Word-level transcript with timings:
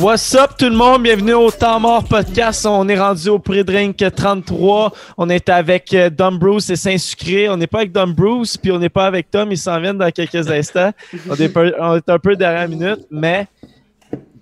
What's 0.00 0.34
up 0.34 0.52
tout 0.56 0.66
le 0.70 0.76
monde? 0.76 1.02
Bienvenue 1.02 1.34
au 1.34 1.50
Temps 1.50 1.78
Mort 1.78 2.04
Podcast. 2.04 2.64
On 2.64 2.88
est 2.88 2.98
rendu 2.98 3.28
au 3.28 3.38
pré-drink 3.38 3.96
33. 4.14 4.92
On 5.18 5.28
est 5.28 5.48
avec 5.48 5.92
euh, 5.92 6.08
Dom 6.08 6.38
Bruce 6.38 6.70
et 6.70 6.76
Saint-Sucré. 6.76 7.48
On 7.50 7.56
n'est 7.56 7.66
pas 7.66 7.78
avec 7.80 7.92
Dom 7.92 8.14
Bruce, 8.14 8.56
puis 8.56 8.72
on 8.72 8.78
n'est 8.78 8.88
pas 8.88 9.06
avec 9.06 9.30
Tom. 9.30 9.52
Ils 9.52 9.58
s'en 9.58 9.78
viennent 9.78 9.98
dans 9.98 10.10
quelques 10.10 10.50
instants. 10.50 10.92
On 11.28 11.34
est, 11.34 11.48
peu- 11.50 11.74
on 11.78 11.96
est 11.96 12.08
un 12.08 12.18
peu 12.18 12.34
derrière 12.34 12.62
la 12.62 12.68
minute, 12.68 13.06
mais 13.10 13.46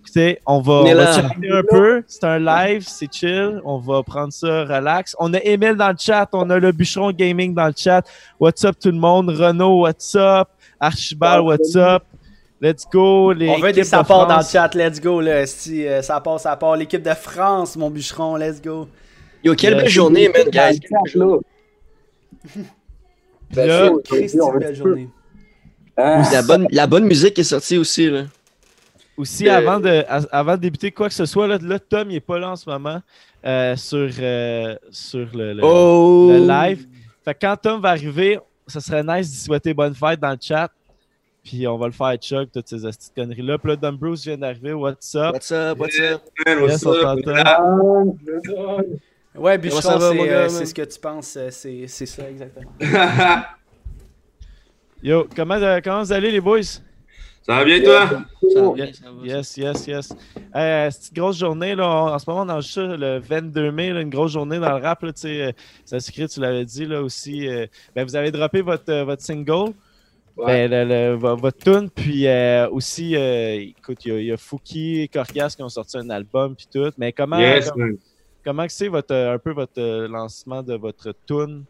écoutez, 0.00 0.38
on 0.46 0.60
va, 0.60 0.72
On 0.74 0.94
va 0.94 1.58
un 1.58 1.62
peu. 1.68 2.04
C'est 2.06 2.24
un 2.24 2.38
live, 2.38 2.84
c'est 2.86 3.12
chill. 3.12 3.60
On 3.64 3.78
va 3.78 4.02
prendre 4.04 4.32
ça 4.32 4.64
relax. 4.64 5.16
On 5.18 5.34
a 5.34 5.38
Emile 5.38 5.74
dans 5.74 5.88
le 5.90 5.96
chat. 5.98 6.28
On 6.34 6.48
a 6.50 6.58
le 6.58 6.70
Bûcheron 6.70 7.10
Gaming 7.10 7.52
dans 7.54 7.66
le 7.66 7.74
chat. 7.76 8.02
What's 8.38 8.64
up 8.64 8.76
tout 8.80 8.90
le 8.92 8.98
monde? 8.98 9.30
Renaud, 9.30 9.80
what's 9.80 10.14
up? 10.14 10.48
Archibald, 10.78 11.44
what's 11.46 11.74
up? 11.74 12.04
Let's 12.60 12.84
go. 12.92 13.32
Les 13.32 13.48
On 13.50 13.58
veut 13.60 13.72
des 13.72 13.84
supports 13.84 14.26
dans 14.26 14.38
le 14.38 14.44
chat, 14.44 14.74
let's 14.74 15.00
go. 15.00 15.20
Là, 15.20 15.46
si, 15.46 15.86
euh, 15.86 16.02
ça 16.02 16.20
part, 16.20 16.40
ça 16.40 16.56
part. 16.56 16.76
L'équipe 16.76 17.02
de 17.02 17.14
France, 17.14 17.76
mon 17.76 17.88
bûcheron, 17.90 18.36
let's 18.36 18.60
go. 18.60 18.88
Yo, 19.44 19.54
quelle 19.54 19.76
belle 19.76 19.88
journée, 19.88 20.28
man, 20.28 20.48
guys. 20.50 20.80
Là, 23.54 23.90
Christy, 24.04 24.38
belle 24.58 24.74
journée. 24.74 25.08
La 25.96 26.42
bonne, 26.42 26.66
la 26.70 26.86
bonne 26.86 27.04
musique 27.04 27.38
est 27.38 27.44
sortie 27.44 27.78
aussi, 27.78 28.10
là. 28.10 28.24
Aussi, 29.16 29.48
Euh, 29.48 29.56
avant, 29.56 29.80
de, 29.80 30.04
a- 30.08 30.26
avant 30.30 30.52
de 30.56 30.60
débuter 30.60 30.92
quoi 30.92 31.08
que 31.08 31.14
ce 31.14 31.26
soit, 31.26 31.48
là, 31.48 31.58
là, 31.60 31.78
Tom, 31.80 32.08
il 32.10 32.14
n'est 32.14 32.20
pas 32.20 32.38
là 32.38 32.50
en 32.50 32.56
ce 32.56 32.68
moment 32.70 33.00
euh, 33.44 33.74
sur, 33.74 34.08
euh, 34.20 34.76
sur 34.92 35.26
le, 35.34 35.54
le- 35.54 35.60
Oh! 35.64 36.28
le 36.30 36.46
live. 36.46 36.86
Fait 37.24 37.34
que 37.34 37.38
quand 37.40 37.56
Tom 37.60 37.80
va 37.80 37.90
arriver, 37.90 38.38
ça 38.68 38.80
serait 38.80 39.02
nice 39.02 39.28
d'y 39.30 39.38
souhaiter 39.38 39.74
bonne 39.74 39.94
fête 39.94 40.20
dans 40.20 40.30
le 40.30 40.38
chat. 40.40 40.70
Puis 41.48 41.66
on 41.66 41.78
va 41.78 41.86
le 41.86 41.92
faire 41.92 42.14
choc, 42.20 42.50
toutes 42.52 42.68
ces 42.68 42.76
petites 42.82 43.14
conneries-là. 43.14 43.56
Puis 43.56 43.70
là, 43.70 43.76
Dom 43.76 43.96
Bruce 43.96 44.22
vient 44.24 44.36
d'arriver. 44.36 44.74
What's 44.74 45.14
up? 45.14 45.32
What's 45.32 45.50
up, 45.50 45.78
what's 45.78 45.98
up? 45.98 46.20
Yes, 46.46 46.84
on 46.84 46.92
t'entend. 46.92 48.16
Ouais, 49.34 49.58
ça 49.70 49.96
va, 49.96 50.10
c'est 50.10 50.14
mon 50.16 50.24
euh, 50.24 50.48
ce 50.48 50.74
que 50.74 50.82
tu 50.82 51.00
penses. 51.00 51.36
euh, 51.38 51.48
C'est 51.50 51.86
c'est 51.86 52.04
ça, 52.04 52.28
exactement. 52.28 52.70
Yo, 55.02 55.26
comment, 55.34 55.54
euh, 55.54 55.80
comment 55.82 56.02
vous 56.02 56.12
allez, 56.12 56.30
les 56.32 56.40
boys? 56.40 56.62
Ça 56.62 57.54
va 57.54 57.64
bien, 57.64 57.80
toi? 57.80 58.08
Ça 58.52 58.60
va 58.62 58.72
bien, 58.74 58.92
ça 58.92 59.10
va. 59.10 59.26
Yes, 59.26 59.56
yes, 59.56 59.86
yes. 59.86 60.12
Euh, 60.54 60.90
c'est 60.90 61.08
une 61.10 61.22
grosse 61.22 61.38
journée. 61.38 61.74
Là. 61.74 61.88
On- 61.88 62.08
en 62.12 62.18
ce 62.18 62.28
moment, 62.28 62.42
on 62.42 62.48
enregistre 62.50 62.74
ça 62.90 62.96
le 62.96 63.20
22 63.20 63.70
mai, 63.72 63.90
là, 63.92 64.02
une 64.02 64.10
grosse 64.10 64.32
journée 64.32 64.58
dans 64.58 64.76
le 64.76 64.84
rap. 64.84 65.02
Là, 65.02 65.12
tu 65.14 65.20
sais, 65.22 65.42
euh, 65.46 65.52
c'est 65.86 66.00
secret, 66.00 66.28
tu 66.28 66.40
l'avais 66.40 66.66
dit 66.66 66.84
là, 66.84 67.00
aussi. 67.00 67.48
euh, 67.48 67.66
ben, 67.94 68.04
vous 68.04 68.16
avez 68.16 68.30
droppé 68.32 68.60
votre, 68.60 68.92
euh, 68.92 69.04
votre 69.04 69.22
single, 69.22 69.72
ben, 70.46 70.70
le- 70.70 70.84
le- 70.84 71.14
vo- 71.16 71.36
votre 71.36 71.58
tune, 71.58 71.90
puis 71.90 72.26
euh, 72.26 72.68
aussi, 72.70 73.16
euh, 73.16 73.60
écoute, 73.60 74.04
il 74.04 74.12
y 74.12 74.14
a- 74.14 74.20
il 74.20 74.26
y, 74.26 74.32
a 74.32 74.36
Fouki 74.36 75.02
et 75.02 75.08
qui 75.08 75.62
ont 75.62 75.68
sorti 75.68 75.98
un 75.98 76.08
album, 76.10 76.54
puis 76.54 76.66
tout. 76.72 76.90
Mais 76.98 77.12
comment, 77.12 77.38
Yes, 77.38 77.70
comment 78.44 78.64
c'est 78.68 78.88
votre, 78.88 79.14
un 79.14 79.38
peu 79.38 79.52
votre 79.52 79.78
euh, 79.80 80.06
lancement 80.08 80.62
de 80.62 80.74
votre 80.74 81.12
tune? 81.26 81.64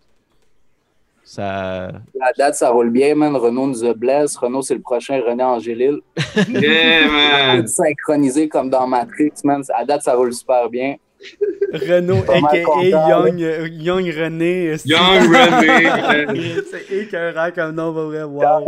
Ça. 1.25 1.93
La 2.15 2.33
date, 2.39 2.55
ça 2.55 2.71
roule 2.71 2.91
bien, 2.91 3.15
man. 3.15 3.37
Renault 3.37 3.67
nous 3.67 3.85
a 3.85 3.93
blessé. 3.93 4.39
Renault, 4.41 4.63
c'est 4.63 4.75
le 4.77 4.81
prochain 4.81 5.21
René 5.21 5.43
Angélil. 5.43 5.99
Yeah, 6.49 7.07
man. 7.07 7.61
Tout 7.67 7.67
synchronisé 7.71 8.49
comme 8.49 8.71
dans 8.71 8.87
Matrix, 8.87 9.33
man. 9.45 9.63
À 9.75 9.85
date, 9.85 10.03
ça 10.05 10.15
roule 10.15 10.33
super 10.33 10.71
bien. 10.71 10.97
Renault, 11.73 12.25
a.k.a. 12.29 13.09
Young, 13.09 13.39
Young 13.73 14.07
René. 14.17 14.77
c'est- 14.79 14.89
Young 14.89 15.23
René. 15.35 16.55
C'est 16.71 16.95
écœurant 16.97 17.51
comme 17.55 17.75
nom, 17.75 17.93
pour 17.93 18.05
vrai. 18.05 18.23
Wow. 18.23 18.67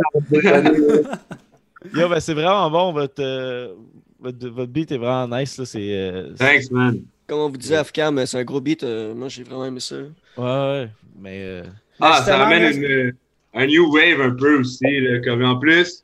Yo, 1.93 2.09
ben, 2.09 2.19
c'est 2.19 2.33
vraiment 2.33 2.69
bon. 2.69 2.91
Votre, 2.93 3.21
euh, 3.23 3.73
votre, 4.19 4.47
votre 4.49 4.71
beat 4.71 4.91
est 4.91 4.97
vraiment 4.97 5.37
nice. 5.37 5.57
Là, 5.57 5.65
c'est, 5.65 5.79
euh, 5.79 6.29
c'est- 6.35 6.45
Thanks, 6.45 6.71
man. 6.71 7.01
Comme 7.27 7.39
on 7.39 7.49
vous 7.49 7.57
disait, 7.57 7.77
Afcam, 7.77 8.23
c'est 8.25 8.37
un 8.37 8.43
gros 8.43 8.61
beat. 8.61 8.83
euh, 8.83 9.13
moi, 9.15 9.29
j'ai 9.29 9.43
vraiment 9.43 9.65
aimé 9.65 9.79
ça. 9.79 9.95
Ouais, 9.95 10.43
ouais. 10.43 10.89
Mais. 11.19 11.39
euh, 11.41 11.63
Ah, 11.99 12.21
ça 12.25 12.45
amène 12.45 13.13
un 13.53 13.65
new 13.65 13.91
wave 13.93 14.21
un 14.21 14.31
peu 14.31 14.59
aussi. 14.59 14.83
Là, 15.01 15.19
comme 15.23 15.43
en 15.43 15.57
plus, 15.57 16.03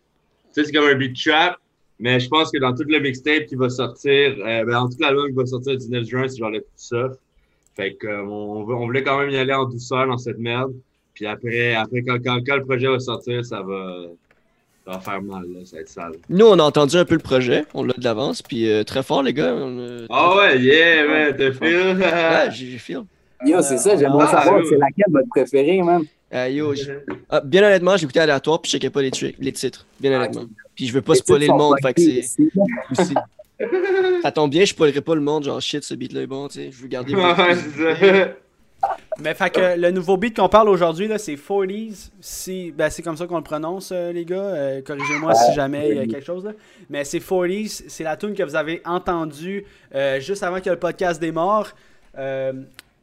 tu 0.53 0.61
sais, 0.61 0.63
c'est 0.65 0.71
comme 0.73 0.87
un 0.89 0.95
beat 0.95 1.15
trap, 1.23 1.57
mais 1.99 2.19
je 2.19 2.27
pense 2.29 2.51
que 2.51 2.59
dans 2.59 2.73
tout 2.75 2.83
le 2.87 2.99
mixtape 2.99 3.45
qui 3.47 3.55
va 3.55 3.69
sortir, 3.69 4.35
euh, 4.39 4.63
ben, 4.65 4.71
dans 4.71 4.89
tout 4.89 4.97
l'album 4.99 5.27
qui 5.27 5.33
va 5.35 5.45
sortir 5.45 5.73
le 5.73 5.77
19 5.79 6.03
juin, 6.05 6.27
c'est 6.27 6.37
genre 6.37 6.51
le 6.51 6.61
tout 6.61 6.67
soft. 6.75 7.19
Fait 7.75 7.95
que, 7.95 8.07
euh, 8.07 8.23
on, 8.25 8.63
veut- 8.65 8.75
on 8.75 8.85
voulait 8.85 9.03
quand 9.03 9.19
même 9.19 9.29
y 9.31 9.37
aller 9.37 9.53
en 9.53 9.65
douceur 9.65 10.07
dans 10.07 10.17
cette 10.17 10.39
merde. 10.39 10.73
Puis 11.13 11.25
après, 11.25 11.75
après 11.75 12.01
quand, 12.03 12.17
quand, 12.23 12.39
quand 12.45 12.55
le 12.57 12.65
projet 12.65 12.87
va 12.87 12.99
sortir, 12.99 13.43
ça 13.45 13.61
va, 13.61 14.03
ça 14.85 14.91
va 14.93 14.99
faire 14.99 15.21
mal. 15.21 15.43
Là, 15.51 15.65
ça 15.65 15.77
va 15.77 15.81
être 15.81 15.89
sale. 15.89 16.11
Nous, 16.29 16.45
on 16.45 16.59
a 16.59 16.63
entendu 16.63 16.95
un 16.97 17.05
peu 17.05 17.15
le 17.15 17.21
projet. 17.21 17.65
On 17.73 17.83
l'a 17.83 17.93
de 17.97 18.03
l'avance. 18.03 18.41
Puis 18.41 18.69
euh, 18.69 18.83
très 18.83 19.03
fort, 19.03 19.23
les 19.23 19.33
gars. 19.33 19.53
a- 19.55 20.05
Ah 20.09 20.35
ouais, 20.35 20.59
yeah, 20.59 21.07
man, 21.07 21.35
t'as 21.37 21.51
fait? 21.51 21.93
Ouais, 21.93 22.51
j'ai 22.51 22.77
feel. 22.77 23.01
Yo, 23.45 23.61
c'est 23.61 23.77
ça. 23.77 23.95
J'aimerais 23.97 24.25
Ah, 24.27 24.41
savoir, 24.43 24.65
c'est 24.65 24.77
laquelle 24.77 25.05
votre 25.11 25.29
préférée, 25.29 25.81
man? 25.81 26.03
Euh, 26.33 26.49
yo, 26.49 26.73
ah, 27.29 27.39
bien 27.41 27.63
honnêtement, 27.63 27.95
j'écoutais 27.97 28.19
aléatoire. 28.19 28.61
Puis 28.61 28.69
je 28.71 28.77
checkais 28.77 28.89
pas 28.89 29.01
les, 29.01 29.11
tri- 29.11 29.35
les 29.39 29.51
titres. 29.53 29.85
Bien 29.99 30.11
Ah, 30.13 30.17
honnêtement. 30.17 30.45
Puis 30.75 30.87
je 30.87 30.93
veux 30.93 31.01
pas 31.01 31.13
Les 31.13 31.19
spoiler 31.19 31.47
le 31.47 31.53
monde. 31.53 31.75
Fait 31.81 31.93
que 31.93 32.01
c'est. 32.01 32.37
là. 32.55 33.21
Ça 34.21 34.31
tombe 34.31 34.51
bien, 34.51 34.61
je 34.65 34.69
spoilerai 34.69 35.01
pas 35.01 35.15
le 35.15 35.21
monde. 35.21 35.45
Genre, 35.45 35.59
shit, 35.61 35.83
ce 35.83 35.95
beat-là 35.95 36.21
est 36.21 36.27
bon. 36.27 36.47
Tu 36.47 36.55
sais, 36.59 36.71
je 36.71 36.81
veux 36.81 36.87
garder. 36.87 37.13
Ouais. 37.15 38.35
Mais 39.19 39.33
fait 39.33 39.49
que 39.49 39.79
le 39.79 39.89
nouveau 39.89 40.15
beat 40.17 40.35
qu'on 40.35 40.47
parle 40.49 40.69
aujourd'hui, 40.69 41.07
là, 41.07 41.17
c'est 41.17 41.33
40s. 41.33 42.11
Si, 42.21 42.71
ben, 42.71 42.91
c'est 42.91 43.01
comme 43.01 43.17
ça 43.17 43.25
qu'on 43.25 43.37
le 43.37 43.43
prononce, 43.43 43.89
euh, 43.91 44.11
les 44.11 44.23
gars. 44.23 44.35
Euh, 44.37 44.81
Corrigez-moi 44.83 45.33
si 45.33 45.53
jamais 45.55 45.89
il 45.89 45.95
y 45.95 45.99
a 45.99 46.05
quelque 46.05 46.23
chose. 46.25 46.45
Là. 46.45 46.51
Mais 46.91 47.03
c'est 47.03 47.17
40s. 47.17 47.85
C'est 47.87 48.03
la 48.03 48.15
tune 48.17 48.35
que 48.35 48.43
vous 48.43 48.55
avez 48.55 48.81
entendue 48.85 49.65
euh, 49.95 50.19
juste 50.19 50.43
avant 50.43 50.61
que 50.61 50.69
le 50.69 50.75
podcast 50.77 51.19
démarre. 51.19 51.73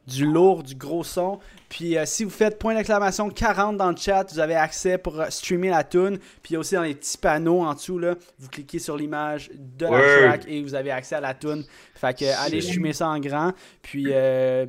Du 0.07 0.25
lourd, 0.25 0.61
du 0.61 0.75
gros 0.75 1.03
son. 1.03 1.39
Puis 1.69 1.97
euh, 1.97 2.03
si 2.05 2.23
vous 2.23 2.29
faites 2.29 2.59
point 2.59 2.75
d'exclamation 2.75 3.29
40 3.29 3.77
dans 3.77 3.89
le 3.89 3.97
chat, 3.97 4.31
vous 4.31 4.39
avez 4.39 4.55
accès 4.55 4.97
pour 4.97 5.19
euh, 5.19 5.25
streamer 5.29 5.69
la 5.69 5.83
tune. 5.83 6.19
Puis 6.43 6.55
aussi 6.57 6.75
dans 6.75 6.83
les 6.83 6.93
petits 6.93 7.17
panneaux 7.17 7.61
en 7.61 7.73
dessous, 7.73 7.97
là, 7.97 8.15
vous 8.39 8.49
cliquez 8.49 8.79
sur 8.79 8.97
l'image 8.97 9.49
de 9.53 9.85
la 9.85 10.29
track 10.29 10.45
et 10.47 10.61
vous 10.61 10.75
avez 10.75 10.91
accès 10.91 11.15
à 11.15 11.21
la 11.21 11.33
tune. 11.33 11.63
Fait 11.95 12.17
que 12.17 12.45
allez 12.45 12.61
streamer 12.61 12.93
ça 12.93 13.09
en 13.09 13.19
grand. 13.19 13.53
Puis 13.81 14.05
euh, 14.09 14.65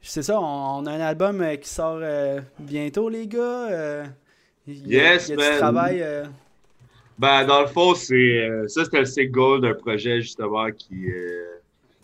c'est 0.00 0.22
ça, 0.22 0.40
on, 0.40 0.82
on 0.82 0.86
a 0.86 0.90
un 0.90 1.00
album 1.00 1.44
qui 1.58 1.68
sort 1.68 2.00
bientôt, 2.58 3.08
les 3.08 3.28
gars. 3.28 4.04
Il 4.66 4.88
y 4.88 4.98
a, 4.98 5.14
Yes, 5.14 5.28
y 5.28 5.32
a 5.34 5.36
du 5.36 5.58
travail. 5.58 6.04
Ben, 7.18 7.46
dans 7.46 7.60
le 7.60 7.68
fond, 7.68 7.94
c'est 7.94 8.48
ça, 8.66 8.84
c'était 8.84 9.00
le 9.00 9.60
d'un 9.60 9.74
projet 9.74 10.20
justement 10.20 10.66
qui, 10.72 11.06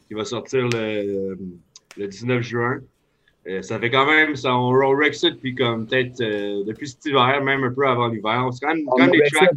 qui 0.07 0.15
va 0.15 0.25
sortir 0.25 0.69
le, 0.73 1.37
le 1.99 2.09
19 2.09 2.41
juin. 2.43 2.81
Euh, 3.47 3.63
ça 3.63 3.79
fait 3.79 3.91
quand 3.91 4.07
même, 4.07 4.37
ça, 4.37 4.55
on, 4.55 4.73
ça 5.13 5.31
depuis 5.31 5.55
comme 5.55 5.87
peut-être 5.87 6.21
euh, 6.21 6.65
depuis 6.65 6.89
cet 6.89 7.07
hiver, 7.07 7.43
même 7.43 7.65
un 7.65 7.73
peu 7.73 7.87
avant 7.87 8.09
l'hiver. 8.09 8.47
C'est 8.53 8.67
quand 8.67 8.75
même, 8.75 8.85
quand 8.85 8.99
même 8.99 9.11
des 9.11 9.23
tracks 9.33 9.51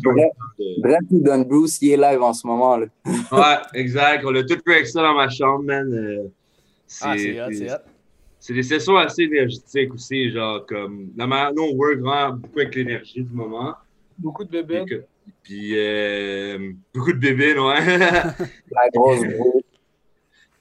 Brett 0.77 1.01
nous 1.09 1.21
donne 1.21 1.43
Bruce, 1.43 1.81
il 1.81 1.91
est 1.91 1.97
live 1.97 2.21
en 2.21 2.33
ce 2.33 2.47
moment, 2.47 2.77
là. 2.77 2.85
Ouais, 3.05 3.79
exact. 3.79 4.23
On 4.25 4.33
a 4.33 4.43
tout 4.43 4.57
rec 4.65 4.87
ça 4.87 5.01
dans 5.01 5.15
ma 5.15 5.29
chambre, 5.29 5.63
man. 5.63 5.93
Euh, 5.93 6.29
Ah, 7.01 7.15
c'est 7.17 7.41
hot, 7.41 7.79
c'est 8.39 8.53
des 8.53 8.63
sessions 8.63 8.97
assez 8.97 9.23
énergétiques 9.23 9.93
aussi, 9.93 10.31
genre 10.31 10.65
comme. 10.65 11.09
La 11.15 11.27
manière, 11.27 11.53
nous, 11.53 11.63
on 11.63 11.75
work 11.75 11.99
vraiment 11.99 12.33
beaucoup 12.33 12.59
avec 12.59 12.73
l'énergie 12.73 13.21
du 13.21 13.33
moment. 13.33 13.75
Beaucoup 14.17 14.43
de 14.43 14.49
bébés. 14.49 15.03
Puis, 15.43 15.73
euh, 15.75 16.71
beaucoup 16.93 17.13
de 17.13 17.19
bébés, 17.19 17.57
ouais. 17.59 17.97
La 18.71 18.89
grosse 18.93 19.19
Bruce. 19.19 19.63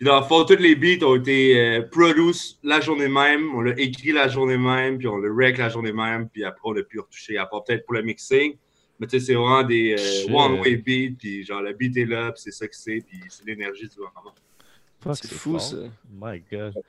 Puis 0.01 0.07
dans 0.09 0.19
le 0.19 0.25
fond, 0.25 0.47
tous 0.47 0.57
les 0.57 0.75
beats 0.77 1.05
ont 1.05 1.15
été 1.17 1.61
euh, 1.61 1.83
produits 1.83 2.57
la 2.63 2.81
journée 2.81 3.07
même, 3.07 3.55
on 3.55 3.61
l'a 3.61 3.79
écrit 3.79 4.13
la 4.13 4.29
journée 4.29 4.57
même, 4.57 4.97
puis 4.97 5.07
on 5.07 5.19
l'a 5.19 5.29
rec 5.31 5.59
la 5.59 5.69
journée 5.69 5.93
même, 5.93 6.27
puis 6.31 6.43
après 6.43 6.63
on 6.65 6.73
l'a 6.73 6.83
pu 6.83 7.01
retoucher, 7.01 7.37
à 7.37 7.45
part 7.45 7.65
peut-être 7.65 7.85
pour 7.85 7.93
le 7.93 8.03
mixing. 8.03 8.55
Mais 8.99 9.07
tu 9.07 9.21
sais, 9.21 9.27
c'est 9.27 9.35
vraiment 9.35 9.63
des 9.63 9.95
euh, 9.99 10.33
one-way 10.35 10.77
beats, 10.77 11.17
puis 11.19 11.45
genre 11.45 11.61
le 11.61 11.75
beat 11.75 11.99
est 11.99 12.07
là, 12.07 12.33
puis 12.33 12.41
c'est 12.43 12.51
ça 12.51 12.67
que 12.67 12.75
c'est, 12.75 13.05
puis 13.07 13.21
c'est 13.29 13.47
l'énergie 13.47 13.89
du 13.89 13.99
moment. 13.99 15.15
C'est 15.15 15.33
fou, 15.35 15.59
ça. 15.59 15.77
My 16.19 16.43
God. 16.51 16.81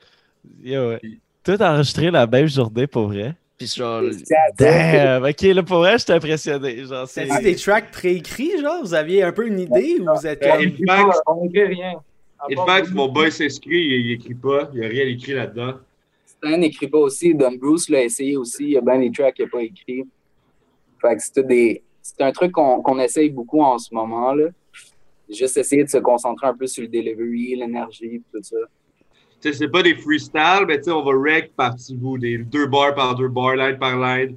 Yo, 0.62 0.88
ouais. 0.88 1.00
Tout 1.44 1.60
enregistré 1.62 2.10
la 2.10 2.26
même 2.26 2.46
journée, 2.46 2.86
pour 2.86 3.08
vrai? 3.08 3.34
Puis 3.58 3.66
genre. 3.66 4.04
Damn! 4.58 5.24
Ok, 5.24 5.42
là, 5.42 5.62
pour 5.62 5.78
vrai, 5.80 5.98
j'étais 5.98 6.14
impressionné. 6.14 6.86
Genre, 6.86 7.06
c'est... 7.06 7.26
Des 7.42 7.56
tracks 7.56 7.90
préécrits, 7.90 8.58
genre? 8.58 8.82
Vous 8.82 8.94
aviez 8.94 9.22
un 9.22 9.32
peu 9.32 9.46
une 9.46 9.60
idée 9.60 9.98
ou 10.00 10.06
vous 10.16 10.26
êtes 10.26 10.42
Euh, 10.42 10.50
comme. 10.50 10.86
fact, 10.86 11.20
On 11.26 11.46
rien. 11.52 11.92
In 12.50 12.66
fact, 12.66 12.90
mon 12.90 13.08
boy 13.08 13.30
s'inscrit, 13.30 13.78
il, 13.78 14.06
il 14.06 14.12
écrit 14.12 14.34
pas, 14.34 14.70
il 14.72 14.80
n'y 14.80 14.86
a 14.86 14.88
rien 14.88 15.06
écrit 15.06 15.32
là-dedans. 15.32 15.74
Stan 16.26 16.58
n'écrit 16.58 16.88
pas 16.88 16.98
aussi. 16.98 17.34
Don 17.34 17.52
Bruce 17.52 17.88
l'a 17.88 18.02
essayé 18.02 18.36
aussi. 18.36 18.64
Il 18.64 18.70
y 18.70 18.76
a 18.76 18.80
bien 18.80 18.98
des 18.98 19.12
tracks 19.12 19.34
qu'il 19.34 19.44
n'a 19.44 19.50
pas 19.50 19.62
écrit. 19.62 20.04
Fait 21.00 21.16
que 21.16 21.22
c'est 21.22 21.32
tout 21.32 21.46
des. 21.46 21.82
C'est 22.00 22.20
un 22.20 22.32
truc 22.32 22.52
qu'on 22.52 22.82
qu'on 22.82 22.98
essaye 22.98 23.30
beaucoup 23.30 23.62
en 23.62 23.78
ce 23.78 23.94
moment, 23.94 24.32
là. 24.34 24.48
Juste 25.30 25.56
essayer 25.56 25.84
de 25.84 25.88
se 25.88 25.98
concentrer 25.98 26.48
un 26.48 26.54
peu 26.54 26.66
sur 26.66 26.82
le 26.82 26.88
delivery, 26.88 27.56
l'énergie, 27.56 28.22
tout 28.32 28.42
ça. 28.42 28.56
Tu 29.40 29.50
sais, 29.50 29.58
c'est 29.58 29.68
pas 29.68 29.82
des 29.82 29.94
freestyles, 29.94 30.66
mais 30.66 30.78
tu 30.78 30.84
sais, 30.84 30.90
on 30.90 31.02
va 31.02 31.12
rec 31.12 31.52
par 31.56 31.74
petit 31.74 31.94
bout, 31.94 32.18
des 32.18 32.38
deux 32.38 32.66
bars 32.66 32.94
par 32.94 33.14
deux 33.14 33.28
bars, 33.28 33.56
line 33.56 33.78
par 33.78 33.98
line. 33.98 34.36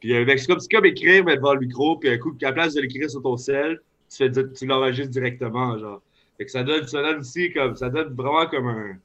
Puis 0.00 0.14
euh, 0.14 0.24
ben, 0.24 0.36
c'est 0.36 0.46
comme, 0.46 0.58
comme 0.70 0.86
écrire, 0.86 1.24
mais 1.24 1.36
devant 1.36 1.54
le 1.54 1.60
micro, 1.60 1.96
puis 1.96 2.10
un 2.10 2.18
coup, 2.18 2.36
à 2.42 2.46
la 2.46 2.52
place 2.52 2.74
de 2.74 2.80
l'écrire 2.82 3.08
sur 3.08 3.22
ton 3.22 3.36
sel, 3.36 3.80
tu, 4.10 4.18
fais, 4.18 4.30
tu 4.30 4.66
l'enregistres 4.66 5.10
directement, 5.10 5.78
genre. 5.78 6.02
Fait 6.36 6.44
que 6.46 6.50
ça 6.50 6.62
donne, 6.62 6.86
ça 6.86 7.02
donne 7.02 7.20
aussi 7.20 7.52
comme, 7.52 7.76
ça 7.76 7.88
donne 7.88 8.12
vraiment 8.14 8.46
comme 8.46 8.66
un, 8.68 8.96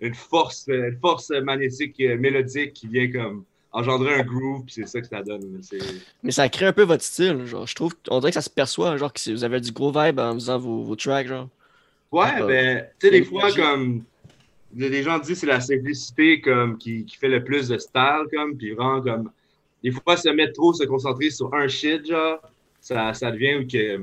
une 0.00 0.14
force, 0.14 0.64
une 0.68 0.98
force 1.00 1.30
magnétique, 1.30 2.00
euh, 2.00 2.16
mélodique 2.18 2.72
qui 2.72 2.88
vient 2.88 3.10
comme 3.10 3.44
engendrer 3.70 4.14
un 4.14 4.22
groove, 4.24 4.64
puis 4.64 4.74
c'est 4.74 4.86
ça 4.86 5.00
que 5.00 5.06
ça 5.06 5.22
donne. 5.22 5.60
Mais 6.22 6.32
ça 6.32 6.48
crée 6.48 6.66
un 6.66 6.72
peu 6.72 6.82
votre 6.82 7.04
style. 7.04 7.46
Genre, 7.46 7.66
je 7.66 7.74
trouve, 7.74 7.94
on 8.10 8.18
dirait 8.20 8.30
que 8.30 8.34
ça 8.34 8.42
se 8.42 8.50
perçoit, 8.50 8.96
genre, 8.96 9.12
que 9.12 9.30
vous 9.30 9.44
avez 9.44 9.60
du 9.60 9.72
gros 9.72 9.90
vibe 9.90 10.18
en 10.18 10.34
faisant 10.34 10.58
vos, 10.58 10.82
vos 10.82 10.96
tracks, 10.96 11.28
genre. 11.28 11.48
Ouais, 12.10 12.26
Ah, 12.36 12.46
ben, 12.46 12.86
tu 13.00 13.06
sais, 13.06 13.10
des 13.12 13.24
fois, 13.24 13.44
magique. 13.44 13.60
comme, 13.60 14.04
les 14.76 15.02
gens 15.02 15.18
disent 15.18 15.28
que 15.28 15.34
c'est 15.36 15.46
la 15.46 15.60
simplicité 15.60 16.40
comme, 16.42 16.76
qui, 16.76 17.06
qui 17.06 17.16
fait 17.16 17.28
le 17.28 17.42
plus 17.42 17.68
de 17.68 17.78
style, 17.78 18.26
comme, 18.30 18.56
puis 18.58 18.72
vraiment, 18.72 19.00
comme, 19.00 19.30
des 19.82 19.90
fois, 19.90 20.16
se 20.16 20.28
mettre 20.28 20.52
trop, 20.52 20.74
se 20.74 20.84
concentrer 20.84 21.30
sur 21.30 21.54
un 21.54 21.68
shit, 21.68 22.06
genre, 22.06 22.40
ça, 22.80 23.14
ça 23.14 23.30
devient 23.30 23.66
que 23.66 23.98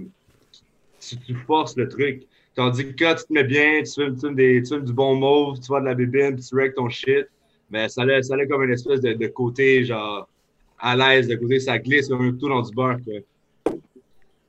tu, 1.00 1.18
tu 1.18 1.36
forces 1.46 1.76
le 1.76 1.88
truc. 1.88 2.24
Tandis 2.56 2.86
que 2.86 3.04
quand 3.04 3.16
tu 3.16 3.26
te 3.26 3.34
mets 3.34 3.44
bien, 3.44 3.82
tu 3.84 3.94
fumes, 3.94 4.16
tu 4.16 4.22
fumes 4.22 4.36
des, 4.36 4.62
tu 4.62 4.74
fumes 4.74 4.86
du 4.86 4.94
bon 4.94 5.16
mauve, 5.16 5.60
tu 5.60 5.68
vois 5.68 5.82
de 5.82 5.86
la 5.86 5.96
bébine, 5.96 6.36
puis 6.36 6.44
tu 6.44 6.56
règles 6.56 6.74
ton 6.74 6.90
shit, 6.90 7.26
mais 7.70 7.88
ça 7.90 8.04
a, 8.04 8.22
ça 8.22 8.36
a 8.36 8.46
comme 8.46 8.64
une 8.64 8.74
espèce 8.74 9.02
de, 9.02 9.14
de 9.14 9.28
côté, 9.28 9.86
genre, 9.86 10.28
à 10.80 10.96
l'aise, 10.96 11.28
de 11.28 11.36
côté, 11.36 11.60
ça 11.60 11.78
glisse 11.78 12.08
comme 12.08 12.22
un 12.22 12.32
couteau 12.32 12.50
dans 12.50 12.62
du 12.62 12.74
beurre. 12.74 12.98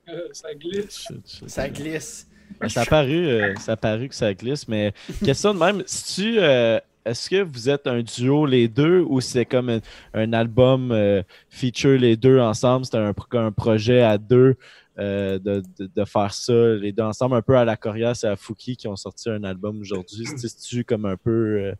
Euh, 0.09 0.29
ça 0.33 0.49
shit. 0.61 1.21
Ça 1.47 1.69
glisse. 1.69 2.27
Ben, 2.61 2.69
ça, 2.69 2.83
a 2.83 2.87
paru, 2.87 3.29
euh, 3.29 3.55
ça 3.57 3.73
a 3.73 3.77
paru 3.77 4.09
que 4.09 4.15
ça 4.15 4.35
glisse, 4.35 4.67
mais 4.67 4.93
question 5.25 5.55
de 5.55 5.59
même, 5.59 5.83
si 5.87 6.15
tu, 6.15 6.39
euh, 6.39 6.81
est-ce 7.05 7.31
que 7.31 7.43
vous 7.43 7.69
êtes 7.71 7.87
un 7.87 8.03
duo 8.03 8.45
les 8.45 8.67
deux 8.67 9.01
ou 9.09 9.21
c'est 9.21 9.45
comme 9.45 9.69
un, 9.69 9.81
un 10.15 10.33
album 10.33 10.91
euh, 10.91 11.23
feature 11.49 11.99
les 11.99 12.17
deux 12.17 12.41
ensemble, 12.41 12.87
c'est 12.87 12.97
un 12.97 13.53
projet 13.53 14.03
à 14.03 14.19
deux 14.19 14.57
euh, 15.01 15.39
de, 15.39 15.63
de- 15.79 15.91
de 15.95 16.05
faire 16.05 16.33
ça 16.35 16.53
les 16.53 16.93
deux 16.93 17.03
ensemble, 17.03 17.37
un 17.37 17.43
peu 17.43 17.57
à 17.57 17.65
la 17.65 17.77
Corias 17.77 18.21
et 18.25 18.27
à 18.27 18.37
Fouki 18.37 18.77
qui 18.77 18.87
ont 18.87 18.97
sorti 18.97 19.31
un 19.31 19.43
album 19.45 19.81
aujourd'hui, 19.81 20.25
c'est-tu 20.37 20.85
comme 20.85 21.07
un 21.07 21.17
peu, 21.17 21.31
euh, 21.31 21.73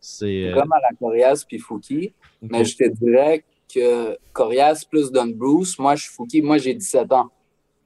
c'est... 0.00 0.48
euh, 0.50 0.54
Comme 0.54 0.72
à 0.72 0.80
la 0.80 0.96
Corias 0.98 1.44
puis 1.48 1.58
Fouki. 1.58 2.12
Mais 2.42 2.64
je 2.64 2.76
te 2.76 2.84
dirais 2.88 3.44
que 3.72 4.16
Corias 4.32 4.84
plus 4.90 5.10
Don 5.10 5.26
Bruce, 5.28 5.78
moi 5.78 5.96
je 5.96 6.02
suis 6.04 6.12
Fouki, 6.12 6.42
moi 6.42 6.58
j'ai 6.58 6.74
17 6.74 7.10
ans. 7.12 7.30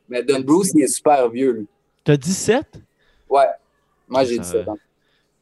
Mais 0.09 0.23
Don 0.25 0.41
Bruce, 0.41 0.73
il 0.75 0.83
est 0.83 0.89
super 0.89 1.29
vieux, 1.31 1.53
lui. 1.53 1.67
T'as 2.03 2.17
17? 2.17 2.81
Ouais. 3.29 3.45
Moi 4.09 4.25
j'ai 4.25 4.37
Ça 4.37 4.43
17 4.43 4.69
ans. 4.69 4.79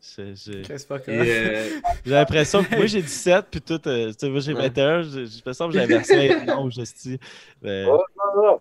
C'est- 0.01 0.35
j'ai- 0.37 0.63
euh, 1.09 1.69
J'ai 2.05 2.11
l'impression 2.13 2.63
que 2.63 2.77
moi 2.77 2.87
j'ai 2.87 3.03
17 3.03 3.47
puis 3.51 3.61
tout, 3.61 3.81
euh, 3.89 4.09
tu 4.13 4.15
sais, 4.19 4.29
moi 4.31 4.41
j'ai 4.41 4.53
Ouais. 4.55 4.69
21, 4.69 5.03
j'ai 5.03 5.27
j'ai 5.27 5.37
l'impression 5.37 5.67
que 5.69 5.75
j'avais 5.75 5.87
versé 5.87 6.37
non, 6.47 6.71
je 6.71 6.85
sais. 6.85 7.19
Mais... 7.63 7.85
Oh, 7.89 8.01
non, 8.37 8.43
non. 8.43 8.61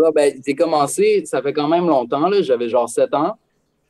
Non, 0.00 0.10
ben, 0.14 0.34
j'ai 0.44 0.54
commencé, 0.54 1.22
ça 1.26 1.42
fait 1.42 1.52
quand 1.52 1.68
même 1.68 1.86
longtemps, 1.86 2.28
là. 2.28 2.42
J'avais 2.42 2.68
genre 2.68 2.88
7 2.88 3.12
ans. 3.14 3.36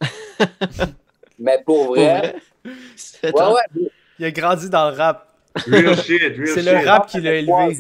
Mais 1.39 1.61
pour 1.65 1.87
vrai, 1.87 2.37
ouais, 2.65 3.33
ouais, 3.33 3.89
Il 4.19 4.25
a 4.25 4.31
grandi 4.31 4.69
dans 4.71 4.91
le 4.91 4.97
rap. 4.97 5.29
real 5.67 5.97
shit, 5.97 6.21
real 6.23 6.47
C'est 6.49 6.63
shit. 6.63 6.73
le 6.73 6.87
rap 6.89 7.07
qui 7.07 7.21
l'a 7.21 7.35
élevé. 7.35 7.77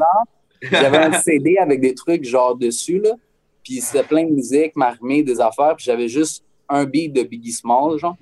j'avais 0.62 0.98
un 0.98 1.12
CD 1.12 1.56
avec 1.58 1.80
des 1.80 1.94
trucs 1.94 2.24
genre 2.24 2.56
dessus, 2.56 3.00
là. 3.00 3.10
Puis 3.62 3.80
c'était 3.80 4.02
plein 4.04 4.24
de 4.24 4.30
musique, 4.30 4.76
marmée, 4.76 5.22
des 5.22 5.40
affaires. 5.40 5.74
Puis 5.76 5.84
j'avais 5.86 6.08
juste 6.08 6.44
un 6.68 6.84
beat 6.84 7.12
de 7.12 7.22
Biggie 7.22 7.52
Small, 7.52 7.98
genre. 7.98 8.16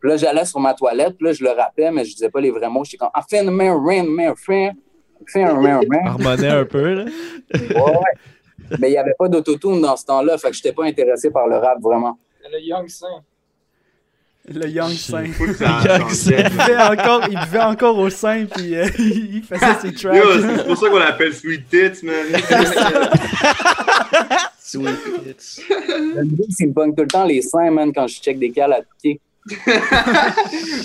Puis 0.00 0.08
là, 0.08 0.16
j'allais 0.16 0.44
sur 0.46 0.58
ma 0.60 0.72
toilette, 0.74 1.16
puis 1.18 1.26
là, 1.26 1.32
je 1.32 1.44
le 1.44 1.50
rappais, 1.50 1.90
mais 1.90 2.04
je 2.04 2.12
disais 2.14 2.30
pas 2.30 2.40
les 2.40 2.50
vrais 2.50 2.70
mots. 2.70 2.84
J'étais 2.84 2.96
comme, 2.96 3.10
ah, 3.12 3.22
fais 3.28 3.40
un 3.40 3.50
man, 3.50 3.76
rain, 3.84 4.02
man, 4.04 4.34
man. 5.86 6.06
Harmonais 6.06 6.48
un 6.48 6.64
peu, 6.64 6.94
là. 6.94 7.04
Ouais, 7.54 7.60
ouais. 7.76 8.14
Mais 8.78 8.88
il 8.88 8.92
n'y 8.92 8.98
avait 8.98 9.14
pas 9.18 9.28
d'autotune 9.28 9.80
dans 9.80 9.96
ce 9.96 10.04
temps-là, 10.06 10.38
fait 10.38 10.50
que 10.50 10.56
j'étais 10.56 10.72
pas 10.72 10.84
intéressé 10.84 11.30
par 11.30 11.46
le 11.48 11.56
rap, 11.56 11.80
vraiment. 11.80 12.18
Le 12.50 12.60
Young 12.60 12.88
Saint. 12.88 13.22
Le 14.48 14.68
Young 14.68 14.92
Saint. 14.92 15.24
Il 15.24 15.32
buvait 15.32 16.82
encore, 16.82 17.22
il 17.30 17.38
buvait 17.38 17.60
encore 17.60 17.98
au 17.98 18.10
sein, 18.10 18.46
puis 18.46 18.74
euh, 18.74 18.88
il 18.98 19.42
faisait 19.42 19.74
ses 19.80 19.92
tracks. 19.94 20.16
Yo, 20.16 20.40
c'est 20.40 20.66
pour 20.66 20.76
ça 20.76 20.88
qu'on 20.88 20.98
l'appelle 20.98 21.34
Sweet 21.34 21.68
Tits, 21.68 22.04
man. 22.04 22.26
Sweet 24.58 24.88
hits. 25.26 25.62
Le 25.68 26.24
Bruce, 26.24 26.56
il 26.60 26.68
me 26.68 26.72
pogne 26.72 26.94
tout 26.94 27.02
le 27.02 27.08
temps 27.08 27.24
les 27.24 27.42
seins, 27.42 27.70
man, 27.70 27.92
quand 27.92 28.06
je 28.06 28.20
check 28.20 28.38
des 28.38 28.50
cales 28.50 28.72
à 28.72 28.80
piquer. 28.82 29.20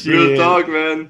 Real 0.05 0.37
talk, 0.37 0.67
man. 0.67 1.09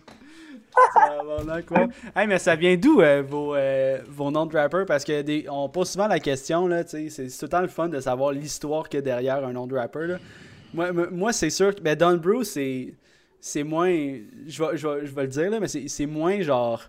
Ouais. 0.75 1.87
Hey, 2.15 2.27
mais 2.27 2.39
ça 2.39 2.55
vient 2.55 2.75
d'où 2.75 3.01
euh, 3.01 3.23
vos, 3.27 3.55
euh, 3.55 3.99
vos 4.07 4.31
noms 4.31 4.45
de 4.45 4.57
rappers? 4.57 4.85
Parce 4.85 5.03
que 5.03 5.21
des, 5.21 5.45
on 5.49 5.69
pose 5.69 5.89
souvent 5.89 6.07
la 6.07 6.19
question, 6.19 6.67
là, 6.67 6.83
c'est 6.85 7.09
c'est 7.09 7.27
tout 7.27 7.43
le 7.43 7.49
temps 7.49 7.61
le 7.61 7.67
fun 7.67 7.89
de 7.89 7.99
savoir 7.99 8.31
l'histoire 8.31 8.87
qu'il 8.89 8.99
y 8.99 8.99
a 8.99 9.01
derrière 9.01 9.45
un 9.45 9.53
nom 9.53 9.67
de 9.67 9.75
rapper. 9.75 10.07
Là. 10.07 10.17
Moi, 10.73 10.91
moi 11.11 11.33
c'est 11.33 11.49
sûr 11.49 11.73
que 11.73 11.81
ben, 11.81 11.95
Don 11.95 12.17
Bruce, 12.17 12.51
c'est 12.51 12.93
c'est 13.39 13.63
moins. 13.63 13.89
Je 14.47 14.63
vais, 14.63 14.77
je, 14.77 14.87
vais, 14.87 15.05
je 15.05 15.13
vais 15.13 15.21
le 15.23 15.27
dire, 15.27 15.49
là, 15.49 15.59
mais 15.59 15.67
c'est 15.67 15.87
c'est 15.87 16.05
moins 16.05 16.41
genre 16.41 16.81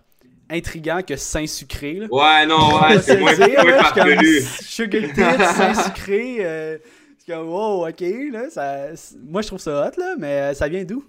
intriguant 0.49 1.01
que 1.05 1.15
Saint-Sucré. 1.15 1.93
Là. 1.93 2.07
Ouais, 2.09 2.45
non, 2.45 2.79
ouais, 2.79 3.01
c'est 3.01 3.19
moins, 3.19 3.33
dire, 3.33 3.49
moins 3.49 3.63
là, 3.63 3.79
je 3.79 3.85
suis 3.85 3.93
comme 3.93 4.09
farfelu. 4.09 4.41
Sugar 4.41 5.01
Tits, 5.13 5.55
Saint-Sucré. 5.55 6.37
euh, 6.39 6.77
c'est 7.17 7.33
comme, 7.33 7.49
wow, 7.49 7.87
ok, 7.87 8.01
là, 8.31 8.49
ça, 8.49 8.87
moi 9.21 9.41
je 9.41 9.47
trouve 9.47 9.59
ça 9.59 9.87
hot, 9.87 9.99
là, 9.99 10.15
mais 10.17 10.39
euh, 10.41 10.53
ça 10.53 10.67
vient 10.69 10.83
d'où? 10.85 11.03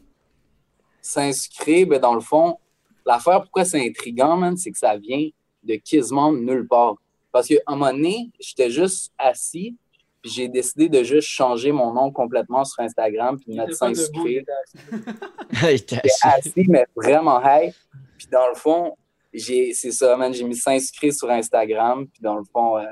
Saint-Sucré, 1.01 1.85
ben, 1.85 2.01
dans 2.01 2.15
le 2.15 2.21
fond, 2.21 2.59
l'affaire, 3.09 3.41
pourquoi 3.43 3.65
c'est 3.65 3.85
intriguant, 3.85 4.37
man, 4.37 4.57
c'est 4.57 4.71
que 4.71 4.79
ça 4.79 4.97
vient 4.97 5.29
de 5.63 5.75
quasiment 5.77 6.33
nulle 6.33 6.67
part. 6.67 6.97
Parce 7.33 7.49
qu'à 7.49 7.57
un 7.67 7.77
moment 7.77 7.93
donné, 7.93 8.31
j'étais 8.39 8.71
juste 8.71 9.13
assis, 9.19 9.77
puis 10.23 10.31
j'ai 10.31 10.49
décidé 10.49 10.89
de 10.89 11.03
juste 11.03 11.29
changer 11.29 11.73
mon 11.73 11.93
nom 11.93 12.11
complètement 12.11 12.65
sur 12.65 12.83
Instagram, 12.83 13.37
puis 13.39 13.53
Il 13.53 13.57
mettre 13.57 13.77
t'as 13.79 13.93
J'étais 15.71 16.01
assis, 16.23 16.65
mais 16.69 16.87
vraiment 16.95 17.41
high. 17.45 17.73
Puis 18.17 18.29
dans 18.31 18.49
le 18.49 18.55
fond, 18.55 18.95
j'ai, 19.33 19.73
c'est 19.75 19.93
ça, 19.93 20.17
man, 20.17 20.33
j'ai 20.33 20.45
mis 20.45 20.57
Saint-Sucré 20.57 21.11
sur 21.11 21.31
Instagram, 21.31 22.07
puis 22.07 22.21
dans 22.23 22.37
le 22.37 22.45
fond, 22.53 22.79
euh, 22.79 22.85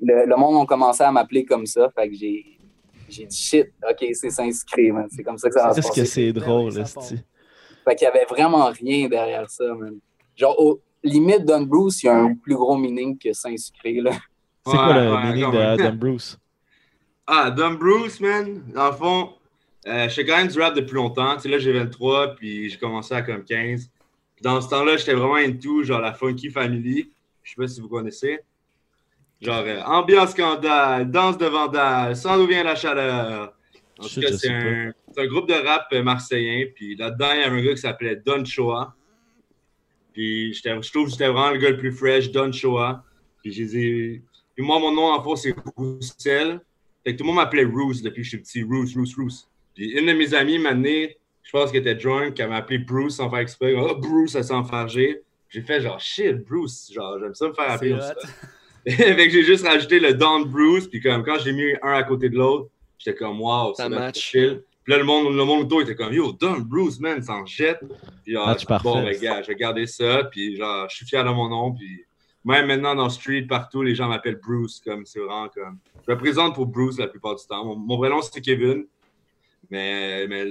le, 0.00 0.26
le 0.26 0.36
monde 0.36 0.62
a 0.62 0.66
commencé 0.66 1.02
à 1.02 1.10
m'appeler 1.10 1.44
comme 1.44 1.66
ça, 1.66 1.90
fait 1.94 2.08
que 2.08 2.14
j'ai, 2.14 2.58
j'ai 3.08 3.26
dit 3.26 3.36
shit, 3.36 3.66
ok, 3.88 4.06
c'est 4.12 4.30
Saint-Sucré, 4.30 4.92
man. 4.92 5.08
C'est 5.10 5.22
comme 5.22 5.38
ça 5.38 5.48
que 5.48 5.54
ça 5.54 5.68
va 5.68 5.74
se 5.74 5.80
Qu'est-ce 5.80 5.88
que 5.88 6.00
passer. 6.00 6.06
c'est 6.06 6.32
drôle, 6.32 6.78
esti. 6.78 7.16
Fait 7.84 7.94
qu'il 7.94 8.06
y 8.06 8.08
avait 8.08 8.24
vraiment 8.24 8.66
rien 8.66 9.08
derrière 9.08 9.48
ça, 9.50 9.64
man. 9.74 9.98
Genre, 10.36 10.58
au 10.58 10.80
limite, 11.02 11.44
Don 11.44 11.62
Bruce, 11.62 12.02
il 12.02 12.06
y 12.06 12.08
a 12.08 12.16
un 12.16 12.34
plus 12.34 12.54
gros 12.54 12.76
meaning 12.76 13.18
que 13.18 13.32
Saint-Sucré, 13.32 14.00
là. 14.00 14.12
C'est 14.66 14.76
quoi 14.76 14.94
le 14.94 15.12
ouais, 15.12 15.22
meaning 15.24 15.50
de 15.50 15.56
même. 15.58 15.80
Adam 15.80 15.92
Bruce? 15.92 16.38
Ah, 17.26 17.50
Dumb 17.50 17.78
Bruce, 17.78 18.20
man. 18.20 18.62
Dans 18.74 18.86
le 18.86 18.96
fond, 18.96 19.30
euh, 19.86 20.08
je 20.08 20.14
fais 20.14 20.24
quand 20.24 20.36
même 20.36 20.48
du 20.48 20.60
rap 20.60 20.74
depuis 20.74 20.94
longtemps. 20.94 21.34
Tu 21.36 21.42
sais, 21.42 21.48
là, 21.48 21.58
j'ai 21.58 21.72
23, 21.72 22.34
puis 22.36 22.70
j'ai 22.70 22.78
commencé 22.78 23.14
à 23.14 23.22
comme 23.22 23.44
15. 23.44 23.90
Puis 24.36 24.42
dans 24.42 24.60
ce 24.60 24.68
temps-là, 24.68 24.96
j'étais 24.96 25.14
vraiment 25.14 25.36
into, 25.36 25.82
genre 25.84 26.00
la 26.00 26.12
Funky 26.12 26.50
Family. 26.50 27.10
Je 27.42 27.50
sais 27.50 27.56
pas 27.56 27.68
si 27.68 27.80
vous 27.80 27.88
connaissez. 27.88 28.40
Genre, 29.40 29.62
euh, 29.66 29.82
ambiance 29.82 30.30
scandale, 30.30 31.10
danse 31.10 31.38
de 31.38 31.46
vandale, 31.46 32.16
sans 32.16 32.36
d'où 32.38 32.46
vient 32.46 32.62
la 32.62 32.74
chaleur. 32.74 33.54
En 33.98 34.08
tout 34.08 34.20
cas, 34.20 34.32
c'est 34.32 34.50
un, 34.50 34.92
c'est 35.12 35.22
un 35.22 35.26
groupe 35.26 35.48
de 35.48 35.54
rap 35.54 35.92
marseillais. 35.92 36.72
Puis 36.74 36.96
là-dedans, 36.96 37.28
il 37.34 37.40
y 37.40 37.42
avait 37.44 37.60
un 37.60 37.64
gars 37.64 37.74
qui 37.74 37.80
s'appelait 37.80 38.16
Don 38.16 38.44
Shoah. 38.44 38.94
Puis 40.12 40.54
je 40.54 40.90
trouve 40.90 41.06
que 41.06 41.10
j'étais 41.10 41.28
vraiment 41.28 41.50
le 41.50 41.58
gars 41.58 41.70
le 41.70 41.76
plus 41.76 41.92
fresh, 41.92 42.30
Don 42.30 42.52
Shoah. 42.52 43.04
Puis 43.42 43.52
j'ai 43.52 43.66
dit. 43.66 44.22
Puis 44.54 44.64
moi, 44.64 44.78
mon 44.78 44.92
nom 44.92 45.12
en 45.12 45.22
fond, 45.22 45.36
c'est 45.36 45.54
Roussel. 45.76 46.60
Fait 47.04 47.12
que 47.12 47.18
tout 47.18 47.24
le 47.24 47.28
monde 47.28 47.36
m'appelait 47.36 47.64
Roos 47.64 48.00
depuis 48.02 48.22
que 48.22 48.24
je 48.24 48.28
suis 48.28 48.38
petit. 48.38 48.62
Roos, 48.62 48.86
Roos, 48.94 49.10
Roos. 49.16 49.48
Puis 49.74 49.90
une 49.90 50.06
de 50.06 50.12
mes 50.12 50.32
amies 50.34 50.58
m'a 50.58 50.70
amené, 50.70 51.18
je 51.42 51.50
pense 51.50 51.70
qu'elle 51.70 51.86
était 51.86 51.96
drunk, 51.96 52.38
elle 52.38 52.48
m'a 52.48 52.56
appelé 52.56 52.78
Bruce 52.78 53.16
sans 53.16 53.28
faire 53.28 53.40
exprès. 53.40 53.74
Oh, 53.76 53.96
Bruce, 53.96 54.34
elle 54.34 54.44
s'est 54.44 54.54
enfargée. 54.54 55.22
J'ai 55.48 55.62
fait 55.62 55.80
genre 55.80 56.00
shit, 56.00 56.36
Bruce. 56.44 56.90
Genre, 56.92 57.18
j'aime 57.20 57.34
ça 57.34 57.48
me 57.48 57.52
faire 57.52 57.70
appeler 57.70 57.90
comme 57.90 58.00
ça. 58.00 58.14
fait 58.86 59.26
que 59.26 59.30
j'ai 59.30 59.44
juste 59.44 59.66
rajouté 59.66 60.00
le 60.00 60.14
Don 60.14 60.46
Bruce. 60.46 60.88
Puis 60.88 61.00
comme 61.00 61.22
quand 61.24 61.38
j'ai 61.38 61.52
mis 61.52 61.74
un 61.82 61.92
à 61.92 62.02
côté 62.04 62.28
de 62.28 62.36
l'autre, 62.36 62.70
j'étais 63.04 63.16
comme 63.16 63.40
wow, 63.40 63.74
c'est 63.76 63.88
match. 63.88 64.20
chill. 64.20 64.62
Puis 64.82 64.92
là, 64.92 64.98
le 64.98 65.04
monde, 65.04 65.34
le 65.34 65.44
monde 65.44 65.62
autour 65.62 65.82
était 65.82 65.94
comme 65.94 66.12
Yo, 66.12 66.32
Don 66.32 66.58
Bruce, 66.60 67.00
man, 67.00 67.22
s'en 67.22 67.44
jette. 67.46 67.80
Puis 68.22 68.32
genre, 68.34 68.46
Match 68.46 68.66
parfait. 68.66 68.88
bon, 68.88 69.02
ben, 69.02 69.18
gars, 69.18 69.40
je 69.42 69.48
vais 69.48 69.54
garder 69.54 69.86
ça. 69.86 70.24
Puis 70.30 70.56
genre, 70.56 70.86
je 70.90 70.96
suis 70.96 71.06
fier 71.06 71.24
de 71.24 71.30
mon 71.30 71.48
nom. 71.48 71.72
Puis 71.72 72.04
même 72.44 72.66
maintenant 72.66 72.94
dans 72.94 73.04
le 73.04 73.10
street, 73.10 73.42
partout, 73.48 73.82
les 73.82 73.94
gens 73.94 74.08
m'appellent 74.08 74.40
Bruce. 74.42 74.80
Comme 74.84 75.06
c'est 75.06 75.20
vraiment 75.20 75.48
comme. 75.48 75.78
Je 76.06 76.12
me 76.12 76.18
présente 76.18 76.54
pour 76.54 76.66
Bruce 76.66 76.98
la 76.98 77.08
plupart 77.08 77.34
du 77.36 77.46
temps. 77.46 77.64
Mon, 77.64 77.76
mon 77.76 77.96
vrai 77.96 78.10
nom, 78.10 78.20
c'est 78.20 78.40
Kevin. 78.42 78.84
Mais, 79.70 80.26
mais 80.28 80.44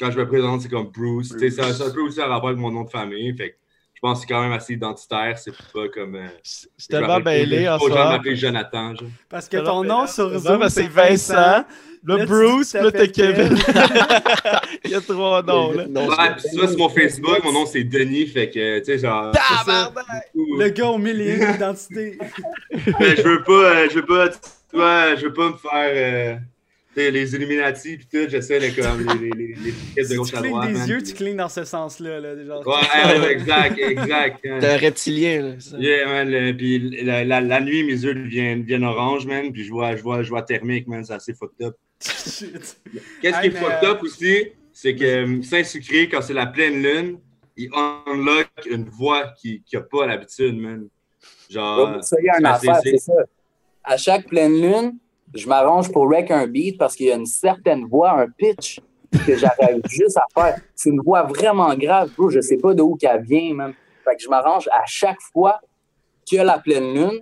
quand 0.00 0.10
je 0.10 0.18
me 0.18 0.26
présente, 0.26 0.62
c'est 0.62 0.68
comme 0.68 0.88
Bruce. 0.90 1.28
Ça- 1.28 1.72
C'est 1.72 1.84
un 1.84 1.90
peu 1.90 2.00
aussi 2.02 2.20
un 2.20 2.26
rapport 2.26 2.48
avec 2.48 2.60
mon 2.60 2.70
nom 2.72 2.82
de 2.82 2.90
famille. 2.90 3.32
Fait 3.36 3.50
que 3.50 3.56
je 3.98 4.00
pense 4.00 4.20
que 4.20 4.26
c'est 4.28 4.32
quand 4.32 4.42
même 4.42 4.52
assez 4.52 4.74
identitaire. 4.74 5.36
C'est 5.36 5.50
pas 5.72 5.88
comme. 5.92 6.14
euh, 6.14 6.28
C'est 6.44 6.68
je 6.78 6.86
tellement 6.86 7.18
mêlé 7.18 7.68
en 7.68 7.78
moment. 7.78 8.10
m'appeler 8.10 8.36
Jonathan. 8.36 8.94
Genre. 8.94 9.08
Parce 9.28 9.48
que 9.48 9.56
ton 9.56 9.82
nom 9.82 10.06
sur 10.06 10.38
Zoom, 10.38 10.68
c'est 10.68 10.86
Vincent. 10.86 11.64
Le 12.04 12.24
Bruce, 12.26 12.74
là, 12.74 12.92
t'appelles 12.92 13.10
Kevin. 13.10 13.58
Il 14.84 14.90
y 14.92 14.94
a 14.94 15.00
trois 15.00 15.42
noms, 15.42 15.72
là. 15.72 15.86
Non, 15.88 16.06
Ouais, 16.06 16.14
tu 16.40 16.56
vois, 16.56 16.68
sur 16.68 16.78
mon 16.78 16.88
Facebook, 16.88 17.42
mon 17.42 17.52
nom 17.52 17.66
c'est 17.66 17.82
Denis. 17.82 18.28
Fait 18.28 18.48
que, 18.48 18.78
tu 18.78 18.84
sais, 18.84 18.98
genre. 19.00 19.32
Tabarnak! 19.32 20.28
Le 20.34 20.68
gars 20.68 20.86
au 20.90 20.98
milieu 20.98 21.36
d'identité. 21.52 22.16
Mais 23.00 23.16
je 23.16 23.22
veux 23.22 23.42
pas, 23.42 23.52
euh, 23.52 23.88
je 23.90 23.96
veux 23.96 24.06
pas, 24.06 24.28
tu 24.28 24.36
vois, 24.74 25.16
je 25.16 25.26
veux 25.26 25.32
pas 25.32 25.48
me 25.50 25.56
faire. 25.56 26.36
euh, 26.36 26.36
les 27.10 27.34
Illuminati 27.34 27.96
pis 27.96 28.06
tout, 28.06 28.28
j'essaie 28.28 28.58
de 28.60 28.80
comme 28.80 29.00
les, 29.06 29.28
les, 29.28 29.30
les, 29.30 29.54
les 29.54 29.72
tickets 29.72 30.04
de 30.04 30.08
Si 30.10 30.16
gauche 30.16 30.30
tu 30.30 30.36
à 30.36 30.40
clignes 30.40 30.50
droite. 30.52 30.72
des 30.72 30.88
yeux, 30.88 30.96
puis- 30.98 31.06
tu 31.06 31.14
clignes 31.14 31.36
dans 31.36 31.48
ce 31.48 31.64
sens-là. 31.64 32.20
Là, 32.20 32.44
genre. 32.44 32.66
Ouais, 32.66 32.74
ouais, 32.74 33.20
ouais, 33.20 33.32
exact, 33.32 33.78
exact. 33.78 34.38
T'es 34.42 34.66
un 34.66 34.76
reptilien, 34.76 35.42
là. 35.42 35.54
ça. 35.60 35.76
Yeah, 35.78 36.06
man, 36.06 36.30
le- 36.30 36.52
puis 36.56 36.78
la, 37.04 37.24
la, 37.24 37.40
la 37.40 37.60
nuit, 37.60 37.82
mes 37.84 37.92
yeux 38.04 38.14
deviennent, 38.14 38.62
deviennent 38.62 38.84
orange, 38.84 39.26
man, 39.26 39.52
puis 39.52 39.64
je 39.64 39.70
vois, 39.70 39.96
je 39.96 40.02
vois, 40.02 40.22
je 40.22 40.28
vois 40.30 40.42
thermique, 40.42 40.86
man, 40.88 41.04
c'est 41.04 41.14
assez 41.14 41.34
fucked 41.34 41.66
up. 41.66 41.76
Qu'est-ce 42.00 42.44
Hey, 43.24 43.50
qui 43.50 43.56
est 43.56 43.60
fucked 43.60 43.84
euh, 43.84 43.90
up 43.92 44.02
aussi, 44.02 44.48
c'est 44.72 44.94
que 44.94 45.04
euh, 45.04 45.42
Saint-Sucré, 45.42 46.08
quand 46.08 46.22
c'est 46.22 46.34
la 46.34 46.46
pleine 46.46 46.82
lune, 46.82 47.18
il 47.56 47.68
unlock 47.74 48.48
une 48.70 48.88
voix 48.88 49.32
qu'il 49.40 49.60
n'a 49.72 49.80
pas 49.80 50.06
l'habitude, 50.06 50.56
man. 50.56 50.86
Genre, 51.50 52.02
Ça 52.04 52.16
y 52.20 52.26
est, 52.26 52.28
une 52.28 52.40
c'est- 52.40 52.46
affaire, 52.46 52.80
c'est- 52.82 52.90
c'est 52.92 52.98
ça. 52.98 53.12
À 53.82 53.96
chaque 53.96 54.26
pleine 54.28 54.60
lune, 54.60 54.92
je 55.34 55.46
m'arrange 55.46 55.90
pour 55.92 56.08
rec 56.08 56.30
un 56.30 56.46
beat 56.46 56.78
parce 56.78 56.96
qu'il 56.96 57.06
y 57.06 57.12
a 57.12 57.16
une 57.16 57.26
certaine 57.26 57.84
voix, 57.86 58.12
un 58.12 58.28
pitch 58.28 58.80
que 59.26 59.36
j'arrive 59.36 59.82
juste 59.88 60.16
à 60.16 60.24
faire. 60.34 60.60
C'est 60.74 60.90
une 60.90 61.00
voix 61.00 61.22
vraiment 61.22 61.74
grave, 61.74 62.10
bro. 62.16 62.30
Je 62.30 62.40
sais 62.40 62.56
pas 62.56 62.74
d'où 62.74 62.96
qu'elle 62.96 63.22
vient, 63.22 63.54
même. 63.54 63.74
Fait 64.04 64.16
que 64.16 64.22
je 64.22 64.28
m'arrange 64.28 64.68
à 64.68 64.84
chaque 64.86 65.20
fois 65.32 65.60
qu'il 66.24 66.38
y 66.38 66.40
a 66.40 66.44
la 66.44 66.58
pleine 66.58 66.94
lune 66.94 67.20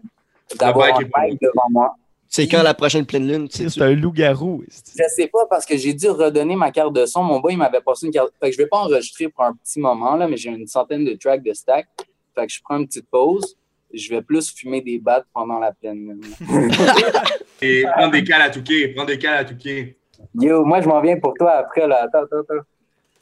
d'avoir 0.59 0.99
un 0.99 1.03
bike 1.03 1.41
devant 1.41 1.69
moi. 1.71 1.95
C'est 2.29 2.49
quand 2.49 2.63
la 2.63 2.75
prochaine 2.75 3.07
pleine 3.07 3.27
lune? 3.27 3.49
C'est 3.51 3.81
un 3.81 3.95
loup-garou. 3.95 4.65
Je 4.69 5.05
sais 5.09 5.29
pas 5.29 5.47
parce 5.49 5.65
que 5.65 5.77
j'ai 5.77 5.95
dû 5.95 6.09
redonner 6.11 6.57
ma 6.57 6.71
carte 6.71 6.93
de 6.93 7.07
son. 7.07 7.23
Mon 7.23 7.41
boy, 7.41 7.55
il 7.55 7.57
m'avait 7.57 7.81
passé 7.81 8.07
une 8.07 8.13
carte. 8.13 8.33
Fait 8.41 8.51
que 8.51 8.53
je 8.53 8.59
vais 8.59 8.67
pas 8.67 8.79
enregistrer 8.79 9.29
pour 9.29 9.45
un 9.45 9.55
petit 9.55 9.81
moment, 9.81 10.17
là, 10.17 10.29
mais 10.29 10.37
j'ai 10.37 10.51
une 10.51 10.67
centaine 10.67 11.05
de 11.05 11.15
tracks 11.15 11.43
de 11.43 11.53
stack. 11.53 11.87
Fait 12.35 12.47
que 12.47 12.53
je 12.53 12.61
prends 12.63 12.79
une 12.79 12.87
petite 12.87 13.09
pause. 13.09 13.57
Je 13.93 14.11
vais 14.11 14.23
plus 14.23 14.53
fumer 14.55 14.81
des 14.81 14.99
battes 14.99 15.27
pendant 15.33 15.59
la 15.59 15.73
pleine 15.73 15.97
lune. 15.97 16.21
et 17.63 17.85
prendre 17.85 18.13
des 18.13 18.25
cales 18.25 18.43
à 18.43 18.51
touquer, 18.51 18.89
prendre 18.89 19.09
des 19.09 19.19
cales 19.19 19.39
à 19.39 19.45
touquer. 19.45 19.97
Yo, 20.35 20.65
moi, 20.65 20.81
je 20.81 20.89
m'en 20.89 21.01
viens 21.01 21.19
pour 21.19 21.35
toi 21.35 21.53
après, 21.53 21.87
là. 21.87 22.05
Attends, 22.05 22.25
attends, 22.25 22.41
attends. 22.41 22.65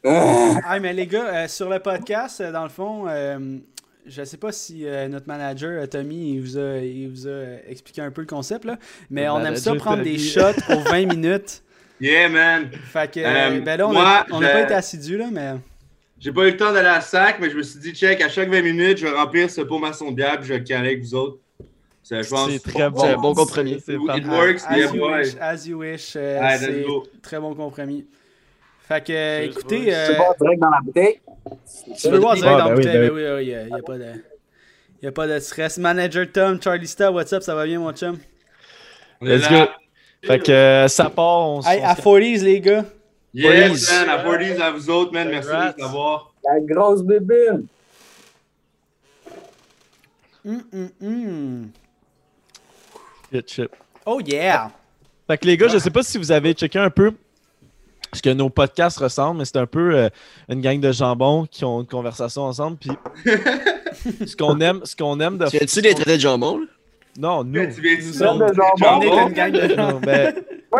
Ah. 0.66 0.78
Mais 0.80 0.92
les 0.92 1.06
gars, 1.06 1.24
euh, 1.34 1.48
sur 1.48 1.70
le 1.70 1.78
podcast, 1.78 2.42
euh, 2.42 2.52
dans 2.52 2.64
le 2.64 2.68
fond, 2.68 3.06
euh, 3.08 3.58
je 4.06 4.22
sais 4.22 4.36
pas 4.36 4.52
si 4.52 4.86
euh, 4.86 5.08
notre 5.08 5.26
manager, 5.26 5.88
Tommy, 5.88 6.34
il 6.34 6.40
vous, 6.42 6.58
a, 6.58 6.76
il 6.78 7.08
vous 7.08 7.26
a 7.26 7.66
expliqué 7.66 8.02
un 8.02 8.10
peu 8.10 8.20
le 8.20 8.26
concept, 8.26 8.66
là, 8.66 8.76
mais 9.08 9.24
Le 9.24 9.30
on 9.30 9.40
aime 9.44 9.56
ça 9.56 9.74
prendre 9.76 10.02
des 10.02 10.18
shots 10.18 10.60
pour 10.66 10.80
20 10.90 11.06
minutes. 11.06 11.62
Yeah, 12.00 12.28
man. 12.28 12.70
Fait 12.92 13.10
que, 13.10 13.20
euh, 13.20 13.24
Euh, 13.24 13.60
ben 13.60 13.78
là, 13.78 13.88
on 14.30 14.40
n'a 14.40 14.48
pas 14.48 14.60
été 14.62 14.74
assidus, 14.74 15.16
là, 15.16 15.28
mais. 15.32 15.54
J'ai 16.18 16.32
pas 16.32 16.46
eu 16.46 16.52
le 16.52 16.56
temps 16.56 16.72
d'aller 16.72 16.88
à 16.88 16.94
la 16.94 17.00
sac, 17.00 17.38
mais 17.40 17.50
je 17.50 17.56
me 17.56 17.62
suis 17.62 17.80
dit, 17.80 17.92
check, 17.92 18.20
à 18.20 18.28
chaque 18.28 18.48
20 18.48 18.62
minutes, 18.62 18.98
je 18.98 19.06
vais 19.06 19.12
remplir 19.12 19.50
ce 19.50 19.60
pot 19.60 19.78
maçon 19.78 20.10
de 20.10 20.16
bière, 20.16 20.38
puis 20.38 20.48
je 20.48 20.52
vais 20.54 20.58
le 20.60 20.64
caler 20.64 20.88
avec 20.88 21.02
vous 21.02 21.14
autres. 21.14 21.38
C'est 22.02 22.22
très 22.62 22.90
bon. 22.90 22.98
C'est 23.00 23.08
un 23.08 23.16
bon 23.16 23.34
compromis. 23.34 23.82
C'est 23.84 23.94
It 23.94 24.26
works, 24.26 24.60
as, 24.68 24.76
yeah, 24.76 24.86
you 24.86 25.00
boy. 25.00 25.20
wish, 25.20 25.36
as 25.40 25.66
you 25.66 25.78
wish, 25.78 26.16
euh, 26.16 26.40
c'est 26.58 27.20
très 27.22 27.40
bon 27.40 27.54
compromis. 27.54 28.06
Fait 28.86 29.02
que, 29.02 29.12
euh, 29.12 29.44
écoutez, 29.44 29.78
boys. 29.78 29.84
Tu 29.86 29.94
euh, 29.94 30.08
peux 30.08 30.16
boire 30.16 30.34
direct 30.38 30.60
dans 30.60 30.70
la 30.70 30.80
bouteille? 30.82 31.20
tu 32.00 32.08
peux 32.10 32.18
boire 32.18 32.34
direct 32.36 32.54
Ah, 32.54 32.58
dans 32.58 32.68
la 32.68 32.74
ben 32.74 32.76
oui, 32.76 32.84
bouteille, 32.84 32.98
ben 32.98 33.08
ben 33.08 33.14
oui, 33.14 33.22
oui, 33.22 33.42
il 33.44 33.48
n'y 33.48 33.54
a, 33.54 33.68
y 33.76 33.80
a 33.80 33.82
pas 33.82 33.98
de... 33.98 34.12
Y 35.02 35.06
a 35.06 35.12
pas 35.12 35.26
de 35.26 35.38
stress. 35.38 35.78
Manager 35.78 36.30
Tom, 36.30 36.60
Charlie 36.62 36.86
Star, 36.86 37.12
what's 37.12 37.32
up, 37.32 37.42
ça 37.42 37.54
va 37.54 37.64
bien, 37.64 37.78
mon 37.78 37.92
chum? 37.92 38.18
Let's 39.22 39.48
go. 39.48 39.64
Fait 40.22 40.38
que 40.38 40.52
euh, 40.52 40.88
ça 40.88 41.08
part, 41.10 41.48
on, 41.48 41.60
Hey, 41.62 41.80
on 41.82 41.86
à 41.86 41.92
s- 41.92 41.98
40s, 42.04 42.42
les 42.44 42.60
gars. 42.60 42.84
Yes, 43.34 43.90
man, 43.90 44.08
à 44.10 44.24
40s, 44.24 44.60
à 44.60 44.70
vous 44.70 44.88
autres, 44.90 45.12
man. 45.12 45.28
Merci 45.28 45.48
de 45.76 45.82
savoir. 45.82 46.32
La 46.44 46.60
grosse 46.60 47.02
bébine. 47.02 47.66
Hum, 50.46 50.62
hum, 50.72 50.90
hum. 51.02 51.68
Shit, 53.32 53.50
shit. 53.50 53.70
Oh 54.06 54.20
yeah! 54.20 54.70
Fait 55.26 55.38
que 55.38 55.46
les 55.46 55.56
gars, 55.56 55.68
je 55.68 55.78
sais 55.78 55.90
pas 55.90 56.02
si 56.02 56.18
vous 56.18 56.30
avez 56.30 56.52
checké 56.52 56.78
un 56.78 56.90
peu 56.90 57.12
ce 58.12 58.20
que 58.22 58.30
nos 58.30 58.50
podcasts 58.50 58.98
ressemblent, 58.98 59.38
mais 59.38 59.44
c'est 59.46 59.56
un 59.56 59.66
peu 59.66 59.96
euh, 59.96 60.08
une 60.48 60.60
gang 60.60 60.78
de 60.78 60.92
jambons 60.92 61.46
qui 61.50 61.64
ont 61.64 61.80
une 61.80 61.86
conversation 61.86 62.42
ensemble. 62.42 62.76
Puis 62.76 62.90
ce 64.26 64.36
qu'on 64.36 64.60
aime, 64.60 64.82
ce 64.84 64.94
qu'on 64.94 65.18
aime 65.18 65.38
de 65.38 65.46
Tu 65.46 65.56
viens-tu 65.56 65.80
des 65.82 65.94
traités 65.94 66.16
de 66.16 66.20
jambon, 66.20 66.58
là? 66.58 66.66
Non, 67.16 67.42
nous. 67.44 67.66
Tu 67.72 67.80
viens 67.80 67.96
Nous 67.96 68.12
de 68.12 68.12
jambon. 68.12 68.44
on 68.44 69.00
est 69.00 69.08
Jambon? 69.08 69.28
une 69.28 69.34
gang 69.34 69.52
de 69.52 69.68
gens. 69.74 69.92
Non, 69.92 70.00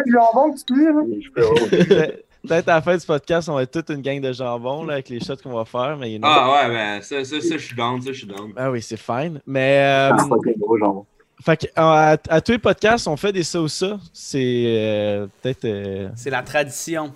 du 0.04 0.12
jambon 0.12 0.52
que 0.52 0.58
tu 0.58 1.30
cuis, 1.30 1.96
là. 1.96 2.06
Peut- 2.44 2.48
Peut-être 2.48 2.68
à 2.68 2.74
la 2.76 2.82
fin 2.82 2.96
du 2.96 3.04
podcast, 3.06 3.48
on 3.48 3.54
va 3.54 3.62
être 3.62 3.70
toute 3.72 3.90
une 3.94 4.02
gang 4.02 4.20
de 4.20 4.32
jambons 4.32 4.84
là, 4.84 4.94
avec 4.94 5.08
les 5.08 5.20
shots 5.20 5.36
qu'on 5.42 5.52
va 5.54 5.64
faire. 5.64 5.96
Mais 5.98 6.18
Ah 6.22 6.50
ouais, 6.68 6.74
ben, 6.74 7.02
ça, 7.02 7.24
ça, 7.24 7.40
ça, 7.40 7.56
je 7.56 7.58
suis 7.58 7.76
down, 7.76 8.00
ça, 8.00 8.12
je 8.12 8.18
suis 8.18 8.26
down. 8.26 8.52
Ah 8.56 8.70
oui, 8.70 8.80
c'est 8.82 8.96
fine. 8.98 9.40
Mais 9.46 9.78
euh, 9.78 10.10
Ah, 10.16 10.26
gros 10.58 10.78
jambon. 10.78 11.06
fait 11.44 11.56
que, 11.56 11.66
à, 11.76 12.16
à 12.28 12.40
tous 12.40 12.52
les 12.52 12.58
podcasts, 12.58 13.06
on 13.08 13.16
fait 13.16 13.32
des 13.32 13.42
ça 13.42 13.60
ou 13.60 13.68
ça. 13.68 13.98
C'est 14.12 14.64
euh, 14.66 15.26
peut-être 15.42 15.64
euh, 15.64 16.08
C'est 16.16 16.30
la 16.30 16.42
tradition. 16.42 17.12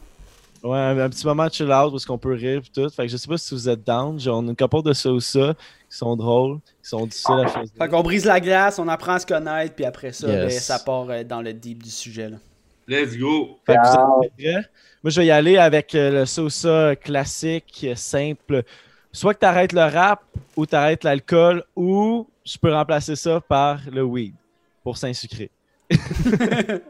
ouais, 0.65 0.77
un, 0.79 0.99
un 0.99 1.09
petit 1.09 1.27
moment 1.27 1.47
de 1.47 1.53
chill 1.53 1.71
out 1.73 1.93
où 1.93 1.97
est-ce 1.97 2.07
qu'on 2.07 2.19
peut 2.19 2.33
rire 2.35 2.63
et 2.65 2.71
tout. 2.75 2.89
Fait 2.91 3.03
que 3.07 3.09
je 3.13 3.17
sais 3.17 3.29
pas 3.29 3.39
si 3.39 3.55
vous 3.55 3.69
êtes 3.69 3.87
down. 3.87 4.19
Genre, 4.19 4.39
on 4.39 4.47
a 4.47 4.51
une 4.51 4.57
couple 4.57 4.83
de 4.83 4.93
ça 4.93 5.11
ou 5.11 5.21
ça 5.21 5.55
qui 5.91 5.97
sont 5.97 6.17
drôles, 6.17 6.59
qui 6.83 6.89
sont 6.89 7.07
difficiles 7.07 7.41
à 7.45 7.49
faire. 7.49 7.63
Fait 7.79 7.89
qu'on 7.89 8.03
brise 8.03 8.25
la 8.27 8.41
glace, 8.41 8.79
on 8.79 8.89
apprend 8.89 9.13
à 9.13 9.19
se 9.21 9.27
connaître, 9.27 9.75
puis 9.75 9.85
après 9.87 10.13
ça, 10.13 10.27
Yes. 10.27 10.37
ben, 10.55 10.61
ça 10.61 10.79
part 10.81 11.07
euh, 11.09 11.23
dans 11.25 11.41
le 11.43 11.53
deep 11.55 11.83
du 11.83 11.91
sujet. 11.91 12.29
Là. 12.29 12.37
Let's 12.87 13.17
go. 13.19 13.59
Fait 13.67 13.75
que 13.75 13.79
vous 13.81 13.95
Ah. 13.99 14.19
êtes 14.25 14.33
prêts? 14.37 14.69
Moi, 15.05 15.11
je 15.11 15.21
vais 15.21 15.27
y 15.27 15.31
aller 15.31 15.59
avec 15.59 15.95
euh, 15.95 16.11
le 16.11 16.27
sauce 16.27 16.67
classique, 17.03 17.87
simple. 17.95 18.65
Soit 19.13 19.35
que 19.35 19.41
tu 19.41 19.47
arrêtes 19.47 19.73
le 19.73 19.83
rap 19.83 20.23
ou 20.57 20.67
tu 20.67 20.75
arrêtes 20.75 21.05
l'alcool 21.05 21.65
ou 21.77 22.27
je 22.45 22.59
peux 22.59 22.73
remplacer 22.73 23.15
ça 23.15 23.41
par 23.41 23.81
le 23.91 24.03
weed 24.03 24.35
pour 24.83 24.97
Saint-Sucré. 24.97 25.51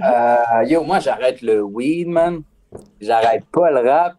Euh, 0.00 0.64
yo, 0.66 0.82
moi, 0.82 0.98
j'arrête 0.98 1.42
le 1.42 1.62
weed, 1.62 2.08
man. 2.08 2.42
J'arrête 3.00 3.44
pas 3.52 3.70
le 3.70 3.88
rap. 3.88 4.14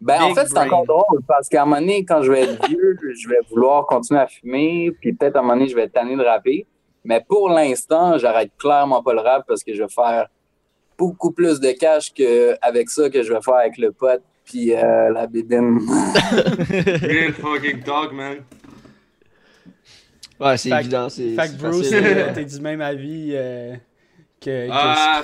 Ben, 0.00 0.20
en 0.20 0.34
fait, 0.34 0.46
c'est 0.48 0.58
encore 0.58 0.84
drôle 0.84 1.22
parce 1.26 1.48
qu'à 1.48 1.62
un 1.62 1.64
moment 1.64 1.80
donné, 1.80 2.04
quand 2.04 2.20
je 2.20 2.32
vais 2.32 2.42
être 2.42 2.66
vieux, 2.66 2.98
je 3.16 3.28
vais 3.28 3.38
vouloir 3.48 3.86
continuer 3.86 4.20
à 4.20 4.26
fumer, 4.26 4.90
puis 5.00 5.12
peut-être 5.12 5.36
à 5.36 5.38
un 5.38 5.42
moment 5.42 5.54
donné, 5.54 5.68
je 5.68 5.76
vais 5.76 5.84
être 5.84 5.92
tanné 5.92 6.16
de 6.16 6.22
rapper. 6.22 6.66
Mais 7.04 7.24
pour 7.26 7.48
l'instant, 7.48 8.18
j'arrête 8.18 8.50
clairement 8.58 9.02
pas 9.02 9.14
le 9.14 9.20
rap 9.20 9.44
parce 9.46 9.62
que 9.62 9.72
je 9.72 9.82
vais 9.82 9.88
faire 9.88 10.26
beaucoup 10.98 11.32
plus 11.32 11.60
de 11.60 11.72
cash 11.72 12.12
qu'avec 12.12 12.90
ça 12.90 13.08
que 13.10 13.22
je 13.22 13.32
vais 13.32 13.40
faire 13.42 13.54
avec 13.54 13.78
le 13.78 13.92
pote 13.92 14.22
puis 14.44 14.74
euh, 14.74 15.10
la 15.10 15.26
bébine. 15.26 15.78
Real 17.02 17.32
fucking 17.32 17.82
talk, 17.82 18.12
man. 18.12 18.38
Ouais, 20.40 20.56
c'est 20.56 20.70
évident. 20.70 21.08
C'est 21.08 21.34
Fait 21.34 21.48
que 21.48 21.60
Bruce, 21.60 21.90
t'es 21.90 22.44
du 22.44 22.60
même 22.60 22.80
avis 22.80 23.30
euh, 23.34 23.74
que, 24.40 24.66
que 24.66 24.68
Ah. 24.72 25.22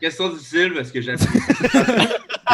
Question 0.00 0.28
difficile 0.28 0.74
parce 0.74 0.92
que 0.92 1.00
j'apprécie. 1.00 1.32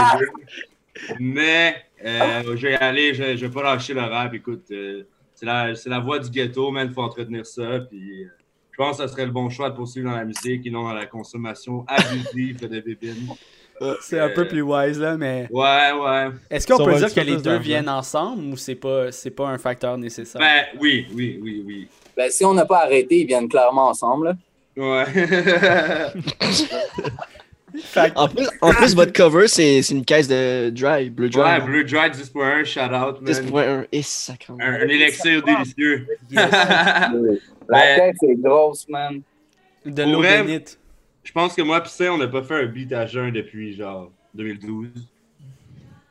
Mais 1.18 1.76
euh, 2.04 2.56
je 2.56 2.66
vais 2.66 2.72
y 2.72 2.76
aller, 2.76 3.14
je, 3.14 3.36
je 3.36 3.46
vais 3.46 3.52
pas 3.52 3.62
lâcher 3.62 3.94
le 3.94 4.02
rap. 4.02 4.32
Écoute, 4.34 4.64
euh, 4.70 5.04
c'est 5.34 5.46
la, 5.46 5.74
c'est 5.74 5.90
la 5.90 5.98
voix 5.98 6.18
du 6.18 6.30
ghetto, 6.30 6.70
man. 6.70 6.88
Il 6.88 6.94
faut 6.94 7.02
entretenir 7.02 7.46
ça. 7.46 7.80
Puis, 7.80 8.24
euh, 8.24 8.28
pense 8.80 8.96
que 8.96 9.02
ça 9.06 9.08
serait 9.08 9.26
le 9.26 9.32
bon 9.32 9.50
choix 9.50 9.68
de 9.70 9.74
poursuivre 9.76 10.08
dans 10.10 10.16
la 10.16 10.24
musique 10.24 10.66
et 10.66 10.70
non 10.70 10.84
dans 10.84 10.94
la 10.94 11.06
consommation 11.06 11.84
abusive 11.86 12.60
de 12.60 12.80
bébines. 12.80 13.28
C'est 14.00 14.18
un 14.20 14.28
peu 14.30 14.46
plus 14.46 14.60
wise, 14.62 14.98
là, 14.98 15.16
mais 15.16 15.48
Ouais, 15.50 15.90
ouais. 15.92 16.28
est-ce 16.50 16.66
qu'on 16.66 16.82
peut 16.84 16.96
dire 16.96 17.12
que 17.14 17.20
les 17.20 17.36
deux 17.36 17.58
viennent 17.58 17.88
ensemble 17.88 18.44
ou 18.52 18.56
c'est 18.56 18.74
pas, 18.74 19.10
c'est 19.12 19.30
pas 19.30 19.48
un 19.48 19.58
facteur 19.58 19.96
nécessaire? 19.98 20.40
Ben, 20.40 20.64
oui, 20.80 21.06
oui, 21.14 21.38
oui, 21.42 21.62
oui. 21.66 21.88
ben, 22.16 22.30
si 22.30 22.44
on 22.44 22.52
n'a 22.54 22.66
pas 22.66 22.84
arrêté, 22.84 23.20
ils 23.20 23.26
viennent 23.26 23.48
clairement 23.48 23.88
ensemble. 23.88 24.26
là. 24.26 24.34
Ouais. 24.76 25.04
En 28.16 28.28
plus, 28.28 28.48
en 28.60 28.72
plus, 28.72 28.94
votre 28.96 29.12
cover, 29.12 29.46
c'est 29.46 29.80
c'est 29.82 29.94
une 29.94 30.04
caisse 30.04 30.26
de 30.26 30.70
dry, 30.70 31.08
Blue 31.08 31.30
Dry. 31.30 31.40
ouais, 31.40 31.60
Blue 31.60 31.84
Dry 31.84 32.10
10.1, 32.10 32.64
shout 32.64 32.80
out, 32.80 33.20
man. 33.22 33.32
10.1. 33.32 33.86
Et. 33.92 34.02
Un, 34.60 34.72
un 34.74 34.88
élixir 34.88 35.42
délicieux. 35.42 36.06
La 37.70 37.78
Ben- 37.78 37.98
tête, 37.98 38.16
c'est 38.20 38.34
grosse, 38.40 38.88
man. 38.88 39.22
de 39.86 40.02
l'eau 40.02 40.18
vrai, 40.18 40.42
bénite. 40.42 40.78
Je 41.24 41.32
pense 41.32 41.54
que 41.54 41.62
moi, 41.62 41.80
pis 41.82 41.90
ça, 41.90 42.12
on 42.12 42.18
n'a 42.18 42.28
pas 42.28 42.42
fait 42.42 42.54
un 42.62 42.66
beat 42.66 42.92
à 42.92 43.06
jeun 43.06 43.30
depuis 43.32 43.74
genre 43.74 44.10
2012. 44.34 44.88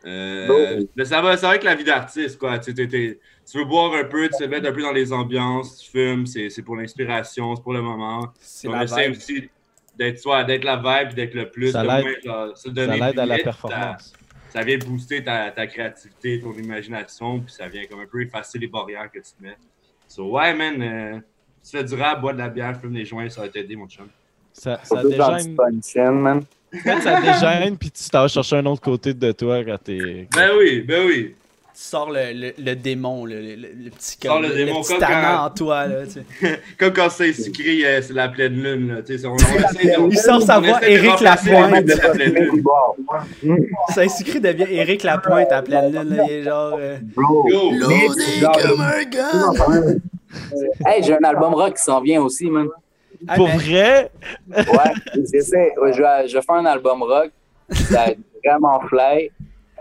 Euh, 0.05 0.83
mais 0.95 1.03
ça 1.05 1.21
va, 1.21 1.35
ça 1.35 1.47
va 1.47 1.49
avec 1.51 1.63
la 1.63 1.75
vie 1.75 1.83
d'artiste, 1.83 2.37
quoi. 2.39 2.57
Tu, 2.59 2.65
sais, 2.71 2.73
t'es- 2.73 2.87
t'es- 2.87 3.19
tu 3.49 3.57
veux 3.57 3.65
boire 3.65 3.93
un 3.93 4.05
peu, 4.05 4.29
tu 4.29 4.37
te 4.37 4.43
mettre 4.45 4.67
un 4.69 4.71
peu 4.71 4.81
dans 4.81 4.93
les 4.93 5.11
ambiances, 5.11 5.79
tu 5.79 5.91
fumes, 5.91 6.25
c'est 6.25 6.49
c'est 6.49 6.61
pour 6.61 6.77
l'inspiration, 6.77 7.53
c'est 7.55 7.61
pour 7.61 7.73
le 7.73 7.81
moment. 7.81 8.31
C'est 8.39 8.67
on 8.69 8.71
la 8.71 8.83
essaie 8.83 9.07
vibe. 9.09 9.17
aussi 9.17 9.49
d'être 9.97 10.19
soit 10.19 10.45
d'être 10.45 10.63
la 10.63 10.77
vibe, 10.77 11.13
d'être 11.15 11.33
le 11.33 11.49
plus, 11.49 11.71
Ça 11.71 11.83
de 11.83 11.87
l'aide. 11.87 12.01
moins, 12.03 12.13
genre, 12.23 12.57
se 12.57 12.69
Ça 12.69 12.73
donner 12.73 12.97
l'aide 12.99 13.19
à 13.19 13.25
la 13.25 13.37
performance. 13.39 14.13
Ça, 14.13 14.59
ça 14.59 14.61
vient 14.63 14.77
booster 14.77 15.21
ta, 15.23 15.51
ta 15.51 15.67
créativité, 15.67 16.39
ton 16.39 16.53
imagination, 16.53 17.41
puis 17.41 17.51
ça 17.53 17.67
vient 17.67 17.83
comme 17.85 17.99
un 17.99 18.07
peu 18.07 18.21
effacer 18.21 18.57
les 18.57 18.67
barrières 18.67 19.11
que 19.11 19.19
tu 19.19 19.31
te 19.37 19.43
mets. 19.43 19.57
So, 20.07 20.31
ouais, 20.31 20.53
man, 20.53 20.81
euh, 20.81 21.19
tu 21.69 21.77
fais 21.77 21.83
du 21.83 21.95
rap, 21.95 22.21
bois 22.21 22.33
de 22.33 22.39
la 22.39 22.49
bière, 22.49 22.75
fume 22.79 22.93
des 22.93 23.05
joints, 23.05 23.29
ça 23.29 23.41
va 23.41 23.47
t'aider, 23.49 23.75
mon 23.75 23.87
chum. 23.87 24.05
Ça, 24.53 24.79
ça 24.83 25.01
man. 26.11 26.43
quand 26.83 27.01
ça 27.01 27.21
dégêne, 27.21 27.77
puis 27.77 27.91
tu 27.91 28.09
t'en 28.09 28.21
vas 28.21 28.27
chercher 28.27 28.57
un 28.57 28.65
autre 28.65 28.81
côté 28.81 29.13
de 29.13 29.31
toi 29.31 29.63
quand 29.63 29.77
t'es. 29.83 30.27
Ben 30.35 30.49
oui, 30.57 30.81
ben 30.81 31.05
oui. 31.07 31.35
sors 31.73 32.11
le, 32.11 32.33
le, 32.33 32.51
le 32.57 32.75
démon, 32.75 33.23
le, 33.25 33.39
le, 33.39 33.55
le 33.55 33.89
petit, 33.89 34.17
Sors 34.21 34.33
comme, 34.33 34.41
le 34.43 34.49
le, 34.49 34.65
démon, 34.65 34.81
petit 34.81 34.89
comme 34.95 34.99
quand- 35.07 35.45
en 35.45 35.49
toi. 35.51 35.87
Là, 35.87 36.05
tu 36.05 36.11
sais. 36.41 36.59
Comme 36.77 36.91
quand 36.93 37.09
c'est 37.09 37.31
sucré, 37.31 37.85
euh, 37.85 38.01
c'est 38.01 38.11
la 38.13 38.27
pleine 38.27 38.61
lune. 38.61 38.95
Là, 38.95 39.01
tu 39.01 39.17
sais, 39.17 39.25
on, 39.25 39.31
on 39.31 39.35
essaie 39.37 39.97
de- 39.97 40.11
Il 40.11 40.17
sort 40.17 40.41
sa 40.41 40.59
voix 40.59 40.73
remplacer 40.79 41.51
Lapointe. 41.51 41.85
de 41.85 41.93
la 41.93 42.09
pleine 42.09 42.33
lune. 42.33 42.63
Saint-Sucré 43.93 44.39
devient 44.41 44.67
Éric 44.69 45.03
Lapointe 45.03 45.51
à 45.51 45.61
pleine 45.61 45.91
lune. 45.93 46.15
Là, 46.17 46.23
il 46.27 46.31
est 46.33 46.43
genre. 46.43 46.75
euh, 46.77 46.97
Bro. 47.15 47.47
Comme 48.61 48.81
un 48.81 49.03
gars. 49.05 49.31
Hey, 50.85 51.03
j'ai 51.03 51.13
un 51.13 51.23
album 51.23 51.53
rock 51.53 51.75
qui 51.75 51.83
s'en 51.83 52.01
vient 52.01 52.21
aussi, 52.21 52.49
man. 52.49 52.67
ah, 53.27 53.35
Pour 53.35 53.47
mais- 53.47 53.57
vrai, 53.57 54.11
Ouais, 54.49 54.93
j'essaie. 55.31 55.73
je, 55.77 56.01
vais, 56.01 56.27
je 56.27 56.39
faire 56.41 56.55
un 56.55 56.65
album 56.65 57.03
rock. 57.03 57.31
Ça 57.71 57.95
va 57.95 58.07
être 58.11 58.19
vraiment 58.45 58.79
fly. 58.81 59.31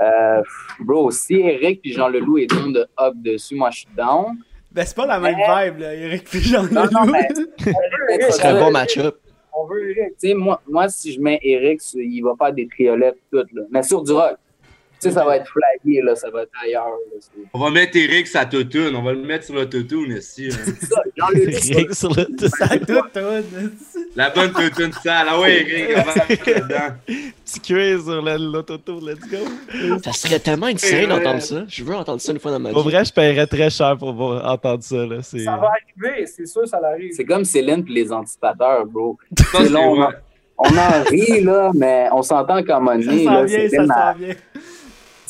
Euh, 0.00 0.42
bro, 0.80 1.10
si 1.10 1.34
Eric 1.34 1.82
puis 1.82 1.92
Jean 1.92 2.08
Leloup 2.08 2.38
est 2.38 2.46
down 2.46 2.72
de 2.72 2.86
hop 2.96 3.14
dessus, 3.16 3.56
moi 3.56 3.70
je 3.70 3.78
suis 3.78 3.88
down. 3.96 4.36
Ben, 4.70 4.84
c'est 4.84 4.94
pas 4.96 5.06
la 5.06 5.18
même 5.18 5.34
vibe, 5.34 5.78
là, 5.80 5.94
Éric 5.94 6.24
puis 6.24 6.40
Jean 6.40 6.62
Non, 6.70 6.84
mais- 7.10 7.28
Ce 8.30 8.36
serait 8.36 8.48
un 8.48 8.60
bon 8.60 8.70
match-up. 8.70 9.18
On 9.52 9.66
veut 9.66 9.90
Eric. 9.90 10.12
Tu 10.20 10.28
sais, 10.28 10.34
moi, 10.34 10.60
moi, 10.68 10.88
si 10.88 11.12
je 11.12 11.20
mets 11.20 11.40
Eric, 11.42 11.80
il 11.94 12.20
va 12.22 12.34
faire 12.38 12.52
des 12.52 12.68
triolettes 12.68 13.18
toutes, 13.32 13.50
là. 13.52 13.62
Mais 13.70 13.82
sur 13.82 14.02
du 14.04 14.12
rock. 14.12 14.36
Tu 15.00 15.08
sais, 15.08 15.14
ça 15.14 15.24
va 15.24 15.36
être 15.36 15.46
flagué, 15.48 16.02
là, 16.02 16.16
ça 16.16 16.28
va 16.30 16.42
être 16.42 16.50
ailleurs. 16.62 16.86
là. 16.86 17.18
C'est 17.20 17.30
On 17.54 17.58
va 17.60 17.70
mettre 17.70 17.96
Eric 17.96 18.26
sa 18.26 18.44
toutoune. 18.46 18.96
On 18.96 19.02
va 19.02 19.12
le 19.12 19.22
mettre 19.22 19.44
sur 19.44 19.54
le 19.54 19.68
toutoune 19.68 20.10
ici. 20.16 20.48
hein. 20.50 20.72
ça, 20.80 21.02
sur 21.94 22.10
le 22.14 22.48
Ça 22.48 22.68
tout, 22.78 22.86
tout. 23.14 24.00
La 24.16 24.30
bonne 24.30 24.52
toutoune 24.52 24.92
sale. 24.92 25.26
Ah 25.30 25.40
ouais, 25.40 25.60
Eric, 25.60 25.96
on 25.96 26.02
va 26.02 26.14
mettre 26.28 26.50
là-dedans. 26.50 26.94
petit 27.44 27.60
quiz 27.60 28.04
sur 28.04 28.22
le- 28.22 28.52
l'autotour, 28.52 29.00
let's 29.00 29.20
go. 29.30 29.98
Ça 30.04 30.12
serait 30.12 30.40
tellement 30.40 30.66
insane 30.66 31.06
d'entendre 31.08 31.42
ça. 31.42 31.64
Je 31.68 31.84
veux 31.84 31.94
entendre 31.94 32.20
ça 32.20 32.32
une 32.32 32.40
fois 32.40 32.50
dans 32.50 32.58
ma 32.60 32.70
Pour 32.70 32.82
vie. 32.82 32.90
vrai, 32.94 33.04
je 33.04 33.12
paierais 33.12 33.46
très 33.46 33.70
cher 33.70 33.96
pour 33.98 34.12
voir- 34.12 34.44
entendre 34.50 34.82
ça. 34.82 35.06
Là. 35.06 35.18
C'est... 35.22 35.44
Ça 35.44 35.56
va 35.56 35.70
arriver, 36.02 36.26
c'est 36.26 36.46
sûr, 36.46 36.66
ça 36.66 36.80
l'arrive. 36.80 37.12
c'est 37.14 37.24
comme 37.24 37.44
Céline 37.44 37.84
puis 37.84 37.94
les 37.94 38.10
anticipateurs, 38.12 38.84
bro. 38.86 39.16
C'est 39.36 39.44
c'est 39.64 39.68
long, 39.68 39.94
vrai. 39.94 40.14
On 40.60 40.76
en 40.76 41.04
rit, 41.08 41.40
là, 41.44 41.70
mais 41.72 42.08
on 42.10 42.20
s'entend 42.20 42.60
qu'à 42.64 42.78
un 42.78 42.80
moment 42.80 43.00
Ça 43.00 43.10
s'en 43.12 43.44
vient, 43.44 43.68
ça 43.68 43.86
s'en 43.86 44.18
vient. 44.18 44.34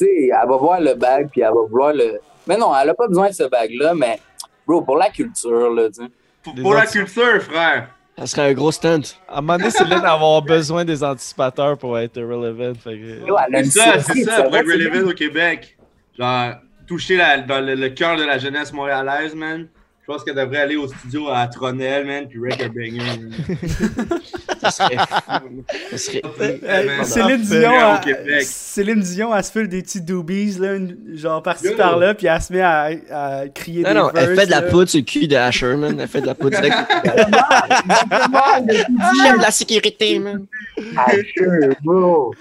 Sais, 0.04 0.24
elle 0.24 0.48
va 0.48 0.56
voir 0.56 0.80
le 0.80 0.94
bag, 0.94 1.28
puis 1.30 1.40
elle 1.40 1.48
va 1.48 1.62
vouloir 1.68 1.92
le. 1.92 2.20
Mais 2.46 2.56
non, 2.56 2.72
elle 2.76 2.90
a 2.90 2.94
pas 2.94 3.08
besoin 3.08 3.28
de 3.28 3.34
ce 3.34 3.44
bag-là, 3.44 3.94
mais, 3.94 4.18
bro, 4.66 4.82
pour 4.82 4.96
la 4.96 5.10
culture, 5.10 5.70
là, 5.70 5.88
tu 5.88 6.02
sais. 6.02 6.10
Pour, 6.42 6.54
pour 6.54 6.74
la 6.74 6.86
culture, 6.86 7.42
frère. 7.42 7.88
Ça 8.18 8.26
serait 8.26 8.50
un 8.50 8.52
gros 8.52 8.72
stunt. 8.72 9.00
À 9.28 9.38
un 9.38 9.40
moment 9.42 9.58
donné, 9.58 9.70
Céline 9.70 10.00
va 10.00 10.12
avoir 10.12 10.42
besoin 10.42 10.84
des 10.84 11.04
anticipateurs 11.04 11.78
pour 11.78 11.98
être 11.98 12.20
relevant. 12.20 12.74
Fait 12.74 12.98
que... 12.98 13.62
C'est 13.62 13.78
ça, 13.78 13.98
c'est 14.00 14.24
ça, 14.24 14.42
pour 14.42 14.56
être 14.56 14.66
relevant 14.66 15.10
au 15.10 15.14
Québec. 15.14 15.76
Genre, 16.18 16.54
toucher 16.86 17.16
la- 17.16 17.38
dans 17.38 17.60
le, 17.64 17.74
le 17.76 17.88
cœur 17.90 18.16
de 18.16 18.24
la 18.24 18.38
jeunesse 18.38 18.72
montréalaise, 18.72 19.34
man. 19.36 19.68
Je 20.08 20.14
pense 20.14 20.24
qu'elle 20.24 20.36
devrait 20.36 20.60
aller 20.60 20.76
au 20.76 20.88
studio 20.88 21.28
à 21.28 21.46
Tronel, 21.48 22.06
man, 22.06 22.26
puis 22.26 22.38
wreck 22.38 22.62
a 22.62 22.68
banger. 22.68 22.96
man. 22.96 23.30
Ça 24.62 24.70
serait 24.70 24.96
fou. 24.96 25.64
Ça 25.90 25.98
serait 25.98 26.22
Euh, 26.64 26.86
man. 26.86 27.04
Céline. 27.04 27.42
Dion, 27.42 27.72
elle- 27.72 28.00
Québec. 28.14 28.42
Céline 28.42 29.00
Dion, 29.00 29.36
elle 29.36 29.44
se 29.44 29.52
fait 29.52 29.66
des 29.66 29.82
petits 29.82 30.00
doobies, 30.00 30.56
là, 30.58 30.76
une- 30.76 30.96
genre 31.12 31.42
par-ci 31.42 31.72
par-là, 31.74 32.14
puis 32.14 32.26
elle 32.26 32.40
se 32.40 32.50
met 32.54 32.62
à, 32.62 32.88
à 33.10 33.48
crier 33.48 33.82
Non, 33.82 33.88
des 33.90 33.94
non, 33.98 34.10
elle 34.14 34.34
fait 34.34 34.46
de 34.46 34.50
la 34.50 34.62
poudre 34.62 34.88
sur 34.88 35.00
le 35.00 35.04
cul 35.04 35.28
de 35.28 35.36
Asher, 35.36 35.76
man. 35.76 36.00
Elle 36.00 36.08
fait 36.08 36.22
de 36.22 36.26
la 36.26 36.34
poudre 36.34 36.58
direct. 36.58 36.74
J'aime 39.22 39.40
la 39.42 39.50
sécurité, 39.50 40.18
man. 40.20 40.46
Asher, 40.96 41.76
bro. 41.84 42.32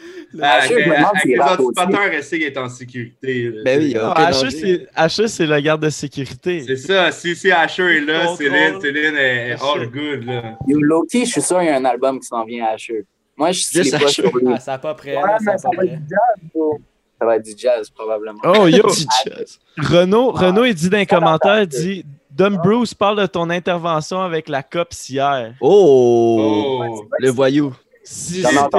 Ah, 0.41 0.57
Asher, 0.57 0.89
anticipateurs, 0.91 2.13
essaie 2.13 2.37
d'être 2.39 2.57
en 2.57 2.69
sécurité. 2.69 3.51
Ben 3.65 3.79
oui, 3.81 3.95
Ah, 3.99 4.27
Asher, 4.27 4.51
c'est... 4.51 5.27
C'est 5.27 5.45
le 5.45 5.59
garde 5.59 5.81
de 5.83 5.89
sécurité. 5.89 6.63
C'est 6.65 6.75
ça, 6.77 7.11
si, 7.11 7.35
si 7.35 7.51
Asher 7.61 7.97
est 7.97 8.01
là. 8.01 8.35
Céline, 8.35 8.81
Céline 8.81 9.15
est, 9.15 9.51
all 9.61 9.87
good, 9.87 10.23
là. 10.25 10.57
Yo, 10.67 10.79
Loki, 10.79 11.25
je 11.25 11.31
suis 11.31 11.41
sûr 11.41 11.59
qu'il 11.59 11.67
y 11.67 11.69
a 11.69 11.77
un 11.77 11.85
album 11.85 12.19
qui 12.19 12.27
s'en 12.27 12.43
vient 12.43 12.65
à 12.65 12.69
Asher. 12.69 13.05
Moi, 13.35 13.51
je 13.51 13.59
suis 13.61 13.91
pas 13.91 13.97
lui. 13.97 14.53
Ah, 14.53 14.59
ça 14.59 14.77
pas 14.77 14.95
prêt, 14.95 15.15
Ouais, 15.15 15.21
là, 15.21 15.37
ça 15.39 15.51
va 15.51 15.55
être 15.55 15.77
prêt. 15.77 15.87
du 15.87 16.07
jazz, 16.09 16.49
bro. 16.53 16.79
Ça 17.19 17.25
va 17.25 17.35
être 17.35 17.45
du 17.45 17.53
jazz, 17.55 17.89
probablement. 17.89 18.39
Oh, 18.43 18.67
yo! 18.67 18.87
Jazz. 18.89 19.59
Renaud, 19.77 20.31
Renaud, 20.31 20.65
il 20.65 20.73
dit 20.73 20.89
dans 20.89 20.97
les 20.97 21.05
commentaires, 21.05 21.61
il 21.61 21.67
dit 21.67 22.05
Dom 22.31 22.57
Bruce 22.57 22.93
parle 22.93 23.21
de 23.21 23.25
ton 23.25 23.49
intervention 23.49 24.21
avec 24.21 24.49
la 24.49 24.61
COPS 24.63 25.09
hier. 25.09 25.53
Oh! 25.61 26.87
Oh! 26.89 27.05
Le 27.19 27.29
voyou. 27.29 27.75
Si 28.03 28.41
J'en 28.41 28.49
ai 28.49 28.69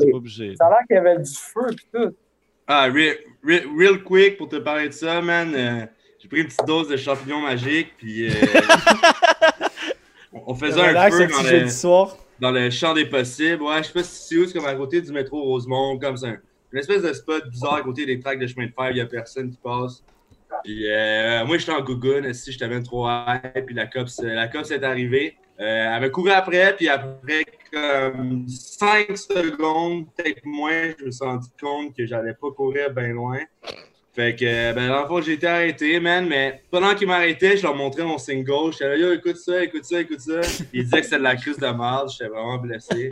t'es 0.00 0.12
obligé. 0.12 0.54
Ça 0.56 0.66
a 0.66 0.70
l'air 0.70 0.78
qu'il 0.86 0.96
y 0.96 0.98
avait 0.98 1.18
du 1.18 1.30
feu 1.34 1.66
pis 1.76 1.86
tout. 1.92 2.14
Ah, 2.66 2.84
real, 2.84 3.16
real, 3.44 3.64
real 3.76 4.02
quick, 4.02 4.36
pour 4.38 4.48
te 4.48 4.56
parler 4.56 4.88
de 4.88 4.92
ça, 4.94 5.20
man, 5.20 5.52
euh, 5.54 5.86
j'ai 6.30 6.36
pris 6.36 6.40
une 6.40 6.46
petite 6.46 6.66
dose 6.66 6.88
de 6.88 6.96
champignons 6.96 7.40
magiques, 7.40 7.92
puis 7.96 8.28
euh, 8.28 8.32
on- 10.32 10.54
faisait 10.54 10.80
un 10.80 10.88
Relax, 10.88 11.16
feu 11.16 11.22
un 11.24 11.28
dans 11.28 11.42
le, 11.42 11.48
jeudi 11.48 11.70
soir. 11.70 12.16
dans 12.40 12.50
le 12.50 12.70
champ 12.70 12.94
des 12.94 13.06
possibles. 13.06 13.62
Ouais, 13.62 13.78
je 13.78 13.84
sais 13.88 13.92
pas 13.92 14.02
si 14.02 14.28
c'est 14.28 14.36
où, 14.36 14.46
c'est 14.46 14.52
comme 14.52 14.66
à 14.66 14.74
côté 14.74 15.00
du 15.00 15.12
métro 15.12 15.42
Rosemont, 15.42 15.98
comme 15.98 16.16
ça. 16.16 16.28
Une 16.72 16.78
espèce 16.78 17.02
de 17.02 17.12
spot 17.12 17.48
bizarre 17.48 17.74
à 17.76 17.82
côté 17.82 18.04
des 18.04 18.20
tracks 18.20 18.38
de 18.38 18.46
chemin 18.46 18.66
de 18.66 18.72
fer, 18.72 18.90
il 18.90 18.98
y 18.98 19.00
a 19.00 19.06
personne 19.06 19.50
qui 19.50 19.56
passe. 19.56 20.02
Puis 20.64 20.90
euh, 20.90 21.44
moi, 21.46 21.56
j'étais 21.56 21.72
en 21.72 21.82
gougoune, 21.82 22.32
si 22.34 22.52
je 22.52 22.58
t'avais 22.58 22.82
trop 22.82 23.06
puis 23.66 23.74
la 23.74 23.86
COPS, 23.86 24.20
la 24.22 24.48
COPS 24.48 24.70
est 24.72 24.84
arrivée. 24.84 25.36
Euh, 25.60 25.94
elle 25.94 26.00
m'a 26.00 26.08
couru 26.08 26.30
après, 26.30 26.74
puis 26.76 26.88
après 26.88 27.44
comme 27.72 28.46
5 28.48 29.16
secondes, 29.16 30.06
peut-être 30.16 30.44
moins, 30.44 30.92
je 30.98 31.06
me 31.06 31.10
suis 31.10 31.24
rendu 31.24 31.48
compte 31.60 31.96
que 31.96 32.06
j'allais 32.06 32.34
pas 32.34 32.50
courir 32.52 32.90
bien 32.90 33.08
loin. 33.08 33.38
Fait 34.18 34.34
que, 34.34 34.72
ben, 34.74 34.88
dans 34.88 35.02
le 35.02 35.06
fond, 35.06 35.22
j'ai 35.22 35.34
été 35.34 35.46
arrêté, 35.46 36.00
man, 36.00 36.26
mais 36.28 36.60
pendant 36.72 36.92
qu'ils 36.96 37.06
m'arrêtaient, 37.06 37.56
je 37.56 37.62
leur 37.62 37.76
montrais 37.76 38.02
mon 38.02 38.18
single. 38.18 38.72
J'étais 38.72 38.88
là, 38.88 38.96
yo, 38.96 39.12
écoute 39.12 39.36
ça, 39.36 39.62
écoute 39.62 39.84
ça, 39.84 40.00
écoute 40.00 40.18
ça. 40.18 40.40
Ils 40.74 40.82
disaient 40.82 40.98
que 40.98 41.04
c'était 41.04 41.18
de 41.18 41.22
la 41.22 41.36
crise 41.36 41.56
de 41.56 41.66
merde, 41.68 42.10
j'étais 42.10 42.28
vraiment 42.28 42.58
blessé. 42.58 43.10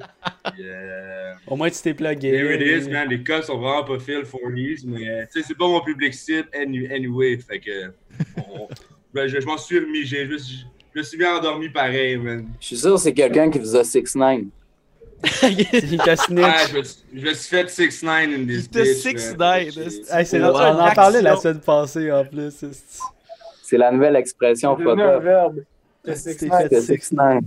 Puis, 0.53 0.65
euh, 0.65 1.33
Au 1.47 1.55
moins, 1.55 1.71
tu 1.71 1.81
t'es 1.81 1.95
plugué. 1.95 2.31
Here 2.31 2.53
it 2.61 2.61
is, 2.87 2.91
man. 2.91 3.09
Les 3.09 3.23
cops 3.23 3.47
sont 3.47 3.57
vraiment 3.57 3.85
pas 3.85 4.01
fil 4.01 4.25
for 4.25 4.41
these, 4.53 4.85
mais 4.85 5.29
tu 5.33 5.41
sais, 5.41 5.47
c'est 5.47 5.57
pas 5.57 5.69
mon 5.69 5.81
public 5.81 6.13
cible 6.13 6.49
any- 6.53 6.89
anyway. 6.93 7.39
Fait 7.39 7.61
que, 7.61 7.93
on- 8.39 8.67
ben, 9.15 9.29
je, 9.29 9.41
je 9.41 9.47
m'en 9.47 9.59
suis 9.59 9.79
remis. 9.79 10.05
j'ai- 10.05 10.27
Je, 10.27 10.33
me 10.33 10.39
suis- 10.39 10.67
je 10.93 10.99
me 10.99 11.05
suis 11.05 11.19
bien 11.19 11.37
endormi 11.37 11.69
pareil, 11.69 12.17
man. 12.17 12.49
Je 12.61 12.67
suis 12.67 12.77
sûr 12.79 12.95
que 12.95 13.01
c'est 13.01 13.15
quelqu'un 13.15 13.49
qui 13.49 13.61
vous 13.61 13.77
a 13.77 13.85
6-9. 13.85 14.47
Il 15.43 15.99
t'a 15.99 16.17
snitch. 16.17 16.45
Ah, 16.45 16.67
je, 16.71 16.77
me 16.79 16.83
suis- 16.83 17.03
je 17.15 17.21
me 17.27 17.35
suis 17.35 17.49
fait 17.57 17.69
6-9 17.69 18.35
in 18.35 18.47
this 18.47 18.69
bitch. 18.71 19.03
6ix9ine, 19.03 19.37
man. 19.39 19.87
est-ce- 19.87 20.15
Hey, 20.15 20.27
c'est 20.27 20.41
Wow. 20.41 20.53
rendu- 20.53 20.79
on 20.79 20.83
en 20.83 20.93
parlait 20.95 21.23
la 21.23 21.37
semaine 21.37 21.61
passée 21.61 22.13
en 22.13 22.25
plus. 22.25 22.51
c'est- 22.51 23.01
C'est 23.63 23.79
la 23.79 23.91
nouvelle 23.91 24.17
expression 24.17 24.77
C'est 24.77 24.83
un 24.83 24.87
photo. 24.97 25.21
verbe. 25.21 25.59
C'est 26.05 26.17
C'est 26.17 26.33
C'est 26.39 26.81
six. 26.81 26.93
6-9. 27.11 27.43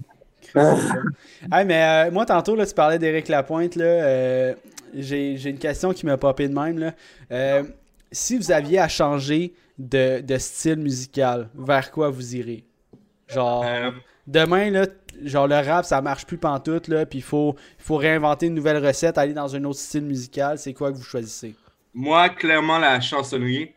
Hey, 1.51 1.65
mais 1.65 2.07
euh, 2.07 2.11
moi, 2.11 2.25
tantôt, 2.25 2.55
là, 2.55 2.65
tu 2.65 2.73
parlais 2.73 2.99
d'Éric 2.99 3.27
Lapointe. 3.27 3.75
Là, 3.75 3.85
euh, 3.85 4.53
j'ai, 4.95 5.37
j'ai 5.37 5.49
une 5.51 5.59
question 5.59 5.93
qui 5.93 6.05
m'a 6.05 6.17
popé 6.17 6.47
de 6.47 6.53
même. 6.53 6.77
Là. 6.79 6.93
Euh, 7.31 7.63
si 8.11 8.35
vous 8.37 8.51
aviez 8.51 8.79
à 8.79 8.87
changer 8.87 9.53
de, 9.77 10.19
de 10.21 10.37
style 10.37 10.77
musical, 10.77 11.47
vers 11.55 11.91
quoi 11.91 12.09
vous 12.09 12.35
irez? 12.35 12.63
Genre, 13.27 13.63
Euh, 13.65 13.91
demain, 14.27 14.71
là, 14.71 14.87
genre 15.23 15.47
le 15.47 15.55
rap, 15.55 15.85
ça 15.85 16.01
marche 16.01 16.25
plus 16.25 16.37
pantoute, 16.37 16.87
là, 16.87 17.05
puis 17.05 17.19
il 17.19 17.23
faut, 17.23 17.55
il 17.77 17.83
faut 17.83 17.97
réinventer 17.97 18.47
une 18.47 18.55
nouvelle 18.55 18.85
recette, 18.85 19.17
aller 19.17 19.33
dans 19.33 19.55
un 19.55 19.63
autre 19.63 19.79
style 19.79 20.03
musical. 20.03 20.57
C'est 20.57 20.73
quoi 20.73 20.91
que 20.91 20.97
vous 20.97 21.03
choisissez? 21.03 21.55
moi, 21.93 22.29
clairement, 22.29 22.77
la 22.77 23.01
chansonnerie, 23.01 23.73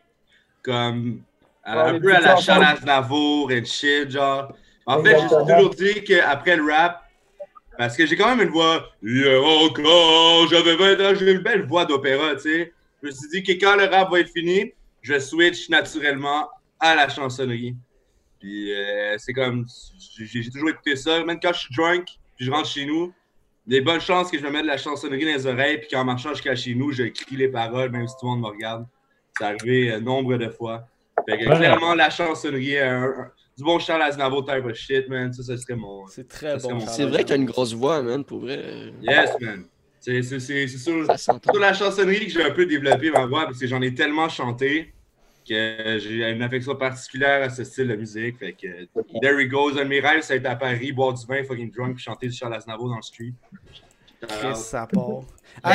comme 0.61 1.21
Ouais, 1.65 1.71
un 1.71 1.99
peu 1.99 2.13
à 2.13 2.19
la. 2.19 2.35
Charles 2.35 2.63
Aznavour 2.63 3.51
et 3.51 3.63
shit, 3.63 4.11
genre. 4.11 4.53
En 4.85 5.01
fait, 5.01 5.17
j'ai 5.17 5.27
toujours 5.27 5.69
dit 5.69 6.03
qu'après 6.03 6.57
le 6.57 6.69
rap, 6.69 7.03
parce 7.77 7.95
que 7.95 8.05
j'ai 8.05 8.17
quand 8.17 8.35
même 8.35 8.47
une 8.47 8.53
voix, 8.53 8.89
hier 9.01 9.41
encore, 9.41 10.47
j'avais 10.49 10.75
20 10.75 11.05
ans, 11.05 11.15
j'ai 11.17 11.31
une 11.31 11.39
belle 11.41 11.65
voix 11.65 11.85
d'opéra, 11.85 12.35
tu 12.35 12.41
sais. 12.41 12.73
Je 13.01 13.07
me 13.07 13.11
suis 13.11 13.29
dit 13.29 13.43
que 13.43 13.53
quand 13.53 13.77
le 13.77 13.85
rap 13.85 14.11
va 14.11 14.19
être 14.19 14.31
fini, 14.31 14.73
je 15.01 15.19
switch 15.19 15.69
naturellement 15.69 16.49
à 16.79 16.95
la 16.95 17.07
chansonnerie. 17.07 17.75
Puis 18.43 18.73
euh, 18.75 19.15
c'est 19.19 19.31
comme, 19.31 19.65
j'ai 20.19 20.49
toujours 20.49 20.69
écouté 20.69 20.97
ça, 20.97 21.23
même 21.23 21.39
quand 21.41 21.53
je 21.53 21.59
suis 21.59 21.73
drunk, 21.75 22.03
puis 22.35 22.45
je 22.45 22.51
rentre 22.51 22.67
chez 22.67 22.85
nous, 22.85 23.13
il 23.65 23.73
y 23.73 23.77
a 23.77 23.79
des 23.79 23.85
bonnes 23.85 24.01
chances 24.01 24.29
que 24.29 24.37
je 24.37 24.43
me 24.43 24.49
mette 24.51 24.63
de 24.63 24.67
la 24.67 24.75
chansonnerie 24.77 25.23
dans 25.23 25.31
les 25.31 25.47
oreilles, 25.47 25.77
puis 25.77 25.87
qu'en 25.89 26.03
marchant 26.03 26.31
jusqu'à 26.33 26.53
chez 26.53 26.75
nous, 26.75 26.91
je 26.91 27.03
crie 27.03 27.37
les 27.37 27.47
paroles, 27.47 27.89
même 27.91 28.05
si 28.05 28.13
tout 28.19 28.25
le 28.25 28.31
monde 28.31 28.41
me 28.41 28.47
regarde. 28.47 28.85
C'est 29.37 29.45
arrivé 29.45 29.93
euh, 29.93 30.01
nombre 30.01 30.35
de 30.35 30.49
fois. 30.49 30.85
Fait 31.27 31.37
que 31.37 31.47
Ouais. 31.47 31.55
clairement, 31.55 31.95
la 31.95 32.09
chansonnerie, 32.09 32.75
euh, 32.77 33.07
un- 33.07 33.31
du 33.57 33.63
bon 33.63 33.79
Charles 33.79 34.01
Aznavour 34.01 34.43
type 34.45 34.65
of 34.65 34.75
shit, 34.75 35.07
man, 35.07 35.31
ça, 35.31 35.41
ça 35.43 35.55
serait 35.55 35.75
mon... 35.77 36.05
C'est 36.07 36.27
très 36.27 36.57
bon. 36.57 36.81
C'est 36.81 37.05
vrai 37.05 37.23
que 37.23 37.29
t'as 37.29 37.37
une 37.37 37.45
grosse 37.45 37.73
voix, 37.73 38.01
man, 38.01 38.25
pour 38.25 38.39
vrai. 38.41 38.91
Yes, 39.01 39.29
man. 39.39 39.63
C'est 40.01 40.21
s'entend. 40.21 41.53
Sur 41.53 41.61
la 41.61 41.73
chansonnerie 41.73 42.25
que 42.25 42.31
j'ai 42.31 42.43
un 42.43 42.51
peu 42.51 42.65
développé 42.65 43.09
ma 43.09 43.25
voix, 43.25 43.45
parce 43.45 43.57
que 43.59 43.67
j'en 43.67 43.81
ai 43.81 43.93
tellement 43.93 44.27
chanté 44.27 44.92
que 45.47 45.97
j'ai 45.99 46.29
une 46.31 46.41
affection 46.41 46.75
particulière 46.75 47.43
à 47.43 47.49
ce 47.49 47.63
style 47.63 47.87
de 47.87 47.95
musique. 47.95 48.37
Fait 48.39 48.53
que, 48.53 48.67
there 49.21 49.39
he 49.41 49.47
goes. 49.47 49.71
Un 49.77 49.83
de 49.83 49.89
mes 49.89 49.99
rêves, 49.99 50.21
ça 50.21 50.33
a 50.33 50.37
été 50.37 50.47
à 50.47 50.55
Paris, 50.55 50.91
boire 50.91 51.13
du 51.13 51.25
vin, 51.25 51.43
fucking 51.43 51.71
drunk, 51.71 51.95
puis 51.95 52.03
chanter 52.03 52.27
du 52.27 52.33
Charles 52.35 52.55
Aznavour 52.55 52.89
dans 52.89 52.95
le 52.97 53.01
street. 53.01 53.33
Chris, 54.27 54.55
ça 54.55 54.87
part. 54.91 55.21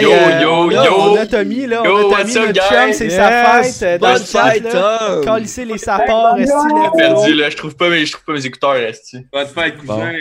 Yo, 0.00 0.10
euh, 0.10 0.40
yo, 0.40 0.70
a, 0.70 0.84
yo. 0.86 0.92
On 0.98 1.16
a 1.16 1.26
Tommy, 1.26 1.66
là. 1.66 1.82
Yo, 1.84 1.92
on 1.92 1.98
a 1.98 2.02
Tommy, 2.02 2.12
what's 2.12 2.36
up, 2.36 2.46
notre 2.46 2.52
guys? 2.52 2.68
chum, 2.68 2.92
c'est 2.94 3.10
sa 3.10 3.62
fête. 3.62 3.82
euh, 3.82 3.98
Dans 3.98 4.08
le 4.08 4.14
Bonne 4.18 4.26
chat, 4.26 4.50
fête, 4.50 4.62
là. 4.64 4.98
Tom! 5.12 5.24
Calissez 5.24 5.64
les 5.66 5.78
sapeurs, 5.78 6.36
Hey, 6.36 6.42
esti. 6.44 6.54
Perdu, 6.96 7.34
là. 7.34 7.50
Je 7.50 7.56
trouve 7.56 7.76
pas 7.76 7.88
mes, 7.90 8.06
je 8.06 8.12
trouve 8.12 8.24
pas 8.24 8.32
mes 8.32 8.46
écouteurs, 8.46 8.74
Esti. 8.76 9.26
Bonne 9.32 9.46
fête, 9.46 9.76
cousin. 9.76 10.12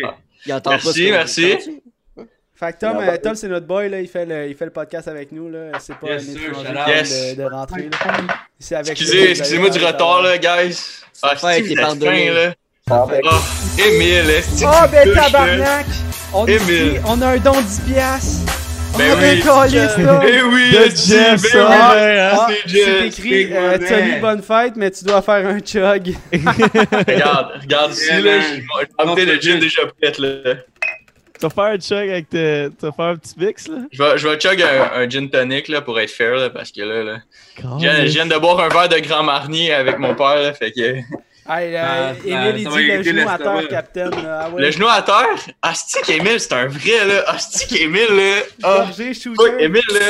Il 0.45 0.53
entend 0.53 0.69
Merci, 0.71 1.09
merci. 1.11 1.57
Fait 2.59 2.73
que 2.73 2.79
Tom, 2.79 2.97
Ah, 2.99 3.09
euh, 3.11 3.17
Tom 3.21 3.35
c'est 3.35 3.47
notre 3.47 3.67
boy, 3.67 3.87
là. 3.87 3.99
Il 4.01 4.07
fait 4.07 4.25
le, 4.25 4.47
il 4.47 4.55
fait 4.55 4.65
le 4.65 4.71
podcast 4.71 5.07
avec 5.07 5.31
nous, 5.31 5.49
là. 5.49 5.77
C'est 5.79 5.95
pas 5.95 6.07
Yes, 6.13 6.27
un 6.27 6.31
étranger 6.31 6.73
qui 6.85 6.89
Yes. 6.91 7.35
de, 7.37 7.43
de 7.43 7.47
rentrer, 7.49 7.83
là. 7.83 8.17
C'est 8.59 8.75
avec 8.75 8.89
Excusez, 8.89 9.21
lui, 9.21 9.29
excusez-moi 9.31 9.69
du 9.69 9.77
retard, 9.85 10.21
là, 10.23 10.37
guys. 10.39 10.77
Ah, 11.21 11.33
c'est 11.37 11.75
pardonné. 11.75 12.27
fin, 12.29 12.33
là. 12.33 12.53
Ah, 12.89 13.05
fait 13.07 13.21
que- 13.21 13.27
Oh, 13.27 13.81
Émile, 13.87 14.29
Esti. 14.31 14.63
Oh, 14.65 14.87
ben 14.91 15.13
tabarnak! 15.13 15.85
On, 16.33 16.47
est 16.47 16.53
Émile. 16.53 17.01
on 17.05 17.21
a 17.21 17.27
un 17.27 17.37
don 17.37 17.51
de 17.51 17.61
10 17.61 17.79
piastres! 17.81 18.51
Ben 18.97 19.11
on 19.11 19.17
a 19.21 19.33
oui. 19.33 19.41
calice, 19.41 19.97
là! 19.97 20.21
Eh 20.27 20.41
oui, 20.41 20.71
De 20.71 20.77
Esti, 20.77 21.11
Jeff, 21.11 21.41
ben 21.43 21.49
ça, 21.49 21.57
oui. 21.59 21.95
ouais, 22.01 22.19
hein. 22.19 22.29
Ah, 22.33 22.47
c'est 22.49 22.69
c'est 22.69 22.85
Jeff, 22.85 23.03
écrit 23.05 23.29
big 23.29 23.53
euh. 23.53 23.77
Tommy, 23.77 24.19
bonne 24.19 24.41
fête, 24.41 24.73
mais 24.77 24.89
tu 24.89 25.03
dois 25.05 25.21
faire 25.21 25.45
un 25.47 25.59
chug. 25.59 26.15
Regarde, 26.33 27.51
regarde 27.61 27.91
ici, 27.91 28.09
là. 28.21 28.39
J'ai 28.41 28.63
amené 28.97 29.25
le 29.25 29.39
gin 29.39 29.59
déjà 29.59 29.81
prêt, 30.01 30.13
là. 30.17 30.55
Tu 31.39 31.45
vas 31.45 31.49
faire 31.49 31.63
un 31.65 31.77
chug 31.79 32.09
avec 32.09 32.29
tes... 32.29 32.67
Tu 32.79 32.85
vas 32.85 32.91
faire 32.91 33.05
un 33.05 33.15
petit 33.15 33.33
mix, 33.37 33.67
là? 33.67 33.77
Je 33.91 34.03
vais, 34.03 34.17
je 34.17 34.27
vais 34.27 34.37
chug 34.39 34.61
un, 34.61 35.01
un 35.01 35.09
gin 35.09 35.29
tonic, 35.29 35.67
là, 35.67 35.81
pour 35.81 35.99
être 35.99 36.11
fair, 36.11 36.35
là, 36.35 36.49
parce 36.49 36.71
que 36.71 36.81
là, 36.81 37.03
là. 37.03 37.17
Je 37.57 37.67
viens, 37.79 38.05
je 38.05 38.11
viens 38.11 38.25
de 38.25 38.35
boire 38.37 38.59
un 38.59 38.69
verre 38.69 38.89
de 38.89 38.97
Grand 38.99 39.23
Marnier 39.23 39.73
avec 39.73 39.97
mon 39.99 40.15
père, 40.15 40.35
là, 40.41 40.53
fait 40.53 40.71
que. 40.71 40.95
Hey, 41.49 41.71
là, 41.71 42.09
Ah, 42.09 42.13
ça- 42.13 42.27
Emile, 42.27 42.55
il 42.57 42.67
dit 42.67 42.83
le 42.83 43.03
genou 43.03 43.29
à 43.29 43.37
terre, 43.37 43.67
Captain. 43.69 44.09
là. 44.09 44.41
Ah 44.43 44.49
ouais. 44.49 44.63
Le 44.63 44.69
genou 44.71 44.87
à 44.89 45.01
terre, 45.01 45.29
Asti 45.61 45.97
qu'Emile, 46.05 46.41
c'est 46.41 46.51
un 46.51 46.67
vrai, 46.67 47.05
là. 47.07 47.23
Asti 47.29 47.67
qu'Emile, 47.73 48.01
là. 48.09 48.41
Ah. 48.63 48.85
Emile, 49.57 49.81
là. 49.93 50.07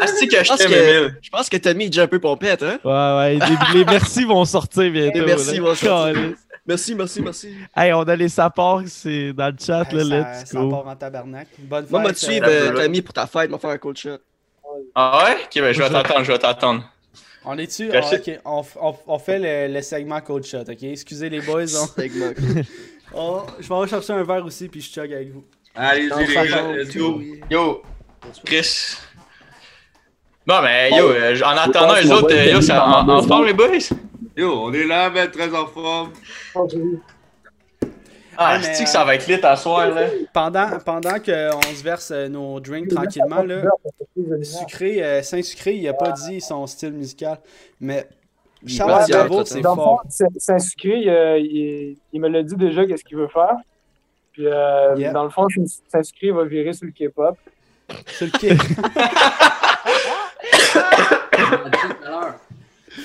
Asti 0.00 0.26
que 0.26 0.42
je 0.42 0.48
pense 0.48 0.58
t'aime, 0.58 0.70
que- 0.70 0.74
Emile. 0.74 1.14
Je 1.22 1.30
pense 1.30 1.48
que 1.48 1.56
Tommy 1.58 1.84
est 1.84 1.88
déjà 1.90 2.02
un 2.02 2.06
peu 2.08 2.18
pompette, 2.18 2.64
hein? 2.64 2.78
Ouais, 2.84 2.90
ouais. 2.90 3.38
Les, 3.72 3.78
les 3.78 3.84
merci 3.84 4.24
vont 4.24 4.44
sortir 4.44 4.90
bientôt. 4.90 5.20
Les 5.20 5.26
merci 5.26 5.54
là. 5.58 5.60
vont 5.62 5.74
sortir. 5.76 6.22
Merci, 6.68 6.94
merci, 6.94 7.22
merci. 7.22 7.54
Hey, 7.76 7.92
on 7.94 8.02
a 8.02 8.14
les 8.14 8.28
sapeurs, 8.28 8.82
c'est 8.86 9.32
dans 9.32 9.46
le 9.48 9.56
chat, 9.58 9.86
Hey, 9.90 10.04
là, 10.04 10.34
ça, 10.34 10.40
let's 10.42 10.54
go. 10.54 10.72
en 10.74 10.94
tabarnak. 10.96 11.48
Bonne 11.58 11.82
fête. 11.82 11.90
Moi, 11.90 12.00
moi, 12.02 12.12
te 12.12 12.18
suivre, 12.18 12.46
euh. 12.46 12.72
Tommy, 12.84 13.00
pour 13.02 13.14
ta 13.14 13.26
fête, 13.26 13.50
m'a 13.50 13.58
faire 13.58 13.70
un 13.70 13.78
cold 13.78 13.96
shot. 13.96 14.18
Ah 14.94 15.24
ouais? 15.24 15.36
Ok, 15.44 15.62
ben 15.62 15.72
je 15.72 15.82
vais 15.82 15.88
t'attendre, 15.90 16.24
je 16.24 16.32
vais 16.32 16.38
t'attendre. 16.38 16.84
On 17.44 17.56
est-tu? 17.56 17.88
Merci. 17.88 18.16
Ah, 18.16 18.18
ok, 18.18 18.40
on, 18.44 18.88
on, 18.88 18.94
on 19.14 19.18
fait 19.18 19.38
le, 19.38 19.72
le 19.74 19.80
segment 19.80 20.20
code 20.20 20.44
shot, 20.44 20.60
ok? 20.68 20.82
Excusez 20.82 21.30
les 21.30 21.40
boys. 21.40 21.62
On, 21.62 21.86
Segment. 21.86 22.32
on- 23.14 23.42
je 23.58 23.66
vais 23.68 23.74
aller 23.74 23.88
chercher 23.88 24.12
un 24.12 24.22
verre 24.24 24.44
aussi, 24.44 24.68
puis 24.68 24.82
je 24.82 24.90
chug 24.90 25.10
avec 25.12 25.32
vous. 25.32 25.44
Allez-y, 25.74 26.26
les 26.26 26.34
gars, 26.34 26.72
let's 26.72 26.94
go. 26.96 27.22
Yo, 27.50 27.82
Chris. 28.44 28.96
Bon, 30.46 30.60
ben, 30.62 30.94
yo, 30.94 31.10
euh, 31.10 31.40
en 31.42 31.56
attendant 31.56 31.94
les 31.94 32.10
autres, 32.10 32.34
euh, 32.34 32.52
yo, 32.52 32.60
ça, 32.60 32.86
en, 32.86 33.08
en 33.08 33.22
forme, 33.22 33.46
les 33.46 33.54
boys? 33.54 33.68
Yo, 34.38 34.52
on 34.66 34.72
est 34.72 34.86
là, 34.86 35.10
ben, 35.10 35.28
très 35.30 35.52
en 35.52 35.66
forme. 35.66 36.12
Ah, 38.40 38.52
Ouais, 38.52 38.58
mais, 38.60 38.72
c'est 38.72 38.84
que 38.84 38.88
euh, 38.88 38.92
ça 38.92 39.04
va 39.04 39.16
être 39.16 39.26
lit 39.26 39.40
à 39.42 39.56
soir, 39.56 39.90
là? 39.90 40.06
Pendant, 40.32 40.78
pendant 40.84 41.14
qu'on 41.18 41.60
se 41.74 41.82
verse 41.82 42.12
euh, 42.12 42.28
nos 42.28 42.60
drinks 42.60 42.86
tranquillement, 42.88 43.42
là, 43.42 43.62
sucré, 44.44 45.02
euh, 45.02 45.22
Saint-Sucré, 45.22 45.74
il 45.74 45.88
a 45.88 45.92
pas 45.92 46.12
dit 46.12 46.40
son 46.40 46.64
style 46.68 46.92
musical, 46.92 47.38
mais 47.80 48.06
Charles 48.64 49.06
Bravo, 49.10 49.44
c'est 49.44 49.60
Dans 49.60 49.74
le 49.74 49.76
fond, 49.76 49.84
fort. 49.84 50.02
Saint- 50.08 50.26
Saint-Sucré, 50.38 51.38
il, 51.40 51.96
il 52.12 52.20
me 52.20 52.28
l'a 52.28 52.44
dit 52.44 52.54
déjà 52.54 52.86
qu'est-ce 52.86 53.02
qu'il 53.02 53.16
veut 53.16 53.26
faire. 53.26 53.56
Puis, 54.32 54.46
euh, 54.46 54.94
Yeah. 54.96 55.10
dans 55.12 55.24
le 55.24 55.30
fond, 55.30 55.48
Saint- 55.48 55.82
Saint-Sucré 55.88 56.30
va 56.30 56.44
virer 56.44 56.72
sur 56.72 56.86
le 56.86 56.92
K-pop. 56.92 57.36
Sur 58.06 58.26
le 58.26 58.32
kick. 58.38 58.52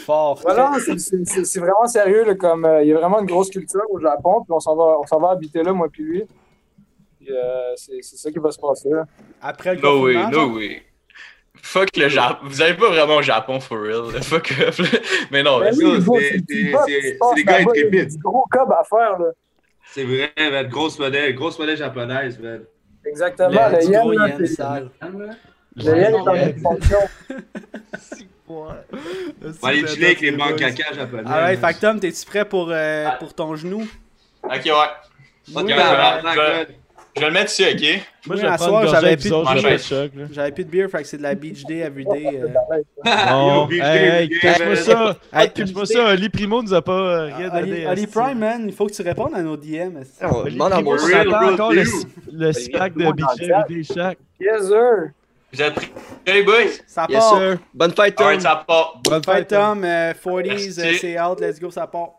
fort. 0.04 0.39
Voilà, 0.42 0.74
c'est- 0.86 0.98
c'est 1.00 1.26
c'est- 1.28 1.46
c'est 1.46 1.60
vraiment 1.60 1.88
sérieux. 1.88 2.24
là, 2.26 2.36
comme, 2.36 2.66
euh, 2.66 2.82
il 2.84 2.89
y 2.89 2.94
a 2.94 2.98
vraiment 2.98 3.20
une 3.20 3.26
grosse 3.26 3.50
culture 3.50 3.82
au 3.89 4.00
Japon. 4.00 4.42
Puis, 4.44 4.52
on 4.54 4.60
s'en 4.60 4.76
va, 4.76 4.98
on 5.00 5.08
s'en 5.08 5.20
va 5.20 5.32
habiter 5.32 5.63
là, 5.63 5.74
moi 5.74 5.88
puis 5.92 6.04
lui. 6.04 6.24
Euh, 7.30 7.72
c'est 7.78 8.00
c'est 8.02 8.18
ça 8.18 8.30
qui 8.32 8.39
va 8.39 8.52
se 8.52 8.60
passer. 8.60 8.89
là. 8.89 9.06
Après 9.42 9.76
le 9.76 9.82
No 9.82 10.04
way, 10.04 10.13
no 10.28 10.32
genre, 10.32 10.54
way. 10.56 10.82
Fuck 11.56 11.96
le 11.96 12.10
Japon. 12.10 12.46
Vous 12.48 12.62
allez 12.62 12.74
pas 12.74 12.89
vraiment 12.89 13.16
au 13.18 13.22
Japon 13.22 13.60
for 13.62 13.80
real. 13.80 14.12
là. 14.13 14.22
Fuck 14.22 14.54
off. 14.68 14.82
Mais 15.32 15.42
non, 15.44 15.60
c'est- 15.63 15.72
c'est- 15.74 15.82
c'est 15.82 16.02
c'est- 16.50 16.74
c'est- 16.86 17.18
c'est 17.22 17.36
des 17.36 17.44
gars 17.46 17.60
intrépides. 17.62 18.10
Du 18.10 18.18
gros 18.18 18.44
cob 18.52 18.72
à 18.74 18.84
faire. 18.84 19.18
Là. 19.20 19.32
C'est 19.94 20.04
vrai, 20.04 20.32
man, 20.38 20.68
grosse 20.68 21.00
modèle, 21.00 21.34
grosse 21.36 21.58
modèle 21.58 21.78
japonaise, 21.78 22.38
man. 22.39 22.63
Exactement. 23.06 23.50
le, 23.50 23.78
Le, 23.78 23.84
yen, 23.84 24.12
là, 24.12 24.28
yen 24.28 24.38
c'est- 24.39 24.56
sale. 24.56 24.89
le 25.76 25.86
yen 25.86 26.13
est 26.16 26.16
en 26.16 26.34
expansion. 26.36 26.98
On 28.50 28.66
va 29.62 29.68
aller 29.70 29.88
chiller 29.88 30.06
avec 30.08 30.22
les 30.22 30.32
banques 30.32 30.56
caca 30.58 30.94
japonais. 30.94 31.24
Alright, 31.26 31.60
fait 31.60 31.74
que 31.74 31.80
Tom, 31.80 32.00
t'es-tu 32.00 32.26
prêt 32.26 32.46
pour, 32.46 32.70
euh, 32.72 33.10
pour 33.20 33.34
ton 33.34 33.56
genou? 33.56 33.88
Ok, 34.44 34.52
ouais. 34.66 34.72
Euh, 35.56 35.64
tabarnak, 35.64 36.36
je 36.36 36.40
vais- 36.40 36.58
man. 36.58 36.66
Je 37.16 37.22
vais 37.22 37.28
le 37.28 37.34
mettre 37.34 37.52
ici, 37.52 37.64
ok? 37.64 38.02
Moi, 38.26 38.36
vais 38.38 38.48
à 38.48 38.58
soir, 38.58 38.88
j'avais 38.88 39.18
plus 39.18 39.30
de-. 39.30 40.34
J'avais 40.34 40.52
plus 40.52 40.66
de 40.66 40.70
beer, 40.70 40.88
fait 40.90 41.04
que 41.04 41.08
c'est 41.08 41.18
de 41.18 41.22
la 41.22 41.36
beach 41.36 41.64
day 41.66 41.84
euh. 41.84 42.48
Yo, 43.06 43.66
BJ, 43.68 43.80
hey, 43.82 44.28
BJ, 44.30 44.40
cache-moi 44.40 44.68
man. 44.68 44.76
ça. 44.78 45.18
Hey, 45.32 45.50
Cache-moi 45.52 45.86
ça, 45.86 46.08
Ali 46.08 46.30
Primo 46.30 46.64
nous 46.64 46.74
a 46.74 46.82
pas 46.82 46.92
euh, 46.92 47.26
rien 47.26 47.50
Ali, 47.52 47.70
donné. 47.70 47.86
Ali. 47.86 48.08
Prime, 48.08 48.40
man, 48.40 48.64
il 48.68 48.74
faut 48.74 48.88
que 48.88 48.94
tu 48.94 49.02
répondes 49.04 49.36
à 49.36 49.44
nos 49.44 49.58
DM. 49.58 49.98
Ali 50.22 50.54
demande 50.54 50.74
à 50.74 50.82
mon 50.82 50.94
encore 51.54 51.74
le, 51.74 51.86
spec 52.54 52.96
de 52.96 53.04
le 53.04 53.12
BJ 53.12 53.48
chat. 53.48 53.62
Everyday 53.62 53.84
Shack. 53.84 54.18
Yes, 54.40 54.68
sir. 54.68 55.12
Vous 55.54 55.62
êtes 55.62 55.76
prêts, 55.76 55.92
les 56.26 56.44
boys? 56.44 56.56
Ça 56.88 57.06
Yes, 57.08 57.20
part. 57.20 57.38
sir. 57.38 57.58
Bonne 57.74 57.94
fête, 57.94 58.16
Tom. 58.16 58.26
Alright, 58.26 58.42
ça 58.42 58.63
part. 58.68 58.98
Bonne 59.04 59.24
Fight 59.24 59.36
fête, 59.36 59.48
Tom. 59.50 59.60
Tom, 59.60 59.84
euh, 59.84 60.13
40s, 60.13 60.48
Merci. 60.48 60.82
euh, 60.82 60.98
c'est 61.00 61.22
out, 61.22 61.39
let's 61.39 61.60
go, 61.60 61.70
ça 61.70 61.86
part. 61.86 62.10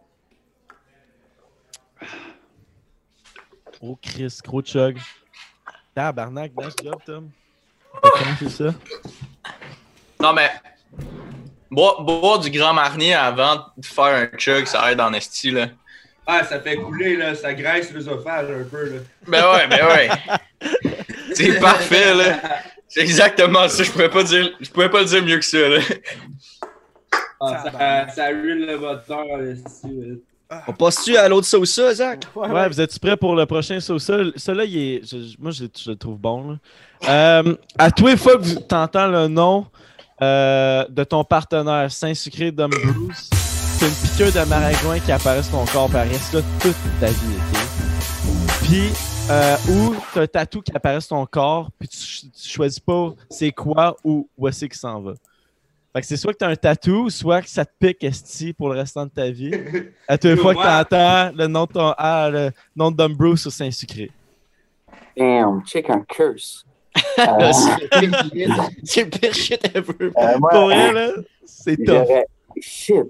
Oh, 3.83 3.99
Chris, 4.01 4.39
gros 4.45 4.63
chug. 4.63 4.99
Tabarnak, 5.95 6.53
nice 6.57 6.75
job, 6.83 7.01
Tom. 7.05 7.31
Comment 8.03 8.35
c'est 8.39 8.49
ça? 8.51 8.75
Non, 10.21 10.33
mais. 10.33 10.51
Boire, 11.71 12.03
boire 12.03 12.39
du 12.39 12.51
Grand 12.51 12.73
Marnier 12.73 13.15
avant 13.15 13.67
de 13.77 13.85
faire 13.85 14.05
un 14.33 14.39
chug, 14.39 14.67
ça 14.67 14.91
aide 14.93 15.01
en 15.01 15.13
esti, 15.13 15.51
là. 15.51 15.69
Ah, 16.27 16.43
ça 16.45 16.61
fait 16.61 16.77
couler, 16.77 17.17
là, 17.17 17.35
ça 17.35 17.53
graisse 17.53 17.93
l'œsophage 17.93 18.47
un 18.51 18.65
peu, 18.65 18.85
là. 18.95 19.01
Ben 19.27 19.45
ouais, 19.53 19.67
ben 19.67 19.87
ouais. 19.87 20.09
C'est 21.35 21.59
parfait, 21.61 22.15
là. 22.15 22.41
C'est 22.95 23.01
exactement 23.01 23.69
ça. 23.69 23.83
Je 23.83 23.91
pouvais 23.91 24.09
pas 24.09 24.23
dire, 24.23 24.51
je 24.61 24.71
pouvais 24.71 24.89
pas 24.89 25.01
le 25.01 25.07
dire 25.07 25.25
mieux 25.25 25.39
que 25.39 25.45
ça, 25.45 25.59
là. 25.69 25.81
Ah, 27.41 27.63
ça, 27.65 28.15
ça 28.15 28.27
ruine 28.29 28.65
le 28.67 28.79
moteur. 28.79 29.25
On 30.69 30.73
passe-tu 30.73 31.17
à 31.17 31.29
l'autre 31.29 31.47
sauce, 31.49 31.71
ça, 31.71 31.93
Zach? 31.93 32.21
Ouais, 32.37 32.69
vous 32.69 32.81
êtes 32.81 32.97
prêts 33.01 33.17
pour 33.17 33.35
le 33.35 33.47
prochain 33.47 33.81
sauce? 33.81 34.05
Celui-là, 34.05 34.65
il 34.65 34.79
est. 34.79 35.01
je- 35.11 35.35
moi, 35.41 35.51
je, 35.51 35.65
je 35.77 35.91
le 35.91 35.97
trouve 35.97 36.19
bon. 36.19 36.53
Là. 36.53 36.57
Euh, 37.09 37.57
à 37.77 37.91
tous 37.91 38.07
les 38.07 38.17
fois 38.17 38.39
que 38.39 38.45
tu 38.45 38.75
entends 38.75 39.09
le 39.09 39.27
nom 39.27 39.67
euh, 40.23 40.85
de 40.89 41.03
ton 41.03 41.25
partenaire 41.25 41.91
Saint-Sucré 41.91 42.53
Dom 42.53 42.71
Bruce, 42.71 43.29
c'est 43.33 43.87
une 43.89 43.95
piqûre 43.95 44.33
de 44.45 44.49
maringouin 44.49 45.01
qui 45.01 45.11
apparaît 45.11 45.43
sur 45.43 45.53
ton 45.53 45.65
corps, 45.67 45.91
elle 45.97 46.09
reste 46.11 46.33
là 46.33 46.41
toute 46.61 46.77
ta 47.01 47.07
vie, 47.09 47.15
ok? 47.53 47.61
Puis, 48.63 48.91
euh, 49.31 49.57
ou 49.71 49.95
t'as 50.13 50.23
un 50.23 50.27
tatou 50.27 50.61
qui 50.61 50.73
apparaît 50.75 51.01
sur 51.01 51.17
ton 51.17 51.27
corps, 51.27 51.71
puis 51.79 51.89
tu, 51.89 51.99
tu 52.31 52.49
choisis 52.49 52.81
pas 52.81 53.13
c'est 53.31 53.53
quoi 53.53 53.97
ou 54.05 54.29
où 54.37 54.49
est-ce 54.49 54.67
qu'il 54.67 54.75
s'en 54.75 55.01
va. 55.01 55.15
Fait 55.95 56.01
que 56.01 56.07
c'est 56.07 56.17
soit 56.17 56.33
que 56.33 56.39
t'as 56.39 56.49
un 56.49 56.57
tatou, 56.57 57.09
soit 57.09 57.41
que 57.41 57.49
ça 57.49 57.65
te 57.65 57.71
pique 57.79 58.03
esti 58.05 58.53
pour 58.53 58.69
le 58.71 58.81
restant 58.81 59.07
de 59.07 59.11
ta 59.11 59.31
vie. 59.31 59.53
À 60.09 60.19
toutes 60.19 60.31
les 60.31 60.37
Yo, 60.37 60.43
fois 60.43 60.55
que 60.55 60.63
t'entends 60.63 61.33
le 61.37 61.47
nom 61.47 61.65
de 61.65 61.73
ton 61.73 61.95
ah, 61.97 62.29
le 62.31 62.51
nom 62.77 62.91
de 62.91 62.97
Dom 62.97 63.15
Bruce 63.15 63.43
sur 63.43 63.53
Saint-Sucré. 63.53 64.11
Damn, 65.17 65.63
check 65.65 65.89
un 65.91 66.01
curse. 66.01 66.65
Euh, 67.19 67.53
C'est 68.85 69.05
le 69.05 69.11
pire 69.11 69.35
shit 69.35 69.65
ever. 69.75 70.13
euh, 70.17 70.39
moi, 70.39 70.51
Pour 70.51 70.65
vrai, 70.67 70.93
là, 70.93 71.11
c'est 71.45 71.77
top. 71.77 72.07
Shit, 72.61 73.05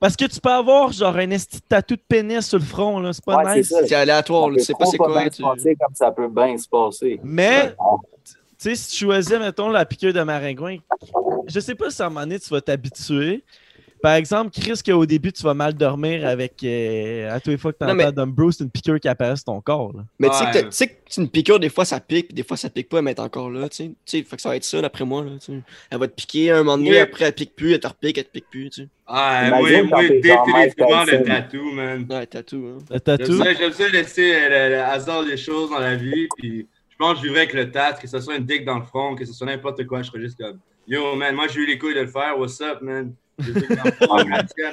Parce 0.00 0.16
que 0.16 0.24
tu 0.26 0.40
peux 0.40 0.50
avoir 0.50 0.92
genre 0.92 1.16
un 1.16 1.30
esti 1.30 1.56
de 1.58 1.62
tatou 1.68 1.96
de 1.96 2.02
pénis 2.06 2.46
sur 2.46 2.58
le 2.58 2.64
front, 2.64 3.00
là. 3.00 3.12
C'est 3.12 3.24
pas 3.24 3.42
Ouais, 3.42 3.58
nice. 3.58 3.72
c'est 3.86 3.94
aléatoire, 3.94 4.50
Tu 4.52 4.60
sais 4.60 4.72
pas 4.74 4.84
c'est 4.86 4.96
quoi. 4.98 5.20
bien 5.20 5.28
tu- 5.30 5.42
comme 5.42 5.94
ça 5.94 6.10
peut 6.10 6.28
bien 6.28 6.56
se 6.58 6.68
passer. 6.68 7.20
Mais, 7.22 7.74
tu 7.74 7.76
sais, 8.58 8.74
si 8.74 8.90
tu 8.90 9.04
choisis, 9.04 9.38
mettons, 9.38 9.68
la 9.70 9.84
piqûre 9.84 10.12
de 10.12 10.22
maringouin, 10.22 10.78
je 11.46 11.60
sais 11.60 11.74
pas 11.74 11.90
si 11.90 12.02
à 12.02 12.06
un 12.06 12.08
moment 12.08 12.20
donné, 12.22 12.38
tu 12.40 12.48
vas 12.50 12.60
t'habituer. 12.60 13.44
Par 14.02 14.14
exemple, 14.14 14.50
Chris, 14.52 14.80
qu'au 14.84 15.04
début, 15.06 15.32
tu 15.32 15.42
vas 15.42 15.54
mal 15.54 15.74
dormir 15.74 16.26
avec. 16.26 16.54
euh, 16.64 17.30
à 17.34 17.40
tous 17.40 17.50
les 17.50 17.58
fois 17.58 17.72
que 17.72 17.78
tu 17.78 17.84
entends 17.84 17.94
mais- 17.94 18.26
Bruce, 18.26 18.56
c'est 18.58 18.64
une 18.64 18.70
piqûre 18.70 19.00
qui 19.00 19.08
apparaît 19.08 19.36
sur 19.36 19.46
ton 19.46 19.60
corps. 19.60 19.92
Là. 19.94 20.04
Mais 20.18 20.28
tu 20.28 20.34
sais 20.36 20.44
que 20.46 20.52
t'as- 20.52 20.58
Ouais. 20.58 20.64
tu 20.64 20.72
sais 20.72 20.86
que 20.88 20.94
c'est 21.08 21.20
une 21.20 21.28
piqûre, 21.28 21.58
des 21.60 21.68
fois 21.68 21.84
ça 21.84 21.98
pique, 22.00 22.26
puis 22.28 22.34
des 22.34 22.42
fois 22.42 22.56
ça 22.56 22.70
pique 22.70 22.88
pas, 22.88 23.02
mais 23.02 23.10
est 23.12 23.20
encore 23.20 23.50
là, 23.50 23.68
tu 23.68 23.76
sais. 23.76 23.84
Tu 23.88 23.94
sais, 24.18 24.22
fait 24.22 24.36
que 24.36 24.42
ça 24.42 24.48
va 24.50 24.56
être 24.56 24.64
ça 24.64 24.80
d'après 24.80 25.04
moi, 25.04 25.24
là. 25.24 25.30
Elle 25.90 25.98
va 25.98 26.06
te 26.08 26.14
piquer 26.14 26.50
un 26.52 26.58
moment 26.58 26.76
donné, 26.78 26.90
Oui. 26.90 26.98
après 26.98 27.24
elle 27.26 27.32
pique 27.32 27.54
plus, 27.56 27.72
elle 27.72 27.80
te 27.80 27.88
repique, 27.88 28.18
elle 28.18 28.24
te 28.24 28.30
pique 28.30 28.48
plus, 28.50 28.70
tu 28.70 28.82
sais. 28.82 28.88
Ah, 29.06 29.48
Imagine 29.48 29.82
moi, 29.88 29.98
quand 30.02 30.02
moi 30.02 30.08
t'es 30.20 30.28
genre 30.28 30.48
Mike 30.48 30.76
définitivement 30.76 31.04
le 31.04 31.24
tatou, 31.24 31.70
man. 31.72 32.06
Ouais, 32.10 32.26
t'as 32.26 32.42
tout, 32.42 32.66
hein. 32.66 32.78
Le 32.90 33.00
tatou? 33.00 33.42
J'aime 33.58 33.72
ça, 33.72 33.88
laisser 33.88 34.32
euh, 34.34 34.48
le, 34.68 34.74
le 34.76 34.80
hasard 34.82 35.24
des 35.24 35.36
choses 35.36 35.70
dans 35.70 35.78
la 35.80 35.96
vie, 35.96 36.28
puis 36.36 36.66
je 36.90 36.96
pense 36.96 37.14
que 37.14 37.18
je 37.18 37.22
vivrais 37.24 37.40
avec 37.40 37.54
le 37.54 37.70
tat, 37.70 37.94
que 37.94 38.06
ce 38.06 38.20
soit 38.20 38.36
une 38.36 38.44
dick 38.44 38.64
dans 38.64 38.78
le 38.78 38.84
front, 38.84 39.14
que 39.14 39.24
ce 39.24 39.32
soit 39.32 39.46
n'importe 39.46 39.86
quoi, 39.86 40.02
je 40.02 40.08
serais 40.10 40.20
juste 40.20 40.38
comme 40.38 40.58
Yo, 40.86 41.14
man, 41.16 41.34
moi 41.34 41.46
j'ai 41.48 41.60
eu 41.60 41.66
les 41.66 41.78
couilles 41.78 41.94
de 41.94 42.00
le 42.00 42.06
faire, 42.06 42.38
what's 42.38 42.60
up, 42.60 42.80
man? 42.80 43.12
J'ai 43.38 43.52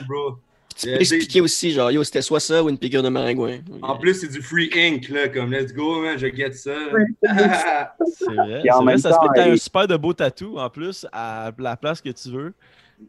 bro. 0.07 0.37
Peux 0.81 0.89
expliquer 0.89 1.39
aussi, 1.39 1.71
genre, 1.71 1.89
yo, 1.89 2.03
c'était 2.03 2.21
soit 2.21 2.41
ça 2.41 2.61
ou 2.61 2.69
une 2.69 2.77
piqûre 2.77 3.01
de 3.01 3.07
maringouin. 3.07 3.59
En 3.81 3.97
plus, 3.97 4.13
c'est 4.15 4.27
du 4.27 4.41
free 4.41 4.69
ink, 4.75 5.07
là, 5.07 5.29
comme 5.29 5.53
let's 5.53 5.73
go, 5.73 6.01
man, 6.01 6.17
je 6.17 6.27
get 6.27 6.51
ça. 6.51 6.75
C'est 7.23 8.33
vrai. 8.33 8.61
C'est 8.61 8.83
vrai, 8.83 8.97
ça 8.97 9.11
se 9.11 9.15
temps, 9.15 9.31
t'aies 9.33 9.47
il- 9.47 9.53
un 9.53 9.57
super 9.57 9.87
de 9.87 9.95
beau 9.95 10.13
tatou 10.13 10.57
en 10.57 10.69
plus 10.69 11.05
à 11.13 11.51
la 11.57 11.77
place 11.77 12.01
que 12.01 12.09
tu 12.09 12.29
veux. 12.29 12.53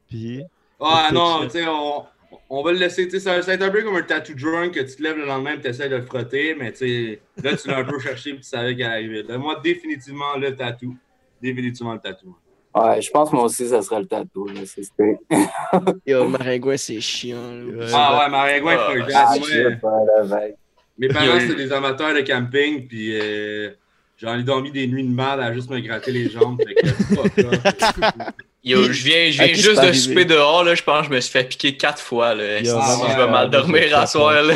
Puis. 0.09 0.43
Ah 0.81 1.11
non, 1.13 1.41
tu 1.45 1.51
sais, 1.51 1.65
on, 1.67 2.05
on 2.51 2.63
va 2.63 2.73
le 2.73 2.79
laisser. 2.79 3.05
Tu 3.09 3.13
sais, 3.13 3.21
ça, 3.21 3.41
ça 3.43 3.47
va 3.49 3.55
être 3.55 3.63
un 3.63 3.71
peu 3.71 3.83
comme 3.83 3.97
un 3.97 4.03
tattoo 4.03 4.35
drunk 4.35 4.75
que 4.75 4.81
tu 4.81 4.97
te 4.97 5.03
lèves 5.03 5.17
le 5.17 5.27
lendemain 5.27 5.55
et 5.55 5.61
tu 5.61 5.67
essaies 5.67 5.89
de 5.89 5.97
le 5.97 6.03
frotter, 6.03 6.55
mais 6.55 6.71
tu 6.73 6.79
sais, 6.79 7.21
là, 7.43 7.57
tu 7.57 7.67
l'as 7.69 7.79
un 7.79 7.85
peu 7.85 7.99
cherché 8.01 8.31
et 8.31 8.37
tu 8.37 8.43
savais 8.43 8.77
qu'elle 8.77 8.87
arrivait. 8.87 9.25
Moi, 9.39 9.59
définitivement, 9.63 10.37
le 10.37 10.55
tatou. 10.55 10.97
Définitivement 11.43 11.95
le 11.95 12.01
tatou. 12.01 12.37
Ouais, 12.77 13.01
je 13.01 13.11
pense 13.11 13.31
que 13.31 13.37
moi 13.37 13.45
aussi, 13.47 13.67
ça 13.69 13.81
serait 13.81 14.01
le 14.01 14.07
tatou. 14.07 14.49
C'est 14.67 14.83
Yo, 16.07 16.29
maringouin, 16.29 16.77
c'est 16.77 17.01
chiant. 17.01 17.39
là. 17.39 17.87
Ah 17.95 18.19
ouais, 18.25 18.31
Maringouin, 18.31 18.77
fuck 18.77 19.11
ah. 19.15 19.29
Ah, 19.31 19.35
ouais, 19.35 20.23
veille. 20.25 20.55
mes 20.99 21.09
parents, 21.09 21.41
c'était 21.41 21.55
des 21.55 21.73
amateurs 21.73 22.13
de 22.15 22.21
camping, 22.21 22.87
puis 22.87 23.19
euh, 23.19 23.71
j'en 24.19 24.39
ai 24.39 24.43
dormi 24.43 24.71
des 24.73 24.87
nuits 24.87 25.05
de 25.05 25.13
mal 25.15 25.41
à 25.43 25.53
juste 25.55 25.71
me 25.71 25.81
gratter 25.81 26.13
les 26.13 26.29
jambes. 26.29 26.61
Fait 26.67 26.75
que, 26.75 26.87
fuck 26.89 27.39
off. 27.39 28.27
Yo, 28.65 28.83
je 28.93 29.05
viens, 29.05 29.31
je 29.31 29.43
viens 29.45 29.55
juste 29.55 29.77
c'est 29.81 29.87
de 29.89 29.93
souper 29.93 30.25
dehors, 30.25 30.65
là. 30.65 30.75
Je 30.75 30.83
pense 30.83 31.03
que 31.03 31.07
je 31.07 31.15
me 31.15 31.21
suis 31.21 31.31
fait 31.33 31.45
piquer 31.45 31.77
quatre 31.77 32.03
fois, 32.03 32.35
là. 32.35 32.59
Yo, 32.59 32.65
Si 32.65 32.73
ouais, 33.03 33.11
je 33.13 33.17
vais 33.17 33.31
mal 33.31 33.49
dormir 33.49 33.97
à 33.97 34.07
soir, 34.07 34.43
là? 34.43 34.55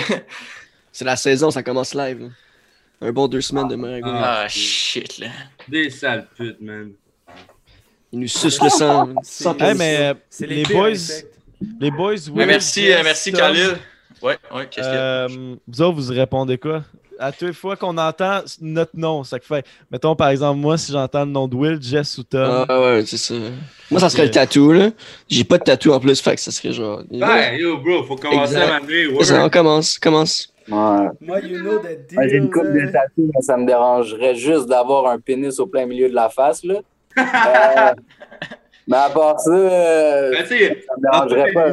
C'est 0.93 1.05
la 1.05 1.17
saison, 1.17 1.51
ça 1.51 1.63
commence 1.63 1.95
live. 1.95 2.21
là. 2.21 2.29
Un 3.03 3.13
bon 3.13 3.29
deux 3.29 3.41
semaines 3.41 3.69
de 3.69 3.77
maringouin. 3.77 4.21
Ah, 4.23 4.47
shit, 4.49 5.19
là. 5.19 5.29
Des 5.69 5.89
sales 5.89 6.27
putes, 6.37 6.61
man. 6.61 6.91
Il 8.13 8.21
nous 8.21 8.29
suce 8.29 8.61
le 8.63 8.69
sang. 8.69 9.09
Hey, 9.61 9.75
mais 9.77 9.97
euh, 10.01 10.15
les, 10.41 10.63
pires 10.65 10.77
boys, 10.77 10.91
les 11.81 11.91
boys, 11.91 12.15
Mais 12.35 12.41
Will, 12.41 12.47
merci, 12.47 12.93
euh, 12.93 13.01
merci, 13.05 13.33
Khalil. 13.33 13.77
Ouais, 14.23 14.37
ouais, 14.55 14.67
qu'est-ce 14.71 14.87
qu'il 14.87 14.95
y 14.95 14.99
a? 14.99 15.01
euh, 15.01 15.29
vous 15.67 15.83
autres, 15.83 16.01
vous 16.01 16.13
répondez 16.13 16.59
quoi? 16.59 16.83
À 17.19 17.33
toutes 17.33 17.49
les 17.49 17.53
fois 17.55 17.77
qu'on 17.77 17.97
entend 17.99 18.41
notre 18.63 18.97
nom, 18.97 19.25
ça 19.25 19.39
fait. 19.41 19.65
Mettons 19.91 20.17
par 20.17 20.31
exemple, 20.31 20.59
moi, 20.59 20.79
si 20.79 20.91
j'entends 20.91 21.25
le 21.27 21.31
nom 21.31 21.47
de 21.47 21.55
Will, 21.55 21.79
Jess 21.81 22.17
ou 22.19 22.23
Tom. 22.23 22.65
Ah 22.69 22.81
ouais, 22.81 23.05
c'est 23.07 23.19
ça. 23.19 23.35
Moi, 23.91 24.01
ça 24.01 24.09
serait 24.09 24.25
le 24.25 24.31
tatou, 24.31 24.73
là. 24.73 24.89
J'ai 25.29 25.45
pas 25.45 25.59
de 25.59 25.65
tatou 25.65 25.93
en 25.93 26.01
plus, 26.01 26.19
fait 26.21 26.35
que 26.35 26.41
ça 26.41 26.51
serait 26.51 26.73
genre. 26.73 27.03
Ouais, 27.11 27.59
yo, 27.59 27.77
bro, 27.79 28.05
faut 28.05 28.17
commencer 28.17 28.55
Exact. 28.55 28.71
à 28.71 28.81
m'amener. 28.81 29.23
Ça, 29.25 29.45
on 29.45 29.51
commence, 29.51 29.99
commence. 29.99 30.53
Ouais. 30.69 31.07
Moi, 31.21 31.41
you 31.41 31.59
know 31.61 31.79
the 31.79 32.07
deal. 32.09 32.19
Ouais, 32.19 32.29
J'ai 32.31 32.37
une 32.37 32.51
coupe 32.51 32.65
de 32.73 32.91
tatou, 32.91 33.31
mais 33.35 33.43
ça 33.43 33.57
me 33.59 33.67
dérangerait 33.67 34.35
juste 34.35 34.67
d'avoir 34.67 35.07
un 35.07 35.19
pénis 35.19 35.59
au 35.61 35.67
plein 35.67 35.85
milieu 35.85 36.09
de 36.09 36.15
la 36.15 36.31
face. 36.31 36.65
Là. 36.65 36.77
Euh, 37.19 37.95
mais 38.87 38.97
à 38.97 39.11
part 39.11 39.39
ça, 39.41 39.51
euh, 39.51 40.31
Ben, 40.33 40.43
tu 40.43 40.49
sais, 40.49 40.85
ça 40.87 40.95
me 40.97 41.03
dérangerait 41.03 41.53
pas. 41.53 41.69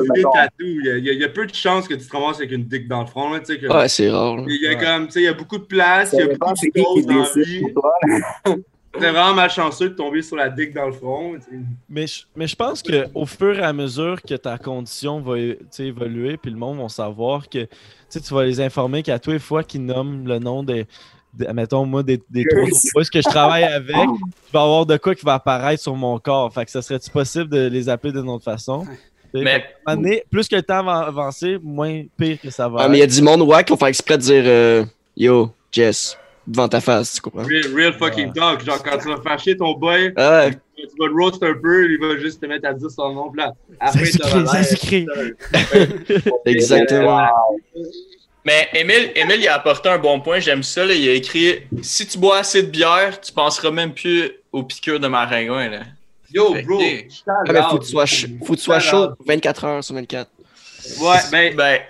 il 0.59 0.85
y, 0.85 0.89
a- 0.89 1.13
il 1.13 1.21
y 1.21 1.27
peu 1.29 1.45
de 1.47 1.53
chances 1.53 1.87
que 1.87 1.93
tu 1.95 2.05
te 2.07 2.15
ramasses 2.15 2.37
avec 2.37 2.51
une 2.51 2.65
dick 2.65 2.87
dans 2.87 3.01
le 3.01 3.07
front. 3.07 3.31
Là, 3.31 3.39
que- 3.39 3.73
Ouais, 3.73 3.87
c'est 3.87 4.09
rare. 4.09 4.37
Il 4.47 4.61
y 4.63 4.67
a 4.67 4.75
comme, 4.75 5.07
tu 5.07 5.13
sais, 5.13 5.19
il 5.21 5.25
y 5.25 5.27
a 5.27 5.33
beaucoup 5.33 5.57
de 5.57 5.63
place, 5.63 6.11
Ça 6.11 6.17
il 6.17 6.19
y 6.19 6.23
a 6.23 6.33
beaucoup 6.33 6.53
de 6.53 6.83
choses 6.83 7.05
dans 7.05 7.15
la 7.15 7.43
vie. 7.43 7.63
vraiment 8.93 9.33
malchanceux 9.33 9.89
de 9.89 9.93
tomber 9.95 10.21
sur 10.23 10.35
la 10.37 10.49
dick 10.49 10.73
dans 10.73 10.87
le 10.87 10.91
front. 10.91 11.35
Mais, 11.89 12.07
je, 12.07 12.23
mais 12.35 12.47
je 12.47 12.55
pense 12.55 12.81
qu'au 12.81 13.25
fur 13.25 13.59
et 13.59 13.63
à 13.63 13.71
mesure 13.73 14.21
que 14.21 14.33
ta 14.35 14.57
condition 14.57 15.21
va 15.21 15.35
évoluer, 15.79 16.37
puis 16.37 16.51
le 16.51 16.57
monde 16.57 16.79
va 16.81 16.89
savoir 16.89 17.47
que 17.47 17.67
tu 18.11 18.33
vas 18.33 18.43
les 18.45 18.59
informer 18.59 19.03
qu'à 19.03 19.19
tous 19.19 19.31
les 19.31 19.39
fois 19.39 19.63
qu'ils 19.63 19.85
nomment 19.85 20.27
le 20.27 20.39
nom 20.39 20.63
des. 20.63 20.87
Mettons, 21.53 21.85
moi, 21.85 22.03
des, 22.03 22.21
des 22.29 22.45
boys 22.93 23.03
que 23.11 23.21
je 23.21 23.29
travaille 23.29 23.63
avec, 23.63 23.95
tu 23.95 24.51
vas 24.53 24.61
avoir 24.63 24.85
de 24.85 24.97
quoi 24.97 25.13
qui 25.15 25.25
va 25.25 25.35
apparaître 25.35 25.81
sur 25.81 25.95
mon 25.95 26.17
corps. 26.19 26.51
Fait 26.53 26.65
que 26.65 26.71
ça 26.71 26.81
serait-tu 26.81 27.09
possible 27.09 27.49
de 27.49 27.67
les 27.67 27.89
appeler 27.89 28.13
d'une 28.13 28.29
autre 28.29 28.43
façon? 28.43 28.85
Mais- 29.33 29.63
donné, 29.85 30.23
plus 30.31 30.47
que 30.47 30.55
le 30.55 30.63
temps 30.63 30.83
va 30.83 30.99
avancer, 30.99 31.57
moins 31.61 32.03
pire 32.17 32.39
que 32.41 32.49
ça 32.49 32.67
va. 32.69 32.81
Ah, 32.83 32.89
mais 32.89 32.97
il 32.97 32.99
y 33.01 33.03
a 33.03 33.07
du 33.07 33.21
monde 33.21 33.41
ouais 33.41 33.63
qui 33.63 33.71
vont 33.71 33.77
faire 33.77 33.89
exprès 33.89 34.17
de 34.17 34.23
dire 34.23 34.43
euh, 34.45 34.85
Yo, 35.15 35.51
Jess, 35.71 36.17
devant 36.47 36.67
ta 36.67 36.79
face, 36.81 37.15
tu 37.15 37.21
comprends? 37.21 37.43
Real, 37.43 37.73
real 37.75 37.93
fucking 37.93 38.31
talk. 38.33 38.63
Genre, 38.63 38.81
quand 38.81 38.97
tu 38.97 39.09
vas 39.09 39.21
faire 39.21 39.37
chier 39.37 39.57
ton 39.57 39.73
boy, 39.73 40.13
Ah 40.15 40.45
ouais. 40.45 40.51
tu 40.77 40.87
vas 40.97 41.07
le 41.07 41.13
roast 41.13 41.43
un 41.43 41.53
peu, 41.61 41.91
il 41.91 41.99
va 41.99 42.17
juste 42.17 42.41
te 42.41 42.45
mettre 42.47 42.67
à 42.69 42.73
dire 42.73 42.89
son 42.89 43.13
nom 43.13 43.29
plat. 43.29 43.51
Après, 43.79 44.05
Ça 44.05 44.63
s'écrit. 44.63 45.05
Exactement. 46.45 47.27
Mais 48.47 48.69
Emile, 48.73 49.11
Emile, 49.13 49.41
il 49.41 49.47
a 49.49 49.55
apporté 49.55 49.89
un 49.89 49.97
bon 49.97 50.21
point, 50.21 50.39
j'aime 50.39 50.63
ça. 50.63 50.85
Là. 50.85 50.93
Il 50.93 51.09
a 51.09 51.11
écrit 51.11 51.63
Si 51.81 52.07
tu 52.07 52.17
bois 52.17 52.37
assez 52.37 52.63
de 52.63 52.69
bière, 52.69 53.19
tu 53.19 53.33
penseras 53.33 53.71
même 53.71 53.93
plus 53.93 54.31
aux 54.53 54.63
piqûres 54.63 55.01
de 55.01 55.07
maringouin. 55.09 55.67
Là. 55.67 55.79
Yo, 56.31 56.53
Fait 56.53 56.61
bro. 56.61 56.79
Ah, 57.27 57.33
mais 57.45 57.61
faut 57.61 57.75
out. 57.75 57.79
que 57.81 57.83
tu 57.85 57.91
sois, 57.91 58.05
ch- 58.05 58.27
faut 58.45 58.53
que 58.53 58.57
tu 58.57 58.63
sois 58.63 58.79
chaud 58.79 59.09
24 59.25 59.65
heures 59.65 59.83
sur 59.83 59.95
24. 59.95 60.29
Ouais, 61.01 61.17
ben, 61.29 61.55
Ben, 61.57 61.81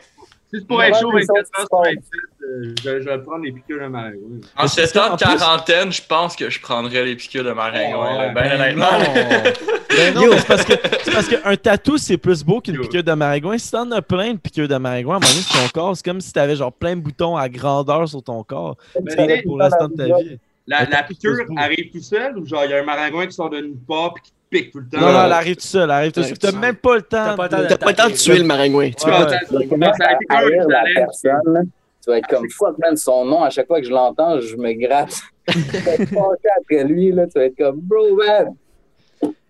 si 0.49 0.59
c'est 0.59 0.67
pour 0.67 0.81
être 0.81 0.99
chaud 0.99 1.11
Ouais, 1.11 1.21
24 1.27 1.47
ça, 1.47 1.61
heures 1.61 1.67
sur 1.67 1.81
27, 1.83 2.01
euh, 2.43 2.73
je, 2.81 3.01
je 3.01 3.09
vais 3.09 3.17
prendre 3.19 3.43
les 3.43 3.51
piqûres 3.51 3.81
de 3.81 3.87
ma 3.87 4.09
oui. 4.09 4.41
en 4.55 4.61
Mais 4.63 4.67
ce 4.69 4.85
c'est 4.85 4.93
temps 4.93 5.15
de 5.15 5.19
quarantaine, 5.19 5.91
je 5.91 6.01
pense 6.01 6.35
que 6.35 6.49
je 6.49 6.61
prendrais 6.61 7.03
les 7.05 7.15
piqûres 7.15 7.43
de 7.43 7.51
maringouin. 7.51 8.33
Ben, 8.33 8.33
Ben 8.33 8.51
honnêtement. 8.61 8.91
non. 8.91 9.03
Ben 9.97 10.13
c'est 10.37 10.47
parce 10.47 10.63
que 10.65 10.73
c'est 11.03 11.11
parce 11.11 11.27
qu'un 11.27 11.55
tatou 11.55 11.97
c'est 11.97 12.17
plus 12.17 12.43
beau 12.43 12.61
qu'une 12.61 12.79
piqûre 12.79 13.03
de 13.03 13.13
maringouin. 13.13 13.57
Si 13.57 13.71
t'en 13.71 13.89
as 13.91 14.01
plein 14.01 14.33
de 14.33 14.37
piqûres 14.37 14.67
de 14.67 14.77
maringouin, 14.77 15.15
à 15.15 15.17
un 15.17 15.19
moment 15.19 15.31
donné, 15.31 15.41
sur 15.43 15.59
ton 15.61 15.67
corps, 15.69 15.97
c'est 15.97 16.05
comme 16.05 16.21
si 16.21 16.31
t'avais 16.31 16.55
genre 16.55 16.71
plein 16.71 16.95
de 16.95 17.01
boutons 17.01 17.35
à 17.35 17.49
grandeur 17.49 18.07
sur 18.07 18.21
ton 18.23 18.43
corps. 18.43 18.77
T'sais, 19.07 19.41
pour 19.43 19.57
l'instant 19.57 19.87
de 19.89 19.95
ta 19.95 20.05
vie. 20.17 20.39
La, 20.67 20.85
piqûre 21.03 21.45
arrive 21.57 21.91
tout 21.91 22.01
seul 22.01 22.37
ou 22.37 22.45
genre 22.45 22.63
il 22.65 22.71
y 22.71 22.73
a 22.73 22.79
un 22.79 22.83
maringouin 22.83 23.25
qui 23.25 23.33
sort 23.33 23.49
de 23.49 23.57
nulle 23.57 23.77
part 23.87 24.13
et 24.17 24.21
qui 24.21 24.31
pique 24.49 24.71
tout 24.71 24.79
le 24.79 24.87
temps? 24.89 24.99
Non, 24.99 25.11
non, 25.13 25.25
elle 25.25 25.31
arrive 25.31 25.55
tout 25.55 25.67
seul, 25.67 25.83
elle 25.83 25.91
arrive 25.91 26.11
tout 26.11 26.23
seul. 26.23 26.37
tout 26.37 26.47
seul. 26.47 26.59
même 26.59 26.75
pas 26.75 26.95
le 26.95 27.01
temps. 27.01 27.25
T'as 27.25 27.35
pas 27.35 27.43
le 27.43 27.49
temps 27.49 27.57
de- 27.57 27.63
de- 27.63 27.67
T'as 27.69 27.77
pas 27.77 27.89
le 27.91 27.95
temps 27.95 28.07
de 28.09 28.13
tuer 28.13 28.37
le 28.39 28.43
maringouin. 28.43 28.89
Tu 28.91 29.05
peux 29.05 29.11
Ouais, 29.11 29.17
pas 29.17 29.25
ouais. 29.25 29.67
Tu 29.67 29.77
la 29.79 30.67
l'allais. 30.67 30.93
personne. 30.95 31.31
là. 31.53 31.61
Tu 32.03 32.11
vas 32.11 32.17
être 32.19 32.27
comme 32.27 32.49
fuck, 32.49 32.77
man, 32.79 32.95
son 32.95 33.25
nom, 33.25 33.43
à 33.43 33.49
chaque 33.49 33.67
fois 33.67 33.81
que 33.81 33.85
je 33.87 33.91
l'entends, 33.91 34.39
je 34.39 34.55
me 34.55 34.71
gratte. 34.73 35.13
Je 35.49 35.59
vais 35.59 35.93
être 36.03 36.13
après 36.61 36.83
lui, 36.85 37.11
là. 37.11 37.25
Tu 37.27 37.33
vas 37.37 37.45
être 37.45 37.57
comme, 37.57 37.79
bro, 37.81 38.15
man. 38.15 38.53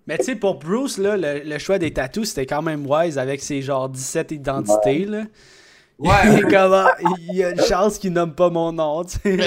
Mais 0.07 0.17
tu 0.17 0.23
sais, 0.23 0.35
pour 0.35 0.55
Bruce, 0.57 0.97
là, 0.97 1.17
le, 1.17 1.41
le 1.45 1.57
choix 1.59 1.77
des 1.77 1.91
tattoos, 1.91 2.25
c'était 2.25 2.45
quand 2.45 2.61
même 2.61 2.85
wise 2.89 3.17
avec 3.17 3.41
ses 3.41 3.61
genre 3.61 3.89
17 3.89 4.31
identités. 4.31 5.05
Là. 5.05 5.23
Ouais, 5.99 6.09
Il, 6.25 6.37
est 6.39 6.41
comme, 6.43 6.73
ah, 6.73 6.95
il 7.29 7.35
y 7.35 7.43
a 7.43 7.49
une 7.51 7.61
chance 7.61 7.97
qu'il 7.99 8.13
nomme 8.13 8.33
pas 8.33 8.49
mon 8.49 8.71
nom. 8.71 9.03
tu 9.03 9.17
sais. 9.19 9.37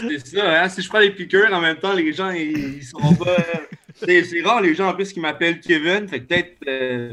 C'était 0.00 0.36
ça, 0.38 0.62
hein? 0.62 0.68
Si 0.68 0.80
je 0.82 0.88
prends 0.88 0.98
les 1.00 1.10
piqûres, 1.10 1.52
en 1.52 1.60
même 1.60 1.76
temps, 1.76 1.92
les 1.92 2.12
gens, 2.12 2.30
ils, 2.30 2.76
ils 2.78 2.82
seront 2.82 3.14
pas. 3.14 3.36
C'est 4.04 4.24
c'est 4.24 4.40
rare, 4.42 4.60
les 4.60 4.74
gens, 4.74 4.88
en 4.88 4.94
plus, 4.94 5.12
qui 5.12 5.20
m'appellent 5.20 5.60
Kevin. 5.60 6.08
Fait 6.08 6.20
que 6.20 6.24
peut-être. 6.26 6.56
euh, 6.66 7.08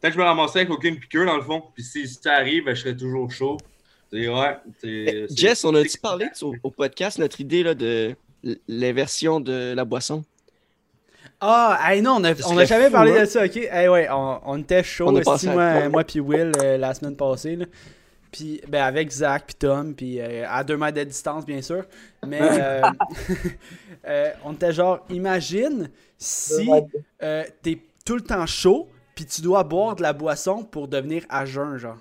peut-être 0.00 0.12
que 0.12 0.12
je 0.12 0.18
me 0.18 0.24
ramassais 0.24 0.60
avec 0.60 0.70
aucune 0.70 0.98
piqûre, 0.98 1.26
dans 1.26 1.36
le 1.36 1.42
fond. 1.42 1.62
Puis 1.74 1.82
si, 1.84 2.06
ça 2.08 2.34
arrive, 2.34 2.64
ben, 2.64 2.74
je 2.74 2.82
serais 2.82 2.96
toujours 2.96 3.30
chaud. 3.30 3.56
C'est 4.12 4.26
ouais. 4.28 4.56
c'est- 4.80 5.26
c'est- 5.28 5.36
Jess, 5.38 5.64
on 5.64 5.74
a-tu 5.74 5.98
parlé 5.98 6.28
au, 6.42 6.54
au 6.62 6.70
podcast 6.70 7.18
notre 7.18 7.40
idée 7.40 7.62
là, 7.62 7.74
de 7.74 8.14
l'inversion 8.66 9.38
de 9.40 9.74
la 9.74 9.84
boisson? 9.84 10.24
Ah, 11.40 11.78
hey, 11.84 12.00
non, 12.02 12.16
on 12.18 12.24
a, 12.24 12.32
on 12.46 12.56
a 12.58 12.64
jamais 12.64 12.86
fou, 12.86 12.92
parlé 12.92 13.12
hein? 13.12 13.20
de 13.20 13.26
ça, 13.26 13.44
ok? 13.44 13.56
Hey, 13.56 13.86
ouais, 13.88 14.08
on, 14.10 14.40
on 14.44 14.58
était 14.58 14.82
chaud, 14.82 15.12
moi, 15.12 15.88
moi 15.88 16.04
puis 16.04 16.20
Will, 16.20 16.52
euh, 16.62 16.78
la 16.78 16.94
semaine 16.94 17.16
passée. 17.16 17.56
Là. 17.56 17.66
Puis, 18.30 18.60
ben, 18.68 18.82
avec 18.82 19.10
Zach 19.10 19.44
puis 19.46 19.54
Tom, 19.54 19.94
puis 19.94 20.20
euh, 20.20 20.44
à 20.48 20.62
deux 20.62 20.76
mètres 20.76 20.98
de 20.98 21.04
distance, 21.04 21.46
bien 21.46 21.62
sûr. 21.62 21.84
Mais, 22.26 22.40
euh, 22.42 22.82
euh, 24.06 24.30
on 24.44 24.52
était 24.52 24.72
genre, 24.72 25.04
imagine 25.08 25.90
si 26.18 26.70
euh, 27.22 27.44
t'es 27.62 27.78
tout 28.04 28.16
le 28.16 28.22
temps 28.22 28.46
chaud, 28.46 28.88
puis 29.14 29.24
tu 29.24 29.40
dois 29.40 29.64
boire 29.64 29.96
de 29.96 30.02
la 30.02 30.12
boisson 30.12 30.62
pour 30.62 30.88
devenir 30.88 31.24
à 31.28 31.46
jeun, 31.46 31.76
genre. 31.78 31.98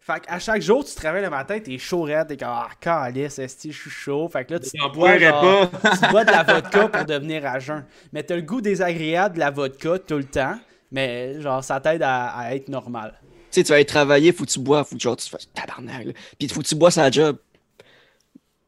Fait 0.00 0.20
qu'à 0.20 0.38
chaque 0.38 0.62
jour, 0.62 0.84
tu 0.84 0.94
te 0.94 1.00
réveilles 1.00 1.24
le 1.24 1.30
matin, 1.30 1.58
t'es 1.58 1.78
chaud 1.78 2.02
raide, 2.02 2.28
t'es 2.28 2.36
comme, 2.36 2.48
ah, 2.48 2.68
calice, 2.80 3.40
esti, 3.40 3.72
je 3.72 3.80
suis 3.80 3.90
chaud. 3.90 4.28
Fait 4.28 4.44
que 4.44 4.54
là, 4.54 4.60
tu 4.60 4.70
bois, 4.94 5.18
genre, 5.18 5.68
pas. 5.70 5.90
tu 5.96 6.10
bois 6.12 6.24
de 6.24 6.30
la 6.30 6.42
vodka 6.44 6.88
pour 6.88 7.04
devenir 7.04 7.44
à 7.44 7.58
jeun. 7.58 7.84
Mais 8.12 8.22
t'as 8.22 8.36
le 8.36 8.42
goût 8.42 8.60
désagréable 8.60 9.34
de 9.34 9.40
la 9.40 9.50
vodka 9.50 9.98
tout 9.98 10.18
le 10.18 10.24
temps, 10.24 10.56
mais 10.92 11.40
genre, 11.40 11.64
ça 11.64 11.80
t'aide 11.80 12.02
à, 12.02 12.28
à 12.28 12.54
être 12.54 12.68
normal. 12.68 13.14
Tu 13.56 13.60
sais, 13.60 13.64
tu 13.64 13.68
vas 13.70 13.76
aller 13.76 13.86
travailler, 13.86 14.32
faut 14.32 14.44
que 14.44 14.50
tu 14.50 14.58
bois, 14.60 14.84
faut 14.84 14.96
que 14.96 15.00
genre, 15.00 15.16
tu 15.16 15.30
fasses 15.30 15.48
tabarnak. 15.54 16.04
là. 16.04 16.12
Puis 16.38 16.46
faut 16.48 16.60
que 16.60 16.66
tu 16.66 16.74
bois 16.74 16.90
sa 16.90 17.10
job. 17.10 17.38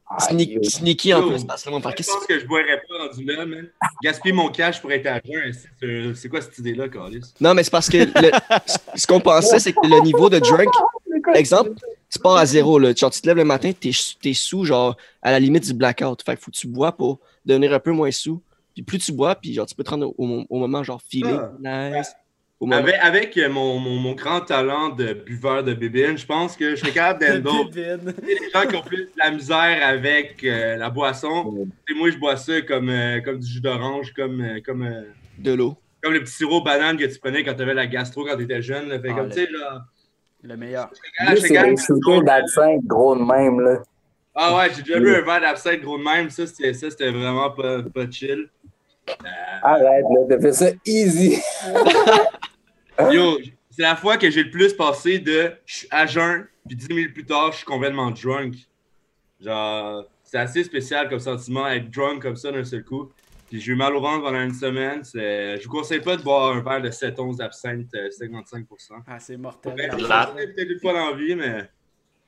Ah, 0.09 0.17
Sneak- 0.19 0.49
yo. 0.51 0.63
sneaky 0.63 1.13
en 1.13 1.29
plus, 1.29 1.45
parce 1.45 1.63
que 1.63 1.69
Je 1.71 1.89
qu'est-ce 1.95 2.11
pense 2.11 2.25
que 2.27 2.41
je 2.41 2.47
boirais 2.47 2.83
pas 2.89 3.07
rendu 3.07 3.23
là, 3.27 3.45
man. 3.45 3.69
Gaspiller 4.03 4.33
mon 4.33 4.49
cash 4.49 4.81
pour 4.81 4.91
être 4.91 5.05
à 5.07 5.21
jeun. 5.23 5.53
c'est- 5.53 6.15
C'est 6.15 6.29
quoi 6.31 6.41
cette 6.41 6.57
idée-là, 6.57 6.89
Carlis? 6.89 7.21
Non, 7.39 7.53
mais 7.53 7.63
c'est 7.65 7.71
parce 7.71 7.91
que 7.91 7.99
le- 7.99 8.31
ce- 8.97 9.07
qu'on 9.07 9.21
pensait, 9.21 9.59
c'est 9.59 9.75
que 9.75 9.87
le 9.87 10.01
niveau 10.01 10.31
de 10.31 10.39
drunk, 10.39 10.71
exemple, 11.35 11.73
tu 12.11 12.19
pars 12.19 12.37
à 12.37 12.47
zéro. 12.47 12.79
Là. 12.79 12.95
Genre, 12.95 13.11
tu 13.11 13.21
te 13.21 13.27
lèves 13.27 13.37
le 13.37 13.45
matin, 13.45 13.71
t'es, 13.79 13.91
es 13.91 14.33
sous, 14.33 14.65
genre, 14.65 14.97
à 15.21 15.33
la 15.33 15.39
limite 15.39 15.65
du 15.67 15.75
blackout. 15.75 16.23
Fait 16.25 16.37
que 16.37 16.41
faut 16.41 16.51
que 16.51 16.57
tu 16.57 16.67
bois 16.67 16.93
pour 16.93 17.21
devenir 17.45 17.75
un 17.75 17.79
peu 17.79 17.93
moins 17.93 18.11
sous. 18.11 18.41
Puis 18.73 18.83
plus 18.83 18.99
tu 19.01 19.13
bois, 19.13 19.35
puis 19.35 19.53
genre, 19.53 19.67
tu 19.67 19.75
peux 19.75 19.85
te 19.85 19.91
rendre 19.91 20.15
au, 20.17 20.47
moment, 20.59 20.83
genre, 20.83 21.03
feeling, 21.07 21.39
nice. 21.61 22.15
Avec, 22.73 22.97
avec 23.01 23.37
euh, 23.39 23.49
mon, 23.49 23.79
mon, 23.79 23.97
mon 23.97 24.13
grand 24.15 24.41
talent 24.41 24.89
de 24.89 25.13
buveur 25.13 25.63
de 25.63 25.75
bébine, 25.75 26.19
je 26.19 26.27
pense 26.27 26.57
que 26.57 26.71
je 26.71 26.77
serais 26.77 26.91
capable 26.91 27.21
Kevin. 27.73 28.15
les 28.27 28.51
gens 28.53 28.67
qui 28.69 28.75
ont 28.77 28.83
plus 28.83 29.05
de 29.05 29.11
la 29.17 29.31
misère 29.31 29.79
avec 29.87 30.43
euh, 30.43 30.77
la 30.77 30.91
boisson. 30.91 31.69
Et 31.89 31.95
moi, 31.95 32.11
je 32.11 32.17
bois 32.19 32.37
ça 32.37 32.61
comme, 32.63 32.89
euh, 32.89 33.21
comme 33.21 33.39
du 33.39 33.47
jus 33.47 33.61
d'orange, 33.61 34.13
comme, 34.13 34.41
euh, 34.41 34.61
comme, 34.67 34.83
euh, 34.83 35.03
De 35.39 35.53
l'eau. 35.53 35.77
comme 36.03 36.15
le 36.15 36.21
petit 36.21 36.33
sirop 36.33 36.63
banane 36.63 36.97
que 36.97 37.05
tu 37.05 37.19
prenais 37.21 37.45
quand 37.45 37.55
tu 37.55 37.63
avais 37.63 37.75
la 37.75 37.87
gastro 37.87 38.25
quand 38.25 38.37
tu 38.37 38.43
étais 38.43 38.61
jeune. 38.61 38.89
là. 38.89 38.99
Fait 38.99 39.11
Ah, 39.11 39.15
comme, 39.15 39.29
le- 39.29 39.35
tu 39.35 39.41
sais, 39.45 39.49
là. 39.53 39.85
Le 40.43 40.57
meilleur. 40.57 40.91
Ah, 41.21 41.37
c'est 41.37 41.49
les 41.49 41.55
d'absinthe 42.25 42.85
gros 42.87 43.15
de 43.15 43.23
même, 43.23 43.61
là. 43.61 43.83
Ah 44.35 44.57
ouais, 44.57 44.69
j'ai 44.75 44.83
déjà 44.83 44.99
bu 45.01 45.15
un 45.15 45.21
verre 45.23 45.41
d'absinthe 45.41 45.81
gros 45.81 45.99
de 45.99 46.03
même. 46.05 46.29
Ça, 46.31 46.47
c'était 46.47 46.73
ça, 46.73 46.91
c'était 46.91 47.11
vraiment 47.11 47.51
pas, 47.51 47.83
pas 47.83 48.11
chill. 48.11 48.49
Arrête, 49.63 50.05
là, 50.11 50.21
t'as 50.29 50.41
fait 50.41 50.53
ça 50.53 50.67
easy. 50.87 51.39
Yo, 53.13 53.39
c'est 53.71 53.83
la 53.83 53.97
fois 53.97 54.17
que 54.17 54.31
j'ai 54.31 54.43
le 54.45 54.51
plus 54.51 54.73
passé 54.75 55.19
de 55.19 55.53
je 55.67 55.77
suis 55.79 55.89
à 55.91 56.07
jeun, 56.07 56.47
puis 56.67 56.77
10 56.77 56.89
minutes 56.89 57.15
plus 57.15 57.25
tard, 57.25 57.53
je 57.53 57.59
suis 57.59 57.67
complètement 57.67 58.11
drunk. 58.11 58.55
Genre, 59.41 60.05
c'est 60.25 60.39
assez 60.39 60.65
spécial 60.65 61.09
comme 61.09 61.21
sentiment, 61.21 61.69
être 61.69 61.91
drunk 61.91 62.23
comme 62.23 62.37
ça 62.37 62.51
d'un 62.51 62.65
seul 62.65 62.85
coup. 62.85 63.11
Puis 63.49 63.61
j'ai 63.61 63.73
eu 63.73 63.77
mal 63.77 63.95
au 63.97 64.01
ventre 64.01 64.25
pendant 64.25 64.41
une 64.43 64.53
semaine. 64.53 65.03
C'est- 65.05 65.59
Je 65.59 65.65
vous 65.65 65.71
conseille 65.71 66.01
pas 66.01 66.17
de 66.17 66.23
boire 66.23 66.55
un 66.55 66.61
verre 66.61 66.83
de 66.83 66.91
7-11 66.91 67.39
d'absinthe 67.39 67.87
euh, 67.95 68.11
55%. 68.11 68.97
Ah, 69.07 69.19
c'est 69.19 69.39
mortel. 69.39 69.75
Peut-être 69.75 70.71
une 70.71 70.81
fois 70.81 70.93
dans 70.93 71.11
la 71.11 71.17
vie, 71.17 71.35
mais. 71.35 71.63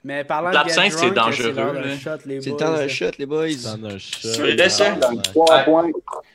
Mais 0.03 0.25
parlant 0.25 0.49
de 0.51 0.55
L'absinthe, 0.55 0.93
get 0.93 0.97
c'est 0.99 1.11
dangereux, 1.11 1.55
C'est 1.55 1.83
d'un 1.83 1.99
shot, 1.99 2.11
les 2.25 2.41
C'est 2.41 2.51
le 2.51 2.57
boys? 2.57 2.59
temps 2.67 2.73
d'un 2.73 2.89
shot, 2.89 3.05
les 3.19 3.27
boys. 3.27 3.47
T'en 3.63 3.85
as 3.85 3.89
un 3.93 3.99
chat. 3.99 4.19
C'est 4.23 4.39
vrai, 4.41 4.69
ça? 4.71 4.93
Ouais. 4.95 5.17
Trois 5.23 5.59
points. 5.61 5.91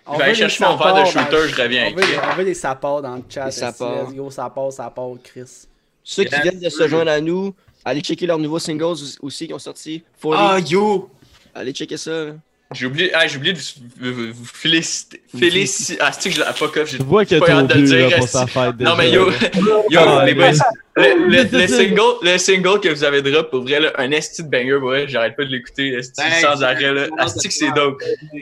On 0.06 0.13
Je 0.13 0.17
vais 0.17 0.23
aller 0.23 0.32
veut 0.34 0.38
chercher 0.38 0.63
des 0.63 0.69
mon 0.69 0.78
verre 0.78 0.93
de 0.93 1.10
shooter, 1.10 1.32
dans- 1.32 1.47
je 1.47 1.62
reviens 1.62 1.86
On 1.91 2.36
veut, 2.36 2.43
des, 2.45 2.54
sapeurs 2.54 3.01
dans 3.01 3.15
le 3.15 3.23
chat. 3.28 3.45
Let's 3.47 4.13
go, 4.15 4.30
sapeurs, 4.30 4.71
sapeurs, 4.71 5.15
Chris. 5.23 5.67
Ceux 6.04 6.23
qui 6.25 6.39
viennent 6.41 6.60
de 6.60 6.69
se 6.69 6.88
joindre 6.88 7.10
à 7.10 7.19
nous, 7.19 7.56
allez 7.84 8.01
checker 8.01 8.28
leurs 8.28 8.38
nouveaux 8.38 8.60
singles 8.60 8.95
aussi- 9.21 9.47
qui 9.47 9.54
ont 9.54 9.58
sorti. 9.60 10.04
40. 10.21 10.39
Ah, 10.39 10.60
yo! 10.60 11.10
Allez 11.56 11.71
checker 11.73 11.97
ça. 11.97 12.12
J'ai 12.73 12.88
oublié, 12.88 13.12
ah, 13.13 13.28
j'ai 13.28 13.38
oublié 13.38 13.54
de 13.54 13.60
vous, 13.60 14.34
vous- 14.34 14.45
féliciter. 14.45 15.21
Féliciter. 15.38 15.97
Ah, 16.01 16.12
c'est 16.12 16.30
que 16.30 16.36
je 16.36 16.39
l'ai 16.39 16.45
pas 16.45 16.67
coff. 16.67 16.89
J'ai 16.89 16.97
Tu 16.97 17.04
vois 17.04 17.23
qu'il 17.23 17.38
y 17.38 17.39
a 17.39 17.45
pas 17.45 17.51
trop 17.51 17.60
hâte 17.60 17.67
de 17.67 17.73
le 17.80 17.86
dire. 17.86 18.10
là, 18.10 18.17
pour 18.17 18.28
sa 18.28 18.47
fête. 18.47 18.80
Non, 18.80 18.95
mais 18.97 19.12
yo, 19.12 19.30
yo, 19.91 19.99
Ah, 19.99 20.25
les 20.25 20.34
boys, 20.34 20.49
le, 20.95 21.30
le, 21.30 21.43
le 21.62 21.67
single, 21.80 22.15
le 22.23 22.38
single 22.39 22.80
que 22.82 22.89
vous 22.89 23.04
avez 23.04 23.21
drop, 23.21 23.51
pour 23.51 23.62
vrai, 23.62 23.80
là, 23.80 23.93
un 23.97 24.10
esti 24.12 24.43
de 24.43 24.49
banger, 24.49 24.80
vrai, 24.80 25.08
j'arrête 25.08 25.36
pas 25.36 25.45
de 25.45 25.49
l'écouter, 25.51 25.89
esti, 25.93 26.19
Hey, 26.21 26.41
sans 26.41 26.58
c'est- 26.58 26.63
arrêt, 26.63 26.91
là. 26.91 27.08
Esti 27.23 27.47
que 27.49 27.54
c'est 27.54 27.71
dope? 27.71 28.01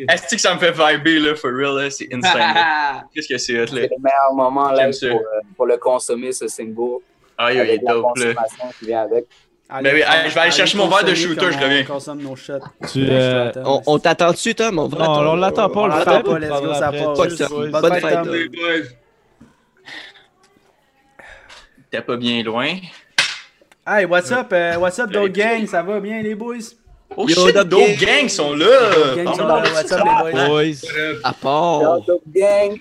Esti 0.09 0.35
que 0.37 0.41
ça 0.41 0.53
me 0.55 0.59
fait 0.59 0.71
vibrer, 0.71 1.19
là, 1.19 1.35
for 1.35 1.51
real, 1.51 1.75
là, 1.83 1.89
c'est 1.91 2.07
insane. 2.13 2.55
Qu'est-ce 3.13 3.27
que 3.27 3.37
c'est 3.37 3.53
là? 3.53 3.65
C'est 3.67 3.73
le 3.81 3.87
meilleur 4.01 4.33
moment 4.33 4.71
là, 4.71 4.85
pour, 4.89 5.09
euh, 5.19 5.21
pour 5.57 5.65
le 5.65 5.75
consommer, 5.77 6.31
ce 6.31 6.47
single. 6.47 6.99
Ah, 7.37 7.51
yo, 7.51 7.61
il 7.65 7.69
est 7.71 7.77
dope, 7.79 8.17
là. 8.17 8.33
consommation 8.33 8.65
qui 8.79 8.85
vient 8.85 9.01
avec. 9.01 9.25
Allez, 9.75 9.89
Mais 9.89 9.95
oui, 9.95 10.03
allez, 10.03 10.29
je 10.29 10.35
vais 10.35 10.41
aller 10.41 10.51
chercher 10.51 10.77
mon 10.77 10.87
verre 10.87 11.03
de 11.03 11.15
shooter, 11.15 11.51
je 11.51 11.57
reviens. 11.57 11.81
On 11.81 11.93
consomme 11.93 12.21
nos 12.21 12.35
shots. 12.35 12.59
Tu, 12.91 13.07
euh, 13.09 13.51
On, 13.65 13.81
on 13.87 13.97
t'attend-tu, 13.97 14.53
Tom? 14.53 14.77
On 14.77 14.87
va 14.87 14.97
Non, 14.99 15.31
on 15.31 15.35
l'attend 15.35 15.67
pas, 15.67 15.79
on 15.79 15.87
l'attend 15.87 16.21
pas, 16.21 16.37
let's 16.37 16.61
go, 16.61 16.73
ça. 16.75 16.91
Bonne 16.91 17.99
fête. 17.99 18.19
T'es 21.89 22.01
pas 22.01 22.17
bien 22.17 22.43
loin. 22.43 22.75
Hey, 23.87 24.05
what's 24.05 24.31
up, 24.31 24.53
euh, 24.53 24.77
what's 24.77 24.99
up, 24.99 25.09
Dog 25.11 25.31
Gang? 25.31 25.65
Ça 25.65 25.81
va 25.81 25.99
bien, 25.99 26.21
les 26.21 26.35
boys? 26.35 26.75
Oh 27.17 27.27
Yo, 27.27 27.47
shit, 27.47 27.55
d'autres 27.55 27.99
Gang. 27.99 28.21
gangs 28.21 28.29
sont 28.29 28.53
là! 28.55 29.15
Gang 29.15 29.35
sont 29.35 29.47
là, 29.47 29.63
what's 29.73 29.91
up, 29.91 30.01
les 30.25 30.47
boys? 30.47 31.19
À 31.23 31.33
part. 31.33 32.01
Gang. 32.27 32.77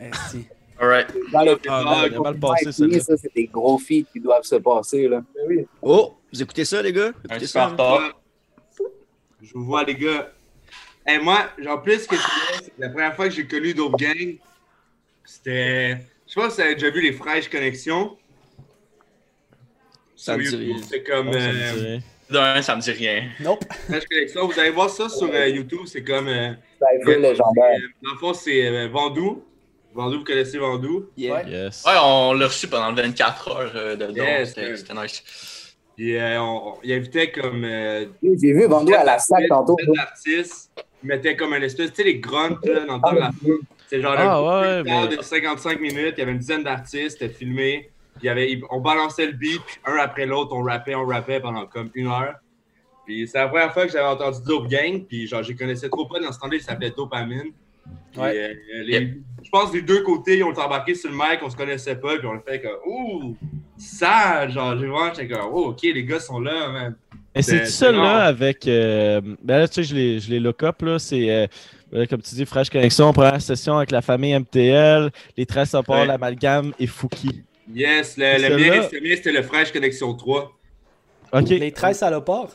Esti. 0.00 0.46
Alright. 0.80 1.08
Dans 1.30 1.44
le 1.44 1.58
Ah, 1.68 1.84
man, 1.84 2.08
il 2.10 2.16
a 2.16 2.20
mal 2.20 2.38
passé, 2.38 2.72
ça, 2.72 3.16
c'est 3.16 3.34
des 3.34 3.46
gros 3.46 3.78
feats 3.78 4.06
qui 4.12 4.18
doivent 4.20 4.44
se 4.44 4.56
passer. 4.56 5.08
Là. 5.08 5.22
Oui. 5.46 5.66
Oh, 5.82 6.14
vous 6.32 6.42
écoutez 6.42 6.64
ça, 6.64 6.80
les 6.80 6.92
gars? 6.92 7.08
Un 7.28 7.34
Écoutez 7.34 7.46
ça? 7.46 7.66
retard. 7.66 8.18
Je 9.42 9.52
vous 9.54 9.64
vois, 9.64 9.84
les 9.84 9.94
gars. 9.94 10.32
Et 11.06 11.18
moi, 11.18 11.50
genre, 11.58 11.82
plus 11.82 12.06
que 12.06 12.16
c'est 12.16 12.64
c'est 12.64 12.72
la 12.78 12.88
première 12.88 13.14
fois 13.14 13.28
que 13.28 13.34
j'ai 13.34 13.46
connu 13.46 13.74
Dope 13.74 13.96
Gang, 13.98 14.36
c'était. 15.24 15.98
Je 16.26 16.32
sais 16.34 16.40
pas 16.40 16.48
si 16.50 16.56
vous 16.56 16.62
avez 16.62 16.74
déjà 16.74 16.90
vu 16.90 17.00
les 17.02 17.12
Fraîches 17.12 17.48
Connexions. 17.50 18.16
Ça 20.16 20.36
me 20.36 20.42
dit 20.48 20.56
rien. 20.56 20.76
C'est 20.88 21.02
comme. 21.02 21.26
Non, 21.26 21.32
ça 21.32 21.38
me 21.52 21.58
euh, 21.58 21.72
dit 21.74 21.80
rien. 21.86 22.00
D'un, 22.30 22.62
ça 22.62 22.76
me 22.76 22.80
dit 22.80 22.90
rien. 22.92 23.28
Nope. 23.40 23.64
Connexions. 24.08 24.46
Vous 24.46 24.58
allez 24.60 24.70
voir 24.70 24.88
ça 24.90 25.08
sur 25.08 25.28
euh, 25.32 25.48
YouTube, 25.48 25.80
c'est 25.86 26.04
comme. 26.04 26.28
euh, 26.28 26.52
Cypher 26.78 27.18
légendaire. 27.18 27.78
euh, 27.78 27.88
Dans 28.02 28.12
le 28.12 28.18
fond, 28.18 28.32
c'est 28.34 28.66
euh, 28.66 28.88
Vandou. 28.88 29.42
Vandou, 29.94 30.18
vous 30.18 30.24
connaissez 30.24 30.58
Vandou? 30.58 31.06
Yeah. 31.16 31.42
Yes. 31.48 31.84
Ouais, 31.86 31.92
on 32.02 32.32
l'a 32.34 32.46
reçu 32.46 32.68
pendant 32.68 32.92
24 32.94 33.48
heures 33.50 33.72
euh, 33.74 33.96
de 33.96 34.06
don. 34.06 34.14
Yes, 34.24 34.54
C'était 34.54 34.94
nice. 34.94 35.22
Puis 35.96 36.16
euh, 36.16 36.40
on, 36.40 36.74
il 36.82 36.92
invitait 36.92 37.30
comme. 37.32 37.64
euh, 37.64 38.06
J'ai 38.22 38.52
vu 38.52 38.68
Bandou 38.68 38.94
à 38.94 39.04
la 39.04 39.18
salle 39.18 39.46
tantôt. 39.48 39.76
Des 39.76 39.98
artistes, 39.98 40.70
ils 41.02 41.06
mettaient 41.08 41.36
comme 41.36 41.52
un 41.52 41.60
espèce, 41.60 41.90
tu 41.90 41.96
sais, 41.96 42.04
les 42.04 42.18
grunts 42.20 42.58
là, 42.64 42.86
dans 42.86 42.96
le 42.96 43.00
temps 43.02 43.12
de 43.12 43.18
la 43.18 43.32
foule. 43.32 43.60
C'est 43.88 44.00
genre 44.00 44.14
Ah, 44.16 44.36
un 44.38 44.82
ouais, 44.82 44.82
mais- 44.84 45.16
de 45.16 45.22
55 45.22 45.80
minutes, 45.80 46.14
il 46.16 46.20
y 46.20 46.22
avait 46.22 46.32
une 46.32 46.38
dizaine 46.38 46.62
d'artistes, 46.62 47.18
c'était 47.18 47.28
filmé. 47.28 47.90
Il 48.22 48.26
y 48.26 48.28
avait, 48.28 48.52
il- 48.52 48.62
on 48.70 48.80
balançait 48.80 49.26
le 49.26 49.32
beat, 49.32 49.60
puis 49.66 49.76
un 49.84 49.96
après 49.96 50.26
l'autre, 50.26 50.54
on 50.54 50.62
rappait, 50.62 50.94
on 50.94 51.06
rappait 51.06 51.40
pendant 51.40 51.66
comme 51.66 51.90
une 51.94 52.06
heure. 52.06 52.34
Puis 53.04 53.26
c'est 53.26 53.38
la 53.38 53.48
première 53.48 53.72
fois 53.72 53.86
que 53.86 53.92
j'avais 53.92 54.06
entendu 54.06 54.38
Dope 54.46 54.68
Gang, 54.68 55.04
puis 55.06 55.26
genre, 55.26 55.42
je 55.42 55.52
connaissais 55.54 55.88
trop 55.88 56.06
pas 56.06 56.20
dans 56.20 56.30
ce 56.30 56.38
temps-là, 56.38 56.54
il 56.56 56.62
s'appelait 56.62 56.90
Dopamine. 56.96 57.50
Ouais. 58.16 58.36
euh, 58.36 58.54
les- 58.84 59.14
Je 59.42 59.48
pense 59.50 59.70
que 59.70 59.76
les 59.76 59.82
deux 59.82 60.02
côtés, 60.02 60.36
ils 60.38 60.44
ont 60.44 60.50
embarqué 60.56 60.94
sur 60.94 61.10
le 61.10 61.16
mic, 61.16 61.40
on 61.42 61.50
se 61.50 61.56
connaissait 61.56 61.96
pas, 61.96 62.16
puis 62.18 62.26
on 62.26 62.34
a 62.36 62.40
fait 62.40 62.60
comme, 62.60 62.76
ouh, 62.86 63.36
ça, 63.76 64.46
genre, 64.48 64.78
j'ai 64.78 64.86
vraiment, 64.86 65.12
j'étais 65.14 65.28
comme, 65.28 65.50
oh, 65.52 65.68
ok, 65.70 65.82
les 65.82 66.04
gars 66.04 66.20
sont 66.20 66.38
là, 66.40 66.68
man. 66.68 66.96
Et 67.34 67.42
C'est- 67.42 67.64
ça 67.66 67.90
rare. 67.90 68.02
là 68.02 68.24
avec. 68.26 68.66
euh, 68.68 69.20
ben 69.42 69.58
là, 69.60 69.68
tu 69.68 69.74
sais, 69.74 69.82
je 69.84 69.94
les, 69.94 70.20
je 70.20 70.30
les 70.30 70.40
look 70.40 70.62
up 70.62 70.82
là. 70.82 70.98
C'est. 70.98 71.30
euh, 71.30 71.46
ben, 71.92 72.06
comme 72.06 72.20
tu 72.22 72.34
dis, 72.34 72.44
Fresh 72.44 72.70
Connexion, 72.70 73.12
première 73.12 73.40
session 73.40 73.76
avec 73.76 73.90
la 73.92 74.02
famille 74.02 74.32
MTL, 74.32 75.10
les 75.36 75.46
13 75.46 75.70
supports, 75.70 76.00
Ouais. 76.00 76.06
l'amalgame 76.06 76.72
et 76.78 76.86
Fouki. 76.86 77.42
Yes, 77.72 78.16
le, 78.16 78.48
le 78.48 78.56
mien, 78.56 78.88
c'était 79.16 79.32
le 79.32 79.42
Fresh 79.42 79.72
Connexion 79.72 80.12
3. 80.14 80.52
Ok. 81.32 81.48
Les 81.50 81.70
13 81.72 81.98
salopards? 81.98 82.50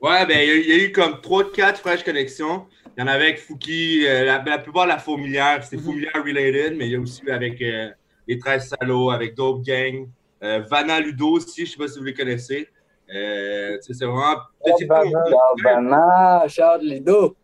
Ouais, 0.00 0.24
ben, 0.26 0.38
il 0.40 0.46
y, 0.46 0.50
a 0.50 0.54
eu- 0.54 0.60
il 0.62 0.68
y 0.68 0.72
a 0.72 0.84
eu 0.84 0.92
comme 0.92 1.20
3-4 1.20 1.78
Fresh 1.80 2.02
Connexion. 2.02 2.64
Il 3.00 3.04
y 3.04 3.06
en 3.08 3.12
avait 3.14 3.24
avec 3.28 3.38
Fouki, 3.38 4.04
euh, 4.06 4.26
la, 4.26 4.42
la 4.44 4.58
plupart 4.58 4.86
la 4.86 4.98
fourmilière, 4.98 5.64
c'est 5.64 5.76
Mhm. 5.76 5.82
fourmilière 5.84 6.22
related, 6.22 6.76
mais 6.76 6.84
il 6.86 6.92
y 6.92 6.96
a 6.96 7.00
aussi 7.00 7.22
avec 7.30 7.62
euh, 7.62 7.88
les 8.28 8.36
13 8.38 8.74
salauds, 8.78 9.10
avec 9.10 9.34
Dope 9.34 9.62
Gang, 9.64 10.06
euh, 10.42 10.60
Vanna 10.70 11.00
Ludo 11.00 11.28
aussi, 11.30 11.64
je 11.64 11.70
sais 11.70 11.78
pas 11.78 11.88
si 11.88 11.98
vous 11.98 12.04
les 12.04 12.12
connaissez. 12.12 12.68
Euh, 13.14 13.78
c'est 13.80 14.04
vraiment. 14.04 14.36
c'est 14.78 14.86
pas 14.86 15.02
mon- 15.02 16.46
Charles 16.48 16.82
Lido. 16.82 17.36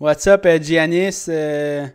What's 0.00 0.26
up, 0.26 0.46
Giannis? 0.62 1.26
Euh, 1.28 1.86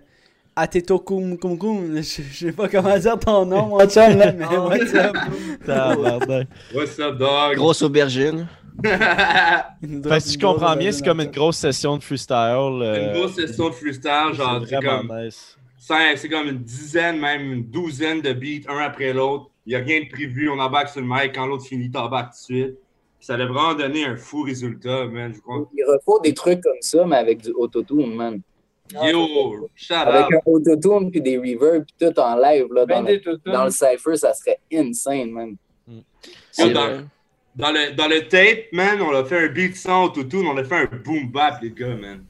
Ateto 0.56 1.00
Kum 1.00 1.36
Kum 1.40 1.58
Kum. 1.58 1.96
Je 1.96 2.02
sais 2.02 2.52
pas 2.52 2.68
comment 2.70 2.96
dire 2.96 3.18
ton 3.18 3.44
nom, 3.44 3.66
mon 3.70 3.90
chum, 3.90 4.16
là, 4.20 4.32
mais 4.34 4.46
what's 4.46 4.94
up? 4.94 5.18
What's 6.76 7.00
up, 7.00 7.18
dog? 7.18 7.56
Grosse 7.56 7.82
aubergine. 7.82 8.48
Fait 8.84 10.10
que 10.10 10.20
si 10.20 10.34
je 10.34 10.40
comprends 10.40 10.76
bien, 10.76 10.92
c'est 10.92 11.04
comme 11.06 11.22
une 11.22 11.32
grosse. 11.32 11.58
session 11.58 11.98
de 11.98 12.04
freestyle. 12.04 12.36
euh, 12.82 13.08
une 13.14 13.20
grosse 13.20 13.36
session 13.36 13.70
de 13.70 13.74
freestyle, 13.74 14.34
genre, 14.34 14.62
c'est 14.68 14.82
comme. 14.84 15.12
nice. 15.24 15.58
C'est 15.78 16.30
comme 16.30 16.48
une 16.48 16.60
dizaine, 16.60 17.20
même 17.20 17.52
une 17.52 17.64
douzaine 17.66 18.22
de 18.22 18.32
beats, 18.34 18.70
un 18.72 18.78
après 18.80 19.14
l'autre. 19.14 19.50
Il 19.66 19.70
n'y 19.70 19.76
a 19.76 19.80
rien 19.80 20.02
de 20.02 20.10
prévu. 20.10 20.50
On 20.50 20.60
embarque 20.60 20.90
sur 20.90 21.02
le 21.02 21.08
mic. 21.08 21.34
Quand 21.36 21.46
l'autre 21.46 21.66
finit, 21.66 21.90
t'embarques 21.92 22.34
tout 22.34 22.54
de 22.54 22.60
suite. 22.60 22.78
Ça 23.20 23.36
a 23.36 23.38
vraiment 23.38 23.74
donné 23.74 24.06
un 24.06 24.16
fou 24.18 24.44
résultat, 24.44 25.06
man. 25.06 25.34
Je 25.34 25.40
crois. 25.42 25.66
Il 25.78 25.84
refaut 25.86 26.20
des 26.22 26.34
trucs 26.34 26.62
comme 26.62 26.74
ça, 26.82 27.06
mais 27.06 27.18
avec 27.18 27.42
du 27.42 27.52
autotune, 27.52 28.14
man. 28.16 28.42
Yo, 28.94 29.70
shout 29.76 29.94
Avec 29.94 30.26
out. 30.28 30.34
un 30.46 30.52
autotune 30.52 31.10
puis 31.12 31.22
des 31.22 31.38
reverbs 31.38 31.86
puis 31.86 31.96
tout 32.08 32.20
en 32.20 32.36
live, 32.36 32.68
là, 32.74 32.86
dans, 32.86 33.02
Ben 33.02 33.02
le, 33.02 33.08
des 33.18 33.22
toutous. 33.22 33.50
dans 33.50 33.64
le 33.66 33.72
cypher, 33.72 34.16
ça 34.18 34.34
serait 34.34 34.60
insane, 34.74 35.32
man. 35.32 35.56
C'est 36.52 36.74
dans, 37.56 37.68
dans 37.68 37.72
le, 37.72 37.96
dans 37.96 38.08
le 38.08 38.28
tape, 38.28 38.72
man, 38.72 39.02
on 39.02 39.14
a 39.16 39.24
fait 39.26 39.46
un 39.46 39.48
beat 39.48 39.76
sans 39.76 40.06
autotune. 40.06 40.46
On 40.48 40.58
a 40.58 40.64
fait 40.64 40.76
un 40.76 40.90
boom 41.04 41.32
bap, 41.32 41.62
les 41.62 41.72
gars, 41.72 41.96
man. 41.96 42.24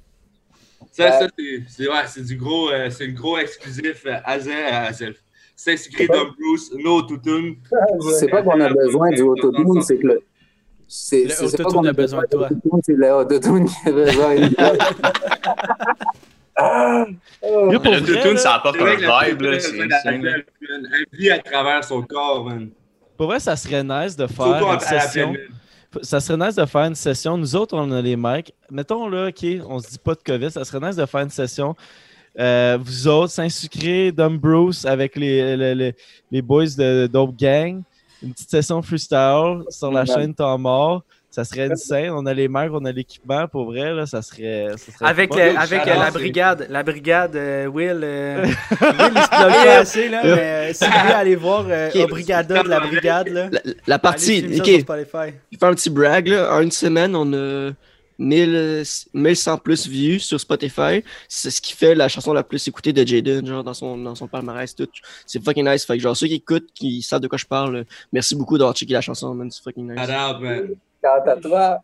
Ça, 0.91 1.05
Ouais. 1.05 1.11
ça 1.11 1.27
c'est 1.37 1.63
c'est- 1.69 1.87
ouais, 1.89 2.03
c'est 2.07 2.23
du 2.25 2.35
gros, 2.35 2.69
euh, 2.69 2.89
c'est 2.89 3.05
une 3.05 3.15
gros 3.15 3.37
exclusif 3.37 4.05
euh, 4.05 4.17
Azel, 4.25 4.65
Azel. 4.71 5.15
C'est 5.55 5.73
écrit 5.73 6.07
Dom 6.07 6.33
Bruce, 6.39 6.71
no 6.83 6.97
autotune. 6.97 7.55
C'est 8.19 8.27
pas 8.27 8.41
qu'on 8.43 8.59
a 8.59 8.69
besoin 8.73 9.09
du 9.11 9.21
autotune, 9.21 9.81
c'est 9.81 9.97
que 9.97 10.07
le. 10.07 10.21
C'est 10.87 11.23
Le 11.23 11.29
pas 11.29 11.43
autotune 11.45 11.65
qu'on 11.65 11.85
a 11.85 11.93
besoin 11.93 12.21
de 12.21 12.27
toi. 12.27 12.49
C'est 12.83 12.93
le 12.95 13.11
autotune 13.13 13.65
qui 13.65 13.89
a 13.89 13.91
besoin 13.91 14.35
de 14.35 14.47
toi. 14.55 14.73
Ah! 16.55 17.05
Le 17.41 18.31
là, 18.31 18.37
ça 18.37 18.55
apporte 18.55 18.77
un 18.79 18.95
vibe, 18.95 19.41
là. 19.41 19.59
C'est 19.59 19.71
vit 21.13 21.31
à 21.31 21.39
travers 21.39 21.83
son 21.83 22.03
corps, 22.03 22.45
man. 22.45 22.69
Pour 23.17 23.27
vrai, 23.27 23.39
ça 23.39 23.55
serait 23.55 23.83
nice 23.83 24.15
de 24.15 24.27
faire 24.27 24.45
Surtout 24.45 24.65
une 24.73 24.79
session. 24.99 25.33
Ça 26.01 26.19
serait 26.19 26.37
nice 26.47 26.55
de 26.55 26.65
faire 26.65 26.85
une 26.85 26.95
session. 26.95 27.37
Nous 27.37 27.55
autres, 27.55 27.77
on 27.77 27.91
a 27.91 28.01
les 28.01 28.15
mics. 28.15 28.53
Mettons 28.71 29.07
là, 29.07 29.27
OK, 29.27 29.45
on 29.67 29.79
se 29.79 29.89
dit 29.91 29.99
pas 29.99 30.15
de 30.15 30.21
COVID. 30.25 30.49
Ça 30.51 30.65
serait 30.65 30.85
nice 30.87 30.95
de 30.95 31.05
faire 31.05 31.21
une 31.21 31.29
session 31.29 31.75
Euh, 32.39 32.79
vous 32.81 33.07
autres, 33.07 33.31
Saint-Sucré, 33.31 34.11
Dumb 34.11 34.39
Bruce 34.39 34.85
avec 34.85 35.15
les, 35.15 35.55
les, 35.55 35.75
les- 35.75 35.95
les 36.31 36.41
boys 36.41 36.65
de 36.75 37.05
Dope 37.05 37.35
Gang. 37.37 37.83
Une 38.23 38.33
petite 38.33 38.49
session 38.49 38.81
freestyle 38.81 39.61
sur 39.69 39.91
la 39.91 40.03
chaîne 40.15 40.33
Temps 40.33 40.57
Mort. 40.57 41.03
Ça 41.33 41.43
serait 41.43 41.71
insane. 41.71 42.11
On 42.11 42.27
a 42.27 42.33
les 42.35 42.47
mecs, 42.47 42.69
on 42.71 42.85
a 42.85 42.91
l'équipement. 42.91 43.47
Pour 43.47 43.65
vrai, 43.65 43.91
là, 43.91 44.05
ça 44.05 44.21
serait. 44.21 44.67
ça 44.77 44.91
serait 44.91 45.05
Avec, 45.09 45.33
le- 45.33 45.49
Shout 45.49 45.57
avec 45.57 45.81
out, 45.81 45.87
euh, 45.87 45.95
la 45.99 46.11
brigade, 46.11 46.67
la 46.69 46.83
brigade 46.83 47.35
euh, 47.35 47.65
Will, 47.65 48.01
euh, 48.03 48.43
Will 48.81 49.11
il 49.15 49.21
se 49.23 49.67
assez 49.79 50.09
là, 50.09 50.21
mais 50.23 50.29
euh, 50.29 50.73
si 50.75 50.85
vous 50.85 50.91
voulez 50.91 51.13
aller 51.13 51.35
voir 51.35 51.65
euh, 51.67 51.89
Ok. 51.89 52.01
Obrigada 52.03 52.61
de 52.61 52.69
la 52.69 52.79
brigade 52.81 53.29
là, 53.29 53.49
La, 53.51 53.61
la 53.87 53.97
partie, 53.97 54.45
allez 54.45 54.57
streamer 54.57 54.57
ça 54.57 54.61
ok, 54.63 54.69
sur 54.69 54.79
Spotify. 54.81 55.33
je 55.51 55.55
vais 55.55 55.59
faire 55.59 55.69
un 55.69 55.73
petit 55.73 55.89
brag, 55.89 56.27
là. 56.27 56.55
En 56.55 56.61
une 56.61 56.69
semaine, 56.71 57.15
on 57.15 57.33
a 57.33 57.71
1000, 58.19 58.83
1100 59.15 59.57
plus 59.57 59.87
vues 59.87 60.19
sur 60.19 60.39
Spotify. 60.39 61.03
C'est 61.27 61.49
ce 61.49 61.59
qui 61.61 61.73
fait 61.73 61.95
la 61.95 62.09
chanson 62.09 62.31
la 62.33 62.43
plus 62.43 62.67
écoutée 62.67 62.93
de 62.93 63.07
Jaden, 63.07 63.43
genre, 63.47 63.63
dans 63.63 63.73
son, 63.73 63.97
dans 63.97 64.13
son 64.13 64.27
palmarès, 64.27 64.75
tout. 64.75 64.87
C'est 65.25 65.43
fucking 65.43 65.67
nice. 65.67 65.83
Fait 65.83 65.97
que, 65.97 66.03
genre, 66.03 66.15
ceux 66.15 66.27
qui 66.27 66.35
écoutent, 66.35 66.69
qui 66.75 67.01
savent 67.01 67.21
de 67.21 67.27
quoi 67.27 67.39
je 67.39 67.45
parle, 67.47 67.85
merci 68.11 68.35
beaucoup 68.35 68.59
d'avoir 68.59 68.75
checké 68.75 68.93
la 68.93 69.01
chanson, 69.01 69.33
man. 69.33 69.49
C'est 69.49 69.63
fucking 69.63 69.91
nice. 69.91 69.99
Shout 70.05 70.11
out, 70.13 70.39
man. 70.39 70.67
Quand 71.03 71.31
à 71.31 71.35
toi, 71.35 71.79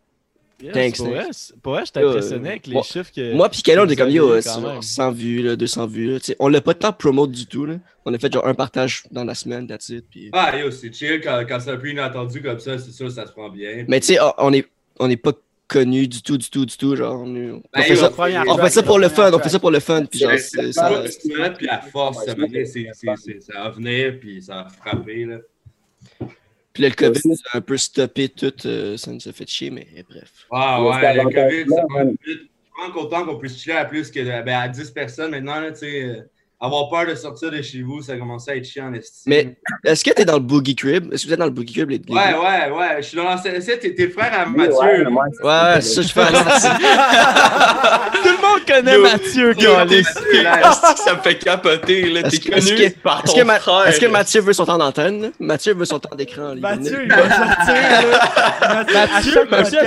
Yes, 0.62 0.74
Thanks, 0.74 0.96
pour, 0.98 1.06
vrai, 1.06 1.24
pour 1.62 1.72
vrai, 1.72 1.82
j'étais 1.86 2.00
Euh, 2.00 2.08
impressionné 2.10 2.48
avec 2.50 2.66
les 2.66 2.74
moi- 2.74 2.82
chiffres 2.82 3.10
que. 3.16 3.32
Moi 3.34 3.48
pis 3.48 3.62
Kayla, 3.62 3.82
on 3.84 3.88
est 3.88 3.96
comme 3.96 4.10
yo, 4.10 4.24
aviez 4.26 4.36
euh, 4.36 4.42
quand 4.42 4.50
c'est 4.56 4.60
même. 4.60 4.72
genre 4.74 4.84
100 4.84 5.12
vues, 5.12 5.42
là, 5.42 5.56
200 5.56 5.86
vues. 5.86 6.12
Là, 6.12 6.18
on 6.38 6.48
l'a 6.48 6.60
pas 6.60 6.74
tant 6.74 6.92
promote 6.92 7.30
du 7.32 7.46
tout. 7.46 7.64
Là. 7.64 7.76
On 8.04 8.12
a 8.12 8.18
fait 8.18 8.30
genre 8.30 8.46
un 8.46 8.52
partage 8.52 9.04
dans 9.10 9.24
la 9.24 9.34
semaine, 9.34 9.66
that's 9.66 9.88
it. 9.88 10.04
Puis... 10.10 10.28
Ah, 10.34 10.54
yo, 10.58 10.70
c'est 10.70 10.92
chill 10.92 11.18
quand, 11.22 11.42
quand 11.48 11.60
c'est 11.60 11.70
un 11.70 11.78
peu 11.78 11.88
inattendu 11.88 12.42
comme 12.42 12.58
ça, 12.58 12.76
c'est 12.76 12.90
sûr, 12.92 13.10
ça 13.10 13.26
se 13.26 13.32
prend 13.32 13.48
bien. 13.48 13.86
Mais 13.88 14.00
tu 14.00 14.08
sais, 14.08 14.20
on- 14.20 14.34
on 14.36 14.52
est, 14.52 14.66
on 14.98 15.08
est 15.08 15.16
pas 15.16 15.32
connus 15.66 16.08
du 16.08 16.20
tout, 16.20 16.36
du 16.36 16.50
tout, 16.50 16.66
du 16.66 16.76
tout. 16.76 16.94
Genre, 16.94 17.22
on, 17.24 17.34
est- 17.34 17.50
on 17.52 17.62
Ben, 17.72 17.82
fait 17.82 17.94
yo, 17.94 17.96
ça, 17.96 18.10
Première 18.10 18.42
on 18.42 18.56
track, 18.56 18.60
fait 18.66 18.70
ça 18.74 18.82
pour 18.82 18.98
le 18.98 19.08
fun, 19.08 19.30
on 19.32 19.38
fait 19.38 19.48
ça 19.48 19.58
pour 19.60 19.70
le 19.70 19.80
fun. 19.80 20.04
Puis 20.04 20.18
genre, 20.18 20.32
C'est 20.36 20.72
ça, 20.74 20.90
puis 21.56 21.68
à 21.70 21.80
force, 21.80 22.22
ça 22.26 22.34
va 22.34 23.70
venir, 23.70 24.18
puis 24.20 24.42
ça 24.42 24.54
va 24.56 24.68
frapper, 24.68 25.24
là. 25.24 25.38
Puis 26.72 26.82
là, 26.82 26.88
le 26.88 26.94
COVID 26.94 27.20
nous 27.24 27.36
a 27.52 27.58
un 27.58 27.60
peu 27.60 27.76
stoppé 27.76 28.28
tout, 28.28 28.54
euh, 28.66 28.96
ça 28.96 29.10
nous 29.12 29.26
a 29.26 29.32
fait 29.32 29.48
chier, 29.48 29.70
mais 29.70 29.86
bref. 30.08 30.46
Ah 30.50 30.82
ouais, 30.82 31.14
le 31.14 31.24
COVID, 31.24 31.74
ça 31.74 32.04
vite. 32.04 32.20
Je 32.24 32.30
suis 32.30 32.50
vraiment 32.76 32.92
content 32.94 33.24
qu'on 33.26 33.38
puisse 33.38 33.58
chiller 33.58 33.76
à 33.76 33.84
plus 33.84 34.10
que 34.10 34.20
ben, 34.42 34.60
à 34.60 34.68
10 34.68 34.90
personnes 34.92 35.30
maintenant, 35.32 35.60
là, 35.60 35.72
tu 35.72 35.78
sais. 35.78 36.24
Euh, 36.62 36.66
Avoir 36.66 36.88
peur 36.90 37.06
de 37.06 37.14
sortir 37.14 37.50
de 37.50 37.62
chez 37.62 37.82
vous, 37.82 38.02
ça 38.02 38.16
commence 38.16 38.48
à 38.48 38.56
être 38.56 38.64
chiant 38.66 38.88
en 38.88 38.94
estime. 38.94 39.22
Mais 39.26 39.56
est-ce 39.84 40.04
que 40.04 40.10
t'es 40.10 40.24
dans 40.26 40.34
le 40.34 40.40
Boogie 40.40 40.74
Crib? 40.76 41.12
Est-ce 41.12 41.22
que 41.22 41.28
vous 41.28 41.32
êtes 41.34 41.38
dans 41.38 41.46
le 41.46 41.50
Boogie 41.50 41.72
Crib, 41.74 41.88
les, 41.90 42.00
Ouais, 42.08 42.34
ouais, 42.34 42.70
ouais. 42.70 42.96
Je 42.98 43.06
suis 43.06 43.16
dans 43.16 43.24
l'ancien. 43.24 43.52
T'es 43.80 43.94
t'es 43.94 44.08
frère 44.08 44.30
à 44.40 44.44
oui, 44.46 44.56
Mathieu. 44.56 44.76
ouais, 44.76 45.04
là. 45.42 45.80
ça, 45.80 46.02
je 46.02 46.08
fais 46.08 46.26
Tout 48.12 48.28
le 48.28 48.42
monde 48.42 48.66
connaît 48.66 48.94
Yo, 48.94 49.02
Mathieu, 49.02 49.54
ça 50.96 51.14
me 51.14 51.20
fait 51.22 51.38
capoter, 51.38 52.02
là. 52.10 52.22
T'es 52.24 52.28
Est-ce 52.36 52.40
que- 52.40 52.54
est-ce 52.54 52.74
connu 52.74 52.90
que- 52.90 52.98
par 52.98 53.22
Est-ce 53.24 53.32
ton 53.32 53.38
que, 53.40 53.44
Ma- 53.44 53.58
frère. 53.60 53.86
est-ce 53.88 54.00
que 54.00 54.06
là. 54.06 54.10
Mathieu 54.12 54.40
veut 54.42 54.52
son 54.52 54.66
temps 54.66 54.78
d'antenne? 54.78 55.22
là? 55.22 55.28
Mathieu 55.40 55.74
veut 55.74 55.84
son 55.84 55.98
temps 55.98 56.14
d'écran. 56.14 56.52
lui. 56.54 56.60
Mathieu, 56.60 57.02
il 57.04 57.08
va 57.10 57.22
sortir 57.22 57.74
là. 57.74 58.84
Mathieu, 58.92 59.40
à 59.40 59.44
Mathieu, 59.50 59.78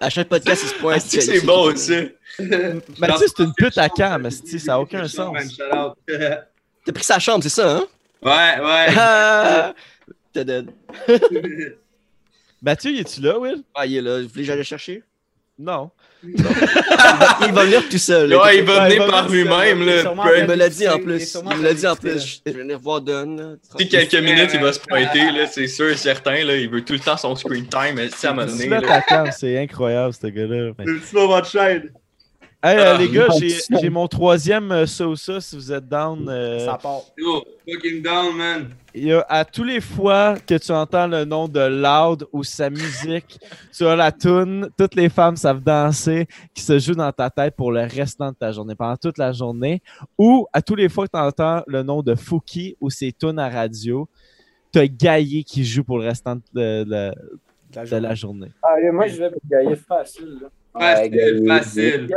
à. 0.00 0.06
À 0.06 0.10
chaque 0.10 0.28
podcast, 0.28 0.62
il 0.64 0.68
se 0.68 0.74
pointe. 0.74 1.00
C'est 1.00 1.44
bon, 1.44 1.74
ça. 1.76 1.94
Mathieu, 2.98 3.26
c'est 3.26 3.42
une 3.42 3.52
pute 3.54 3.78
à 3.78 3.88
cam, 3.88 4.30
ça 4.30 4.58
n'a 4.66 4.80
aucun 4.80 5.06
sens. 5.08 5.36
T'as 6.06 6.92
pris 6.92 7.04
sa 7.04 7.18
chambre, 7.18 7.42
c'est 7.42 7.48
ça, 7.48 7.78
hein? 7.78 7.86
ouais, 8.22 8.64
ouais. 8.64 9.72
T'es 10.32 10.44
dead. 10.44 10.70
Mathieu, 12.62 12.98
es-tu 12.98 13.20
là, 13.22 13.38
Will? 13.38 13.62
Ah, 13.74 13.86
il 13.86 13.96
est 13.96 14.00
là. 14.02 14.22
Vous 14.22 14.28
voulez 14.28 14.42
que 14.42 14.42
j'aille 14.42 14.56
le 14.58 14.62
chercher? 14.62 15.02
Non. 15.58 15.90
Il 16.22 16.42
va, 16.42 17.64
venir 17.64 17.88
tout 17.88 17.98
seul. 17.98 18.28
là. 18.28 18.42
Ouais, 18.42 18.58
il 18.58 18.64
va 18.64 18.82
Ouais, 18.82 18.90
il 18.90 18.94
venir 18.94 19.06
va 19.06 19.10
par 19.10 19.28
lui-même, 19.28 19.78
Il 19.80 20.46
me 20.46 20.54
l'a 20.54 20.68
dit 20.68 20.86
en 20.88 20.98
plus. 20.98 21.34
Il 21.34 21.56
me 21.56 21.62
l'a 21.62 21.74
dit 21.74 21.86
en 21.86 21.96
plus. 21.96 22.40
Je 22.44 22.52
vais 22.52 22.58
venir 22.58 22.78
voir 22.78 23.00
Don. 23.00 23.58
Si 23.78 23.88
quelques 23.88 24.14
minutes, 24.14 24.50
il 24.52 24.60
va 24.60 24.72
se 24.72 24.80
pointer, 24.80 25.30
là, 25.32 25.46
c'est 25.46 25.66
sûr 25.66 25.88
et 25.88 25.96
certain, 25.96 26.44
là. 26.44 26.56
Il 26.56 26.68
veut 26.68 26.84
tout 26.84 26.94
le 26.94 26.98
temps 26.98 27.16
son 27.16 27.34
screen 27.34 27.66
time, 27.66 27.98
Tu 27.98 29.32
c'est 29.32 29.58
incroyable, 29.58 30.12
ce 30.12 30.26
gars-là. 30.26 30.72
C'est 30.78 30.84
le 30.84 30.98
petit 31.00 31.14
moment 31.14 31.40
de 31.40 31.46
chaîne. 31.46 31.90
Hey, 32.62 32.78
euh, 32.78 32.94
Ah. 32.94 32.98
les 32.98 33.08
gars, 33.10 33.28
j'ai 33.80 33.90
mon 33.90 34.08
troisième 34.08 34.72
euh, 34.72 34.86
Sosa, 34.86 35.40
si 35.40 35.54
vous 35.54 35.70
êtes 35.72 35.86
down. 35.88 36.26
euh, 36.28 36.64
Ça 36.64 36.78
part. 36.78 37.02
Yo, 37.16 37.44
fucking 37.68 38.02
down, 38.02 38.34
man. 38.36 38.70
il 38.94 39.04
y 39.04 39.12
a- 39.12 39.24
à 39.28 39.44
tous 39.44 39.62
les 39.62 39.80
fois 39.80 40.36
que 40.44 40.54
tu 40.56 40.72
entends 40.72 41.06
le 41.06 41.24
nom 41.24 41.46
de 41.48 41.60
Loud 41.60 42.26
ou 42.32 42.42
sa 42.42 42.68
musique, 42.70 43.38
tu 43.72 43.86
as 43.86 43.94
la 43.94 44.10
tune, 44.10 44.68
toutes 44.76 44.94
les 44.96 45.08
femmes 45.10 45.36
savent 45.36 45.60
danser, 45.62 46.26
qui 46.54 46.62
se 46.62 46.78
joue 46.78 46.94
dans 46.94 47.12
ta 47.12 47.30
tête 47.30 47.54
pour 47.54 47.70
le 47.70 47.82
restant 47.82 48.30
de 48.30 48.36
ta 48.36 48.50
journée, 48.50 48.74
pendant 48.74 48.96
toute 48.96 49.18
la 49.18 49.32
journée. 49.32 49.80
Ou 50.18 50.46
à 50.52 50.60
tous 50.62 50.74
les 50.74 50.88
fois 50.88 51.06
que 51.06 51.12
tu 51.16 51.20
entends 51.22 51.62
le 51.66 51.82
nom 51.82 52.02
de 52.02 52.14
Fouki 52.14 52.76
ou 52.80 52.90
ses 52.90 53.12
tunes 53.12 53.38
à 53.38 53.48
radio, 53.50 54.08
tu 54.72 54.78
as 54.80 54.88
Gaillé 54.88 55.44
qui 55.44 55.62
joue 55.64 55.84
pour 55.84 55.98
le 55.98 56.06
restant 56.06 56.36
de, 56.54 56.82
de- 56.84 57.12
La 57.74 57.82
de 57.82 57.86
journée. 57.86 58.08
la 58.08 58.14
journée. 58.14 58.52
Ah, 58.62 58.74
moi, 58.92 59.06
je 59.06 59.18
vais 59.18 59.30
pour 59.30 59.40
Gaïa 59.48 59.76
facile. 59.76 60.38
Là. 60.42 60.48
Facile, 60.78 61.40
Ouais, 61.40 61.46
facile. 61.48 62.08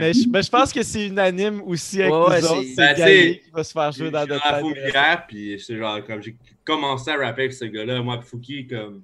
Mais 0.00 0.12
je, 0.12 0.50
pense 0.50 0.72
que 0.72 0.82
c'est 0.82 1.06
unanime 1.06 1.62
aussi 1.66 2.00
avec 2.02 2.12
Ouais, 2.12 2.44
autres. 2.44 2.62
c'est- 2.64 2.76
Ben, 2.76 2.94
t'sais, 2.94 3.40
qui 3.44 3.50
va 3.50 3.64
se 3.64 3.72
faire 3.72 3.92
jouer 3.92 4.10
dans 4.10 4.26
notre 4.26 4.92
tête. 4.92 5.20
puis 5.28 5.60
c'est 5.60 5.76
genre, 5.76 6.04
comme 6.04 6.22
j'ai 6.22 6.36
commencé 6.64 7.10
à 7.10 7.16
rapper 7.16 7.42
avec 7.42 7.52
ce 7.52 7.64
gars-là, 7.64 8.02
moi, 8.02 8.20
Fouki, 8.22 8.66
comme. 8.66 9.02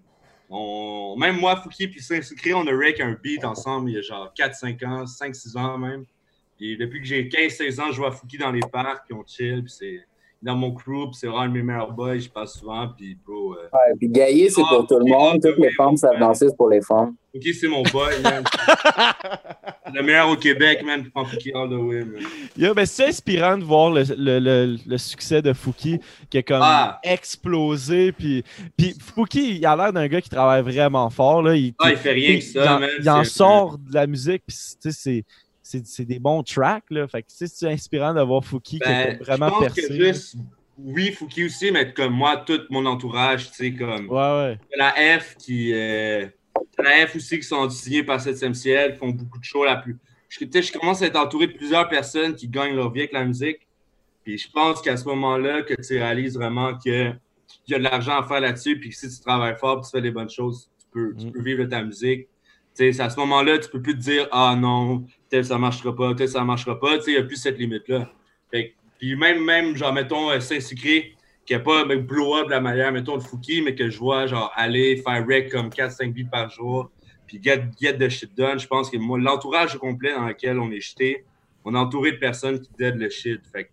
On... 0.49 1.17
Même 1.19 1.41
moi, 1.41 1.57
Fouki, 1.57 1.89
puis 1.89 2.01
Saint-Sucré, 2.01 2.55
on 2.55 2.65
a 2.67 2.71
rake 2.73 3.01
un 3.01 3.17
beat 3.21 3.45
ensemble 3.45 3.91
il 3.91 3.95
y 3.95 3.99
a 3.99 4.03
genre 4.03 4.33
4-5 4.39 4.85
ans, 4.87 5.05
5-6 5.05 5.57
ans 5.59 5.77
même. 5.77 6.05
Puis 6.57 6.77
depuis 6.77 7.01
que 7.01 7.07
j'ai 7.07 7.29
15-16 7.29 7.81
ans, 7.81 7.91
je 7.91 7.97
vois 7.97 8.13
Fouki 8.13 8.39
dans 8.39 8.53
les 8.53 8.61
parcs, 8.61 9.05
puis 9.07 9.15
on 9.15 9.25
chill, 9.27 9.63
puis 9.65 9.73
c'est 9.77 10.01
dans 10.43 10.55
mon 10.55 10.73
crew, 10.73 11.11
c'est 11.13 11.27
vraiment 11.27 11.53
mes 11.53 11.63
meilleurs 11.63 11.93
boys, 11.93 12.19
je 12.19 12.29
passe 12.29 12.55
souvent, 12.59 12.89
puis 12.97 13.17
bro, 13.27 13.55
euh, 13.55 13.69
Ouais, 13.73 13.95
puis 13.99 14.09
Gaillé, 14.09 14.49
c'est 14.51 14.63
pour 14.63 14.87
tout 14.87 14.99
le 14.99 15.11
monde. 15.11 15.41
Toutes 15.43 15.59
les 15.59 15.73
femmes 15.73 15.97
savent 15.97 16.19
danser, 16.19 16.49
c'est 16.51 16.57
pour 16.57 16.69
les 16.69 16.83
femmes. 16.83 17.15
Fouki, 17.33 17.53
c'est 17.55 17.69
mon 17.69 17.83
boy, 17.83 18.13
man. 18.23 18.45
Le 19.95 20.03
meilleur 20.03 20.29
au 20.29 20.37
Québec, 20.37 20.83
man, 20.85 21.05
Fouki 21.15 21.53
all 21.55 21.69
the 21.69 21.73
way, 21.75 22.05
man. 22.05 22.23
Yo, 22.57 22.75
ben, 22.75 22.87
c'est 22.87 23.07
inspirant 23.09 23.57
de 23.59 23.65
voir 23.65 23.91
le, 23.91 24.03
le- 24.17 24.39
le- 24.39 24.77
le 24.87 24.99
succès 24.99 25.41
de 25.43 25.53
Fouki 25.53 25.99
qui 26.31 26.39
a 26.39 26.43
comme 26.43 26.61
Ah. 26.63 26.99
explosé. 27.03 28.13
Puis, 28.13 28.43
puis 28.77 28.95
Fouki, 29.01 29.57
il 29.57 29.67
a 29.67 29.77
l'air 29.77 29.93
d'un 29.93 30.07
gars 30.09 30.21
qui 30.21 30.29
travaille 30.31 30.63
vraiment 30.63 31.09
fort. 31.11 31.43
Là. 31.43 31.55
Il, 31.57 31.75
Ah, 31.79 31.91
il 31.91 31.97
fait 31.97 32.13
rien 32.13 32.37
que 32.39 32.45
ça, 32.45 32.75
il 32.77 32.81
man. 32.81 32.91
il 33.01 33.11
en 33.11 33.25
sort 33.25 33.79
de 33.79 33.95
la 33.95 34.07
musique. 34.07 34.43
Puis, 34.47 34.57
tu 34.83 34.91
sais, 34.91 34.93
c'est, 34.93 35.25
c'est, 35.85 36.05
des 36.05 36.19
bons 36.19 36.43
tracks. 36.43 36.85
Là. 36.91 37.07
Fait 37.09 37.23
que 37.23 37.29
c'est 37.29 37.69
inspirant 37.71 38.15
de 38.15 38.21
voir 38.21 38.45
Fouki 38.45 38.79
qui 38.79 38.85
a 38.85 39.07
Ben, 39.07 39.19
vraiment 39.19 39.49
je 39.49 39.53
pense 39.53 39.75
percé. 39.75 39.89
que 39.89 39.95
juste, 39.95 40.37
oui, 40.79 41.13
Fouki 41.13 41.45
aussi, 41.45 41.71
mais 41.73 41.93
comme 41.93 42.13
moi, 42.13 42.37
tout 42.39 42.61
mon 42.71 42.85
entourage, 42.87 43.51
tu 43.51 43.57
sais, 43.57 43.73
comme. 43.75 44.09
Ouais, 44.09 44.17
ouais. 44.17 44.59
la 44.77 44.93
F 45.21 45.37
qui. 45.39 45.73
Euh, 45.75 46.27
la 46.79 47.07
F 47.07 47.17
aussi 47.17 47.39
qui 47.39 47.45
sont 47.47 47.69
signés 47.71 48.03
par 48.03 48.21
7 48.21 48.55
ciel, 48.55 48.93
qui 48.93 48.99
font 48.99 49.11
beaucoup 49.11 49.39
de 49.39 49.45
shows 49.45 49.65
la 49.65 49.77
plus. 49.77 49.97
Je, 50.29 50.41
je 50.45 50.73
commence 50.73 51.03
à 51.03 51.07
être 51.07 51.17
entouré 51.17 51.47
de 51.47 51.53
plusieurs 51.53 51.89
personnes 51.89 52.35
qui 52.35 52.49
gagnent 52.49 52.75
leur 52.75 52.93
vie 52.93 53.01
avec 53.01 53.13
la 53.13 53.25
musique. 53.25 53.67
Puis 54.25 54.39
je 54.39 54.51
pense 54.51 54.81
qu'à 54.83 54.97
ce 54.97 55.05
moment-là, 55.07 55.63
que 55.63 55.75
tu 55.75 55.99
réalises 55.99 56.35
vraiment 56.37 56.75
que 56.75 57.11
qu'il 57.65 57.73
y 57.73 57.75
a 57.75 57.79
de 57.79 57.85
l'argent 57.85 58.19
à 58.19 58.23
faire 58.27 58.41
là-dessus, 58.41 58.79
puis 58.79 58.91
que 58.91 58.97
si 58.97 59.09
tu 59.09 59.21
travailles 59.21 59.57
fort, 59.59 59.81
puis 59.81 59.91
tu 59.91 59.97
fais 59.97 60.03
des 60.03 60.11
bonnes 60.11 60.31
choses, 60.31 60.69
tu 60.79 60.87
peux, 60.93 61.15
tu 61.17 61.27
Mm. 61.27 61.33
peux 61.33 61.43
vivre 61.43 61.65
de 61.65 61.69
ta 61.71 61.83
musique. 61.83 62.23
Tu 62.23 62.29
sais, 62.75 62.93
c'est 62.93 63.03
à 63.03 63.11
ce 63.11 63.19
moment-là, 63.21 63.59
tu 63.59 63.69
peux 63.71 63.81
plus 63.81 63.95
te 63.95 64.01
dire 64.03 64.29
Ah 64.33 64.55
non, 64.59 65.05
tel 65.29 65.45
ça 65.45 65.59
marchera 65.59 65.95
pas, 65.95 66.15
tel 66.15 66.29
ça 66.29 66.43
marchera 66.45 66.79
pas. 66.79 66.99
Tu 66.99 67.05
sais, 67.05 67.11
il 67.13 67.15
n'y 67.15 67.21
a 67.21 67.25
plus 67.25 67.37
cette 67.37 67.59
limite-là. 67.59 68.11
Fait 68.51 68.69
que- 68.71 68.75
Puis 68.99 69.15
même, 69.17 69.45
même, 69.45 69.77
genre, 69.77 69.93
mettons, 69.93 70.31
euh, 70.31 70.41
Saint-Sucré, 70.41 71.15
qui 71.45 71.53
n'a 71.53 71.61
pas 71.61 71.85
ben, 71.85 72.01
blow 72.01 72.37
up 72.37 72.47
de 72.47 72.51
la 72.53 72.61
manière, 72.61 72.91
mettons, 72.93 73.15
le 73.15 73.21
Fouki, 73.21 73.63
mais 73.63 73.75
que 73.75 73.89
je 73.91 73.99
vois, 73.99 74.27
genre, 74.27 74.51
aller 74.57 74.97
faire 74.97 75.25
rec 75.27 75.51
comme 75.51 75.69
4-5 75.69 76.13
beats 76.15 76.31
par 76.31 76.49
jour, 76.51 76.91
puis 77.27 77.41
get, 77.43 77.65
get 77.81 77.99
the 77.99 78.09
shit 78.09 78.35
done. 78.37 78.59
Je 78.59 78.67
pense 78.67 78.89
que 78.91 78.97
moi, 78.97 79.19
l'entourage 79.19 79.77
complet 79.79 80.15
dans 80.15 80.27
lequel 80.27 80.59
on 80.59 80.71
est 80.71 80.81
jeté, 80.81 81.25
on 81.65 81.75
est 81.75 81.79
entouré 81.79 82.13
de 82.13 82.17
personnes 82.19 82.61
qui 82.61 82.71
dead 82.79 82.97
le 82.97 83.11
shit. 83.11 83.41
Fait 83.53 83.65
que 83.65 83.71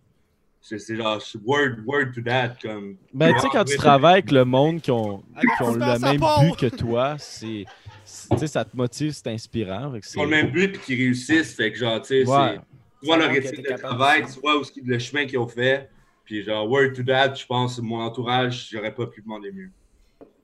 c'est 0.61 0.95
genre, 0.95 1.19
word, 1.45 1.75
word 1.85 2.11
to 2.13 2.21
that. 2.21 2.55
Comme, 2.61 2.97
Ben, 3.13 3.33
tu 3.33 3.39
sais, 3.39 3.47
quand 3.51 3.63
tu 3.65 3.75
travailles 3.77 4.13
avec 4.13 4.31
le 4.31 4.45
monde 4.45 4.81
qui 4.81 4.91
ont, 4.91 5.23
qui 5.39 5.63
ont 5.63 5.73
le 5.73 5.99
même 5.99 6.19
but 6.19 6.55
que 6.57 6.75
toi, 6.75 7.15
c'est. 7.17 7.65
C'est- 8.05 8.29
Tu 8.29 8.37
sais, 8.37 8.47
ça 8.47 8.65
te 8.65 8.75
motive, 8.75 9.11
c'est 9.13 9.27
inspirant. 9.27 9.93
Ils 9.95 10.03
c'est- 10.03 10.19
ont 10.19 10.23
le 10.23 10.29
même 10.29 10.49
but 10.51 10.71
puis 10.73 10.81
qui 10.81 10.95
réussissent. 10.95 11.53
Fait 11.55 11.71
que, 11.71 11.77
genre, 11.77 12.01
tu 12.01 12.07
sais, 12.23 12.29
Ouais. 12.29 12.37
c'est- 12.55 12.59
tu 13.01 13.05
vois 13.07 13.17
leur 13.17 13.31
éthique 13.31 13.63
de 13.69 13.77
travail, 13.77 14.23
de 14.23 14.27
tu 14.31 14.39
vois 14.39 14.61
le 14.85 14.99
chemin 14.99 15.25
qu'ils 15.25 15.39
ont 15.39 15.47
fait. 15.47 15.89
Puis, 16.25 16.43
genre, 16.43 16.69
word 16.69 16.93
to 16.95 17.03
that, 17.03 17.35
je 17.35 17.45
pense, 17.45 17.79
mon 17.79 17.99
entourage, 18.01 18.69
j'aurais 18.71 18.93
pas 18.93 19.07
pu 19.07 19.21
demander 19.21 19.51
mieux. 19.51 19.69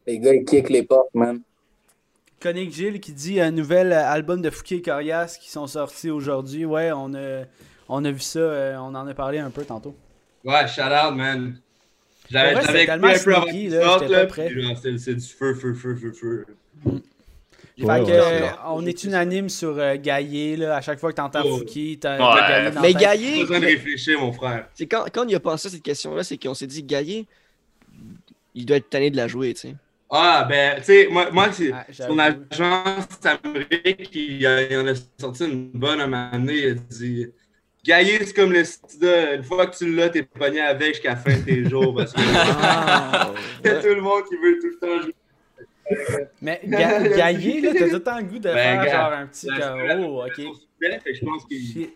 Les 0.06 0.20
gars, 0.20 0.34
ils 0.34 0.44
kickent 0.46 0.70
les 0.70 0.84
portes, 0.84 1.14
man. 1.14 1.42
Conic 2.42 2.74
Gilles 2.74 3.00
qui 3.02 3.12
dit 3.12 3.40
un 3.42 3.52
nouvel 3.52 3.92
euh, 3.92 4.06
album 4.06 4.42
de 4.42 4.50
Fouquet 4.50 4.78
et 4.78 4.82
Corias 4.82 5.38
qui 5.42 5.50
sont 5.52 5.68
sortis 5.68 6.10
aujourd'hui. 6.10 6.64
Ouais, 6.66 6.92
on 6.94 7.14
a, 7.14 7.44
on 7.90 8.04
a 8.06 8.12
vu 8.12 8.20
ça, 8.22 8.40
euh, 8.40 8.78
on 8.78 8.96
en 8.96 9.08
a 9.08 9.14
parlé 9.14 9.40
un 9.40 9.50
peu 9.50 9.66
tantôt. 9.66 9.96
Ouais, 10.46 10.66
shout 10.68 10.82
out, 10.84 11.16
man. 11.16 11.60
J'avais 12.32 12.86
tellement 12.86 13.08
un 13.08 13.20
peu 13.20 13.36
avant 13.36 13.42
sneaky, 13.48 13.60
qu'ils 13.60 13.72
là, 13.72 13.98
c'est 14.98 15.16
du 15.16 15.26
feu, 15.26 15.54
feu, 15.54 15.74
feu, 15.74 15.96
feu, 15.96 16.12
feu. 16.14 16.46
Fait 17.80 17.86
Ouais, 17.86 18.00
que, 18.02 18.06
ouais, 18.08 18.14
euh, 18.44 18.48
on 18.68 18.86
est 18.86 19.04
unanime 19.06 19.48
sur 19.50 19.78
euh, 19.78 19.96
Gaillé, 19.98 20.58
là. 20.58 20.76
À 20.78 20.82
chaque 20.82 21.00
fois 21.00 21.12
que 21.12 21.16
t'entends 21.18 21.42
Oh. 21.46 21.58
Fouki, 21.60 21.98
t'as 22.00 22.18
Gaillé 22.18 22.72
dans 22.72 22.82
Mais 22.82 22.94
Gaillé, 22.94 23.40
besoin 23.42 23.60
de 23.60 23.66
réfléchir, 23.66 24.20
mon 24.20 24.34
frère. 24.34 24.68
c'est 24.74 24.86
quand, 24.88 25.06
quand 25.14 25.26
on 25.26 25.30
y 25.30 25.36
a 25.36 25.40
pensé 25.40 25.68
à 25.68 25.72
cette 25.72 25.84
question-là, 25.84 26.24
c'est 26.24 26.38
qu'on 26.38 26.54
s'est 26.54 26.68
dit 26.68 26.84
Gaillé, 26.84 27.26
il 28.56 28.66
doit 28.66 28.78
être 28.78 28.90
tanné 28.90 29.10
de 29.12 29.18
la 29.18 29.28
jouer, 29.28 29.54
tu 29.54 29.62
sais. 29.62 29.76
Ah, 30.12 30.46
ben, 30.50 30.78
tu 30.78 30.86
sais, 30.86 31.08
moi, 31.10 31.30
moi 31.32 31.52
c'est 31.52 31.72
Ah, 31.72 31.86
son 31.92 32.18
agence 32.18 33.06
Amérique, 33.24 34.10
il, 34.14 34.42
il 34.42 34.78
en 34.78 34.88
a 34.88 34.94
sorti 35.20 35.46
une 35.46 35.70
bonne 35.70 36.02
à 36.02 36.06
un 36.06 36.08
moment 36.08 36.32
donné. 36.34 36.54
Il 36.58 36.70
a 36.72 36.74
dit 36.74 37.28
Gaillé, 37.86 38.26
c'est 38.26 38.34
comme 38.34 38.52
le 38.52 38.64
sida. 38.66 39.36
Une 39.36 39.44
fois 39.44 39.68
que 39.68 39.78
tu 39.78 39.96
l'as, 39.96 40.10
t'es 40.10 40.24
pogné 40.24 40.62
avec 40.62 40.96
jusqu'à 40.96 41.12
la 41.12 41.16
fin 41.16 41.38
de 41.38 41.44
tes 41.44 41.70
jours. 41.70 41.96
Parce 41.96 42.12
que 42.14 42.20
Ah, 42.26 43.32
il 43.64 43.68
y 43.68 43.74
a 43.74 43.76
tout 43.82 43.88
le 43.88 44.02
monde 44.02 44.24
qui 44.28 44.36
veut 44.36 44.60
tout 44.60 44.68
le 44.68 44.80
temps 44.80 45.02
jouer. 45.04 45.14
Mais 46.42 46.62
Ga- 46.66 47.08
Gaillé, 47.10 47.62
là, 47.62 47.72
t'as 47.74 47.88
tout 47.88 47.94
le 47.94 48.04
temps 48.04 48.18
le 48.18 48.24
goût 48.24 48.38
de 48.40 48.44
Ben, 48.44 48.56
faire 48.56 48.86
gars, 48.86 48.92
genre 48.92 49.12
un 49.14 49.28
petit. 49.28 49.46
semaine, 49.48 50.06
oh, 50.08 50.24
ok. 50.26 50.36
Que 51.04 51.14
je 51.14 51.26
pense 51.26 51.46
qu'il. 51.46 51.60
Shit. 51.66 51.94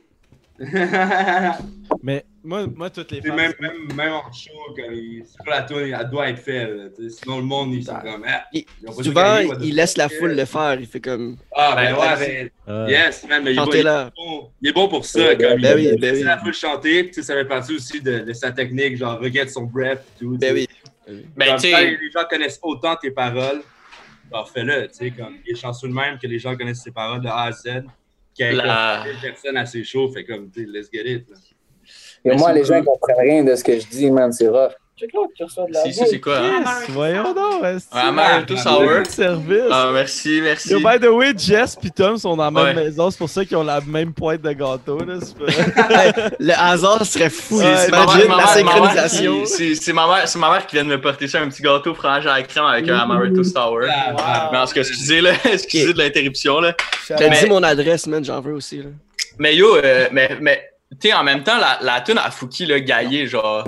Mais 2.04 2.24
moi, 2.44 2.68
moi 2.68 2.90
toutes 2.90 3.12
les 3.12 3.22
femmes. 3.22 3.36
même, 3.36 3.54
même, 3.60 3.96
même 3.96 4.12
en 4.14 4.32
show, 4.32 4.52
quand 4.76 4.92
il, 4.92 5.24
c'est 5.26 5.44
pas 5.44 5.58
la 5.60 5.62
tourne, 5.64 5.82
elle 5.84 6.10
doit 6.10 6.30
être 6.30 6.40
faite. 6.40 6.70
Sinon, 7.10 7.38
le 7.38 7.44
monde, 7.44 7.74
ils 7.74 7.84
sont 7.84 7.96
comme. 7.96 8.24
Ah, 8.28 8.44
ils 8.54 8.66
Souvent, 9.02 9.38
il 9.62 9.76
laisse 9.76 9.98
la 9.98 10.10
foule 10.10 10.34
le 10.36 10.46
faire. 10.46 10.78
Il 10.80 10.86
fait 10.86 11.00
comme. 11.02 11.38
Ah, 11.56 11.74
ben 11.76 11.96
Ben, 11.96 12.00
ouais, 12.00 12.26
ben. 12.28 12.50
Euh, 12.74 12.88
Yes, 12.90 13.26
man, 13.28 13.42
mais 13.44 13.54
il 13.54 13.60
est 13.60 13.64
bon- 13.66 13.72
il 13.72 13.80
est 13.80 13.84
bon, 14.16 14.50
il 14.62 14.70
est 14.70 14.74
bon 14.74 14.88
pour 14.90 15.06
ça. 15.06 15.36
Comme 15.36 15.62
Ben 15.62 15.78
il, 15.80 15.88
oui, 15.92 15.98
ben 16.00 16.14
il 16.16 16.20
oui. 16.20 16.24
la 16.24 16.38
foule 16.38 16.54
chanter, 16.54 17.04
puis 17.04 17.12
tu 17.12 17.22
sais, 17.22 17.24
ça 17.24 17.34
fait 17.34 17.46
partie 17.46 17.76
aussi 17.76 18.02
de, 18.02 18.20
de 18.20 18.34
sa 18.34 18.52
technique, 18.52 18.98
genre 18.98 19.20
regarde 19.20 19.50
son 19.50 19.64
breath 19.64 20.04
tout. 20.20 20.38
Ben 20.38 20.54
oui. 20.54 20.68
Ben, 21.36 21.48
Comme 21.48 21.56
tu 21.58 21.70
sais, 21.72 21.86
les 21.90 22.12
gens 22.12 22.24
connaissent 22.30 22.60
autant 22.62 22.96
tes 22.96 23.12
paroles, 23.12 23.62
alors 24.34 24.50
fais-le, 24.50 24.88
tu 24.88 24.94
sais, 24.96 25.12
comme 25.12 25.36
il 25.46 25.52
est 25.54 25.56
chanceux 25.60 25.88
de 25.88 25.94
même 25.94 26.18
que 26.18 26.28
les 26.28 26.40
gens 26.40 26.56
connaissent 26.56 26.82
ses 26.84 26.92
paroles 26.92 27.22
de 27.22 27.28
A 27.28 27.44
à 27.44 27.52
Z, 27.52 27.84
qu'il 28.34 28.46
y 28.46 28.50
ait 28.50 28.52
La- 28.54 29.04
personne 29.22 29.58
assez 29.58 29.84
chaud, 29.84 30.10
fait 30.12 30.26
comme, 30.26 30.50
tu 30.50 30.62
sais, 30.62 30.68
let's 30.72 30.90
get 30.92 31.10
it. 31.10 31.30
là. 31.30 31.36
Et 32.26 32.30
Mais 32.30 32.36
moi, 32.38 32.52
les 32.54 32.64
gens 32.64 32.76
cool. 32.78 32.86
comprennent 32.86 33.20
rien 33.20 33.44
de 33.44 33.56
ce 33.56 33.64
que 33.64 33.78
je 33.80 33.86
dis, 33.88 34.10
man, 34.10 34.32
c'est 34.32 34.48
rough. 34.48 34.72
Check 34.96 35.10
là, 35.12 35.22
tu 35.36 35.44
reçois 35.44 35.66
de 35.68 35.74
la 35.74 35.82
si, 35.86 35.94
si, 35.94 36.04
c'est 36.08 36.20
quoi? 36.20 36.38
hein? 36.38 36.60
Yes, 36.60 36.90
voyons 36.90 37.34
donc. 37.34 37.62
que- 37.64 37.98
Amaretto 37.98 38.56
Sour. 38.56 39.06
service. 39.10 39.64
Ah, 39.72 39.90
merci, 39.92 40.40
merci. 40.40 40.70
Yo, 40.70 40.80
by 40.82 41.00
the 41.02 41.10
way, 41.10 41.34
Jess 41.36 41.76
et 41.84 41.90
Tom 41.90 42.16
sont 42.18 42.36
dans 42.38 42.44
la 42.44 42.52
même 42.52 42.64
Ouais. 42.78 42.84
maison, 42.86 43.10
c'est 43.10 43.18
pour 43.18 43.28
ça 43.30 43.44
qu'ils 43.44 43.58
ont 43.58 43.64
la 43.64 43.82
même 43.82 44.14
pointe 44.14 44.42
de 44.44 44.52
gâteau. 44.52 45.00
Là, 45.00 45.16
Le 46.40 46.54
hasard 46.54 47.04
serait 47.08 47.32
fou. 47.32 47.58
Ouais, 47.58 47.76
C'est 47.76 47.90
ma 47.92 48.06
mère- 48.06 48.38
la 48.38 48.46
synchronisation. 48.48 49.42
qui- 49.42 49.48
c'est- 49.48 49.76
C'est 49.76 49.94
ma, 49.94 50.06
mère- 50.08 50.28
c'est 50.28 50.38
ma 50.38 50.52
mère 50.52 50.68
qui 50.68 50.76
vient 50.76 50.86
de 50.86 50.90
me 50.90 51.02
porter 51.02 51.28
ça, 51.28 51.42
un 51.42 51.50
petit 51.50 51.64
gâteau 51.64 51.96
frangé 51.96 52.30
à 52.30 52.36
la 52.38 52.44
crème 52.44 52.66
avec 52.66 52.88
un 52.88 52.96
Amaretto 52.98 53.44
Sour. 53.44 53.80
Ah, 53.90 54.50
Mais 54.52 54.60
en 54.60 54.66
tout 54.68 54.74
cas, 54.74 54.82
excusez, 54.82 55.22
là, 55.22 55.32
excusez 55.52 55.92
de 55.94 55.98
l'interruption. 55.98 56.60
là. 56.60 56.76
T'as 57.08 57.18
Mais- 57.30 57.40
dit 57.42 57.50
mon 57.50 57.64
adresse, 57.64 58.06
man, 58.06 58.24
j'en 58.24 58.40
veux 58.42 58.54
aussi. 58.54 58.78
Là. 58.78 58.90
Mais 59.40 59.56
yo, 59.56 59.76
euh, 59.76 60.08
mais, 60.12 60.38
mais 60.40 60.70
tu 61.02 61.08
sais, 61.10 61.14
en 61.16 61.24
même 61.24 61.42
temps, 61.44 61.58
la, 61.58 61.80
la 61.82 62.02
tune 62.02 62.20
à 62.20 62.30
Fouki, 62.30 62.68
le 62.68 62.78
Gaillé, 62.78 63.26
genre, 63.26 63.64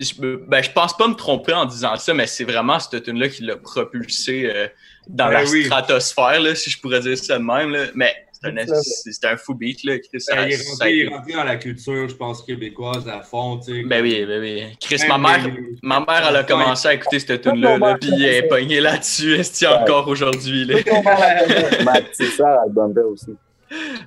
Je, 0.00 0.12
ben, 0.48 0.62
je 0.62 0.70
pense 0.72 0.96
pas 0.96 1.06
me 1.08 1.14
tromper 1.14 1.52
en 1.52 1.66
disant 1.66 1.96
ça, 1.96 2.12
mais 2.14 2.26
c'est 2.26 2.44
vraiment 2.44 2.78
cette 2.80 3.04
tune 3.04 3.18
là 3.18 3.28
qui 3.28 3.44
l'a 3.44 3.56
propulsé 3.56 4.50
euh, 4.52 4.66
dans 5.08 5.26
Ben 5.28 5.44
la 5.44 5.44
oui. 5.44 5.64
stratosphère, 5.66 6.40
là, 6.40 6.54
si 6.54 6.70
je 6.70 6.80
pourrais 6.80 7.00
dire 7.00 7.16
ça 7.16 7.38
de 7.38 7.44
même. 7.44 7.70
Là. 7.70 7.84
Mais 7.94 8.12
c'est 8.42 9.24
un, 9.24 9.36
fou 9.36 9.54
beat, 9.54 9.84
là. 9.84 9.98
Chris, 9.98 10.20
ça- 10.20 10.34
Ben, 10.34 10.48
il, 10.48 10.52
est 10.52 10.56
ça 10.56 10.64
a 10.68 10.72
rentré, 10.72 10.92
il 10.94 11.00
est 11.02 11.08
rentré 11.08 11.32
dans 11.32 11.44
la 11.44 11.56
culture, 11.56 12.08
je 12.08 12.14
pense, 12.14 12.42
québécoise 12.42 13.08
à 13.08 13.22
fond, 13.22 13.58
tu 13.58 13.72
sais. 13.72 13.82
Ben 13.84 14.02
oui, 14.02 14.24
ben 14.26 14.40
oui. 14.40 14.64
Chris, 14.80 14.96
Même 15.08 15.20
ma 15.22 15.38
mère, 15.38 15.54
ma 15.82 16.00
mère, 16.00 16.26
elle 16.28 16.36
a 16.36 16.44
commencé 16.44 16.88
à 16.88 16.94
écouter 16.94 17.20
cette 17.20 17.40
tune-là, 17.42 17.78
là, 17.78 17.96
puis 17.98 18.10
elle 18.12 18.44
est 18.44 18.48
pognée 18.48 18.80
là-dessus, 18.80 19.34
est 19.38 19.66
encore 19.66 20.08
aujourd'hui, 20.08 20.64
là. 20.66 20.76
Ma 21.84 22.00
petite 22.02 22.32
sœur, 22.32 22.58
elle 22.66 22.72
bumper 22.72 23.00
aussi. 23.02 23.34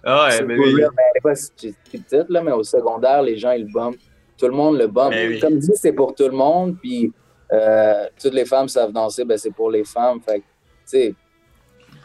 Ah 0.03 0.27
C'est 0.31 0.41
ouais, 0.41 0.47
ben 0.47 0.55
pour 0.57 0.65
oui. 0.65 0.75
real, 0.75 0.91
mais 0.95 1.03
elle 1.11 1.17
est 1.17 1.21
pas 1.23 1.35
si 1.35 1.51
petite, 1.91 2.29
là, 2.29 2.41
mais 2.41 2.51
au 2.51 2.63
secondaire, 2.63 3.21
les 3.23 3.37
gens, 3.37 3.51
ils 3.51 3.65
le 3.65 3.71
bumpent. 3.73 3.97
Tout 4.37 4.47
le 4.47 4.53
monde 4.53 4.77
le 4.77 4.87
bump. 4.87 5.11
Ben 5.11 5.29
oui. 5.29 5.39
Comme 5.39 5.57
dit, 5.57 5.71
c'est 5.75 5.93
pour 5.93 6.13
tout 6.13 6.27
le 6.27 6.35
monde, 6.35 6.77
puis 6.79 7.11
euh, 7.51 8.05
toutes 8.21 8.33
les 8.33 8.45
femmes 8.45 8.67
savent 8.67 8.91
danser, 8.91 9.25
ben 9.25 9.37
c'est 9.37 9.51
pour 9.51 9.71
les 9.71 9.83
femmes. 9.83 10.19
Fait 10.21 10.39
que, 10.39 10.43
tu 10.43 10.45
sais, 10.85 11.15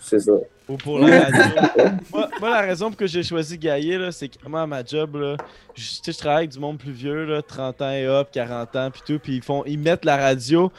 c'est 0.00 0.20
ça. 0.20 0.32
Ou 0.68 0.76
pour 0.76 0.98
la 0.98 1.24
radio. 1.24 1.40
moi, 2.12 2.28
moi, 2.40 2.50
la 2.50 2.60
raison 2.60 2.88
pour 2.88 2.96
que 2.96 3.06
j'ai 3.06 3.22
choisi 3.22 3.58
Gaillé, 3.58 3.98
là, 3.98 4.12
c'est 4.12 4.28
que 4.28 4.48
moi, 4.48 4.62
à 4.62 4.66
ma 4.66 4.84
job, 4.84 5.16
là, 5.16 5.36
je, 5.74 6.12
travaille 6.12 6.38
avec 6.38 6.50
du 6.50 6.60
monde 6.60 6.78
plus 6.78 6.92
vieux, 6.92 7.24
là, 7.24 7.42
30 7.42 7.82
ans 7.82 7.90
et 7.90 8.08
hop, 8.08 8.28
40 8.32 8.76
ans, 8.76 8.90
puis 8.90 9.02
tout, 9.04 9.18
puis 9.18 9.36
ils, 9.36 9.42
font, 9.42 9.64
ils 9.66 9.78
mettent 9.78 10.04
la 10.04 10.16
radio 10.16 10.70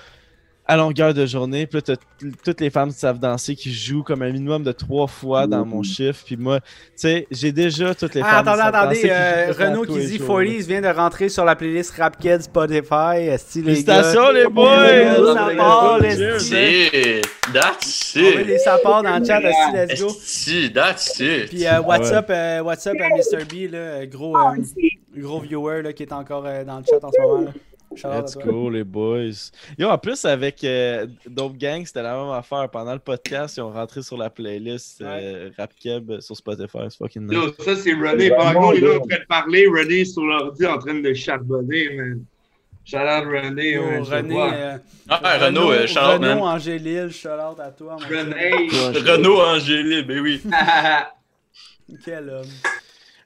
à 0.66 0.78
longueur 0.78 1.14
de 1.14 1.26
journée, 1.26 1.68
puis 1.68 1.82
là, 1.86 1.95
toutes 2.43 2.61
les 2.61 2.70
femmes 2.70 2.89
qui 2.93 2.97
savent 2.99 3.20
danser 3.20 3.53
qui 3.55 3.74
jouent 3.74 4.03
comme 4.03 4.22
un 4.22 4.32
minimum 4.32 4.64
de 4.64 4.72
trois 4.72 5.07
fois 5.07 5.45
dans 5.45 5.66
mon 5.66 5.84
chiffre, 5.84 6.24
puis 6.26 6.38
moi, 6.38 6.59
tu 6.61 6.68
sais, 6.95 7.28
j'ai 7.32 7.51
déjà 7.51 7.93
toutes 7.93 8.16
les 8.16 8.22
Ah, 8.24 8.41
femmes 8.41 8.43
qui 8.45 8.49
attendez, 8.49 8.61
savent 8.61 8.76
attendez. 8.76 8.95
danser 8.95 9.01
qui 9.01 9.09
euh, 9.11 9.45
quasiment 9.47 9.66
Renaud 9.82 9.86
qui 9.86 10.05
dit 10.07 10.18
jours, 10.20 10.39
là. 10.39 10.45
40s 10.45 10.68
vient 10.68 10.82
de 10.82 10.88
rentrer 10.88 11.30
sur 11.30 11.43
la 11.43 11.55
playlist 11.57 11.91
Rap 11.97 12.18
Kids 12.18 12.43
Spotify. 12.43 13.38
Félicitations, 13.38 14.32
les 14.32 14.45
boys! 14.47 14.68
That's 17.53 18.16
On 18.16 18.22
met 18.22 18.41
it. 18.41 18.47
des 18.47 18.57
sapeurs 18.59 19.03
dans 19.03 19.20
le 19.20 19.26
chat, 19.26 19.39
let's 19.41 19.99
go. 20.01 20.07
That's 20.74 21.20
it. 21.20 21.49
Puis 21.49 21.66
euh, 21.68 21.82
what's, 21.82 22.09
Ouais. 22.09 22.16
up, 22.18 22.26
euh, 22.30 22.61
what's 22.61 22.88
up 22.88 22.95
à 23.01 23.09
Mr. 23.09 23.43
B, 23.45 23.70
là, 23.72 24.05
gros, 24.05 24.38
euh, 24.38 24.55
gros 25.18 25.39
viewer 25.41 25.82
là, 25.82 25.91
qui 25.93 26.03
est 26.03 26.14
encore 26.14 26.43
dans 26.43 26.78
le 26.80 26.84
chat 26.89 27.03
en 27.03 27.11
ce 27.11 27.22
moment. 27.22 27.41
Là. 27.41 27.51
Shout 27.96 28.08
Let's 28.08 28.36
go, 28.36 28.70
les 28.70 28.84
boys. 28.84 29.52
Yo, 29.78 29.89
en 29.89 29.98
plus, 29.98 30.24
avec 30.26 30.64
euh, 30.64 31.08
Dope 31.28 31.58
Gang, 31.58 31.86
c'était 31.86 32.02
la 32.02 32.16
même 32.18 32.32
affaire. 32.32 32.70
Pendant 32.70 32.94
le 32.94 33.00
podcast, 33.00 33.58
ils 33.58 33.62
ont 33.62 33.72
rentré 33.72 34.02
sur 34.02 34.18
la 34.18 34.30
playlist 34.30 35.02
euh, 35.02 35.50
Rap 35.58 35.74
Keb 35.80 36.20
sur 36.20 36.36
Spotify. 36.36 36.80
C'est 36.89 36.98
fucking 36.98 37.24
nice. 37.28 37.34
Yo, 37.34 37.54
ça, 37.64 37.76
c'est 37.76 37.94
René. 37.94 38.30
Pendant 38.32 38.54
qu'on 38.54 38.72
est 38.74 38.80
là 38.82 38.96
en 38.96 39.08
train 39.08 39.20
de 39.20 39.26
parler, 39.28 39.68
René 39.68 40.02
est 40.02 40.06
sur 40.06 40.24
l'ordi 40.24 40.66
en 40.66 40.78
train 40.78 40.96
de 40.96 41.14
charbonner, 41.14 41.89
man. 41.96 42.26
Shout 42.86 42.98
out 42.98 43.26
René, 43.26 43.72
Yo, 43.76 44.04
René, 44.04 44.36
euh, 44.41 44.78
Ah, 45.08 45.38
Renaud, 45.38 45.72
euh, 45.72 45.88
shout 45.88 46.00
out, 46.00 46.06
Renaud 46.20 46.20
man. 46.20 46.39
Angélil, 46.56 47.10
shout 47.12 47.30
out 47.30 47.58
à 47.60 47.72
toi. 47.72 47.96
mon. 47.98 48.06
René. 48.08 48.52
Renaud 49.10 49.39
Angélil, 49.39 50.06
ben 50.06 50.20
oui. 50.20 50.41
Quel 52.04 52.30
homme. 52.30 52.46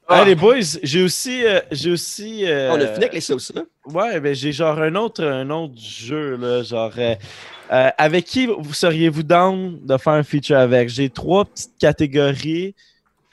Ah. 0.09 0.21
Hey, 0.21 0.27
les 0.27 0.35
boys, 0.35 0.79
j'ai 0.83 1.01
aussi. 1.01 1.45
euh, 1.45 1.59
j'ai 1.71 1.91
aussi 1.91 2.45
euh, 2.45 2.71
On 2.71 2.75
a 2.75 2.87
fini 2.87 2.97
avec 2.97 3.13
les 3.13 3.21
sauces, 3.21 3.51
là. 3.53 3.63
Ouais, 3.85 4.19
ben 4.19 4.33
j'ai 4.33 4.51
genre 4.53 4.79
un 4.79 4.95
autre, 4.95 5.23
un 5.23 5.49
autre 5.49 5.73
jeu, 5.77 6.37
là. 6.37 6.63
Genre. 6.63 6.93
euh, 6.97 7.15
euh, 7.71 7.89
avec 7.97 8.25
qui 8.25 8.45
vous 8.45 8.73
seriez-vous 8.73 9.23
down 9.23 9.79
de 9.85 9.97
faire 9.97 10.13
un 10.13 10.23
feature 10.23 10.57
avec? 10.57 10.89
J'ai 10.89 11.09
trois 11.09 11.43
petites 11.45 11.77
catégories. 11.77 12.73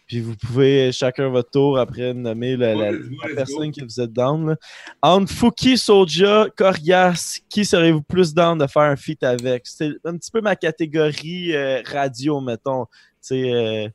Puis 0.06 0.20
vous 0.20 0.34
pouvez 0.36 0.92
chacun 0.92 1.28
votre 1.30 1.50
tour 1.50 1.78
après 1.78 2.12
nommer 2.12 2.56
la, 2.58 2.90
personne 3.34 3.72
que 3.72 3.82
vous 3.82 4.00
êtes 4.00 4.12
down. 4.12 4.50
là. 4.50 4.56
Entre 5.00 5.32
Fouki, 5.32 5.78
Soja, 5.78 6.46
Corias, 6.56 7.38
qui 7.48 7.64
seriez-vous 7.64 8.02
plus 8.02 8.34
down 8.34 8.58
de 8.58 8.66
faire 8.66 8.82
un 8.82 8.96
feat 8.96 9.22
avec? 9.22 9.62
C'est 9.66 9.92
un 10.04 10.16
petit 10.18 10.30
peu 10.30 10.42
ma 10.42 10.56
catégorie 10.56 11.56
euh, 11.56 11.80
radio, 11.90 12.40
mettons. 12.40 12.84
Tu 12.84 12.90
sais, 13.22 13.50
euh, 13.50 13.88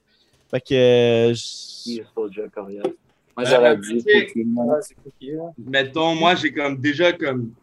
fait 0.50 0.62
que. 0.62 0.74
euh, 0.74 1.34
je- 1.34 2.02
Moi, 3.38 3.45
j'aurais 3.45 3.78
dit 3.78 4.02
c'est 4.02 4.26
cookie, 4.95 5.32
là. 5.32 5.52
Mettons, 5.58 6.16
moi, 6.16 6.36
j'ai 6.36 6.52
comme 6.52 6.78
déjà 6.78 7.14
comme 7.14 7.54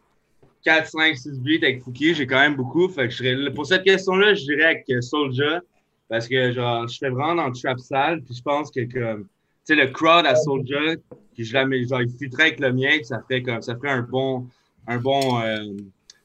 4, 0.65 0.89
5, 0.89 1.17
6 1.17 1.39
beats 1.41 1.63
avec 1.65 1.83
Fouki. 1.83 2.15
J'ai 2.15 2.27
quand 2.27 2.41
même 2.41 2.57
beaucoup. 2.57 2.89
Fait 2.89 3.05
que 3.09 3.11
je 3.11 3.17
serais, 3.19 3.51
pour 3.53 3.67
cette 3.67 3.83
question-là, 3.85 4.35
je 4.35 4.45
dirais 4.45 4.65
avec 4.65 5.03
Soulja. 5.03 5.61
Parce 6.09 6.29
que, 6.29 6.53
genre, 6.53 6.87
je 6.89 6.99
fais 6.99 7.11
vraiment 7.11 7.35
dans 7.35 7.49
le 7.49 7.53
trap 7.53 7.79
sale. 7.81 8.23
Puis 8.23 8.37
je 8.37 8.43
pense 8.43 8.71
que, 8.71 8.81
comme, 8.93 9.25
tu 9.25 9.29
sais, 9.65 9.75
le 9.75 9.89
crowd 9.89 10.25
à 10.25 10.35
Soulja, 10.37 10.95
puis 11.35 11.45
je 11.45 11.53
la 11.53 11.67
mets, 11.67 11.85
genre, 11.85 12.01
il 12.03 12.09
fitterait 12.11 12.45
avec 12.45 12.61
le 12.61 12.73
mien. 12.73 12.91
puis 12.97 13.05
ça 13.05 13.21
ferait 13.23 13.43
comme, 13.43 13.61
ça 13.61 13.75
ferait 13.77 13.91
un 13.91 14.03
bon, 14.03 14.47
un 14.87 14.99
bon, 14.99 15.41
euh, 15.43 15.65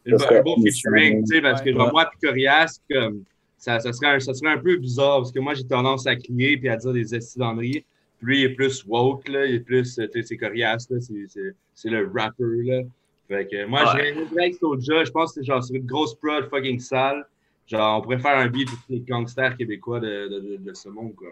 un 0.07 0.41
bon 0.43 0.55
featuring, 0.63 1.23
tu 1.27 1.35
sais, 1.35 1.41
parce 1.41 1.61
que, 1.61 1.71
genre, 1.73 1.87
Ouais. 1.87 1.91
moi, 1.91 2.05
puis 2.11 2.19
Corias, 2.29 2.79
comme, 2.89 3.23
ça, 3.61 3.79
ça, 3.79 3.93
serait 3.93 4.07
un, 4.15 4.19
ça 4.19 4.33
serait 4.33 4.51
un 4.53 4.57
peu 4.57 4.75
bizarre. 4.75 5.17
Parce 5.19 5.31
que 5.31 5.39
moi, 5.39 5.53
j'ai 5.53 5.63
tendance 5.63 6.07
à 6.07 6.15
crier 6.15 6.57
puis 6.57 6.67
à 6.67 6.75
dire 6.77 6.91
des 6.93 7.13
estidanneries. 7.15 7.85
Puis 8.17 8.25
lui, 8.27 8.39
il 8.41 8.43
est 8.45 8.55
plus 8.55 8.83
woke, 8.87 9.27
là. 9.29 9.45
Il 9.45 9.55
est 9.55 9.59
plus, 9.59 9.99
euh, 9.99 10.07
tu 10.07 10.21
sais, 10.21 10.27
c'est 10.29 10.37
Corias, 10.37 10.87
là. 10.89 10.99
C'est- 10.99 11.27
c'est- 11.27 11.55
C'est 11.73 11.89
le 11.89 12.11
rapper, 12.13 12.43
là. 12.63 12.81
Fait 13.27 13.47
que 13.47 13.65
moi, 13.65 13.81
Ouais. 13.95 14.13
avec 14.37 14.55
Soulja. 14.55 15.03
Je 15.05 15.11
pense 15.11 15.33
que 15.33 15.39
c'est 15.41 15.45
genre 15.45 15.63
une 15.73 15.85
grosse 15.85 16.13
prod 16.15 16.47
fucking 16.49 16.79
sale. 16.79 17.25
Genre, 17.67 17.97
on 17.97 18.01
pourrait 18.01 18.19
faire 18.19 18.37
un 18.37 18.47
beat 18.47 18.67
pour 18.69 18.77
tous 18.85 18.91
les 18.93 18.99
gangsters 18.99 19.55
québécois 19.55 19.99
de, 19.99 20.27
de, 20.27 20.39
de, 20.39 20.57
de 20.57 20.73
ce 20.73 20.89
monde, 20.89 21.15
quoi. 21.15 21.29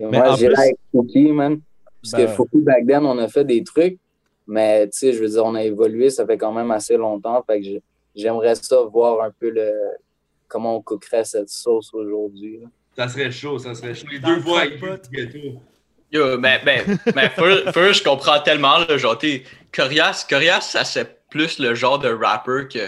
Mais 0.00 0.18
Moi, 0.18 0.34
j'irais 0.36 0.52
plus- 0.54 0.62
avec 0.62 0.76
Fouki, 0.90 1.32
man. 1.32 1.60
Parce 2.02 2.12
Ben 2.14 2.26
que 2.26 2.32
Fouki, 2.32 2.58
back 2.62 2.86
then, 2.86 3.04
on 3.06 3.16
a 3.18 3.28
fait 3.28 3.44
des 3.44 3.62
trucs, 3.62 3.96
mais 4.46 4.86
tu 4.88 4.98
sais, 4.98 5.12
je 5.12 5.20
veux 5.22 5.28
dire, 5.28 5.44
on 5.44 5.54
a 5.54 5.62
évolué, 5.62 6.10
ça 6.10 6.26
fait 6.26 6.36
quand 6.38 6.52
même 6.52 6.70
assez 6.72 6.96
longtemps. 6.96 7.42
Fait 7.46 7.58
que 7.60 7.64
j'ai- 7.64 7.82
j'aimerais 8.16 8.54
ça 8.56 8.82
voir 8.82 9.22
un 9.24 9.30
peu 9.30 9.50
le 9.50 9.72
comment 10.50 10.76
on 10.76 10.82
cookerait 10.82 11.24
cette 11.24 11.48
sauce 11.48 11.90
aujourd'hui. 11.94 12.60
Ça 12.96 13.08
serait 13.08 13.30
chaud, 13.30 13.58
ça 13.58 13.74
serait 13.74 13.94
chaud. 13.94 14.06
Les 14.10 14.18
Dans 14.18 14.28
deux 14.36 14.42
le 14.42 14.74
aiguës 14.74 15.00
du 15.08 15.16
ghetto. 15.16 15.38
Yo, 16.12 16.38
ben, 16.38 16.60
ben, 16.64 16.98
ben, 17.14 17.30
first, 17.30 17.70
first, 17.72 18.00
je 18.00 18.04
comprends 18.04 18.40
tellement, 18.40 18.78
là, 18.78 18.98
genre, 18.98 19.16
t'es, 19.16 19.44
Corias, 19.72 20.26
Corias, 20.28 20.60
ça 20.62 20.84
c'est 20.84 21.20
plus 21.30 21.60
le 21.60 21.74
genre 21.76 22.00
de 22.00 22.08
rapper 22.12 22.66
que, 22.70 22.80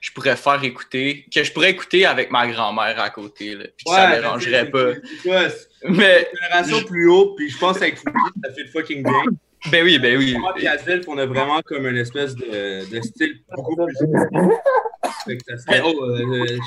je 0.00 0.10
pourrais 0.12 0.34
faire 0.36 0.64
écouter, 0.64 1.26
que 1.32 1.44
je 1.44 1.52
pourrais 1.52 1.72
écouter 1.72 2.06
avec 2.06 2.30
ma 2.30 2.46
grand-mère 2.50 2.98
à 2.98 3.10
côté, 3.10 3.54
là, 3.54 3.64
puis 3.76 3.84
que 3.84 3.90
Ouais, 3.90 3.96
ça 3.98 4.08
mais 4.08 4.16
dérangerait 4.20 4.70
pas. 4.70 4.94
c'est- 4.94 5.00
c'est 5.22 5.28
quoi, 5.28 5.50
c'est 5.50 5.88
Mais, 5.90 6.28
une 6.32 6.38
génération 6.38 6.82
plus 6.86 7.06
haut, 7.10 7.34
puis 7.36 7.50
je 7.50 7.58
pense 7.58 7.78
qu'avec 7.78 7.96
Fouki, 7.98 8.12
ça 8.42 8.50
fait 8.54 8.64
fucking 8.68 9.02
bien. 9.02 9.22
Ben 9.70 9.84
oui, 9.84 9.98
ben 9.98 10.16
oui. 10.18 10.36
Moi 10.38 10.54
et 10.60 10.66
Azelf, 10.68 11.06
on 11.08 11.16
a 11.18 11.26
vraiment 11.26 11.60
comme 11.62 11.86
une 11.86 11.96
espèce 11.98 12.34
de, 12.34 12.90
de 12.90 13.00
style 13.02 13.40
beaucoup 13.54 13.76
plus. 13.76 13.94
Fait 15.26 15.36
que 15.36 15.42
ça 15.48 15.58
serait. 15.58 15.82
Oh, 15.84 16.04
euh, 16.04 16.18
de- 16.18 16.58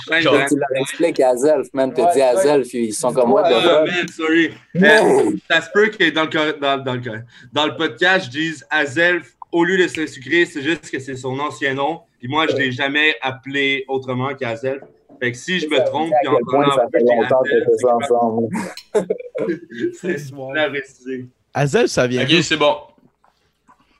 Tu 0.50 0.58
leur 0.58 0.72
expliques 0.76 1.20
à 1.20 1.36
Zelf, 1.36 1.68
man. 1.74 1.91
Tu 1.94 2.02
Ouais, 2.02 2.08
dis 2.14 2.22
à 2.22 2.36
ouais. 2.36 2.41
Zelf, 2.44 2.72
ils 2.74 2.94
sont 2.94 3.12
comme 3.14 3.30
moi 3.30 3.41
Ah, 3.46 3.84
man, 3.86 4.08
sorry. 4.10 4.52
Euh, 4.76 5.32
ça 5.50 5.62
se 5.62 5.70
peut 5.74 5.88
que 5.89 6.10
dans 6.12 6.24
le, 6.24 6.30
cor- 6.30 6.60
dans, 6.62 6.78
dans 6.84 6.94
le, 6.94 7.02
cor- 7.02 7.22
dans 7.52 7.66
le 7.66 7.76
podcast, 7.76 8.26
je 8.26 8.30
dise 8.32 8.66
Azelf 8.70 9.34
au 9.52 9.64
lieu 9.64 9.78
de 9.78 9.88
Saint-Sucré, 9.88 10.46
c'est 10.46 10.62
juste 10.62 10.89
que 10.91 11.00
c'est 11.00 11.16
son 11.16 11.39
ancien 11.39 11.74
nom. 11.74 12.02
Puis 12.20 12.28
moi, 12.28 12.46
je 12.48 12.54
ne 12.54 12.60
l'ai 12.60 12.72
jamais 12.72 13.16
appelé 13.22 13.86
autrement 13.88 14.34
qu'Azelf. 14.36 14.82
Fait 15.22 15.32
que 15.32 15.38
si 15.38 15.60
je 15.60 15.68
me 15.68 15.78
trompe, 15.86 16.12
à 16.12 16.16
puis 16.20 16.28
en 16.28 16.38
prenant 16.46 16.76
ça 16.76 16.86
fait 16.91 17.00
longtemps 17.00 17.41
que 17.44 17.60
ça 17.60 17.70
c'est 17.78 17.88
ensemble. 17.88 18.48
Azel, 21.54 21.88
ça 21.88 22.08
vient 22.08 22.24
Ok, 22.24 22.43
c'est 22.43 22.58
bon. 22.58 22.76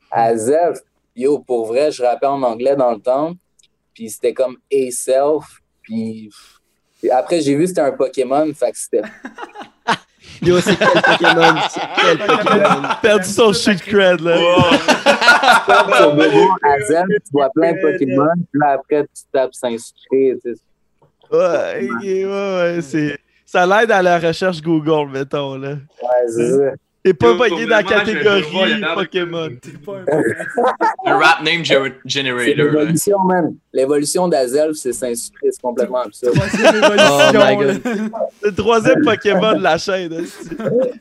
À 0.10 0.36
Zelf, 0.36 0.80
yo, 1.16 1.40
pour 1.40 1.68
vrai, 1.68 1.92
je 1.92 2.04
rappais 2.04 2.28
en 2.28 2.42
anglais 2.44 2.76
dans 2.76 2.92
le 2.92 3.00
temps. 3.00 3.34
Puis 3.94 4.10
c'était 4.10 4.34
comme 4.34 4.58
A-Self. 4.72 5.62
Puis 5.82 6.30
puis 7.04 7.12
après, 7.12 7.42
j'ai 7.42 7.54
vu 7.54 7.64
que 7.64 7.68
c'était 7.68 7.82
un 7.82 7.92
Pokémon. 7.92 8.50
Fait 8.54 8.72
que 8.72 8.78
c'était 8.78 9.02
Yo, 10.42 10.58
c'est 10.62 10.78
quel 10.78 10.88
Pokémon? 10.88 11.56
C'est 11.70 11.82
quel 11.98 12.18
Pokémon? 12.18 12.88
perdu 13.02 13.30
son 13.30 13.52
shit 13.52 13.82
cred, 13.82 14.22
là. 14.22 14.38
à 15.68 16.80
Zelf, 16.88 17.06
tu 17.08 17.32
vois 17.34 17.50
plein 17.54 17.74
de 17.74 17.82
Pokémon. 17.82 18.30
Puis 18.50 18.60
là, 18.62 18.78
après, 18.80 19.04
tu 19.04 19.24
tapes 19.34 19.54
sais. 19.54 19.76
Ouais, 21.30 21.90
ok, 21.92 22.04
ouais, 22.04 22.26
ouais, 22.26 22.80
c'est... 22.82 23.18
Ça 23.46 23.66
l'aide 23.66 23.92
à 23.92 24.02
la 24.02 24.18
recherche 24.18 24.62
Google, 24.62 25.12
mettons, 25.12 25.58
là. 25.58 25.72
Ouais, 25.72 26.28
c'est 26.28 26.52
ça. 26.52 26.72
T'es 27.04 27.14
pas 27.14 27.36
pogné 27.36 27.66
dans 27.66 27.76
la 27.76 27.84
catégorie 27.84 28.82
Pokémon. 28.96 29.50
Le 31.06 31.12
rap 31.14 31.42
name 31.44 31.66
generator. 32.06 32.56
l'évolution, 32.56 33.20
man. 33.26 33.56
L'évolution 33.74 34.28
d'Azelf, 34.30 34.76
c'est 34.78 34.94
Saint-Sucré. 34.94 35.50
C'est 35.52 35.62
complètement 35.62 36.00
absurde. 36.04 36.36
Oh. 36.40 36.50
Le 38.44 38.52
troisième 38.56 39.02
Pokémon 39.04 39.54
de 39.58 39.62
la 39.64 39.78
chaîne, 39.78 40.14
hein, 40.14 40.24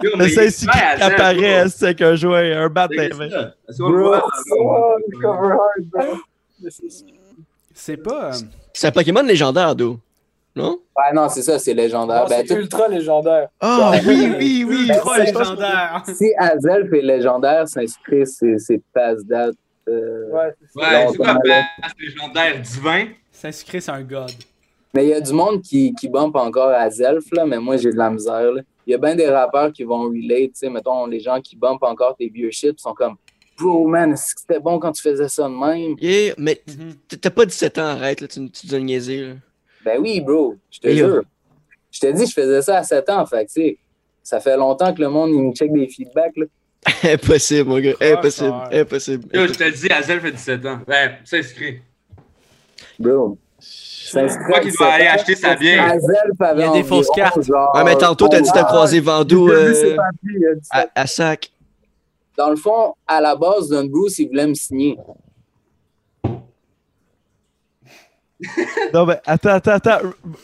Le 0.02 0.34
prêt, 0.34 0.50
qui 0.50 1.02
apparaît, 1.02 1.68
c'est 1.68 1.94
qu'un 1.94 2.16
joueur, 2.16 2.62
un 2.64 2.68
bat. 2.68 2.88
C'est 7.74 7.96
pas. 7.96 8.30
euh, 8.34 8.38
C'est 8.72 8.88
un 8.88 8.92
Pokémon 8.92 9.22
légendaire, 9.22 9.74
d'où? 9.74 9.98
Non? 10.54 10.78
Ouais, 10.96 11.14
non, 11.14 11.28
c'est 11.30 11.42
ça, 11.42 11.58
c'est 11.58 11.72
légendaire. 11.74 12.24
Non, 12.24 12.28
Ben, 12.28 12.44
c'est 12.46 12.54
ultra 12.54 12.86
légendaire. 12.88 13.48
Ah 13.60 13.92
oui, 14.06 14.32
oui, 14.38 14.66
oui. 14.68 14.84
Ben, 14.88 14.98
Trois 14.98 15.16
c'est- 15.16 15.32
légendaires. 15.32 16.02
si 16.06 16.32
Azelf 16.36 16.92
est 16.92 17.00
légendaire, 17.02 17.66
Saint-Sucré, 17.68 18.26
c'est 18.26 18.58
c'est 18.58 18.80
passe 18.92 19.24
date. 19.24 19.54
Euh... 19.88 20.28
Ouais, 20.30 20.54
c'est 20.60 20.80
ça. 20.80 20.88
Ouais, 20.90 21.06
c'est 21.10 21.16
quoi 21.16 21.26
passe 21.46 21.92
légendaire 21.98 22.60
divin? 22.60 23.06
Saint-Sucré, 23.30 23.80
c'est 23.80 23.90
un 23.92 24.02
god. 24.02 24.30
Mais 24.94 25.04
il 25.06 25.08
y 25.08 25.14
a 25.14 25.20
du 25.22 25.32
monde 25.32 25.62
qui, 25.62 25.94
qui 25.98 26.06
bump 26.08 26.36
encore 26.36 26.68
Azelf, 26.68 27.24
là, 27.32 27.46
mais 27.46 27.58
moi, 27.58 27.78
j'ai 27.78 27.90
de 27.90 27.96
la 27.96 28.10
misère. 28.10 28.52
là. 28.52 28.60
Il 28.86 28.90
y 28.90 28.94
a 28.94 28.98
bien 28.98 29.14
des 29.14 29.28
rappeurs 29.30 29.72
qui 29.72 29.84
vont 29.84 30.02
relate, 30.10 30.50
tu 30.50 30.50
sais, 30.54 30.68
mettons, 30.68 31.06
les 31.06 31.20
gens 31.20 31.40
qui 31.40 31.56
bumpent 31.56 31.82
encore 31.84 32.14
tes 32.16 32.28
vieux 32.28 32.50
shit 32.50 32.78
sont 32.78 32.92
comme 32.92 33.16
Bro, 33.58 33.86
man, 33.86 34.12
est-ce 34.12 34.34
que 34.34 34.40
c'était 34.42 34.60
bon 34.60 34.78
quand 34.78 34.92
tu 34.92 35.02
faisais 35.02 35.28
ça 35.28 35.44
de 35.44 35.54
même? 35.54 35.94
Yeah, 36.00 36.34
mais 36.36 36.60
Mhm. 36.66 36.94
t'as 37.20 37.30
pas 37.30 37.44
17 37.46 37.78
ans, 37.78 37.82
arrête, 37.86 38.20
là, 38.20 38.26
tu, 38.28 38.50
tu 38.50 38.66
dois 38.66 38.80
niaiser, 38.80 39.20
là. 39.20 39.32
Ben 39.84 39.98
oui, 40.00 40.20
bro, 40.20 40.56
je 40.70 40.78
te 40.78 40.88
jure. 40.90 41.22
Je 41.90 42.00
te 42.00 42.06
dis, 42.12 42.26
je 42.26 42.32
faisais 42.32 42.62
ça 42.62 42.78
à 42.78 42.82
7 42.82 43.10
ans, 43.10 43.26
fait 43.26 43.44
que, 43.44 43.52
tu 43.52 43.60
sais, 43.62 43.78
ça 44.22 44.40
fait 44.40 44.56
longtemps 44.56 44.94
que 44.94 45.00
le 45.00 45.08
monde, 45.08 45.30
il 45.30 45.42
me 45.42 45.52
check 45.52 45.72
des 45.72 45.88
feedbacks, 45.88 46.36
là. 46.36 46.46
Impossible, 47.12 47.68
mon 47.68 47.78
gars. 47.78 47.92
Ah, 48.00 48.04
Impossible. 48.06 48.54
Impossible. 48.72 49.28
Yo, 49.32 49.46
je 49.46 49.52
te 49.52 49.64
le 49.64 49.70
dis, 49.70 49.88
Azel 49.92 50.20
fait 50.20 50.32
17 50.32 50.66
ans. 50.66 50.78
Ouais, 50.88 51.18
c'est 51.24 51.38
inscrit. 51.38 51.80
Bro. 52.98 53.38
Je 53.60 54.44
crois 54.44 54.60
qu'il 54.60 54.72
doit 54.72 54.88
aller 54.88 55.06
acheter 55.06 55.36
sa 55.36 55.54
bière. 55.54 55.84
Avait 55.84 56.00
Il 56.56 56.60
y 56.60 56.62
a 56.64 56.72
des 56.72 56.82
fausses 56.82 57.08
cartes. 57.14 57.40
genre, 57.42 57.70
Ouais, 57.74 57.84
mais 57.84 57.94
tantôt, 57.96 58.28
t'as 58.28 58.40
dit 58.40 58.50
que 58.50 58.54
t'as 58.54 58.64
croisé 58.64 59.00
Vandou 59.00 59.48
euh, 59.48 59.96
à, 60.70 60.86
à 60.94 61.06
sac. 61.06 61.50
Dans 62.36 62.50
le 62.50 62.56
fond, 62.56 62.94
à 63.06 63.20
la 63.20 63.36
base, 63.36 63.68
Don 63.68 63.84
Bruce, 63.84 64.18
il 64.18 64.28
voulait 64.28 64.46
me 64.46 64.54
signer. 64.54 64.96
Non, 68.94 69.06
mais 69.06 69.20
attends, 69.26 69.50
attends, 69.50 69.72
attends. 69.72 69.98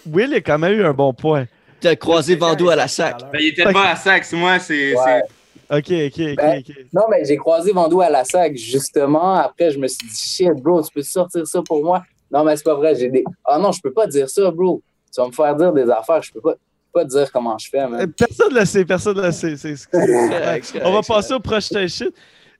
Will 0.06 0.34
a 0.34 0.40
quand 0.40 0.58
même 0.58 0.72
eu 0.72 0.84
un 0.84 0.92
bon 0.92 1.12
point. 1.12 1.46
T'as 1.80 1.96
croisé 1.96 2.34
Vandou 2.34 2.70
à 2.70 2.76
la 2.76 2.88
sac. 2.88 3.20
Ben, 3.32 3.38
il 3.40 3.48
était 3.48 3.72
pas 3.72 3.90
à 3.90 3.96
sac, 3.96 4.26
moi, 4.32 4.58
c'est. 4.58 4.94
Ouais. 4.94 5.22
Ok, 5.70 5.90
ok, 5.90 6.20
ok, 6.30 6.36
Ben, 6.36 6.58
ok. 6.60 6.74
Non, 6.92 7.02
mais 7.10 7.24
j'ai 7.24 7.36
croisé 7.36 7.72
Vandou 7.72 8.00
à 8.00 8.08
la 8.10 8.24
sac, 8.24 8.56
justement. 8.56 9.34
Après, 9.34 9.70
je 9.70 9.78
me 9.78 9.86
suis 9.86 10.06
dit, 10.08 10.16
shit, 10.16 10.52
bro, 10.62 10.82
tu 10.82 10.92
peux 10.92 11.02
sortir 11.02 11.46
ça 11.46 11.60
pour 11.62 11.84
moi? 11.84 12.02
Non, 12.30 12.44
mais 12.44 12.56
c'est 12.56 12.64
pas 12.64 12.74
vrai. 12.74 12.94
J'ai 12.94 13.08
des. 13.08 13.24
Ah 13.44 13.58
non, 13.58 13.72
je 13.72 13.80
peux 13.80 13.92
pas 13.92 14.06
dire 14.06 14.28
ça, 14.28 14.50
bro. 14.50 14.82
Tu 15.14 15.20
vas 15.20 15.26
me 15.28 15.32
faire 15.32 15.54
dire 15.56 15.72
des 15.72 15.88
affaires. 15.90 16.22
Je 16.22 16.32
peux 16.32 16.40
pas, 16.40 16.54
pas 16.92 17.04
te 17.04 17.10
dire 17.10 17.30
comment 17.32 17.56
je 17.58 17.68
fais, 17.68 17.80
Euh, 17.80 17.88
man. 17.88 18.12
Personne 18.12 18.52
ne 18.54 18.60
le 18.60 18.64
sait, 18.66 18.84
personne 18.84 19.16
ne 19.16 19.22
le 19.22 19.32
sait. 19.32 19.74
On 20.84 20.92
va 20.92 21.02
passer 21.02 21.34
au 21.34 21.40
prochain 21.40 21.86
shit. 21.86 22.14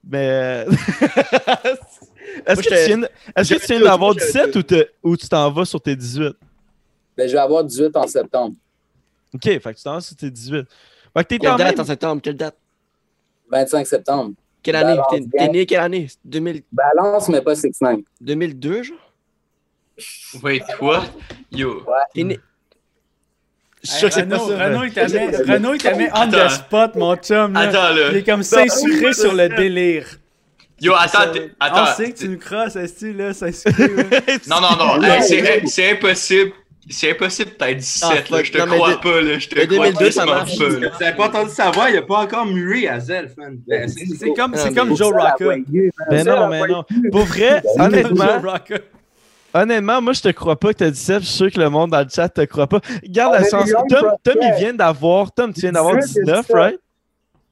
Mais. 0.09 0.64
Est-ce 2.46 2.62
que, 2.62 2.68
tu 2.68 2.74
viens, 2.86 3.08
est-ce 3.36 3.54
que 3.54 3.60
tu 3.60 3.66
viens 3.66 3.76
j'avais 3.78 3.84
d'avoir 3.90 4.12
tout, 4.14 4.18
j'avais 4.20 4.46
17 4.52 4.56
ou, 4.56 4.62
te- 4.62 4.88
ou 5.02 5.16
tu 5.16 5.28
t'en 5.28 5.50
vas 5.50 5.64
sur 5.64 5.80
tes 5.80 5.96
18? 5.96 6.32
Ben, 7.16 7.26
je 7.28 7.32
vais 7.32 7.38
avoir 7.38 7.64
18 7.64 7.96
en 7.96 8.06
septembre. 8.06 8.54
Ok, 9.34 9.42
fait 9.44 9.60
que 9.60 9.70
tu 9.76 9.82
t'en 9.82 9.94
vas 9.94 10.00
sur 10.00 10.16
tes 10.16 10.30
18. 10.30 10.66
Fait 11.16 11.22
que 11.24 11.28
t'es 11.28 11.38
Quelle 11.38 11.56
date 11.56 11.72
même. 11.76 11.80
en 11.80 11.84
septembre? 11.84 12.22
Quelle 12.22 12.36
date? 12.36 12.56
25 13.50 13.86
septembre. 13.86 14.32
Quelle 14.62 14.76
année? 14.76 15.00
T'es 15.32 15.48
né 15.48 15.66
quelle 15.66 15.80
année? 15.80 16.06
2000 16.24 16.62
Balance, 16.72 17.28
mais 17.28 17.40
pas 17.40 17.54
6-9. 17.54 18.02
2002, 18.20 18.82
genre? 18.82 18.96
Wait, 20.42 20.62
what? 20.80 21.04
Yo. 21.50 21.84
T'es 22.14 22.24
né... 22.24 22.38
Je 23.82 23.90
suis 23.90 23.94
Hey, 23.94 23.98
sûr 24.00 24.08
que 24.08 24.14
c'est 24.14 24.26
pas 24.28 24.36
Renaud, 24.38 24.56
ça. 24.56 24.64
Renaud, 24.66 25.74
il 25.74 25.80
t'a 25.82 25.94
mis- 25.94 26.08
on 26.12 26.28
the 26.30 26.50
spot, 26.50 26.94
mon 26.96 27.16
chum. 27.16 27.52
là. 27.52 27.60
Attends, 27.60 27.94
là. 27.94 28.08
Il 28.10 28.16
est 28.16 28.22
comme 28.24 28.42
Saint-Sucré 28.42 29.12
sur 29.12 29.32
le 29.34 29.48
délire. 29.48 30.17
Yo, 30.80 30.92
attends, 30.94 31.30
On 31.60 31.64
attends. 31.64 31.86
sait 31.96 32.12
que 32.12 32.18
tu 32.18 32.28
nous 32.28 32.38
crosses, 32.38 32.76
est 32.76 33.12
là, 33.12 33.32
Saint-Sucré. 33.34 33.88
là. 33.88 34.02
Non, 34.48 34.60
non, 34.60 34.76
non. 34.98 35.02
hey, 35.02 35.22
c'est- 35.22 35.66
c'est 35.66 35.90
impossible. 35.92 36.52
C'est 36.90 37.10
impossible 37.10 37.50
d'être 37.60 37.76
17, 37.76 38.08
Ah, 38.30 38.36
là. 38.36 38.42
Je 38.42 38.50
te 38.52 38.58
crois 38.58 38.90
de- 38.94 38.96
pas, 38.96 39.20
là. 39.20 39.38
Je 39.38 39.46
te 39.48 39.54
de 39.60 39.64
crois 39.66 39.86
2002, 39.90 40.10
ça 40.10 40.24
marche. 40.24 40.56
pas, 40.56 40.64
avez 41.04 41.16
pas 41.16 41.26
entendu 41.26 41.50
sa 41.50 41.70
voix, 41.70 41.90
il 41.90 41.98
a 41.98 42.02
pas 42.02 42.18
encore 42.20 42.46
mûri 42.46 42.88
Azel, 42.88 43.30
man. 43.36 43.58
Ben, 43.66 43.86
c'est- 43.88 44.32
comme, 44.34 44.52
Ah, 44.54 44.58
c'est 44.58 44.74
comme 44.74 44.96
Joe 44.96 45.12
Ça. 45.12 46.04
Mais 46.10 46.24
Ça, 46.24 46.36
non, 46.36 46.48
mais 46.48 46.66
non. 46.66 46.84
Pour 47.12 47.24
vrai, 47.24 47.60
Joe 47.76 47.84
honnêtement, 47.84 48.40
honnêtement, 49.54 50.00
moi, 50.02 50.12
je 50.12 50.20
te 50.22 50.28
crois 50.28 50.58
pas 50.58 50.68
que 50.72 50.78
t'as 50.78 50.90
17. 50.90 51.20
Je 51.22 51.26
suis 51.26 51.36
sûr 51.36 51.52
que 51.52 51.60
le 51.60 51.68
monde 51.68 51.90
dans 51.90 52.00
le 52.00 52.08
chat 52.08 52.28
te 52.28 52.42
croit 52.44 52.66
pas. 52.66 52.80
Garde 53.04 53.34
On 53.36 53.42
la 53.42 53.48
chance. 53.48 53.70
Tom, 53.90 54.12
Tom, 54.22 54.34
il 54.40 54.54
vient 54.58 54.74
d'avoir. 54.74 55.32
Tom, 55.32 55.52
tu 55.52 55.60
viens 55.60 55.72
d'avoir 55.72 55.96
18, 55.96 56.20
19, 56.24 56.44
c'est 56.46 56.52
ça. 56.52 56.58
right? 56.58 56.80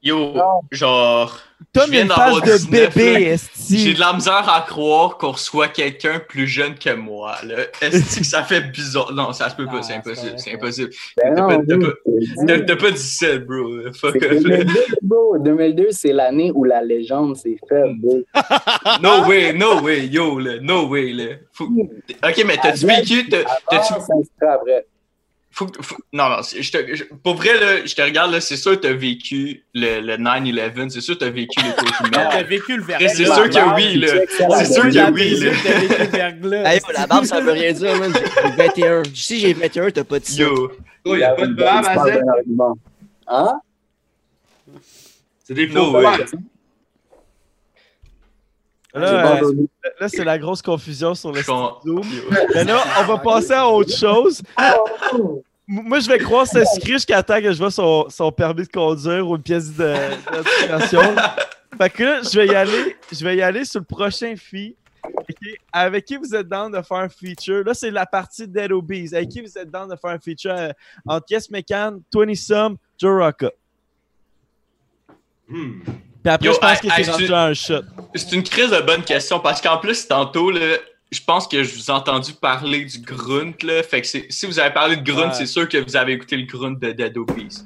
Yo, 0.03 0.33
Non. 0.33 0.61
genre. 0.71 1.39
Tom, 1.73 1.91
une 1.91 2.07
d'avoir 2.07 2.39
face 2.39 2.61
de 2.61 2.65
19, 2.69 2.95
bébé. 2.95 3.35
J'ai 3.69 3.93
de 3.95 3.99
la 3.99 4.13
misère 4.13 4.47
à 4.47 4.61
croire 4.61 5.17
qu'on 5.17 5.31
reçoit 5.31 5.67
quelqu'un 5.69 6.19
plus 6.19 6.47
jeune 6.47 6.75
que 6.75 6.93
moi, 6.93 7.35
là. 7.43 7.55
Est-ce 7.81 8.19
que 8.19 8.23
ça 8.25 8.43
fait 8.43 8.61
bizarre? 8.61 9.11
Non, 9.11 9.33
ça 9.33 9.49
se 9.49 9.55
peut 9.55 9.65
Non, 9.65 9.71
pas, 9.71 9.81
c'est 9.81 9.95
impossible, 9.95 10.33
c'est 10.37 10.53
impossible. 10.53 10.91
Ben 11.17 11.33
T'as 11.35 11.41
non, 11.41 11.47
pas- 11.47 11.57
t'as 11.67 11.75
oui, 11.75 11.79
pas- 11.85 11.91
je 12.05 12.33
te 12.35 12.39
le 12.41 12.45
T'as 12.47 12.57
dis. 12.59 12.65
t'as 12.67 12.75
pas 12.75 12.91
17, 12.91 13.45
bro. 13.47 13.65
Fuck 13.99 14.15
off. 14.17 14.21
2002, 14.43 14.73
bro. 15.01 15.37
2002, 15.39 15.87
c'est 15.91 16.13
l'année 16.13 16.51
où 16.53 16.63
la 16.63 16.83
légende 16.83 17.35
s'est 17.35 17.57
faite, 17.67 17.95
bro. 17.97 18.19
No 19.01 19.25
way, 19.27 19.51
no 19.53 19.81
way, 19.81 20.05
yo, 20.05 20.37
là. 20.39 20.59
No 20.61 20.87
way, 20.87 21.11
là. 21.11 21.25
Faut- 21.53 21.65
Ok, 21.65 22.43
mais 22.45 22.57
t'as-tu 22.57 22.85
vécu. 22.85 23.27
t'as- 23.29 23.43
T'as-tu. 23.69 23.93
Faut, 25.57 25.65
que- 25.65 25.81
faut- 25.81 25.97
non, 26.13 26.29
non, 26.29 26.37
je 26.43 26.71
te, 26.71 26.95
je- 26.95 27.03
pour 27.23 27.33
vrai, 27.33 27.59
là, 27.59 27.83
je 27.83 27.95
te 27.95 28.01
regarde, 28.03 28.31
là, 28.31 28.39
c'est 28.41 28.57
sûr 28.57 28.73
que 28.73 28.85
t'as 28.85 28.93
vécu 28.93 29.63
le, 29.73 30.01
le 30.01 30.17
9-11, 30.17 30.89
c'est 30.91 31.01
sûr 31.01 31.15
que 31.17 31.23
t'as 31.23 31.31
vécu 31.31 31.59
les 31.63 31.71
côtes 31.73 32.11
T'as 32.11 32.29
humaines. 32.35 32.45
vécu 32.47 32.77
le 32.77 32.83
verglas. 32.83 33.09
C'est 33.09 33.25
sûr 33.25 33.49
que 33.49 33.75
oui, 33.75 33.95
là. 33.97 34.07
C'est 34.37 34.71
sûr 34.71 34.83
que 34.83 35.11
oui, 35.13 35.29
là. 35.39 35.51
T'as 35.63 35.79
vécu 35.79 35.95
le 35.99 36.05
verglas. 36.09 36.73
Hey, 36.75 36.79
la 36.95 37.07
barbe, 37.07 37.25
ça 37.25 37.39
veut 37.41 37.51
rien 37.53 37.71
dire, 37.73 37.97
man. 37.99 38.13
J'ai 38.13 38.51
21. 38.55 39.01
Si 39.15 39.39
j'ai 39.39 39.53
21, 39.53 39.89
t'as 39.89 40.03
pas 40.03 40.19
17. 40.19 40.39
Yo. 40.47 40.71
Oh, 41.05 41.15
il 41.15 41.21
y 41.21 41.23
a 41.23 41.31
pas 41.31 41.47
de 41.47 41.53
barbe, 41.53 41.85
Tu 41.85 42.29
argument. 42.29 42.77
Hein? 43.27 43.59
C'est 45.43 45.55
des 45.55 45.67
faux 45.69 45.91
way. 45.97 46.05
Là, 48.97 49.41
euh, 49.43 49.51
là, 49.99 50.09
c'est 50.09 50.23
la 50.23 50.37
grosse 50.37 50.61
confusion 50.61 51.13
sur 51.15 51.31
le. 51.31 51.41
Mais 52.55 52.63
là, 52.63 52.83
on 52.99 53.03
va 53.05 53.17
passer 53.17 53.53
à 53.53 53.67
autre 53.67 53.95
chose. 53.95 54.41
Moi, 55.67 55.99
je 55.99 56.07
vais 56.07 56.17
croire 56.19 56.47
s'inscrire 56.47 56.95
jusqu'à 56.95 57.21
temps 57.21 57.41
que 57.41 57.51
je 57.51 57.57
vois 57.57 57.71
son, 57.71 58.07
son 58.09 58.31
permis 58.31 58.63
de 58.63 58.71
conduire 58.71 59.27
ou 59.29 59.35
une 59.35 59.41
pièce 59.41 59.69
de- 59.75 59.93
d'identification. 60.31 61.01
fait 61.77 61.89
que 61.89 62.03
là, 62.03 62.21
je 62.23 62.39
vais 62.39 62.47
y 62.47 62.55
aller, 62.55 62.95
je 63.11 63.23
vais 63.25 63.35
y 63.35 63.41
aller 63.41 63.65
sur 63.65 63.79
le 63.81 63.85
prochain 63.85 64.33
feed. 64.37 64.75
Ok, 65.03 65.13
Ok, 65.29 65.35
Avec 65.73 66.05
qui 66.05 66.15
vous 66.17 66.33
êtes 66.35 66.47
down 66.47 66.71
de 66.71 66.81
faire 66.81 66.97
un 66.97 67.09
feature? 67.09 67.63
Là, 67.65 67.73
c'est 67.73 67.91
la 67.91 68.05
partie 68.05 68.47
Dead 68.47 68.71
Obies. 68.71 69.13
Avec 69.13 69.29
qui 69.29 69.41
vous 69.41 69.57
êtes 69.57 69.69
down 69.69 69.89
de 69.89 69.95
faire 69.95 70.11
un 70.11 70.19
feature 70.19 70.51
euh, 70.57 70.71
entre 71.05 71.25
Yes 71.29 71.49
McCann, 71.51 72.01
20 72.13 72.35
Some, 72.35 72.77
Joe 72.97 73.21
Rocca? 73.23 73.51
Hmm. 75.49 75.79
Puis 76.27 76.33
après, 76.33 76.47
Yo, 76.47 76.53
je 76.53 76.59
pense 76.59 76.79
que 76.81 76.87
c'est 77.03 77.11
rendu 77.11 77.33
un 77.33 77.53
shot. 77.53 77.81
C'est 78.15 78.31
une 78.33 78.43
crise 78.43 78.71
de 78.71 78.81
bonne 78.81 79.03
question 79.03 79.39
parce 79.39 79.61
qu'en 79.61 79.77
plus, 79.77 80.07
tantôt, 80.07 80.51
là, 80.51 80.77
je 81.11 81.21
pense 81.25 81.47
que 81.47 81.63
je 81.63 81.73
vous 81.73 81.85
ai 81.89 81.93
entendu 81.93 82.33
parler 82.33 82.83
du 82.83 82.99
grunt. 82.99 83.53
Là, 83.63 83.81
fait 83.83 84.01
que 84.01 84.07
si 84.07 84.45
vous 84.45 84.59
avez 84.59 84.73
parlé 84.73 84.97
de 84.97 85.03
grunt, 85.03 85.27
Ouais. 85.27 85.33
c'est 85.33 85.45
sûr 85.45 85.69
que 85.69 85.77
vous 85.77 85.95
avez 85.95 86.13
écouté 86.13 86.35
le 86.35 86.45
grunt 86.45 86.71
de 86.77 86.91
Dead 86.91 87.17
Obies. 87.17 87.59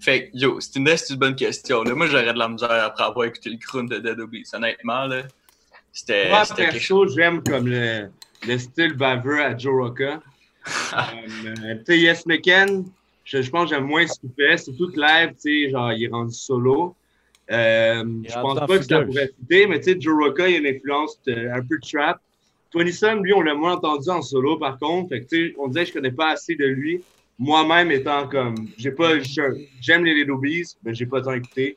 Fait 0.00 0.30
que, 0.30 0.36
yo, 0.36 0.58
c'est 0.60 0.76
une, 0.76 0.88
une 0.88 1.16
bonne 1.16 1.36
question. 1.36 1.82
Là. 1.84 1.94
Moi, 1.94 2.06
j'aurais 2.08 2.32
de 2.32 2.38
la 2.38 2.48
misère 2.48 2.70
après 2.70 3.04
avoir 3.04 3.26
écouté 3.26 3.50
le 3.50 3.56
grunt 3.56 3.84
de 3.84 3.98
Dead 3.98 4.18
Obies. 4.18 4.44
Honnêtement, 4.52 5.06
là, 5.06 5.22
c'était 5.92 6.28
Moi, 6.28 6.44
c'était 6.44 6.62
quelque 6.64 6.72
perso, 6.74 7.08
j'aime 7.08 7.42
comme 7.42 7.68
le, 7.68 8.10
le 8.46 8.58
style 8.58 8.94
baveux 8.94 9.42
à 9.44 9.56
Joe 9.56 9.74
Rocca. 9.74 10.20
Euh, 10.66 11.74
tu 11.76 11.84
sais, 11.86 11.98
Yes 12.00 12.26
McCann, 12.26 12.84
je, 13.24 13.40
je 13.40 13.50
pense 13.50 13.70
que 13.70 13.76
j'aime 13.76 13.84
moins 13.84 14.04
ce 14.08 14.18
qu'il 14.18 14.30
fait. 14.36 14.56
C'est 14.56 14.76
tout 14.76 14.90
live, 14.96 15.30
tu 15.40 15.66
sais, 15.66 15.70
genre, 15.70 15.92
il 15.92 16.04
est 16.04 16.08
rendu 16.08 16.34
solo. 16.34 16.96
Euh, 17.50 18.04
je 18.28 18.34
pense 18.34 18.58
pas 18.66 18.78
que 18.78 18.84
ça 18.84 19.00
pourrait 19.02 19.30
fitter, 19.38 19.66
mais 19.66 19.78
tu 19.80 19.92
sais, 19.92 20.00
Joe 20.00 20.14
Rocca, 20.24 20.48
il 20.48 20.56
a 20.56 20.58
une 20.58 20.76
influence 20.76 21.20
de- 21.26 21.48
un 21.48 21.62
peu 21.62 21.78
de 21.78 21.86
trap. 21.88 22.20
Tony 22.72 22.92
Sun, 22.92 23.22
lui, 23.22 23.32
on 23.32 23.40
l'a 23.40 23.54
moins 23.54 23.74
entendu 23.74 24.08
en 24.10 24.20
solo, 24.22 24.58
par 24.58 24.78
contre. 24.78 25.10
Fait 25.10 25.22
que, 25.24 25.52
on 25.58 25.68
disait 25.68 25.82
que 25.82 25.88
je 25.88 25.92
connais 25.94 26.10
pas 26.10 26.32
assez 26.32 26.56
de 26.56 26.66
lui. 26.66 27.02
Moi-même 27.38 27.90
étant 27.92 28.26
comme, 28.28 28.54
j'ai 28.76 28.90
pas, 28.90 29.12
j'aime 29.80 30.04
les 30.04 30.14
Little 30.14 30.40
Bees, 30.40 30.76
mais 30.82 30.94
j'ai 30.94 31.06
pas 31.06 31.20
tant 31.20 31.32
écouté. 31.34 31.76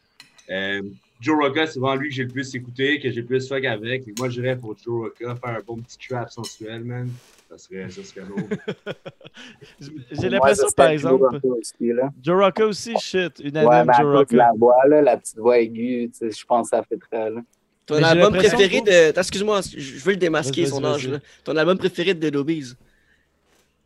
Euh, 0.50 0.82
Joe 1.22 1.38
Rocca, 1.38 1.68
c'est 1.68 1.80
vraiment 1.80 2.00
lui 2.02 2.10
que 2.10 2.16
j'ai 2.16 2.24
le 2.24 2.30
plus 2.30 2.56
écouté, 2.56 3.00
que 3.00 3.12
j'ai 3.12 3.22
le 3.22 3.28
plus 3.28 3.48
fuck 3.48 3.64
avec. 3.66 4.08
Et 4.08 4.14
moi, 4.18 4.30
j'irais 4.30 4.58
pour 4.58 4.76
Joe 4.84 5.04
Rocca 5.04 5.36
faire 5.36 5.58
un 5.58 5.62
bon 5.66 5.78
petit 5.78 5.98
trap 6.08 6.30
sensuel, 6.32 6.84
man. 6.84 7.10
Ça 7.50 7.58
serait, 7.58 7.90
ça 7.90 8.04
serait 8.04 8.26
lourd. 8.28 8.38
J'ai 9.80 10.20
Ouais, 10.20 10.30
l'impression, 10.30 10.68
par 10.76 10.86
Joe 10.88 10.94
exemple, 10.94 11.40
aussi, 11.48 11.74
là. 11.94 12.10
Joe 12.22 12.44
Rocca 12.44 12.66
aussi, 12.68 12.94
shit, 13.00 13.40
Ouais, 13.40 13.52
cause 13.52 13.52
de 13.52 14.06
Rocca. 14.18 14.36
la 14.38 14.52
voix, 14.56 14.76
là, 14.88 15.02
la 15.02 15.18
petite 15.18 15.38
voix 15.40 15.58
aiguë, 15.60 16.12
tu 16.12 16.30
sais, 16.30 16.32
je 16.40 16.46
pense 16.46 16.70
que 16.70 16.78
ça 16.78 16.84
fait 16.84 16.98
très, 16.98 17.30
là. 17.32 17.42
Ton 17.88 18.04
album 18.04 18.36
préféré 18.36 18.82
que- 18.84 19.12
de. 19.14 19.20
Excuse-moi, 19.20 19.62
je 19.76 20.00
veux 20.00 20.12
le 20.12 20.18
démasquer, 20.18 20.68
son 20.68 20.84
âge. 20.86 21.08
là. 21.08 21.18
Ton 21.44 21.56
album 21.58 21.76
préféré 21.80 22.14
de 22.14 22.20
Dead 22.20 22.36
Obies. 22.36 22.74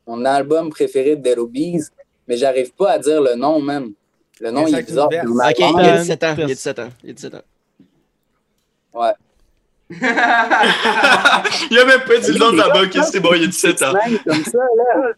Mon 0.06 0.26
album 0.26 0.70
préféré 0.70 1.16
de 1.16 1.22
Dead 1.22 1.40
Obies, 1.40 1.84
mais 2.28 2.36
j'arrive 2.36 2.74
pas 2.74 2.92
à 2.92 3.00
dire 3.00 3.22
le 3.22 3.36
nom, 3.36 3.62
même. 3.62 3.94
Le 4.42 4.52
nom, 4.52 4.68
il 4.68 4.76
est 4.76 4.84
bizarre. 4.84 5.08
Ok, 5.08 5.14
il 5.14 5.22
y 5.22 5.64
a 5.64 5.94
Attends, 5.94 6.00
17 6.02 6.24
ans. 6.26 6.34
Il 6.36 6.40
y 6.40 6.44
a 6.44 6.48
test. 6.48 6.58
17 6.58 6.80
ans. 6.80 6.90
Il 7.02 7.08
y 7.08 7.12
a 7.12 7.14
17 7.14 7.36
ans. 7.36 7.42
Il 11.72 11.80
a 11.80 11.86
même 11.86 12.02
pas 12.02 12.18
dit 12.18 12.32
le 12.32 12.40
nom 12.40 12.52
de 12.52 12.58
la 12.58 12.70
banque, 12.70 12.98
c'est 13.12 13.20
bon, 13.20 13.34
il 13.36 13.42
y 13.42 13.46
a 13.46 13.48
17 13.48 13.82
ans. 13.84 13.94
Comme 14.26 14.44
ça, 14.44 14.58
là. 14.78 15.14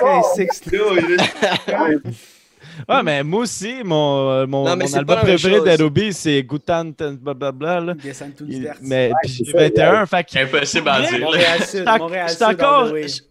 Ok, 0.00 0.24
six. 0.34 0.62
Ouais, 2.88 3.02
mais 3.02 3.22
moi 3.22 3.40
aussi, 3.42 3.82
mon, 3.84 4.30
euh, 4.30 4.46
mon, 4.46 4.64
Non, 4.64 4.80
album 4.94 5.18
préféré 5.20 5.60
d'Adobe, 5.60 6.10
c'est 6.12 6.42
Gutan, 6.42 6.92
blablabla. 7.20 7.80
Là. 7.80 7.94
Descend 7.94 8.34
tout 8.34 8.44
Il- 8.48 8.54
divers. 8.56 8.76
Mais 8.82 9.10
puis 9.22 9.32
c'est 9.32 9.44
j'ai 9.44 9.52
ça, 9.52 9.58
21, 9.58 10.06
fait 10.06 10.24
que 10.24 10.38
Impossible 10.38 10.88
à 10.88 11.00
dire. 11.00 11.12
là. 11.12 11.18
Montréal 11.18 11.58
Sud, 11.60 11.78
j'étais 11.80 11.98
Montréal 11.98 12.28
j'étais 12.28 12.44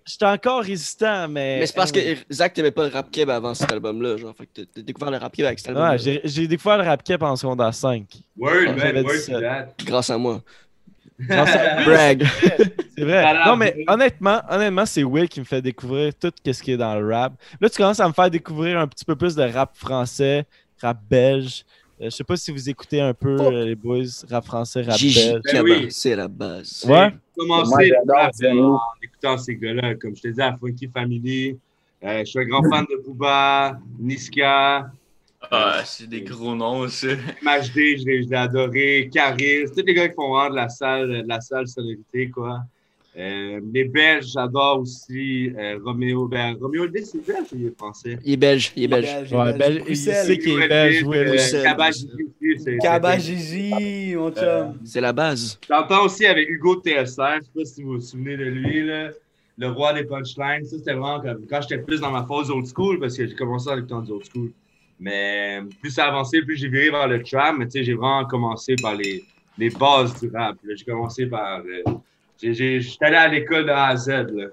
Sud, 0.06 0.24
encore, 0.24 0.62
résistant, 0.64 1.28
mais. 1.28 1.60
Mais 1.60 1.66
c'est 1.66 1.76
parce 1.76 1.92
que. 1.92 2.00
Zach 2.32 2.54
t'aimais 2.54 2.72
pas 2.72 2.88
le 2.88 2.94
rap 2.94 3.10
keb 3.12 3.30
avant 3.30 3.54
cet 3.54 3.72
album-là. 3.72 4.18
Genre, 4.18 4.34
fait 4.36 4.46
que 4.46 4.62
t'as- 4.62 4.82
découvert 4.82 5.12
le 5.12 5.18
rap 5.18 5.34
keb 5.36 5.46
avec 5.46 5.60
cet 5.60 5.70
album. 5.70 5.90
Ouais, 5.90 6.22
j'ai 6.24 6.48
découvert 6.48 6.78
le 6.78 6.84
rap 6.84 7.04
cap 7.04 7.22
en 7.24 7.36
secondaire 7.36 7.74
5. 7.74 8.06
Word, 8.38 8.76
man, 8.78 8.96
word 9.04 9.14
17. 9.14 9.36
to 9.36 9.42
that. 9.42 9.68
Grâce 9.86 10.10
à 10.10 10.18
moi. 10.18 10.42
Brag. 11.86 12.26
C'est 12.98 13.04
vrai. 13.04 13.34
Non, 13.46 13.56
mais 13.56 13.84
honnêtement, 13.88 14.42
honnêtement, 14.50 14.86
c'est 14.86 15.04
Will 15.04 15.28
qui 15.28 15.40
me 15.40 15.46
fait 15.46 15.62
découvrir 15.62 16.14
tout 16.16 16.32
ce 16.46 16.64
qui 16.64 16.72
est 16.72 16.78
dans 16.78 16.96
le 17.00 17.14
rap. 17.14 17.34
Là, 17.60 17.70
tu 17.70 17.78
commences 17.78 18.00
à 18.00 18.08
me 18.08 18.14
faire 18.14 18.30
découvrir 18.30 18.80
un 18.80 18.88
petit 18.88 19.06
peu 19.06 19.16
plus 19.16 19.36
de 19.36 19.44
rap 19.44 19.76
français, 19.76 20.46
rap 20.82 20.98
belge. 21.10 21.64
Euh, 22.02 22.06
je 22.06 22.10
sais 22.12 22.24
pas 22.24 22.38
si 22.38 22.52
vous 22.52 22.70
écoutez 22.70 23.02
un 23.02 23.14
peu, 23.14 23.36
Oh. 23.40 23.52
euh, 23.52 23.66
les 23.66 23.76
boys, 23.76 24.04
rap 24.30 24.46
français, 24.46 24.82
rap 24.84 24.98
Gigi 24.98 25.32
belge. 25.32 25.42
Ben 25.54 25.62
oui. 25.64 25.88
c'est 25.90 26.16
la 26.16 26.28
base. 26.30 26.86
Ouais. 26.88 27.12
rap, 28.08 28.34
Zeno. 28.34 28.76
en 28.76 28.80
écoutant 29.04 29.38
ces 29.38 29.56
gars-là. 29.56 29.96
Comme 29.96 30.16
je 30.16 30.22
te 30.22 30.28
disais, 30.30 30.44
à 30.44 30.56
Funky 30.58 30.88
Family. 30.88 31.58
Euh, 32.02 32.20
je 32.20 32.26
suis 32.26 32.40
un 32.40 32.46
grand 32.46 32.64
fan 32.70 32.86
de 32.90 33.04
Booba, 33.06 33.78
Niska, 34.00 34.90
Ah, 35.52 35.82
c'est 35.86 36.08
des 36.08 36.22
gros 36.22 36.54
noms, 36.56 36.88
ça. 36.90 37.08
MHD, 37.42 37.98
je 37.98 38.06
l'ai 38.06 38.36
adoré, 38.36 39.10
Caris, 39.12 39.66
tous 39.76 39.84
les 39.86 39.94
gars 39.94 40.10
qui 40.10 40.16
font 40.16 40.34
vraiment 40.34 40.50
de 40.50 40.56
la 40.56 40.70
salle, 40.70 41.24
de 41.24 41.28
la 41.28 41.40
salle 41.40 41.68
sonorité, 41.68 42.30
quoi. 42.30 42.60
Euh, 43.18 43.60
les 43.74 43.86
Belges, 43.86 44.28
j'adore 44.34 44.82
aussi. 44.82 45.52
Euh, 45.58 45.80
Roméo, 45.84 46.28
ben, 46.28 46.56
Roméo 46.62 46.86
Elvis, 46.86 47.06
c'est 47.06 47.26
belge 47.26 47.48
ou 47.52 47.58
il 47.58 47.66
est 47.66 47.78
français? 47.78 48.20
Il 48.24 48.34
est 48.34 48.38
belge. 48.38 48.72
Il 48.76 48.84
est 48.84 48.88
belge. 48.88 49.34
Ouais, 49.34 49.58
belge, 49.58 49.84
il 49.88 49.98
sait 49.98 50.38
qu'il 50.38 50.62
est 50.62 50.68
belge, 50.68 51.04
Will. 51.04 51.36
Euh, 51.54 52.78
Kabajiji, 52.78 54.16
mon 54.16 54.32
chum. 54.32 54.78
C'est 54.86 55.02
la 55.02 55.12
base. 55.12 55.60
J'entends 55.68 56.06
aussi 56.06 56.26
avec 56.28 56.50
Hugo 56.50 56.82
TSR, 56.82 56.96
je 56.96 57.06
sais 57.06 57.52
pas 57.56 57.66
si 57.66 57.84
vous 57.84 57.94
vous 57.94 58.02
souvenez 58.02 58.38
de 58.38 58.46
lui, 58.46 58.86
là, 58.86 59.10
le 59.58 59.68
roi 59.70 59.94
des 59.94 60.04
punchlines. 60.04 60.64
Ça, 60.66 60.78
c'était 60.78 60.94
vraiment 60.94 61.20
comme 61.20 61.46
quand 61.50 61.62
j'étais 61.62 61.80
plus 61.80 62.00
dans 62.00 62.12
ma 62.12 62.26
phase 62.26 62.52
old 62.52 62.68
school, 62.68 63.00
parce 63.00 63.18
que 63.18 63.28
j'ai 63.28 63.36
commencé 63.36 63.70
avec 63.70 63.88
temps 63.88 64.02
du 64.02 64.12
old 64.12 64.26
school. 64.32 64.52
Mais 65.00 65.60
plus 65.82 65.92
ça 65.92 66.06
avançait, 66.08 66.42
plus 66.42 66.58
j'ai 66.58 66.68
viré 66.68 66.90
vers 66.90 67.08
le 67.08 67.24
trap. 67.24 67.56
Mais 67.58 67.66
tu 67.66 67.72
sais, 67.80 67.84
j'ai 67.84 67.94
vraiment 67.94 68.26
commencé 68.26 68.76
par 68.82 68.96
les, 68.96 69.24
les 69.58 69.70
bases 69.70 70.20
du 70.20 70.30
rap. 70.34 70.56
J'ai 70.76 70.84
commencé 70.86 71.26
par. 71.26 71.60
euh, 71.60 71.92
j'ai- 72.42 72.54
j'ai- 72.54 72.80
J'étais 72.82 73.06
allé 73.06 73.16
à 73.16 73.28
l'école 73.28 73.66
de 73.66 73.72
A 73.72 73.88
à 73.88 73.96
Z. 73.96 74.10
Là. 74.10 74.46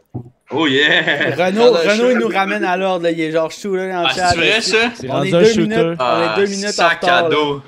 Oh 0.53 0.67
yeah! 0.69 1.35
Renaud, 1.37 1.73
Renaud, 1.73 2.11
il 2.13 2.19
nous 2.19 2.29
ramène 2.29 2.65
à 2.65 2.77
l'ordre. 2.77 3.09
Il 3.09 3.21
est 3.21 3.33
genre 3.33 3.51
chou 3.51 3.75
là, 3.75 3.91
dans 3.93 4.03
le 4.03 4.07
Ah, 4.09 4.15
chat. 4.15 4.29
c'est 4.31 4.37
vrai, 4.37 4.61
ça? 4.61 4.91
C'est 4.95 5.11
On 5.11 5.23
est 5.25 5.31
deux 5.33 5.45
shooter. 5.45 5.61
minutes. 5.63 5.79
On 5.79 5.85
est 5.89 5.97
Ah, 5.99 6.35
deux 6.37 6.47
minutes 6.47 6.65
en 6.67 6.73
sac 6.73 7.01
retard. 7.03 7.17
là. 7.17 7.23
cadeau. 7.29 7.63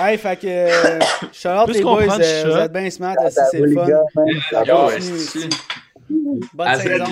Hey, 0.00 0.18
fait 0.18 0.40
que. 0.40 0.46
euh, 0.46 0.98
Plus 1.64 1.74
les 1.74 1.82
qu'on 1.82 1.94
boys, 1.94 2.18
euh, 2.20 2.44
vous 2.50 2.56
êtes 2.58 2.72
bien 2.72 2.90
smart, 2.90 3.14
Ça 3.30 3.44
c'est 3.50 3.60
le 3.60 3.72
fun. 3.72 3.86
gars, 3.86 4.02
man. 4.14 4.26
Ça 4.50 4.64
Yo, 4.64 4.88
Bonne 6.54 6.74
saison. 6.76 7.04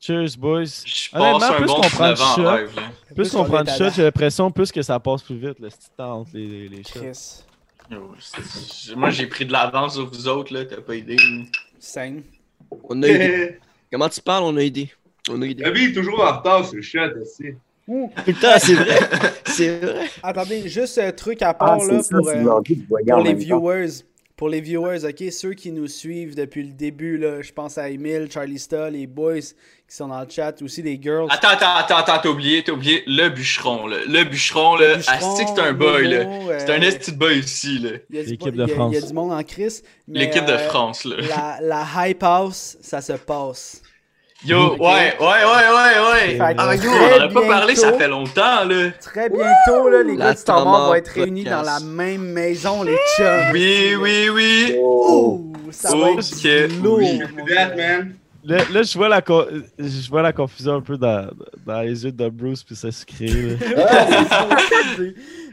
Cheers, 0.00 0.36
boys. 0.38 0.64
Je 0.64 1.08
Honnêtement, 1.12 1.52
plus 1.56 1.66
qu'on 1.66 1.80
prend 1.80 2.12
19 2.12 2.20
ans 2.20 2.36
de 2.36 2.42
en 2.42 2.66
shot. 2.66 2.80
Plus 3.14 3.30
qu'on 3.32 3.38
on 3.40 3.44
prend 3.44 3.56
à 3.58 3.64
shot, 3.76 3.84
la- 3.84 3.90
j'ai 3.90 4.02
l'impression 4.02 4.50
plus 4.50 4.72
que 4.72 4.82
ça 4.82 4.98
passe 5.00 5.22
plus 5.22 5.36
vite, 5.36 5.58
le 5.60 5.68
petit 5.68 5.90
temps 5.96 6.20
entre 6.20 6.30
les, 6.34 6.68
les 6.68 6.82
shots. 6.82 7.44
Moi, 8.96 9.10
j'ai 9.10 9.26
pris 9.26 9.44
de 9.46 9.52
l'avance 9.52 9.94
sur 9.94 10.08
vous 10.08 10.28
autres, 10.28 10.52
là. 10.54 10.64
T'as 10.64 10.80
pas 10.80 10.94
idée. 10.94 11.16
Scène. 11.78 12.22
On 12.88 13.02
a 13.02 13.06
aidé. 13.06 13.58
Comment 13.92 14.08
tu 14.08 14.20
parles? 14.20 14.44
On 14.44 14.56
a 14.56 14.60
aidé. 14.60 14.90
On 15.28 15.42
a 15.42 15.46
aidé. 15.46 15.62
David 15.64 15.90
est 15.90 16.00
toujours 16.00 16.20
en 16.24 16.38
retard 16.38 16.64
sur 16.66 16.76
le 16.76 16.82
shot 16.82 16.98
aussi. 17.20 17.54
Le 17.88 18.32
temps, 18.40 18.58
c'est 18.58 18.74
vrai. 18.74 18.98
C'est 19.46 19.80
vrai. 19.80 20.06
Attendez, 20.22 20.68
juste 20.68 20.96
un 20.98 21.10
truc 21.10 21.42
à 21.42 21.48
Ah, 21.48 21.54
part 21.54 21.80
c'est 21.80 21.92
là, 21.92 22.02
pour, 22.08 22.28
euh, 22.28 22.60
pour 23.08 23.18
les 23.20 23.34
viewers. 23.34 23.88
Pour 24.40 24.48
les 24.48 24.62
viewers, 24.62 25.04
ok, 25.04 25.30
ceux 25.30 25.52
qui 25.52 25.70
nous 25.70 25.86
suivent 25.86 26.34
depuis 26.34 26.62
le 26.62 26.72
début, 26.72 27.18
là, 27.18 27.42
je 27.42 27.52
pense 27.52 27.76
à 27.76 27.90
Emile, 27.90 28.26
Charlie 28.32 28.58
Sta, 28.58 28.88
les 28.88 29.06
boys 29.06 29.34
qui 29.86 29.94
sont 29.94 30.08
dans 30.08 30.18
le 30.22 30.26
chat, 30.30 30.62
aussi 30.62 30.80
les 30.80 30.98
girls. 30.98 31.26
Attends, 31.28 31.48
attends, 31.48 31.74
attends, 31.76 31.96
attends, 31.98 32.18
t'as 32.22 32.28
oublié, 32.30 32.64
t'as 32.64 32.72
oublié 32.72 33.02
le 33.06 33.28
bûcheron, 33.28 33.86
là. 33.86 33.98
Le 34.08 34.24
bûcheron, 34.24 34.76
là. 34.76 34.92
Le 34.92 34.96
bûcheron, 34.96 35.32
Asti 35.34 35.44
que 35.44 35.50
c'est 35.54 35.60
un 35.60 35.74
boy, 35.74 36.08
là. 36.08 36.16
Euh, 36.20 36.58
C'est 36.58 36.70
un 36.70 36.80
esti 36.80 37.12
de 37.12 37.18
boy 37.18 37.38
ici, 37.38 37.80
là. 37.80 37.90
il 38.08 38.16
y 38.16 38.18
a 38.18 38.22
du- 38.22 38.30
L'équipe 38.30 38.54
il 38.54 38.60
y 38.60 38.62
a- 38.62 38.66
de 38.66 38.72
France. 38.72 38.94
Il 38.96 39.00
y 39.00 39.04
a 39.04 39.06
du 39.06 39.12
monde 39.12 39.32
en 39.32 39.42
crise. 39.42 39.82
L'équipe 40.08 40.46
de 40.46 40.52
euh, 40.52 40.68
France, 40.70 41.04
là. 41.04 41.16
La, 41.28 41.58
la 41.60 42.08
hype 42.08 42.22
house, 42.22 42.78
ça 42.80 43.02
se 43.02 43.12
passe. 43.12 43.82
Yo, 44.44 44.72
ouais, 44.76 44.78
ouais, 44.78 45.16
ouais, 45.20 45.20
ouais, 45.20 46.38
ouais. 46.38 46.38
Ah, 46.40 46.74
yo, 46.74 46.90
on 46.90 47.20
en 47.20 47.24
a 47.26 47.28
pas 47.28 47.46
parlé, 47.46 47.74
ça 47.76 47.92
fait 47.92 48.08
longtemps, 48.08 48.64
là. 48.64 48.90
Très 48.98 49.28
bientôt, 49.28 49.88
là, 49.90 50.02
les 50.02 50.16
La 50.16 50.26
gars 50.26 50.32
de 50.32 50.38
Star 50.38 50.66
Wars 50.66 50.86
vont 50.88 50.94
être 50.94 51.08
réunis 51.08 51.44
dans 51.44 51.60
la 51.62 51.78
même 51.80 52.22
maison, 52.32 52.82
les 52.82 52.96
chums. 53.18 53.50
Oui, 53.52 53.94
oui, 54.00 54.28
oui. 54.32 54.76
Oh. 54.80 55.40
Ouh, 55.66 55.72
ça 55.72 55.90
Oh, 55.92 55.98
va 56.16 56.22
que 56.22 56.64
être 56.64 56.82
lourd. 56.82 56.98
oui. 57.00 57.20
That, 57.54 57.76
man. 57.76 58.14
Là, 58.42 58.56
là, 58.72 58.82
je, 58.82 58.96
vois 58.96 59.10
la 59.10 59.20
co- 59.20 59.44
je 59.78 60.08
vois 60.08 60.22
la 60.22 60.32
confusion 60.32 60.76
un 60.76 60.80
peu 60.80 60.96
dans, 60.96 61.28
dans 61.66 61.82
les 61.82 62.02
yeux 62.06 62.10
de 62.12 62.28
Bruce 62.30 62.64
puis 62.64 62.74
ça 62.76 62.90
se 62.90 63.04
crée. 63.04 63.26
là. 63.26 63.56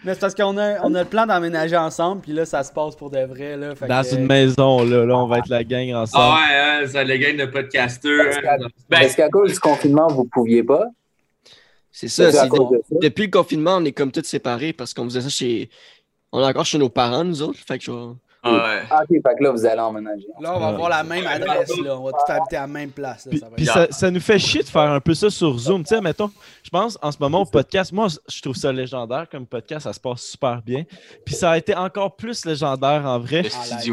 Mais 0.04 0.14
c'est 0.14 0.20
parce 0.20 0.36
qu'on 0.36 0.58
a, 0.58 0.80
on 0.84 0.94
a 0.96 1.04
le 1.04 1.10
plan 1.10 1.26
d'emménager 1.26 1.76
ensemble, 1.78 2.22
puis 2.22 2.32
là, 2.32 2.46
ça 2.46 2.64
se 2.64 2.72
passe 2.72 2.96
pour 2.96 3.10
de 3.10 3.20
vrai. 3.20 3.58
Là, 3.58 3.76
fait 3.76 3.88
Dans 3.88 4.04
que- 4.04 4.16
une 4.16 4.26
maison, 4.28 4.84
là, 4.84 5.06
là, 5.06 5.18
on 5.18 5.28
va 5.28 5.40
être 5.40 5.50
la 5.50 5.64
gang 5.64 5.94
ensemble. 5.94 6.24
Ah 6.26 6.36
ouais, 6.80 6.84
hein, 6.84 6.88
ça, 6.88 7.04
le 7.04 7.18
gang 7.18 7.36
de 7.36 7.46
podcasters. 7.46 8.38
hein. 8.38 8.68
Ben, 8.90 9.00
Est-ce 9.02 9.18
qu'à 9.18 9.30
cause 9.30 9.54
du 9.54 9.60
confinement, 9.60 10.08
vous 10.08 10.26
pouviez 10.26 10.64
pas? 10.64 10.86
C'est 11.92 12.08
ça. 12.08 12.32
C'est 12.32 12.38
à 12.38 12.44
c'est- 12.44 12.50
cause 12.50 12.70
de 12.72 12.82
ça. 12.90 12.96
Depuis 13.02 13.26
le 13.26 13.32
confinement, 13.32 13.78
on 13.78 13.86
est 13.86 13.92
comme 13.92 14.12
tous 14.12 14.24
séparés 14.24 14.72
parce 14.74 14.94
qu'on 14.94 15.06
faisait 15.06 15.22
ça 15.22 15.30
chez. 15.30 15.70
On 16.32 16.42
est 16.42 16.46
encore 16.46 16.66
chez 16.66 16.78
nos 16.78 16.90
parents, 16.90 17.24
nous 17.24 17.42
autres. 17.42 17.60
Fait 17.68 17.78
que 17.80 17.86
genre, 17.86 18.16
Ouais. 18.44 18.82
Ah, 18.90 19.02
ok, 19.02 19.08
fait 19.10 19.36
que 19.38 19.44
là, 19.44 19.52
vous 19.52 19.66
allez 19.66 19.80
emménager. 19.80 20.28
Là, 20.40 20.56
on 20.56 20.60
va 20.60 20.68
avoir 20.68 20.90
la 20.90 21.04
même 21.04 21.26
adresse, 21.28 21.72
là. 21.84 21.98
On 21.98 22.04
va 22.04 22.12
tout 22.12 22.32
habiter 22.32 22.56
à 22.56 22.62
la 22.62 22.68
même 22.68 22.92
place. 22.92 23.26
Là. 23.26 23.32
Puis, 23.32 23.40
Ça 23.40 23.48
puis 23.56 23.66
ça, 23.66 23.88
ça 23.92 24.12
nous 24.12 24.20
fait 24.20 24.40
chier 24.40 24.64
de 24.64 24.68
faire 24.70 24.90
un 24.92 25.00
peu 25.00 25.14
ça 25.14 25.30
sur 25.30 25.58
Zoom. 25.58 25.84
Tu 25.84 25.96
sais, 25.96 26.02
mettons, 26.02 26.32
je 26.64 26.70
pense 26.70 26.98
en 27.02 27.12
ce 27.12 27.18
moment 27.20 27.42
au 27.42 27.46
podcast, 27.46 27.92
moi, 27.92 28.08
je 28.30 28.42
trouve 28.42 28.56
ça 28.56 28.72
légendaire 28.72 29.28
comme 29.30 29.46
podcast, 29.46 29.84
ça 29.84 29.94
se 29.94 30.00
passe 30.00 30.22
super 30.22 30.62
bien. 30.62 30.84
Puis 31.26 31.36
ça 31.36 31.52
a 31.52 31.58
été 31.58 31.76
encore 31.76 32.16
plus 32.16 32.46
légendaire 32.46 33.06
en 33.06 33.20
vrai. 33.20 33.44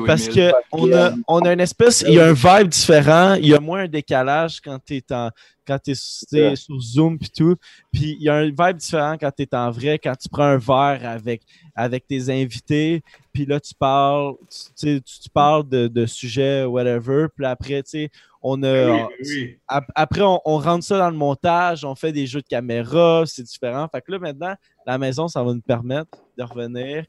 Parce 0.06 0.28
que 0.28 0.52
on 0.72 0.92
a, 0.92 1.12
on 1.26 1.40
a 1.40 1.52
une 1.52 1.60
espèce, 1.60 2.02
il 2.06 2.14
y 2.14 2.20
a 2.20 2.26
un 2.26 2.32
vibe 2.32 2.68
différent, 2.68 3.34
il 3.34 3.46
y 3.46 3.54
a 3.54 3.60
moins 3.60 3.80
un 3.80 3.88
décalage 3.88 4.60
quand 4.60 4.78
tu 4.84 4.96
es 4.96 5.12
en 5.12 5.30
quand 5.66 5.78
t'es 5.78 5.92
t'es 6.30 6.56
sur 6.56 6.78
Zoom 6.80 7.18
puis 7.18 7.30
tout. 7.30 7.56
Puis 7.92 8.16
il 8.18 8.22
y 8.22 8.28
a 8.28 8.34
un 8.36 8.46
vibe 8.46 8.76
différent 8.76 9.16
quand 9.18 9.30
tu 9.36 9.42
es 9.44 9.54
en 9.54 9.70
vrai, 9.70 9.98
quand 9.98 10.14
tu 10.16 10.28
prends 10.28 10.44
un 10.44 10.58
verre 10.58 11.00
avec, 11.04 11.42
avec 11.74 12.06
tes 12.06 12.30
invités, 12.30 13.02
puis 13.32 13.46
là 13.46 13.58
tu 13.60 13.74
parles, 13.74 14.34
tu, 14.78 15.02
tu, 15.02 15.20
tu 15.22 15.30
parles 15.30 15.68
de, 15.68 15.88
de 15.88 16.06
sujets, 16.06 16.64
whatever, 16.64 17.26
puis 17.34 17.46
après, 17.46 17.82
tu 17.82 17.90
sais, 17.90 18.10
on 18.42 18.62
a. 18.62 18.90
Oui, 18.90 19.14
oui. 19.26 19.58
Ap- 19.68 19.90
Après, 19.94 20.20
on, 20.20 20.38
on 20.44 20.58
rentre 20.58 20.84
ça 20.84 20.98
dans 20.98 21.08
le 21.10 21.16
montage, 21.16 21.84
on 21.84 21.94
fait 21.94 22.12
des 22.12 22.26
jeux 22.26 22.42
de 22.42 22.46
caméra, 22.46 23.24
c'est 23.26 23.42
différent. 23.42 23.88
Fait 23.90 24.02
que 24.02 24.12
là, 24.12 24.18
maintenant, 24.18 24.54
la 24.86 24.98
maison, 24.98 25.28
ça 25.28 25.42
va 25.42 25.54
nous 25.54 25.62
permettre 25.62 26.10
de 26.36 26.42
revenir 26.44 27.04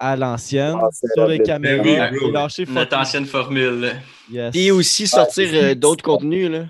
à 0.00 0.16
l'ancienne, 0.16 0.76
Ah, 0.82 0.88
sur 1.14 1.28
les 1.28 1.40
caméras, 1.40 1.84
Oui, 2.10 2.16
et 2.16 2.18
bro. 2.18 2.32
lâcher 2.32 2.66
Notre 2.66 2.96
ancienne 2.96 3.24
formule. 3.26 3.92
Yes. 4.28 4.50
Puis 4.50 4.72
aussi 4.72 5.06
sortir 5.06 5.48
euh, 5.52 5.74
d'autres 5.76 6.02
contenus, 6.02 6.50
là. 6.50 6.64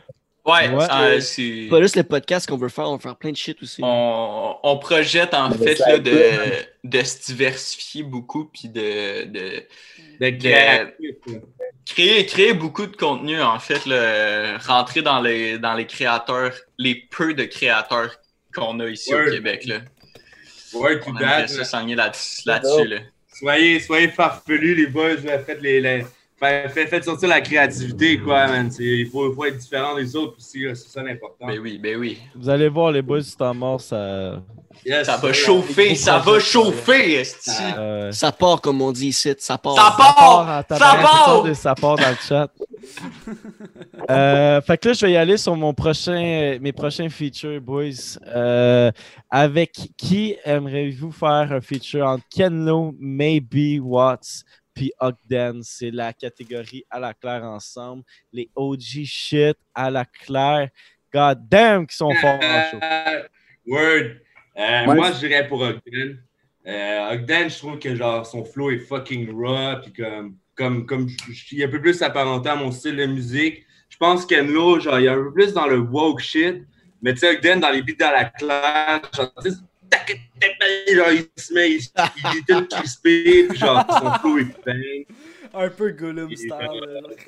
Ouais, 0.45 0.69
Ouais. 0.71 0.85
euh, 0.93 1.21
c'est. 1.21 1.69
Pas 1.71 1.81
juste 1.81 1.95
le 1.97 2.03
podcast 2.03 2.49
qu'on 2.49 2.57
veut 2.57 2.69
faire, 2.69 2.89
on 2.89 2.97
veut 2.97 3.01
faire 3.03 3.15
plein 3.17 3.31
de 3.31 3.37
shit 3.37 3.63
aussi. 3.63 3.81
On, 3.85 4.57
on 4.63 4.77
projette 4.79 5.35
en 5.35 5.51
fait 5.53 5.79
là, 5.79 5.99
de, 5.99 6.21
de 6.83 7.03
se 7.05 7.27
diversifier 7.27 8.03
beaucoup 8.03 8.47
puis 8.47 8.69
de, 8.69 9.25
de 9.25 9.63
créer, 11.87 12.27
créer 12.27 12.55
beaucoup 12.55 12.87
de 12.87 12.97
contenu 12.97 13.41
en 13.41 13.59
fait, 13.59 13.87
là, 13.87 14.59
rentrer 14.59 15.03
dans 15.03 15.21
les, 15.21 15.59
dans 15.59 15.75
les 15.75 15.87
créateurs, 15.87 16.53
les 16.79 16.95
peu 16.97 17.35
de 17.35 17.45
créateurs 17.45 18.11
qu'on 18.55 18.81
a 18.81 18.89
ici 18.89 19.15
au 19.15 19.31
Québec. 19.31 19.65
Là. 19.67 19.81
Ouais, 20.75 20.99
tout 21.01 21.11
On 21.11 21.15
ça 21.19 21.21
là. 22.47 22.61
là-dessus. 22.61 22.89
Là. 22.89 22.99
Soyez, 23.33 23.81
soyez 23.81 24.09
farfelus, 24.09 24.75
les 24.75 24.87
boys. 24.87 25.17
Faites, 25.19 25.61
les, 25.61 25.81
les- 25.81 26.05
faites, 26.49 26.71
faites- 26.73 26.89
faites 26.89 27.05
sortir 27.05 27.29
la 27.29 27.41
créativité, 27.41 28.19
quoi, 28.19 28.47
man. 28.49 28.71
C'est- 28.71 28.83
Il 28.85 29.09
faut, 29.11 29.45
être 29.45 29.57
différent 29.59 29.95
des 29.97 30.15
autres 30.17 30.37
aussi, 30.39 30.63
c'est 30.75 30.89
ça 30.89 31.03
l'important. 31.03 31.47
Ben 31.47 31.59
oui, 31.59 31.79
ben 31.83 31.97
oui. 31.97 32.19
Vous 32.35 32.49
allez 32.49 32.69
voir, 32.69 32.91
les 32.93 33.03
boys 33.03 33.21
du 33.21 33.31
temps 33.33 33.55
mort, 33.55 33.81
ça. 33.81 34.43
Yes, 34.87 35.07
Ça 35.07 35.17
va 35.19 35.33
chauffer, 35.33 35.95
ça 35.95 36.19
va 36.19 36.41
chauffer, 36.41 37.21
esti. 37.21 37.51
euh, 37.79 38.11
Ça 38.11 38.33
part, 38.33 38.61
comme 38.61 38.81
on 38.81 38.91
dit 38.91 39.09
ici, 39.09 39.33
ça 39.39 39.57
part. 39.59 39.77
Ça 39.77 39.83
ça 39.83 39.91
part! 39.97 40.15
part 40.17 40.49
en 40.49 40.77
Ça 40.77 40.97
part! 40.97 41.47
et 41.47 41.55
ça 41.55 41.75
part 41.75 41.97
dans 41.97 42.09
le 42.09 42.17
chat. 42.17 42.51
Euh, 44.11 44.61
fait 44.63 44.79
que 44.79 44.89
là, 44.89 44.95
je 44.95 45.07
vais 45.07 45.13
y 45.13 45.17
aller 45.17 45.37
sur 45.37 45.55
mon 45.55 45.73
prochain, 45.73 46.59
mes 46.61 46.73
prochains 46.73 47.09
features, 47.09 47.61
boys. 47.61 48.19
Euh, 48.27 48.91
avec 49.31 49.73
qui 49.97 50.37
aimeriez-vous 50.45 51.13
faire 51.13 51.49
un 51.53 51.61
feature 51.61 52.05
entre 52.07 52.25
Kenlo, 52.29 52.95
Maybe 52.99 53.81
Watts, 53.81 54.43
puis 54.75 54.93
Ogden? 55.01 55.63
C'est 55.63 55.91
la 55.91 56.13
catégorie 56.13 56.85
à 56.91 56.99
la 56.99 57.15
claire 57.15 57.45
ensemble. 57.45 58.03
Les 58.33 58.49
OG 58.55 59.05
shit 59.05 59.57
à 59.75 59.91
la 59.91 60.05
claire. 60.05 60.69
God 61.13 61.47
damn, 61.49 61.87
qui 61.87 61.97
sont 61.97 62.13
forts 62.15 62.39
en 62.43 62.71
show. 62.71 62.79
Euh, 62.83 63.23
Word. 63.67 64.11
Euh, 64.59 64.85
Moi, 64.85 64.95
moi, 64.95 65.09
je- 65.11 65.15
je 65.21 65.27
dirais 65.27 65.47
pour 65.49 65.61
Ogden. 65.61 66.23
Euh, 66.67 67.13
Ogden, 67.15 67.51
je 67.51 67.59
trouve 67.59 67.79
que 67.79 67.95
genre 67.95 68.25
son 68.27 68.45
flow 68.45 68.71
est 68.71 68.79
fucking 68.79 69.31
raw, 69.35 69.81
puis 69.83 69.93
comme, 69.93 70.37
comme, 70.55 70.87
comme 70.87 71.09
je- 71.09 71.33
je- 71.33 71.55
il 71.55 71.61
est 71.61 71.65
un 71.65 71.69
peu 71.69 71.81
plus 71.81 72.01
apparenté 72.03 72.49
à 72.49 72.55
mon 72.57 72.71
style 72.71 72.97
de 72.97 73.07
musique. 73.07 73.65
Je 73.89 73.97
pense 73.97 74.25
qu'Enlo, 74.25 74.81
genre, 74.81 74.99
il 75.01 75.07
est 75.07 75.09
un 75.09 75.15
peu 75.17 75.33
plus 75.33 75.53
dans 75.53 75.67
le 75.67 75.79
woke 75.79 76.21
shit, 76.21 76.63
mais 77.03 77.13
tu 77.13 77.21
sais, 77.21 77.37
Ogden, 77.37 77.61
dans 77.61 77.71
les 77.71 77.83
beats 77.83 77.95
dans 77.99 78.11
la 78.11 78.25
classe, 78.27 79.03
genre, 79.15 79.33
tac, 79.93 80.21
genre, 80.95 81.11
il 81.13 81.27
se 81.43 81.53
met, 81.55 81.71
il, 81.73 81.81
il 81.81 82.39
est 82.39 82.47
tout 82.49 82.67
crispé, 82.77 83.47
puis 83.49 83.59
genre, 83.59 83.85
son 83.89 84.13
flow 84.21 84.39
est 84.39 84.65
bang. 84.67 85.07
Un 85.55 85.69
peu 85.69 85.91
Gollum 85.91 86.35
style. 86.35 86.49
là. 86.49 86.69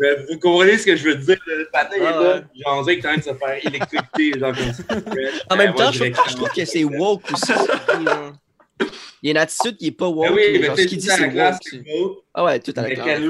Euh, 0.01 0.27
Vous 0.31 0.39
comprenez 0.39 0.79
ce 0.79 0.87
que 0.87 0.97
je 0.97 1.05
veux 1.11 1.15
dire? 1.17 1.37
Le 1.47 1.69
patin 1.71 1.91
Ah 1.93 1.97
est 1.97 2.01
là, 2.25 2.43
genre, 2.65 2.79
on 2.79 2.83
dirait 2.83 2.97
qu'il 2.97 3.05
est 3.05 3.09
en 3.09 3.13
train 3.13 3.17
de 3.19 3.23
se 3.23 3.35
faire 3.39 3.67
électrocuter, 3.67 4.39
genre, 4.39 4.55
comme 4.57 4.73
ça. 4.73 4.83
En 5.51 5.55
Euh, 5.55 5.59
même 5.59 5.75
temps, 5.75 5.93
je 5.93 6.05
je 6.05 6.35
trouve 6.37 6.49
que 6.49 6.65
c'est 6.65 6.85
woke 6.85 7.23
aussi. 7.33 7.53
genre. 7.53 8.33
Il 9.23 9.29
y 9.29 9.29
a 9.29 9.31
une 9.33 9.37
attitude 9.37 9.77
qui 9.77 9.87
est 9.89 9.93
pas 9.93 10.09
woke. 10.09 10.29
Ben 10.29 10.35
oui, 10.35 10.59
mais 10.59 10.67
genre, 10.67 10.77
ce 10.79 10.83
qu'il 10.85 10.99
dit, 10.99 11.07
c'est 11.07 11.91
woke. 11.93 12.19
Ah 12.33 12.45
ouais, 12.45 12.61
tout 12.61 12.73
à 12.77 12.83
la 12.83 12.89
Mais 12.89 12.97
fait- 12.97 13.21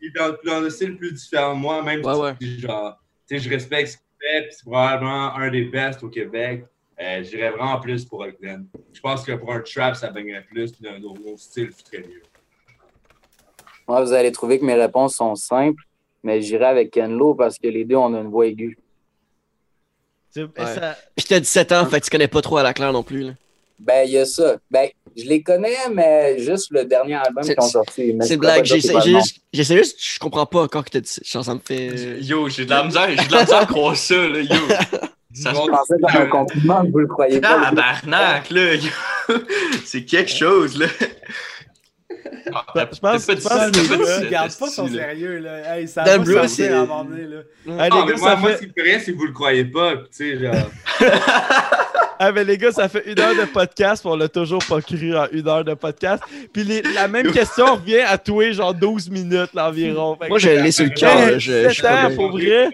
il 0.00 0.08
est 0.08 0.10
dans, 0.18 0.36
dans 0.44 0.64
un 0.66 0.70
style 0.70 0.96
plus 0.96 1.12
différent 1.12 1.54
de 1.54 1.60
moi, 1.60 1.82
même 1.82 2.04
Ouais, 2.04 2.14
ouais. 2.14 2.32
si 2.40 2.60
genre, 2.60 2.98
tu 3.28 3.36
sais, 3.36 3.42
je 3.44 3.50
respecte 3.50 3.88
ce 3.92 3.96
qu'il 3.96 4.06
fait, 4.20 4.42
puis 4.42 4.52
c'est 4.56 4.64
probablement 4.64 5.34
un 5.34 5.50
des 5.50 5.64
best 5.64 6.02
au 6.02 6.08
Québec. 6.08 6.64
Euh, 7.00 7.22
J'irais 7.22 7.50
vraiment 7.50 7.78
plus 7.80 8.04
pour 8.04 8.20
Ogden. 8.20 8.66
Je 8.92 9.00
pense 9.00 9.22
que 9.22 9.32
pour 9.32 9.52
un 9.52 9.60
trap, 9.60 9.94
ça 9.96 10.08
baignerait 10.10 10.44
plus, 10.50 10.72
puis 10.72 10.88
autre 10.88 11.20
mon 11.24 11.36
style 11.36 11.70
très 11.84 11.98
mieux. 11.98 12.22
Moi, 13.86 14.02
vous 14.02 14.12
allez 14.12 14.32
trouver 14.32 14.58
que 14.58 14.64
mes 14.64 14.74
réponses 14.74 15.14
sont 15.16 15.34
simples, 15.34 15.82
mais 16.22 16.40
j'irai 16.40 16.64
avec 16.64 16.90
Kenlo 16.90 17.34
parce 17.34 17.58
que 17.58 17.68
les 17.68 17.84
deux, 17.84 17.96
on 17.96 18.12
a 18.14 18.20
une 18.20 18.30
voix 18.30 18.46
aiguë. 18.46 18.78
Ouais. 20.36 20.46
ça- 20.56 20.96
Puis 21.16 21.24
t'as 21.28 21.40
17 21.40 21.72
ans, 21.72 21.86
fait 21.86 22.00
que 22.00 22.04
tu 22.04 22.10
connais 22.10 22.28
pas 22.28 22.42
trop 22.42 22.58
à 22.58 22.62
la 22.62 22.74
claire 22.74 22.92
non 22.92 23.02
plus. 23.02 23.22
là. 23.22 23.32
Ben, 23.78 24.04
il 24.06 24.12
y 24.12 24.18
a 24.18 24.24
ça. 24.26 24.56
Ben, 24.70 24.88
je 25.14 25.24
les 25.24 25.42
connais, 25.42 25.76
mais 25.92 26.38
juste 26.38 26.70
le 26.70 26.84
dernier 26.86 27.14
album 27.14 27.42
C'est- 27.44 27.54
qu'ils 27.54 27.64
ont 27.64 27.68
sorti. 27.68 28.16
C'est 28.22 28.36
blague. 28.38 28.64
juste, 28.64 29.40
j'essaie 29.52 29.76
juste, 29.76 29.96
je 29.98 30.18
comprends 30.18 30.46
pas 30.46 30.62
encore 30.62 30.84
que 30.84 30.90
t'as 30.90 31.00
dit 31.00 31.08
ça. 31.22 31.42
Ça 31.42 31.54
me 31.54 31.60
fait. 31.60 31.90
euh, 31.90 32.18
Yo, 32.20 32.48
j'ai 32.48 32.64
de 32.64 32.70
la 32.70 32.84
misère, 32.84 33.08
j'ai 33.10 33.26
de 33.28 33.32
la 33.32 33.42
misère 33.42 33.58
à 33.58 33.66
croire 33.66 33.96
ça, 33.96 34.14
là, 34.28 34.40
yo. 34.40 34.48
Ça 35.42 35.50
se 35.54 35.56
Je 35.60 35.70
pensais 35.70 35.94
comme 36.00 36.22
un 36.22 36.26
compliment, 36.26 36.84
vous 36.90 36.98
le 36.98 37.06
croyez 37.06 37.40
pas. 37.40 37.60
Tabarnak, 37.70 38.50
là. 38.50 38.74
yo. 38.74 38.90
C'est 39.84 40.04
quelque 40.04 40.30
chose, 40.30 40.78
là. 40.78 40.86
Ah, 42.52 42.64
Je 42.76 42.80
pense- 42.80 42.96
je 42.96 43.00
pense 43.00 43.26
que 43.26 43.26
pas 43.26 43.34
les 43.34 43.40
ça, 43.40 43.70
gars, 43.70 43.70
t'as 44.04 44.16
Il 44.18 44.24
dit 44.24 44.30
garde 44.30 44.50
ça, 44.50 44.58
pas 44.64 44.70
son 44.70 44.86
là. 44.86 44.92
sérieux, 44.92 45.38
là. 45.38 45.76
Hey, 45.76 45.88
ça 45.88 46.02
Dan 46.04 46.22
va 46.24 46.46
sortir 46.48 46.72
à 46.72 46.80
un 46.80 46.86
moment 46.86 47.04
donné, 47.04 47.22
là. 47.24 47.36
Hey, 47.38 47.42
Ah, 47.66 47.88
les 47.96 48.02
mais 48.04 48.12
gars, 48.12 48.18
moi, 48.18 48.30
ça 48.30 48.36
moi, 48.36 48.50
fait... 48.50 48.56
ce 48.56 48.60
qui 48.62 48.66
me 48.68 48.72
ferait, 48.84 49.00
c'est 49.00 49.12
que 49.12 49.16
vous 49.18 49.26
le 49.26 49.32
croyez 49.32 49.64
pas, 49.64 49.92
tu 49.96 50.02
sais, 50.10 50.38
genre. 50.38 50.54
Ah, 52.18 52.32
mais 52.32 52.44
les 52.44 52.56
gars, 52.56 52.72
ça 52.72 52.88
fait 52.88 53.02
une 53.12 53.20
heure 53.20 53.34
de 53.34 53.44
podcast, 53.44 54.02
puis 54.02 54.10
on 54.10 54.16
l'a 54.16 54.28
toujours 54.30 54.64
pas 54.66 54.80
cru 54.80 55.14
en 55.14 55.26
une 55.32 55.46
heure 55.46 55.64
de 55.66 55.74
podcast. 55.74 56.22
Puis 56.50 56.64
les- 56.64 56.80
la 56.94 57.08
même 57.08 57.30
question 57.30 57.74
revient 57.74 57.98
à 58.00 58.16
tous 58.16 58.52
genre 58.52 58.72
12 58.72 59.10
minutes 59.10 59.52
là, 59.52 59.68
environ. 59.68 60.16
Moi, 60.26 60.38
je 60.38 60.48
l'ai 60.48 60.70
sur 60.70 60.84
le 60.84 60.90
cœur. 60.92 61.14
là, 61.14 61.38
Je, 61.38 61.64
je 61.64 61.68
suis 61.68 61.82
17 61.82 61.84
ans, 61.84 61.88
pas 61.90 62.06
bien. 62.08 62.16
pour 62.16 62.30
vrai. 62.30 62.70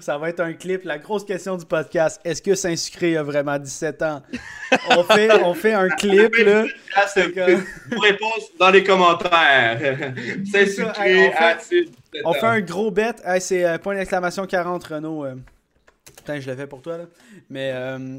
Ça 0.00 0.18
va 0.18 0.28
être 0.28 0.40
un 0.40 0.52
clip. 0.52 0.84
La 0.84 0.98
grosse 0.98 1.24
question 1.24 1.56
du 1.56 1.64
podcast, 1.64 2.20
est-ce 2.24 2.42
que 2.42 2.54
Saint-Sucré 2.54 3.16
a 3.16 3.22
vraiment 3.22 3.58
17 3.58 4.02
ans? 4.02 4.22
On 4.90 5.02
fait, 5.04 5.30
on 5.42 5.54
fait 5.54 5.72
un 5.72 5.88
clip, 5.96 6.34
là. 6.36 6.64
Réponses 7.90 8.50
dans 8.58 8.70
les 8.70 8.84
commentaires. 8.84 10.14
C'est 10.50 10.66
ça, 10.66 10.92
sucré, 10.94 11.10
hey, 11.10 11.28
on 12.24 12.32
fait- 12.32 12.40
fait 12.40 12.46
un 12.46 12.60
gros 12.60 12.90
bet. 12.90 13.14
Hey, 13.24 13.40
c'est 13.40 13.64
euh, 13.64 13.78
point 13.78 13.94
d'exclamation 13.94 14.46
40, 14.46 14.84
Renault. 14.84 15.24
euh. 15.24 15.34
Putain, 16.16 16.40
je 16.40 16.50
le 16.50 16.56
fais 16.56 16.66
pour 16.66 16.82
toi, 16.82 16.98
là. 16.98 17.04
Mais, 17.50 17.72
euh, 17.74 18.18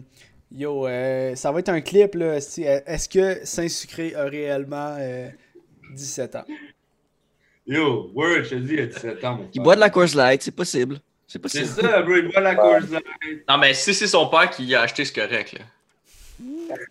yo, 0.52 0.88
euh, 0.88 1.36
ça 1.36 1.52
va 1.52 1.60
être 1.60 1.70
un 1.70 1.82
clip, 1.82 2.16
là. 2.16 2.36
Est-ce 2.38 3.10
que 3.10 3.46
Saint-Sucré 3.46 4.16
a 4.16 4.24
réellement 4.26 4.96
euh, 5.00 5.30
17 5.94 6.36
ans? 6.38 6.46
Yo, 7.66 8.12
Word, 8.16 8.44
je 8.44 8.50
te 8.52 8.56
dis, 8.56 8.74
il 8.74 8.80
a 8.80 8.86
17 8.86 9.24
ans, 9.26 9.36
mon 9.38 9.50
Il 9.54 9.62
boit 9.62 9.76
de 9.76 9.82
la 9.82 9.90
Coors 9.90 10.16
Light, 10.16 10.42
c'est 10.42 10.56
possible. 10.56 11.00
C'est 11.28 11.66
ça, 11.66 12.02
bro, 12.04 12.16
il 12.16 12.30
boit 12.32 12.40
la 12.42 12.56
course. 12.56 12.86
Non, 13.50 13.58
mais 13.58 13.74
si 13.74 13.94
c'est 13.94 14.08
son 14.08 14.28
père 14.30 14.50
qui 14.50 14.66
l'a 14.68 14.82
acheté, 14.84 15.04
c'est 15.04 15.14
correct, 15.14 15.54
là. 15.54 15.66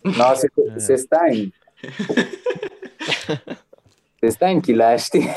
Non, 0.05 0.35
c'est- 0.35 0.51
c'est 0.79 0.97
Stan. 0.97 1.25
C'est 4.23 4.31
Stan 4.31 4.59
qui 4.61 4.73
l'a 4.73 4.89
acheté. 4.89 5.19
Ouais, 5.19 5.27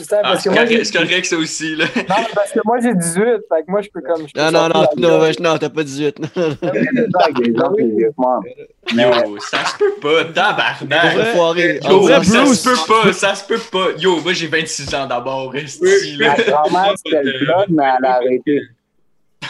c'est. 0.00 0.14
Ah, 0.14 0.20
Parce 0.22 0.36
que 0.36 0.42
c'est 0.44 0.48
moi, 0.50 0.64
correct, 0.64 0.84
c'est 0.86 0.96
correct, 0.98 1.24
ça 1.26 1.36
aussi, 1.36 1.76
là. 1.76 1.84
non, 1.94 2.16
parce 2.34 2.52
que 2.52 2.60
moi, 2.64 2.78
j'ai 2.80 2.94
18. 2.94 3.14
Fait 3.22 3.28
que 3.66 3.70
moi, 3.70 3.82
je 3.82 3.88
peux 3.92 4.00
comme. 4.00 4.26
je 4.26 4.32
peux 4.32 4.40
Non, 4.40 4.50
non, 4.50 4.68
non, 4.68 4.86
non, 4.96 5.30
non, 5.40 5.58
t'as 5.58 5.68
pas 5.68 5.84
18. 5.84 6.18
non, 6.18 6.26
non, 6.36 6.48
non. 6.48 7.18
Avec 7.20 7.36
des 7.36 7.54
gens 7.54 7.72
plus 7.74 7.96
vieux 7.96 8.08
que 8.08 8.14
moi. 8.16 8.40
Yo, 8.92 9.38
ça 9.40 9.64
se 9.66 9.76
peut 9.76 9.94
pas, 10.00 10.24
tabarnak. 10.24 11.84
Yo, 11.84 12.08
ça 12.08 12.24
se 12.24 12.64
peut 12.64 12.76
pas, 12.88 13.12
ça 13.12 13.34
se 13.34 13.44
peut 13.46 13.60
pas. 13.70 13.88
Yo, 13.98 14.20
moi 14.20 14.32
j'ai 14.32 14.46
26 14.46 14.94
ans 14.94 15.06
d'abord. 15.06 15.52
Ma 15.52 16.34
grand-mère, 16.36 16.94
c'était 16.96 17.22
le 17.22 17.38
blog, 17.44 17.66
mais 17.68 17.84
elle 17.98 18.04
a 18.06 18.14
arrêté. 18.16 18.62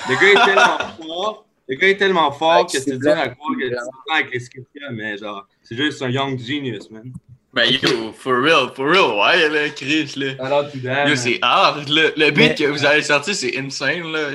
Le 0.08 0.14
gars 0.14 0.42
est 0.42 0.46
tellement 0.46 0.78
fort. 0.98 1.46
Le 1.68 1.76
gars 1.76 1.88
est 1.88 1.96
tellement 1.96 2.32
fort 2.32 2.56
Ouais, 2.58 2.64
que 2.64 2.72
c'est 2.72 2.80
c'est 2.80 2.98
dur 2.98 3.12
à 3.12 3.28
croire 3.28 3.52
que 3.56 3.68
tu 3.68 3.76
ans 3.76 4.14
avec 4.14 4.32
les 4.34 4.40
scripts, 4.40 4.66
mais 4.92 5.16
genre, 5.16 5.46
c'est 5.62 5.76
juste 5.76 6.02
un 6.02 6.08
young 6.10 6.36
genius, 6.38 6.90
man. 6.90 7.12
Ben 7.52 7.64
yo, 7.68 8.12
for 8.12 8.40
real, 8.40 8.68
for 8.76 8.86
real, 8.88 9.10
ouais, 9.18 9.48
là, 9.48 9.68
Chris, 9.74 10.12
là. 10.16 10.34
Alors, 10.38 10.70
tout 10.70 10.78
that, 10.84 11.08
Yo, 11.08 11.16
c'est 11.16 11.38
hard. 11.42 11.88
Le, 11.88 12.12
le 12.16 12.30
beat 12.30 12.36
Mais- 12.50 12.54
que 12.54 12.64
vous 12.70 12.84
avez 12.84 13.02
sorti, 13.02 13.34
c'est 13.34 13.58
insane, 13.58 14.04
là. 14.12 14.28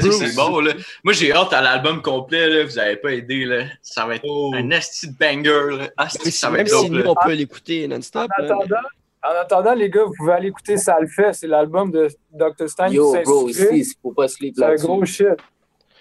C'est 0.00 0.36
bon, 0.36 0.60
là. 0.60 0.72
Moi, 1.02 1.12
j'ai 1.12 1.32
hâte 1.32 1.52
à 1.52 1.60
l'album 1.60 2.00
complet, 2.00 2.48
là. 2.48 2.64
Vous 2.64 2.78
avez 2.78 2.96
pas 2.96 3.14
aidé, 3.14 3.44
là. 3.46 3.64
Ça 3.82 4.06
va 4.06 4.14
être 4.14 4.24
Oh. 4.28 4.52
un 4.54 4.70
esti 4.70 5.08
de 5.08 5.14
banger, 5.18 5.76
là. 5.76 5.88
Asti, 5.96 6.18
Même 6.18 6.30
si, 6.30 6.38
ça 6.38 6.50
va 6.50 6.56
même 6.58 6.66
être 6.66 6.72
si 6.72 6.82
dope, 6.88 6.90
nous, 6.92 7.02
là. 7.02 7.10
on 7.10 7.26
peut 7.26 7.32
l'écouter 7.34 7.88
non-stop. 7.88 8.30
En 8.38 8.42
là, 8.42 8.54
attendant, 8.54 8.76
en 9.24 9.40
attendant, 9.40 9.74
les 9.74 9.90
gars, 9.90 10.04
vous 10.04 10.14
pouvez 10.16 10.32
aller 10.32 10.48
écouter 10.48 10.76
Ça 10.76 10.98
le 11.00 11.08
fait. 11.08 11.32
C'est 11.32 11.48
l'album 11.48 11.90
de 11.90 12.08
Dr. 12.32 12.68
Stein 12.68 12.88
Yo, 12.90 13.12
bro, 13.24 13.48
inspiré. 13.48 13.80
aussi, 13.80 13.96
faut 14.00 14.12
pas 14.12 14.28
sleep 14.28 14.54
C'est 14.56 14.64
un 14.64 14.74
gros 14.76 15.04
shit. 15.04 15.26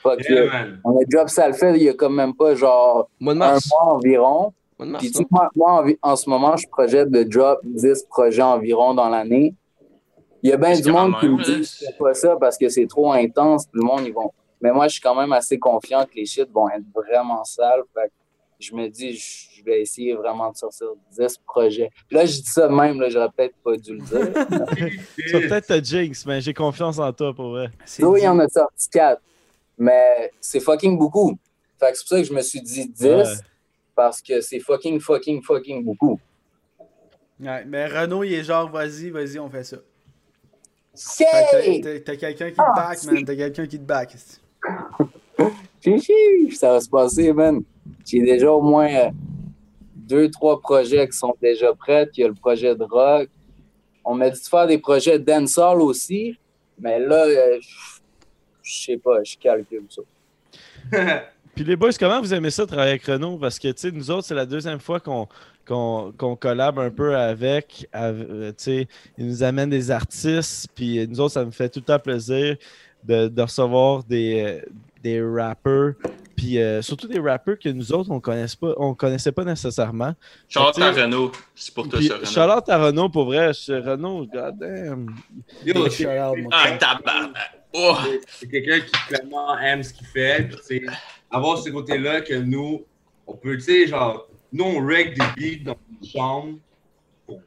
Fuck 0.04 0.20
Yeah. 0.30 0.68
On 0.84 0.92
a 1.00 1.04
drop 1.08 1.30
ça 1.30 1.48
le 1.48 1.54
fait 1.54 1.76
il 1.76 1.84
y 1.84 1.90
a 1.90 1.94
quand 1.94 2.10
même 2.10 2.36
pas 2.36 2.54
genre 2.56 3.08
un 3.20 3.34
mars. 3.36 3.68
mois 3.70 3.94
environ. 3.96 4.54
Puis 5.00 5.12
moi, 5.30 5.50
moi, 5.56 5.86
en, 6.02 6.16
ce 6.16 6.30
moment, 6.30 6.58
je 6.58 6.68
projette 6.68 7.10
de 7.10 7.24
drop 7.24 7.60
10 7.64 8.04
projets 8.10 8.42
environ 8.42 8.94
dans 8.94 9.10
l'année. 9.10 9.54
Il 10.44 10.50
y 10.50 10.54
a 10.54 10.58
bien 10.58 10.74
C'est 10.76 10.82
du 10.82 10.92
monde 10.92 11.14
qui 11.20 11.30
me 11.30 11.44
dit 11.44 11.64
je 11.64 11.86
fais 11.86 11.98
pas 12.00 12.14
ça 12.14 12.36
parce 12.40 12.58
que 12.58 12.68
c'est 12.68 12.88
trop 12.88 13.12
intense. 13.12 13.66
Tout 13.66 13.80
le 13.80 13.86
monde, 13.86 14.02
ils 14.06 14.14
vont. 14.14 14.32
Mais 14.60 14.72
moi, 14.72 14.88
je 14.88 14.94
suis 14.94 15.02
quand 15.02 15.16
même 15.16 15.34
assez 15.34 15.60
confiant 15.60 16.04
que 16.06 16.16
les 16.16 16.26
shit 16.26 16.50
vont 16.52 16.70
être 16.70 16.86
vraiment 16.94 17.44
sales. 17.44 17.84
Fait 17.94 18.08
que 18.08 18.14
je 18.60 18.76
me 18.76 18.88
dis, 18.88 19.14
je 19.14 19.52
je 19.62 19.66
vais 19.72 19.82
essayer 19.82 20.14
vraiment 20.14 20.52
de 20.52 20.58
sortir 20.58 20.88
10 21.18 21.38
projets. 21.46 21.90
Là, 22.10 22.26
je 22.26 22.42
dis 22.42 22.50
ça 22.50 22.68
de 22.68 22.74
même, 22.74 23.00
là, 23.00 23.10
j'aurais 23.10 23.30
peut-être 23.36 23.56
pas 23.64 23.78
dû 23.78 23.94
le 23.94 24.00
dire. 24.00 24.92
Tu 25.16 25.32
peut-être 25.32 25.68
te 25.68 25.84
jinx, 25.84 26.26
mais 26.26 26.42
j'ai 26.42 26.54
confiance 26.54 27.00
en 27.00 27.12
toi 27.14 27.34
pour 27.34 27.50
vrai. 27.50 27.70
C'est 27.86 28.02
Zoé 28.02 28.22
dit. 28.22 28.28
en 28.28 28.40
a 28.40 28.48
sorti 28.48 28.90
4. 28.90 29.22
Mais 29.78 30.32
c'est 30.40 30.60
fucking 30.60 30.98
beaucoup. 30.98 31.38
Fait 31.80 31.92
que 31.92 31.98
c'est 31.98 32.04
pour 32.04 32.10
ça 32.10 32.22
que 32.22 32.28
je 32.28 32.34
me 32.34 32.42
suis 32.42 32.62
dit 32.62 32.88
10 32.88 33.06
Ouais. 33.06 33.24
Parce 34.02 34.22
que 34.22 34.42
c'est 34.42 34.60
fucking, 34.60 35.00
fucking, 35.00 35.42
fucking 35.44 35.84
beaucoup. 35.84 36.20
Ouais, 37.40 37.64
mais 37.66 37.86
Renault, 37.88 38.24
il 38.24 38.34
est 38.34 38.44
genre, 38.44 38.70
vas-y, 38.70 39.10
vas-y, 39.12 39.38
on 39.40 39.50
fait 39.50 39.64
ça. 39.64 39.78
Yay! 41.20 41.82
t'as- 42.04 42.16
quelqu'un 42.16 42.50
qui 42.50 42.56
te 42.56 42.76
back, 42.76 43.04
man. 43.06 43.26
T'as 43.26 43.36
quelqu'un 43.36 43.66
qui 43.68 43.78
te 43.80 43.84
back. 43.84 44.16
ça 46.56 46.72
va 46.74 46.82
se 46.82 46.90
passer, 46.90 47.32
man. 47.32 47.62
J'ai 48.06 48.22
déjà 48.22 48.52
au 48.52 48.62
moins 48.62 48.92
euh, 48.94 49.10
deux, 49.96 50.30
trois 50.30 50.60
projets 50.60 51.08
qui 51.08 51.18
sont 51.18 51.36
déjà 51.42 51.74
prêts. 51.74 52.08
Il 52.18 52.22
y 52.22 52.24
a 52.24 52.28
le 52.28 52.34
projet 52.34 52.76
de 52.76 52.84
rock. 52.84 53.30
On 54.04 54.16
m'a 54.16 54.30
dit 54.32 54.40
de 54.42 54.46
faire 54.48 54.66
des 54.68 54.80
projets 54.80 55.20
de 55.20 55.24
dancehall 55.24 55.80
aussi, 55.82 56.38
mais 56.80 57.00
là, 57.00 57.26
euh, 57.26 57.60
je- 57.62 58.00
je 58.64 58.84
sais 58.84 58.98
pas, 58.98 59.24
je 59.24 59.38
calcule 59.38 59.86
ça. 59.90 60.02
Puis 61.56 61.64
les 61.66 61.76
boys, 61.76 61.92
comment 62.00 62.22
vous 62.22 62.34
aimez 62.34 62.50
ça 62.50 62.66
travailler 62.66 62.92
avec 62.92 63.06
Renault? 63.06 63.38
Parce 63.38 63.60
que, 63.60 63.68
tu 63.70 63.74
sais, 63.78 63.92
nous 63.92 64.10
autres, 64.12 64.26
c'est 64.28 64.36
la 64.36 64.46
deuxième 64.46 64.80
fois 64.80 65.00
qu'on 65.00 65.28
qu'on 65.68 66.12
qu'on 66.18 66.36
collab 66.36 66.80
un 66.80 66.90
peu 66.90 67.16
avec. 67.16 67.88
avec, 67.92 68.28
euh, 68.30 68.50
tu 68.50 68.56
sais, 68.58 68.88
ils 69.18 69.28
nous 69.28 69.44
amènent 69.44 69.70
des 69.70 69.92
artistes. 69.92 70.68
Puis 70.76 71.08
nous 71.08 71.20
autres, 71.20 71.34
ça 71.34 71.46
me 71.46 71.52
fait 71.52 71.70
tout 71.70 71.80
le 71.80 71.86
temps 71.86 72.00
plaisir 72.00 72.56
de, 73.04 73.28
de 73.28 73.42
recevoir 73.42 74.04
des, 74.04 74.42
euh, 74.44 74.62
des 75.04 75.22
rappeurs. 75.22 75.94
Puis 76.36 76.58
euh, 76.58 76.82
surtout 76.82 77.08
des 77.08 77.20
rappeurs 77.20 77.60
que 77.60 77.70
nous 77.70 77.92
autres, 77.94 78.10
on 78.10 78.20
connaisse 78.20 78.56
pas, 78.56 78.74
on 78.78 78.96
connaissait 78.96 79.32
pas 79.32 79.44
nécessairement. 79.44 80.16
Charlotte 80.50 80.80
à 80.80 80.92
Renault. 80.92 81.32
C'est 81.54 81.74
pour 81.74 81.88
toi, 81.88 82.02
ça, 82.02 82.16
Renault. 82.16 82.26
Charlotte 82.26 82.70
à 82.70 82.78
Renault, 82.86 83.10
pour 83.10 83.26
vrai. 83.26 83.52
Je, 83.54 83.74
Renault, 83.74 84.26
goddamn. 84.26 85.14
Yo, 85.66 85.88
Ah. 86.52 87.30
Oh! 87.74 87.96
c'est 88.28 88.50
quelqu'un 88.50 88.80
qui 88.82 88.92
clairement 89.08 89.58
aime 89.60 89.84
ce 89.84 89.94
qu'il 89.94 90.08
fait. 90.08 90.44
Puis, 90.50 90.58
tu 90.58 90.64
sais, 90.64 90.82
avoir 91.32 91.58
ce 91.58 91.70
côté-là 91.70 92.22
que 92.22 92.34
nous, 92.34 92.84
on 93.28 93.36
peut, 93.36 93.56
tu 93.58 93.64
sais, 93.64 93.88
genre, 93.88 94.28
nous, 94.52 94.66
on 94.66 94.86
règle 94.86 95.14
des 95.14 95.58
beats 95.58 95.64
dans 95.74 95.78
une 96.02 96.08
chambre 96.08 96.58
pour, 97.26 97.40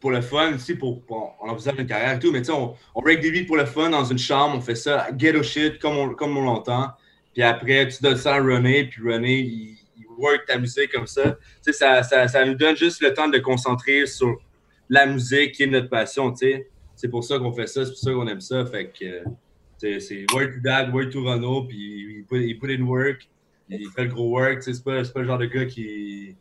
pour 0.00 0.10
le 0.10 0.20
fun, 0.20 0.52
tu 0.52 0.58
sais, 0.58 0.74
pour, 0.74 1.02
pour- 1.02 1.36
on 1.40 1.48
envisage 1.48 1.74
une 1.78 1.86
carrière 1.86 2.16
et 2.16 2.18
tout, 2.18 2.30
mais 2.30 2.40
tu 2.40 2.46
sais, 2.46 2.52
on, 2.52 2.74
on 2.94 3.00
règle 3.00 3.22
des 3.22 3.32
beats 3.32 3.46
pour 3.46 3.56
le 3.56 3.64
fun 3.64 3.90
dans 3.90 4.04
une 4.04 4.18
chambre, 4.18 4.56
on 4.56 4.60
fait 4.60 4.74
ça 4.74 5.08
ghetto 5.12 5.42
shit 5.42 5.78
comme 5.78 5.96
on, 5.96 6.14
comme 6.14 6.36
on 6.36 6.42
l'entend. 6.42 6.88
Puis 7.32 7.42
après, 7.42 7.88
tu 7.88 8.02
donnes 8.02 8.16
ça 8.16 8.34
à 8.34 8.38
René, 8.40 8.84
puis 8.84 9.00
René, 9.02 9.38
il, 9.40 9.78
il 9.96 10.06
work 10.18 10.44
ta 10.46 10.58
musique 10.58 10.92
comme 10.92 11.06
ça. 11.06 11.30
Tu 11.32 11.38
sais, 11.62 11.72
ça, 11.72 12.02
ça, 12.02 12.28
ça 12.28 12.44
nous 12.44 12.54
donne 12.54 12.76
juste 12.76 13.00
le 13.00 13.14
temps 13.14 13.28
de 13.28 13.38
concentrer 13.38 14.06
sur 14.06 14.36
la 14.88 15.06
musique 15.06 15.52
qui 15.52 15.62
est 15.62 15.66
notre 15.66 15.88
passion, 15.88 16.30
tu 16.32 16.38
sais. 16.38 16.68
C'est 16.96 17.08
pour 17.08 17.22
ça 17.22 17.38
qu'on 17.38 17.52
fait 17.52 17.68
ça, 17.68 17.84
c'est 17.84 17.92
pour 17.92 17.98
ça 18.00 18.10
qu'on 18.12 18.26
aime 18.26 18.40
ça. 18.40 18.66
Fait 18.66 18.90
que, 18.90 19.22
c'est 19.78 20.26
work 20.34 20.54
to 20.54 20.60
dad, 20.62 20.92
work 20.94 21.10
to 21.10 21.24
Renault, 21.24 21.64
puis 21.68 22.16
il 22.18 22.24
put, 22.24 22.44
il 22.44 22.58
put 22.58 22.74
in 22.74 22.82
work, 22.84 23.28
il 23.70 23.88
fait 23.94 24.04
le 24.04 24.10
gros 24.10 24.30
work, 24.30 24.56
tu 24.56 24.62
sais, 24.62 24.74
c'est 24.74 24.84
pas, 24.84 25.04
c'est 25.04 25.12
pas 25.12 25.20
le 25.20 25.26
genre 25.26 25.38
de 25.38 25.46
gars 25.46 25.66
qui 25.66 26.34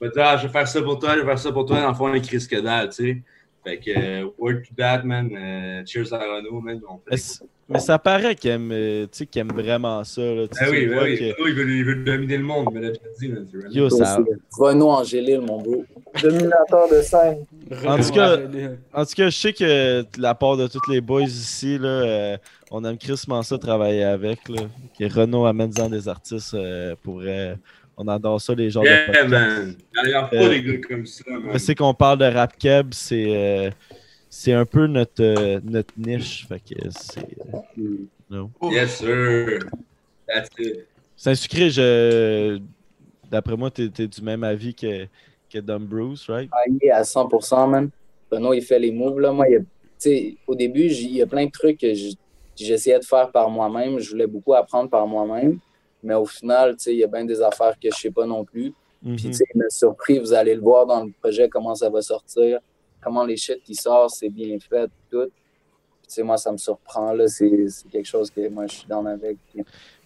va 0.00 0.08
dire, 0.08 0.22
ah, 0.24 0.36
je 0.36 0.46
vais 0.46 0.52
faire 0.52 0.66
ça 0.68 0.80
pour 0.82 0.98
toi, 0.98 1.14
je 1.14 1.20
vais 1.20 1.26
faire 1.26 1.38
ça 1.38 1.52
pour 1.52 1.66
toi, 1.66 1.80
dans 1.80 1.88
le 1.88 1.94
fond, 1.94 2.12
il 2.14 2.22
crie 2.22 2.40
ce 2.40 2.48
que 2.48 2.60
dalle, 2.60 2.88
tu 2.90 2.94
sais. 2.94 3.22
Fait 3.62 3.76
que, 3.78 3.90
euh, 3.90 4.28
work 4.38 4.62
to 4.68 4.74
that, 4.78 5.02
man, 5.04 5.28
euh, 5.36 5.82
cheers 5.84 6.10
à 6.14 6.18
Renault, 6.18 6.60
man. 6.62 6.80
On 6.88 6.96
fait 7.14 7.42
Mais, 7.68 7.78
ça 7.78 7.98
paraît 7.98 8.34
qu'il 8.34 8.50
aime, 8.50 8.70
euh, 8.72 9.02
tu 9.04 9.18
sais, 9.18 9.26
qu'il 9.26 9.40
aime 9.42 9.52
vraiment 9.52 10.02
ça. 10.02 10.22
Là, 10.22 10.46
Ah 10.58 10.64
oui, 10.70 10.86
ben 10.86 10.94
vois 10.94 11.02
oui. 11.04 11.18
que- 11.18 11.24
Renault, 11.36 11.46
il, 11.48 11.54
veut, 11.54 11.70
il 11.70 11.84
veut 11.84 11.94
dominer 11.96 12.38
le 12.38 12.42
monde, 12.44 12.68
mais 12.72 12.80
là, 12.80 12.88
je 12.94 12.98
te 12.98 13.18
dis, 13.20 13.28
man, 13.28 13.46
Renault. 13.52 13.70
Yo, 13.74 13.90
ça, 13.90 14.18
Renaud 14.58 14.88
Angélil, 14.88 15.40
mon 15.42 15.60
bro. 15.60 15.84
Dominateur 16.22 16.88
de 16.90 17.02
scène. 17.02 17.44
En 17.86 17.98
tout 17.98 18.10
cas- 18.12 18.38
En 18.94 19.04
tout 19.04 19.14
cas, 19.14 19.28
je 19.28 19.36
sais 19.36 19.52
que 19.52 20.00
de 20.00 20.06
la 20.22 20.34
part 20.34 20.56
de 20.56 20.66
tous 20.66 20.80
les 20.90 21.00
boys 21.02 21.22
ici, 21.22 21.76
là, 21.78 21.88
euh, 21.88 22.36
on 22.70 22.84
aime 22.84 22.96
crissement 22.98 23.42
ça 23.42 23.58
travailler 23.58 24.04
avec. 24.04 24.48
Là. 24.48 24.62
Que 24.98 25.12
Renault 25.12 25.46
amène 25.46 25.72
en 25.80 25.88
des 25.88 26.08
artistes 26.08 26.54
euh, 26.54 26.94
pour 27.02 27.16
vrai. 27.16 27.58
On 27.96 28.08
adore 28.08 28.40
ça, 28.40 28.54
les 28.54 28.70
genres 28.70 28.84
de 28.84 28.88
Yeah, 28.88 29.06
podcasts. 29.06 29.28
man. 29.30 29.74
Il 30.04 30.08
n'y 30.08 30.14
a 30.14 30.22
pas 30.22 30.36
Euh, 30.36 30.48
des 30.48 30.62
gars 30.62 30.88
comme 30.88 31.04
ça, 31.06 31.24
man. 31.28 31.50
Je 31.52 31.58
sais 31.58 31.74
qu'on 31.74 31.92
parle 31.94 32.18
de 32.18 32.24
rap 32.24 32.56
keb, 32.58 32.88
c'est 32.92 33.26
euh, 33.36 33.70
c'est 34.30 34.52
un 34.52 34.64
peu 34.64 34.86
notre, 34.86 35.22
euh, 35.22 35.60
notre 35.64 35.92
niche. 35.98 36.46
Fait 36.48 36.60
que 36.60 36.88
c'est. 36.90 37.20
euh, 37.78 37.96
no. 38.30 38.50
Yes, 38.70 38.96
sir. 38.98 39.58
That's 40.26 40.48
it. 40.58 40.86
Saint-Sucré, 41.16 41.68
je... 41.68 42.58
d'après 43.30 43.56
moi, 43.56 43.70
t'es 43.70 43.90
es 43.98 44.06
du 44.06 44.22
même 44.22 44.42
avis 44.44 44.74
que, 44.74 45.06
que 45.52 45.58
Dumb 45.58 45.84
Bruce, 45.86 46.26
right? 46.30 46.48
Ah, 46.52 46.62
il 46.68 46.78
est 46.80 46.90
à 46.90 47.02
100%, 47.02 47.68
man. 47.68 47.90
Renaud, 48.30 48.54
il 48.54 48.62
fait 48.62 48.78
les 48.78 48.92
moves, 48.92 49.20
là. 49.20 49.32
Moi, 49.32 49.46
il 49.50 49.56
a- 49.56 49.60
tu 50.00 50.38
au 50.46 50.54
début, 50.54 50.86
il 50.86 51.16
y 51.16 51.20
a 51.20 51.26
plein 51.26 51.44
de 51.44 51.50
trucs 51.50 51.78
que 51.80 51.92
j'essayais 52.64 52.98
de 52.98 53.04
faire 53.04 53.30
par 53.30 53.48
moi-même. 53.50 53.98
Je 53.98 54.10
voulais 54.10 54.26
beaucoup 54.26 54.54
apprendre 54.54 54.88
par 54.90 55.06
moi-même. 55.06 55.58
Mais 56.02 56.14
au 56.14 56.24
final, 56.24 56.76
tu 56.76 56.84
sais, 56.84 56.92
il 56.94 56.98
y 56.98 57.04
a 57.04 57.06
bien 57.06 57.24
des 57.24 57.40
affaires 57.42 57.74
que 57.78 57.90
je 57.90 57.96
sais 57.96 58.10
pas 58.10 58.24
non 58.26 58.44
plus. 58.44 58.72
Mhm. 59.02 59.16
Puis, 59.16 59.24
tu 59.26 59.32
sais, 59.34 59.44
il 59.54 59.58
m'a 59.58 59.68
surpris. 59.70 60.18
Vous 60.18 60.32
allez 60.32 60.54
le 60.54 60.60
voir 60.60 60.86
dans 60.86 61.04
le 61.04 61.12
projet, 61.20 61.48
comment 61.48 61.74
ça 61.74 61.88
va 61.90 62.00
sortir, 62.02 62.58
comment 63.02 63.24
les 63.24 63.36
shit 63.36 63.62
qui 63.62 63.74
sortent, 63.74 64.14
c'est 64.14 64.28
bien 64.30 64.58
fait, 64.60 64.90
tout. 65.10 65.26
Puis, 65.26 66.08
tu 66.08 66.14
sais, 66.14 66.22
moi, 66.22 66.36
ça 66.38 66.50
me 66.52 66.56
surprend, 66.56 67.12
là. 67.12 67.28
C'est 67.28 67.68
c'est 67.68 67.88
quelque 67.88 68.06
chose 68.08 68.30
que 68.30 68.48
moi, 68.48 68.66
je 68.66 68.76
suis 68.76 68.86
dans 68.88 69.04
avec. 69.06 69.36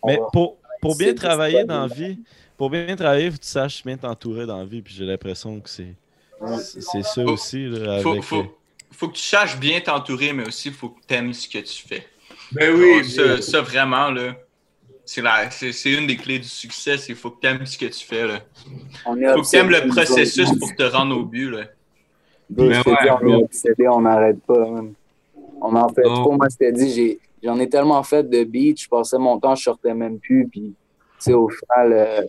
Mais 0.04 0.16
va- 0.16 0.26
pour, 0.32 0.56
pour 0.80 0.96
bien 0.96 1.14
travailler 1.14 1.64
dans 1.64 1.86
la 1.86 1.94
vie, 1.94 2.18
pour 2.56 2.70
bien 2.70 2.94
travailler, 2.96 3.30
faut 3.30 3.36
que 3.36 3.42
tu 3.42 3.48
saches 3.48 3.84
bien 3.84 3.96
t'entourer 3.96 4.46
dans 4.46 4.58
la 4.58 4.64
vie. 4.64 4.82
Puis 4.82 4.94
j'ai 4.94 5.04
l'impression 5.04 5.60
que 5.60 5.68
c'est 5.68 5.94
c'est 6.58 6.80
c'est 6.82 7.02
ça 7.02 7.22
Faut- 7.24 7.30
aussi. 7.30 7.66
Là, 7.68 8.00
Faut, 8.00 8.10
avec, 8.10 8.22
faut, 8.24 8.36
euh, 8.40 8.44
faut 8.90 9.08
que 9.08 9.14
tu 9.14 9.22
saches 9.22 9.58
bien 9.58 9.80
t'entourer, 9.80 10.32
mais 10.32 10.46
aussi, 10.46 10.70
faut 10.70 10.90
que 10.90 11.00
tu 11.06 11.14
aimes 11.14 11.32
ce 11.32 11.48
que 11.48 11.58
tu 11.58 11.82
fais. 11.86 12.04
Ben 12.52 12.74
oui, 12.74 13.00
Oh, 13.00 13.02
ça, 13.02 13.42
ça, 13.42 13.60
vraiment, 13.60 14.10
là, 14.10 14.34
c'est 15.04 15.20
la- 15.22 15.50
c'est 15.50 15.72
c'est 15.72 15.92
une 15.92 16.06
des 16.06 16.16
clés 16.16 16.38
du 16.38 16.48
succès, 16.48 16.96
c'est 16.98 17.14
faut 17.14 17.30
que 17.30 17.40
tu 17.40 17.46
aimes 17.46 17.66
ce 17.66 17.76
que 17.76 17.86
tu 17.86 18.06
fais. 18.06 18.26
Là. 18.26 18.40
on 19.06 19.14
Faut 19.34 19.42
que 19.42 19.50
tu 19.50 19.56
aimes 19.56 19.70
le 19.70 19.88
processus 19.88 20.50
pour 20.58 20.74
te 20.74 20.82
rendre 20.84 21.16
au 21.18 21.24
but. 21.24 21.50
Là. 21.50 21.64
Bro, 22.48 22.66
Mais 22.66 22.74
je 22.74 22.82
te 22.82 22.88
ouais, 22.90 23.10
on 23.22 23.28
est 23.40 23.42
obsédé, 23.44 23.88
on 23.88 24.00
n'arrête 24.02 24.40
pas. 24.46 24.58
man. 24.70 24.92
On 25.60 25.74
en 25.76 25.88
fait 25.88 26.02
Non. 26.04 26.14
trop. 26.22 26.32
Moi, 26.32 26.46
je 26.50 26.56
t'ai 26.56 26.72
dit, 26.72 26.90
j'ai- 26.92 27.18
j'en 27.42 27.58
ai 27.58 27.68
tellement 27.68 28.02
fait 28.02 28.22
de 28.28 28.44
beats, 28.44 28.74
je 28.78 28.88
passais 28.88 29.18
mon 29.18 29.38
temps, 29.40 29.54
je 29.54 29.62
sortais 29.64 29.94
même 29.94 30.18
plus. 30.18 30.46
Puis, 30.50 30.60
tu 30.70 30.74
sais, 31.18 31.32
au 31.32 31.48
final, 31.48 31.92
euh, 31.92 32.22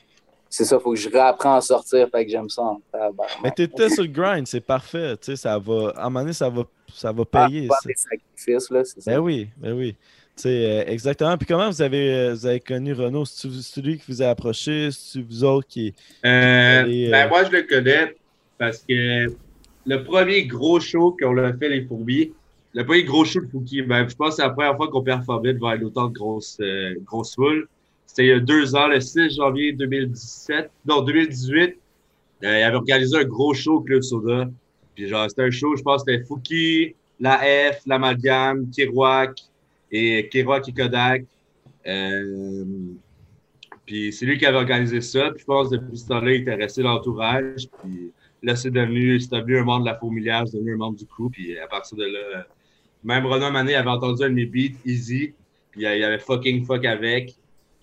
c'est 0.55 0.63
ça, 0.65 0.79
faut 0.79 0.91
que 0.93 0.99
je 0.99 1.09
réapprends 1.09 1.55
à 1.55 1.61
sortir. 1.61 2.07
Fait 2.09 2.23
que 2.25 2.31
j'aime 2.31 2.49
ça. 2.49 2.61
en 2.61 2.81
tabarnak. 2.91 3.37
Mais 3.43 3.51
t'étais 3.51 3.89
sur 3.89 4.03
le 4.03 4.09
grind, 4.09 4.47
c'est 4.47 4.61
parfait. 4.61 5.17
Tu 5.17 5.25
sais, 5.25 5.35
ça 5.35 5.59
va. 5.59 5.89
À 5.97 6.01
un 6.01 6.03
moment 6.05 6.21
donné, 6.21 6.31
ça 6.33 6.49
va, 6.49 6.63
ça 6.93 7.11
va 7.11 7.23
Ah, 7.33 7.47
payer. 7.47 7.67
faire 7.67 7.77
ça. 7.81 7.87
des 7.89 7.95
sacrifices, 7.95 8.69
là, 8.71 8.83
c'est 8.85 9.01
ça. 9.01 9.11
Ben 9.11 9.19
oui, 9.19 9.49
ben 9.57 9.73
oui. 9.73 9.95
Tu 10.37 10.43
sais, 10.43 10.49
euh, 10.49 10.83
exactement. 10.91 11.37
Puis 11.37 11.45
comment 11.45 11.69
vous 11.69 11.81
avez, 11.81 12.13
euh, 12.13 12.33
vous 12.33 12.45
avez 12.45 12.59
connu 12.61 12.93
Renaud? 12.93 13.25
C'est 13.25 13.81
lui 13.81 13.97
qui 13.97 14.05
vous 14.07 14.21
a 14.21 14.27
approché? 14.29 14.89
C'est 14.91 15.21
vous 15.21 15.43
autres 15.43 15.67
qui. 15.67 15.93
Euh, 16.25 16.83
euh, 16.85 17.11
ben, 17.11 17.27
moi, 17.27 17.43
je 17.43 17.51
le 17.51 17.63
connais 17.63 18.15
parce 18.57 18.77
que 18.79 19.27
le 19.85 20.03
premier 20.03 20.45
gros 20.45 20.79
show 20.79 21.15
qu'on 21.19 21.37
a 21.37 21.51
fait, 21.53 21.67
les 21.69 21.85
fourmis, 21.85 22.31
le 22.73 22.85
premier 22.85 23.03
gros 23.03 23.25
show 23.25 23.41
de 23.41 23.47
Fouki, 23.47 23.81
ben, 23.81 24.07
je 24.07 24.15
pense 24.15 24.29
que 24.31 24.35
c'est 24.37 24.41
la 24.41 24.49
première 24.49 24.75
fois 24.77 24.87
qu'on 24.89 25.03
performait 25.03 25.53
devant 25.53 25.73
l'autant 25.75 26.07
de 26.07 26.13
grosses, 26.13 26.57
euh, 26.61 26.95
grosses 27.05 27.35
foules. 27.35 27.67
C'était 28.05 28.23
il 28.23 28.29
y 28.29 28.31
a 28.31 28.39
deux 28.39 28.75
ans, 28.75 28.87
le 28.87 28.99
6 29.01 29.35
janvier 29.35 29.73
2017, 29.73 30.71
non, 30.85 31.01
2018. 31.01 31.61
Euh, 32.43 32.59
il 32.59 32.63
avait 32.63 32.75
organisé 32.75 33.17
un 33.17 33.23
gros 33.23 33.53
show 33.53 33.81
Club 33.81 34.01
Soda. 34.01 34.49
Puis 34.93 35.07
genre, 35.07 35.29
c'était 35.29 35.43
un 35.43 35.51
show, 35.51 35.75
je 35.75 35.81
pense 35.81 36.03
c'était 36.05 36.23
Fouki, 36.23 36.95
la 37.19 37.39
F, 37.73 37.81
l'Amalgame, 37.85 38.69
Kiroak 38.69 39.39
et 39.91 40.29
Kiroak 40.29 40.67
et 40.69 40.73
Kodak. 40.73 41.25
Euh, 41.87 42.65
puis 43.85 44.11
c'est 44.11 44.25
lui 44.25 44.37
qui 44.37 44.45
avait 44.45 44.57
organisé 44.57 45.01
ça. 45.01 45.31
Puis 45.31 45.41
je 45.41 45.45
pense 45.45 45.69
depuis 45.69 45.97
ce 45.97 46.07
temps-là, 46.07 46.31
il 46.31 46.41
était 46.41 46.55
resté 46.55 46.83
dans 46.83 46.93
l'entourage. 46.93 47.67
Puis 47.83 48.11
là, 48.41 48.55
c'est 48.55 48.71
devenu, 48.71 49.19
c'est 49.19 49.31
devenu 49.35 49.59
un 49.59 49.63
membre 49.63 49.85
de 49.85 49.89
la 49.89 49.97
fourmilière, 49.97 50.43
c'est 50.47 50.57
devenu 50.57 50.73
un 50.73 50.77
membre 50.77 50.97
du 50.97 51.05
crew. 51.05 51.29
Puis 51.31 51.57
à 51.59 51.67
partir 51.67 51.97
de 51.97 52.05
là, 52.05 52.45
même 53.03 53.25
Renan 53.25 53.51
Mané 53.51 53.75
avait 53.75 53.89
entendu 53.89 54.23
un 54.23 54.29
de 54.29 54.33
mes 54.33 54.45
beats, 54.45 54.75
Easy. 54.85 55.33
Puis 55.71 55.81
il 55.81 55.85
avait 55.85 56.19
fucking 56.19 56.65
fuck 56.65 56.85
avec. 56.85 57.35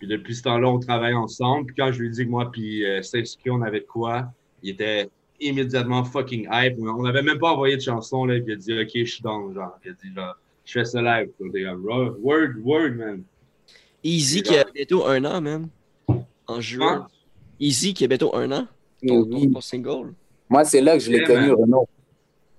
Puis 0.03 0.09
depuis 0.09 0.35
ce 0.35 0.43
temps-là, 0.43 0.69
on 0.69 0.81
travaille 0.81 1.15
ensemble. 1.15 1.67
Puis 1.67 1.77
quand 1.77 1.93
je 1.93 2.01
lui 2.01 2.09
ai 2.09 2.11
dit 2.11 2.25
que 2.25 2.29
moi, 2.29 2.51
puis 2.51 2.85
euh, 2.85 3.01
on 3.51 3.63
avait 3.63 3.79
de 3.79 3.85
quoi, 3.87 4.33
il 4.61 4.71
était 4.71 5.09
immédiatement 5.41 6.03
fucking 6.03 6.49
hype. 6.51 6.77
On 6.81 7.05
n'avait 7.05 7.23
même 7.23 7.39
pas 7.39 7.53
envoyé 7.53 7.77
de 7.77 7.83
chanson, 7.83 8.25
là. 8.25 8.35
Puis 8.41 8.47
il 8.49 8.53
a 8.53 8.57
dit, 8.57 8.81
OK, 8.81 8.91
je 9.07 9.13
suis 9.13 9.23
dans, 9.23 9.55
genre. 9.55 9.79
Il 9.85 9.93
a 9.93 9.95
dit, 9.95 10.13
genre, 10.13 10.35
je 10.65 10.73
fais 10.73 10.85
ça 10.85 11.01
live. 11.01 11.29
Puis 11.39 11.63
comme, 11.65 11.85
Word, 12.21 12.55
word, 12.65 12.91
man. 12.97 13.23
Easy 14.03 14.43
qui 14.43 14.57
a 14.57 14.65
bientôt 14.75 15.07
un 15.07 15.25
an, 15.25 15.41
man. 15.41 15.69
En 16.49 16.61
juin. 16.61 17.07
Easy 17.61 17.95
qui 17.95 18.03
a 18.03 18.09
bientôt 18.09 18.35
un 18.35 18.51
an. 18.51 18.67
Ton, 19.07 19.23
Oui. 19.23 19.47
ton- 19.47 19.53
ton 19.53 19.61
single. 19.61 20.15
Moi, 20.49 20.65
c'est 20.65 20.81
là 20.81 20.95
que 20.95 21.05
je 21.05 21.13
l'ai 21.13 21.19
Yeah, 21.19 21.27
connu, 21.29 21.47
man. 21.47 21.57
Renaud. 21.61 21.89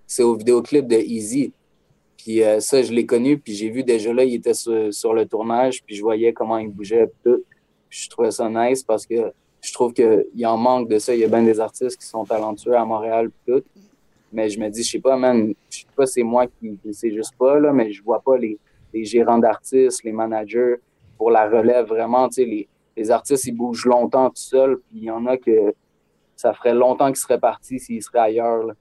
C'est 0.08 0.24
au 0.24 0.38
vidéoclip 0.38 0.88
de 0.88 0.96
Easy. 0.96 1.52
Puis 2.24 2.42
euh, 2.42 2.62
ça, 2.62 2.82
je 2.82 2.94
l'ai 2.94 3.06
connu, 3.06 3.38
puis 3.38 3.54
j'ai 3.54 3.70
vu 3.70 3.84
déjà 3.84 4.14
là, 4.14 4.24
il 4.24 4.36
était 4.36 4.54
sur, 4.54 5.14
le 5.14 5.26
tournage, 5.26 5.84
puis 5.84 5.96
je 5.96 6.02
voyais 6.02 6.32
comment 6.32 6.58
il 6.58 6.70
bougeait, 6.70 7.12
tout. 7.22 7.44
Je 7.90 8.10
trouvais 8.10 8.32
ça 8.32 8.50
nice 8.50 8.82
parce 8.82 9.06
que 9.06 9.34
je 9.60 9.74
trouve 9.74 9.92
qu'il 9.92 10.48
en 10.48 10.58
manque 10.58 10.88
de 10.88 11.00
ça. 11.00 11.14
Il 11.14 11.20
y 11.20 11.26
a 11.26 11.28
bien 11.28 11.44
des 11.44 11.60
artistes 11.60 12.00
qui 12.00 12.08
sont 12.08 12.24
talentueux 12.24 12.78
à 12.78 12.86
Montréal, 12.86 13.30
tout. 13.46 13.62
Mais 14.32 14.50
je 14.50 14.58
me 14.58 14.70
dis, 14.70 14.84
je 14.84 14.92
sais 14.92 15.00
pas, 15.00 15.18
man, 15.18 15.54
je 15.70 15.80
sais 15.80 15.86
pas, 15.96 16.06
c'est 16.06 16.24
moi 16.24 16.48
qui 16.48 16.80
ne 16.84 16.92
sais 16.94 17.12
juste 17.12 17.36
pas, 17.38 17.60
là, 17.60 17.74
mais 17.74 17.92
je 17.92 18.02
vois 18.02 18.22
pas 18.22 18.38
les, 18.38 18.58
les 18.94 19.04
gérants 19.04 19.38
d'artistes, 19.38 20.04
les 20.06 20.14
managers 20.14 20.76
pour 21.18 21.30
la 21.30 21.50
relève 21.50 21.88
vraiment. 21.88 22.30
Tu 22.30 22.36
sais, 22.36 22.46
les, 22.46 22.68
les 22.96 23.12
artistes, 23.12 23.46
ils 23.48 23.52
bougent 23.52 23.86
longtemps 23.86 24.30
tout 24.30 24.38
seuls, 24.38 24.78
puis 24.88 25.00
il 25.00 25.04
y 25.04 25.12
en 25.12 25.26
a 25.26 25.36
que 25.36 25.74
ça 26.38 26.54
ferait 26.54 26.74
longtemps 26.74 27.08
qu'ils 27.08 27.18
seraient 27.18 27.40
partis 27.40 27.80
s'ils 27.80 28.02
seraient 28.02 28.20
ailleurs. 28.20 28.64
là. 28.64 28.74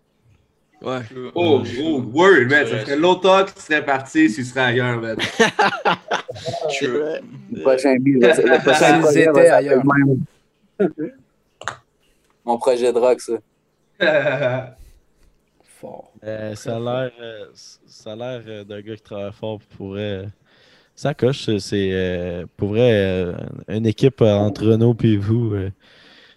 Ouais. 0.85 1.01
Oh, 1.35 1.61
gros, 1.61 2.01
word, 2.13 2.49
man. 2.51 2.67
Ça 2.67 2.79
ferait 2.79 2.97
longtemps 2.97 3.45
que 3.45 3.53
tu 3.53 3.61
serais 3.61 3.85
parti 3.85 4.29
s'il 4.29 4.45
serait 4.45 4.61
ailleurs, 4.61 5.01
man. 5.01 5.17
Le 6.81 7.61
prochain 7.63 7.95
le 7.95 8.61
projet 8.63 8.97
va 8.97 9.03
s'appeler 9.13 9.49
ailleurs. 9.49 9.83
même. 9.85 10.19
Mon 12.45 12.59
projet 12.59 12.93
de 12.93 12.99
rock, 12.99 13.21
ça. 13.21 13.35
Fort. 15.81 16.13
Euh, 16.25 16.55
ça 16.55 16.77
a 16.77 16.81
l'air 16.81 17.11
euh, 17.21 17.45
ça 17.87 18.13
a 18.13 18.17
l'air 18.17 18.43
euh, 18.47 18.65
d'un 18.65 18.81
gars 18.81 18.95
qui 18.97 19.03
travaille 19.03 19.33
fort 19.33 19.59
pour 19.77 19.95
euh, 19.97 20.25
ça 20.95 21.13
coche 21.15 21.57
c'est- 21.59 21.91
euh, 21.93 22.47
pour 22.57 22.69
vrai 22.71 22.93
euh, 22.93 23.33
une 23.69 23.87
équipe 23.87 24.21
euh, 24.23 24.33
entre 24.33 24.65
Renault 24.67 24.97
et 25.03 25.17
vous 25.17 25.55
euh, 25.55 25.71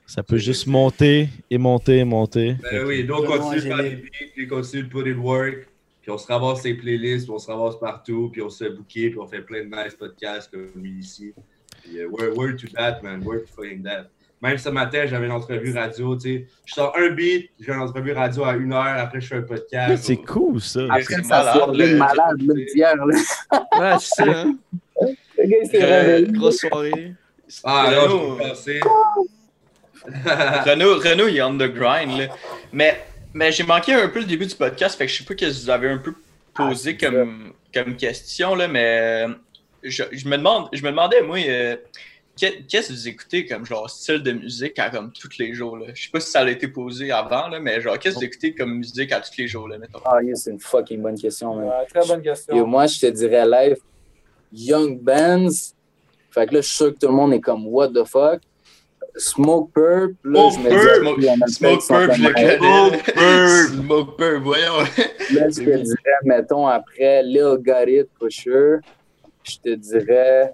ça 0.08 0.24
peut 0.24 0.38
juste 0.38 0.68
monter 0.68 1.30
et 1.49 1.58
monter 1.58 1.97
et 1.99 2.03
monter 2.06 2.56
Ben 2.72 2.86
oui, 2.86 3.03
donc 3.03 3.26
Vraiment 3.26 3.49
continue 3.49 3.62
de 3.62 3.68
faire 3.68 3.78
des 3.78 3.84
génial. 3.89 4.01
beats, 4.01 4.28
puis 4.36 4.47
continue 4.47 4.84
de 4.84 4.88
put 4.89 5.10
in 5.12 5.18
work, 5.18 5.68
puis 6.01 6.12
on 6.12 6.18
se 6.18 6.28
ramasse 6.28 6.62
ses 6.62 6.74
playlists, 6.76 7.26
puis 7.26 7.34
on 7.36 7.39
se 7.39 7.49
ramasse 7.51 7.78
partout, 7.80 8.30
puis 8.32 8.41
on 8.41 8.49
se 8.49 8.64
fait 8.64 8.70
booker, 8.70 9.10
puis 9.10 9.20
on 9.20 9.28
fait 9.28 9.41
plein 9.41 9.64
de 9.66 9.70
nice 9.76 9.95
podcasts 9.95 10.51
comme 10.51 10.68
lui 10.76 10.99
ici. 10.99 11.34
Puis 11.84 11.99
euh, 11.99 12.08
word, 12.10 12.38
word 12.38 12.56
to 12.58 12.68
that, 12.76 13.01
man, 13.03 13.22
word 13.26 13.41
to 13.41 13.47
fucking 13.56 13.84
that. 13.84 14.08
Même 14.41 14.58
ce 14.60 14.70
matin, 14.70 15.06
j'avais 15.08 15.26
une 15.26 15.32
entrevue 15.32 15.74
radio, 15.74 16.16
tu 16.16 16.22
sais. 16.22 16.47
Je 16.66 16.74
sors 16.74 16.95
un 16.97 17.10
beat, 17.12 17.49
j'ai 17.60 17.72
une 17.72 17.80
entrevue 17.80 18.12
radio 18.12 18.43
à 18.43 18.53
une 18.56 18.74
heure, 18.74 18.84
après 18.84 19.20
je 19.22 19.28
fais 19.28 19.36
un 19.38 19.41
podcast. 19.41 20.03
c'est 20.03 20.18
cool 20.18 20.62
ça 20.62 20.82
Après, 20.84 21.03
c'est 21.03 21.24
ça 21.24 21.38
malade, 21.39 21.53
sort 21.56 21.74
là. 21.74 21.88
de 21.88 21.95
malade, 21.95 22.41
là, 22.41 22.53
d'hier, 22.53 22.95
là. 22.95 23.16
Ouais, 23.80 23.99
c'est 23.99 24.24
ça. 24.24 24.41
hein. 24.41 24.56
Le 25.38 25.45
gars, 25.47 25.58
il 25.64 25.68
s'est 25.70 25.84
réveillé. 25.84 26.32
Grosse 26.32 26.58
soirée. 26.60 27.14
Ah 27.64 27.91
non, 28.08 28.08
je 28.08 28.43
peux 28.43 28.49
passer. 28.49 28.80
Renaud, 30.66 30.95
Renaud, 30.99 31.28
il 31.28 31.38
est 31.38 31.41
on 31.41 31.58
the 31.58 31.64
grind, 31.72 32.18
là. 32.18 32.28
Mais, 32.72 33.03
mais 33.34 33.51
j'ai 33.51 33.64
manqué 33.64 33.93
un 33.93 34.08
peu 34.10 34.20
le 34.20 34.26
début 34.26 34.45
du 34.45 34.56
podcast, 34.56 34.97
fait 34.97 35.06
que 35.06 35.12
je 35.12 35.18
sais 35.20 35.24
pas 35.26 35.36
que 35.36 35.45
vous 35.45 35.70
avez 35.70 35.89
un 35.89 35.97
peu 35.97 36.14
posé 36.53 36.97
Ah, 37.01 37.06
comme, 37.06 37.53
comme 37.74 37.95
question, 37.95 38.56
là, 38.56 38.68
mais 38.68 39.26
euh, 39.28 39.34
je, 39.84 40.03
je 40.12 40.28
me 40.28 40.38
demande, 40.38 40.70
je 40.74 40.82
me 40.84 40.89
demandais, 40.89 41.22
moi, 41.22 41.38
euh, 41.47 41.76
que- 42.39 42.62
qu'est-ce 42.68 42.89
que 42.89 42.93
vous 42.93 43.08
écoutez 43.08 43.45
comme 43.45 43.66
genre 43.66 43.89
style 43.89 44.22
de 44.24 44.32
musique 44.34 44.78
à 44.80 44.89
comme 44.89 45.12
tous 45.12 45.38
les 45.39 45.53
jours, 45.53 45.78
là? 45.78 45.88
Je 45.93 46.03
sais 46.03 46.10
pas 46.12 46.20
si 46.20 46.32
ça 46.32 46.41
a 46.41 46.49
été 46.49 46.68
posé 46.68 47.12
avant, 47.12 47.47
là, 47.47 47.60
mais 47.60 47.80
genre, 47.82 47.97
qu'est-ce 47.99 48.16
que 48.16 48.20
vous 48.20 48.26
écoutez 48.26 48.53
comme 48.53 48.76
musique 48.78 49.12
à 49.12 49.20
tous 49.22 49.32
les 49.38 49.47
jours, 49.47 49.68
là, 49.68 49.78
mettons? 49.78 49.99
Ah, 50.06 50.22
yeah, 50.22 50.36
c'est 50.36 50.51
une 50.51 50.60
fucking 50.60 51.01
bonne 51.01 51.20
question. 51.20 51.58
Ouais, 51.58 51.86
très 51.93 52.06
bonne 52.08 52.20
Et 52.22 52.24
question. 52.24 52.66
moi, 52.68 52.88
je 52.88 52.99
te 52.99 53.06
dirais 53.08 53.45
live, 53.45 53.78
Young 54.53 54.99
Bands. 55.01 55.74
Fait 56.32 56.45
que 56.47 56.53
là, 56.56 56.62
je 56.62 56.68
suis 56.68 56.76
sûr 56.78 56.93
que 56.93 56.99
tout 56.99 57.08
le 57.08 57.14
monde 57.14 57.34
est 57.34 57.39
comme, 57.41 57.66
what 57.68 57.89
the 57.89 58.03
fuck? 58.06 58.41
Smoke 59.18 59.72
Purp. 59.74 60.11
Là, 60.24 60.51
Smoke 60.51 60.53
je 60.53 60.59
me 60.59 60.70
Purp, 60.70 61.49
Smoke 61.49 61.88
Purp, 61.88 62.11
je 62.11 62.22
sont 62.22 62.28
le 62.28 62.34
connais. 62.34 62.57
Smoke 62.57 63.03
Purp. 63.13 63.70
Smoke 63.70 64.18
Purp, 64.18 64.43
voyons. 64.43 64.80
Là, 65.34 65.49
je 65.49 65.55
te 65.55 65.61
dirais, 65.61 66.20
mettons, 66.26 66.68
après 66.68 67.24
Lil 67.24 67.57
Got 67.59 67.88
It, 67.88 68.07
for 68.20 68.30
sure. 68.30 68.80
Je 69.43 69.57
te 69.63 69.76
dirais 69.76 70.53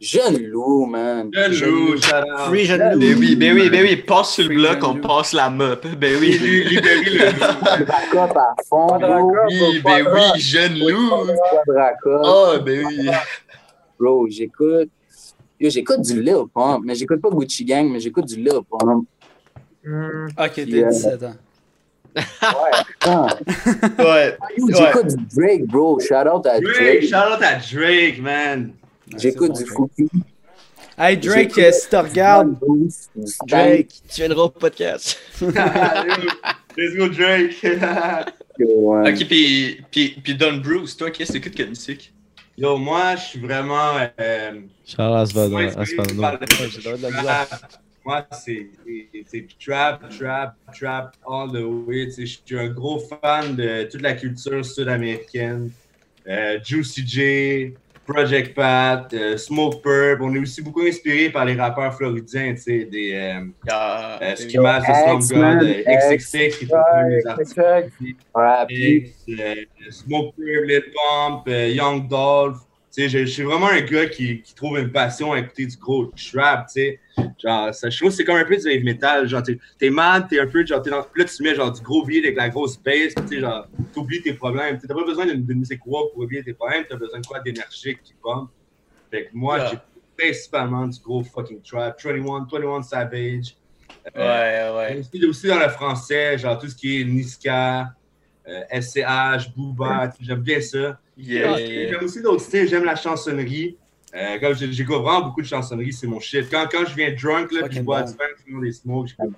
Jeune 0.00 0.42
Loup, 0.48 0.86
man. 0.86 1.30
Jeune 1.50 1.94
out. 1.94 2.00
Free 2.48 2.64
Jeune 2.66 2.78
Ben 2.78 3.12
Loup. 3.12 3.18
oui, 3.20 3.36
ben 3.36 3.54
oui, 3.54 3.70
ben 3.70 3.82
oui, 3.82 3.96
passe 3.96 4.34
sur 4.34 4.48
le 4.48 4.54
bloc, 4.54 4.78
on 4.82 4.94
Lou. 4.94 5.00
passe 5.00 5.32
la 5.32 5.48
mop. 5.48 5.86
Ben 5.96 6.16
oui. 6.20 6.36
Libéré 6.38 7.04
le 7.04 7.26
loup. 7.30 7.86
Quadracop 7.86 8.36
à 8.36 8.54
fond, 8.68 8.86
bro. 8.98 9.32
Oui, 9.48 9.80
ben 9.82 10.06
oui, 10.12 10.40
jeune 10.40 10.78
loup. 10.78 11.10
Quadracop. 11.64 12.22
Ah, 12.26 12.58
ben 12.58 12.84
oui. 12.86 13.08
Bro, 13.98 14.26
j'écoute. 14.28 14.90
Yo, 15.64 15.70
j'écoute 15.70 16.02
du 16.02 16.20
Lil 16.20 16.44
Pump, 16.52 16.82
mais 16.84 16.94
j'écoute 16.94 17.22
pas 17.22 17.30
Gucci 17.30 17.64
Gang, 17.64 17.90
mais 17.90 17.98
j'écoute 17.98 18.26
du 18.26 18.36
Lil 18.36 18.60
Pump. 18.70 19.06
Hmm. 19.82 20.26
Ok, 20.38 20.52
t'es 20.56 20.66
Yeah. 20.66 20.90
17 20.90 21.22
ans. 21.22 21.36
Ouais, 22.14 22.22
putain. 22.86 23.26
Ouais. 24.04 24.36
J'écoute 24.58 25.16
du 25.16 25.24
Drake, 25.34 25.66
bro. 25.66 25.98
Shout 26.00 26.14
out 26.16 26.44
à 26.44 26.60
Drake, 26.60 26.64
Drake. 26.64 27.02
shout 27.04 27.14
out 27.14 27.42
à 27.42 27.56
Drake, 27.56 28.20
man. 28.20 28.72
J'écoute 29.16 29.56
du 29.56 29.64
Fouki. 29.64 30.06
Hey 30.98 31.16
Drake, 31.16 31.56
euh, 31.56 31.72
si 31.72 31.88
tu 31.88 31.96
regardes. 31.96 32.56
Drake, 33.48 33.88
tu 34.10 34.16
viendras 34.16 34.42
au 34.42 34.48
podcast. 34.50 35.18
Let's 35.40 36.94
go, 36.94 37.08
Drake. 37.08 37.56
Ok, 38.60 39.26
puis, 39.26 39.82
puis, 39.90 40.20
puis 40.22 40.34
Don 40.34 40.58
Bruce, 40.58 40.94
toi, 40.94 41.10
qu'est-ce 41.10 41.32
que 41.32 41.38
t'écoutes 41.38 41.56
comme 41.56 41.68
musique? 41.70 42.13
Yo, 42.56 42.76
moi, 42.76 43.16
je 43.16 43.22
suis 43.22 43.40
vraiment. 43.40 43.98
Euh, 44.20 44.60
Charles 44.86 45.16
Asvano 45.18 45.58
moi, 48.04 48.26
c'est 48.32 48.68
trap, 49.58 50.10
trap, 50.10 50.56
trap 50.74 51.16
all 51.26 51.50
the 51.50 51.64
way. 51.64 52.04
Tu 52.06 52.12
sais, 52.12 52.26
Je 52.26 52.38
suis 52.44 52.58
un 52.58 52.68
gros 52.68 52.98
fan 52.98 53.56
de 53.56 53.88
toute 53.90 54.02
la 54.02 54.12
culture 54.12 54.64
sud-américaine. 54.64 55.70
Euh, 56.28 56.58
Juicy 56.62 57.06
J, 57.06 57.74
Project 58.06 58.54
Pat, 58.54 59.12
euh, 59.14 59.36
Smoke 59.36 59.80
Purp. 59.82 60.20
On 60.20 60.34
est 60.34 60.38
aussi 60.38 60.62
beaucoup 60.62 60.82
inspiré 60.82 61.30
par 61.30 61.44
les 61.44 61.54
rappeurs 61.54 61.94
floridiens, 61.94 62.54
tu 62.54 62.60
sais, 62.60 62.84
des 62.84 63.12
euh, 63.14 63.40
Ah, 63.70 64.18
euh, 64.22 64.36
Ski 64.36 64.58
oui. 64.58 64.64
Mask, 64.64 64.88
X-Man, 64.88 65.22
Slum 65.22 65.58
God, 65.58 65.68
euh. 65.68 65.82
XXX, 66.16 66.58
qui 66.58 66.66
artistes 67.26 67.60
puis- 68.66 68.96
X, 68.96 69.10
euh, 69.40 69.54
Smoke 69.90 70.34
Purp, 70.36 70.64
Lil 70.66 70.82
Pump, 70.94 71.42
euh, 71.48 71.68
Young 71.68 72.08
Dolph. 72.08 72.58
Je, 72.96 73.08
je 73.08 73.24
suis 73.24 73.42
vraiment 73.42 73.68
un 73.68 73.80
gars 73.80 74.06
qui, 74.06 74.40
qui 74.42 74.54
trouve 74.54 74.78
une 74.78 74.92
passion 74.92 75.32
à 75.32 75.38
écouter 75.40 75.66
du 75.66 75.76
gros 75.76 76.06
trap, 76.06 76.66
tu 76.68 76.72
sais. 76.74 77.00
Genre, 77.42 77.74
ça, 77.74 77.90
je 77.90 77.96
trouve 77.98 78.10
que 78.10 78.16
c'est 78.16 78.24
comme 78.24 78.36
un 78.36 78.44
peu 78.44 78.56
du 78.56 78.68
heavy 78.68 78.84
metal. 78.84 79.26
Genre, 79.28 79.42
t'es 79.78 79.90
mad, 79.90 80.28
t'es 80.28 80.38
un 80.38 80.46
peu, 80.46 80.64
genre, 80.64 80.80
t'es 80.80 80.90
dans, 80.90 80.98
là, 81.16 81.24
tu 81.24 81.42
mets 81.42 81.54
genre 81.54 81.72
du 81.72 81.80
gros 81.82 82.04
beat 82.04 82.24
avec 82.24 82.36
la 82.36 82.48
grosse 82.50 82.76
bass, 82.80 83.14
tu 83.14 83.26
sais, 83.28 83.40
genre, 83.40 83.66
t'oublies 83.92 84.22
tes 84.22 84.34
problèmes. 84.34 84.78
T'as 84.78 84.94
pas 84.94 85.04
besoin 85.04 85.26
d'une 85.26 85.44
musique 85.58 85.84
woke 85.86 86.12
pour 86.12 86.22
oublier 86.22 86.42
tes 86.44 86.54
problèmes, 86.54 86.84
t'as 86.88 86.96
besoin 86.96 87.20
de 87.20 87.26
quoi 87.26 87.40
d'énergique 87.40 88.00
qui 88.02 88.14
bombe. 88.22 88.48
Fait 89.10 89.24
que 89.24 89.30
moi, 89.32 89.58
Yeah. 89.58 89.70
j'ai 89.72 89.78
principalement 90.16 90.86
du 90.86 90.98
gros 91.00 91.24
fucking 91.24 91.60
trap. 91.62 92.00
21, 92.00 92.44
21 92.48 92.82
Savage. 92.82 93.56
Ouais, 94.14 94.70
ouais. 94.76 94.98
Aussi, 95.00 95.24
aussi 95.26 95.46
dans 95.48 95.58
le 95.58 95.68
français, 95.68 96.38
genre 96.38 96.58
tout 96.58 96.68
ce 96.68 96.74
qui 96.76 97.00
est 97.00 97.04
Niska, 97.04 97.92
euh, 98.46 98.62
SCH, 98.80 99.52
Booba, 99.56 100.08
tu 100.08 100.18
sais, 100.18 100.24
j'aime 100.28 100.40
bien 100.40 100.60
ça. 100.60 100.98
Yeah, 101.16 101.56
J'aime 101.56 102.04
aussi 102.04 102.20
d'autres 102.22 102.42
styles, 102.42 102.68
j'aime 102.68 102.84
la 102.84 102.96
chansonnerie. 102.96 103.76
Euh, 104.16 104.38
comme 104.38 104.54
j'ai- 104.54 104.72
j'écoute 104.72 104.96
vraiment 104.96 105.22
beaucoup 105.22 105.42
de 105.42 105.46
chansonnerie, 105.46 105.92
c'est 105.92 106.06
mon 106.06 106.20
shit. 106.20 106.48
Quand, 106.48 106.66
quand 106.70 106.84
je 106.86 106.94
viens 106.94 107.10
drunk, 107.12 107.50
là, 107.52 107.66
puis 107.68 107.78
je 107.78 107.82
bois 107.82 108.02
du 108.02 108.12
vin, 108.12 108.24
je 108.46 108.60
des 108.66 108.72
smokes, 108.72 109.08
j'écoute 109.08 109.34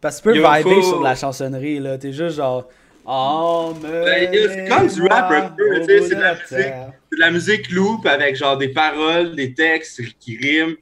parce 0.00 0.20
que 0.20 0.28
tu 0.28 0.34
peux 0.34 0.36
Yo, 0.36 0.42
vibrer 0.42 0.62
faut- 0.74 0.82
sur 0.82 0.98
de 1.00 1.04
la 1.04 1.14
chansonnerie, 1.16 1.78
là. 1.80 1.98
T'es 1.98 2.12
juste 2.12 2.36
genre. 2.36 2.68
Oh, 3.04 3.72
Ben, 3.80 4.32
yo, 4.32 4.48
c'est 4.48 4.68
comme 4.68 4.86
du 4.86 5.02
rap 5.08 5.30
un 5.32 5.48
peu, 5.56 5.80
tu 5.80 5.86
sais, 5.86 6.02
c'est 6.02 6.14
de 6.14 6.20
la 6.20 6.34
musique. 6.34 6.46
c'est 6.48 7.16
de 7.16 7.20
la 7.20 7.30
musique 7.30 7.70
loop 7.70 8.06
avec 8.06 8.36
genre 8.36 8.58
des 8.58 8.68
paroles, 8.68 9.34
des 9.34 9.54
textes 9.54 10.02
qui 10.20 10.36
riment. 10.36 10.76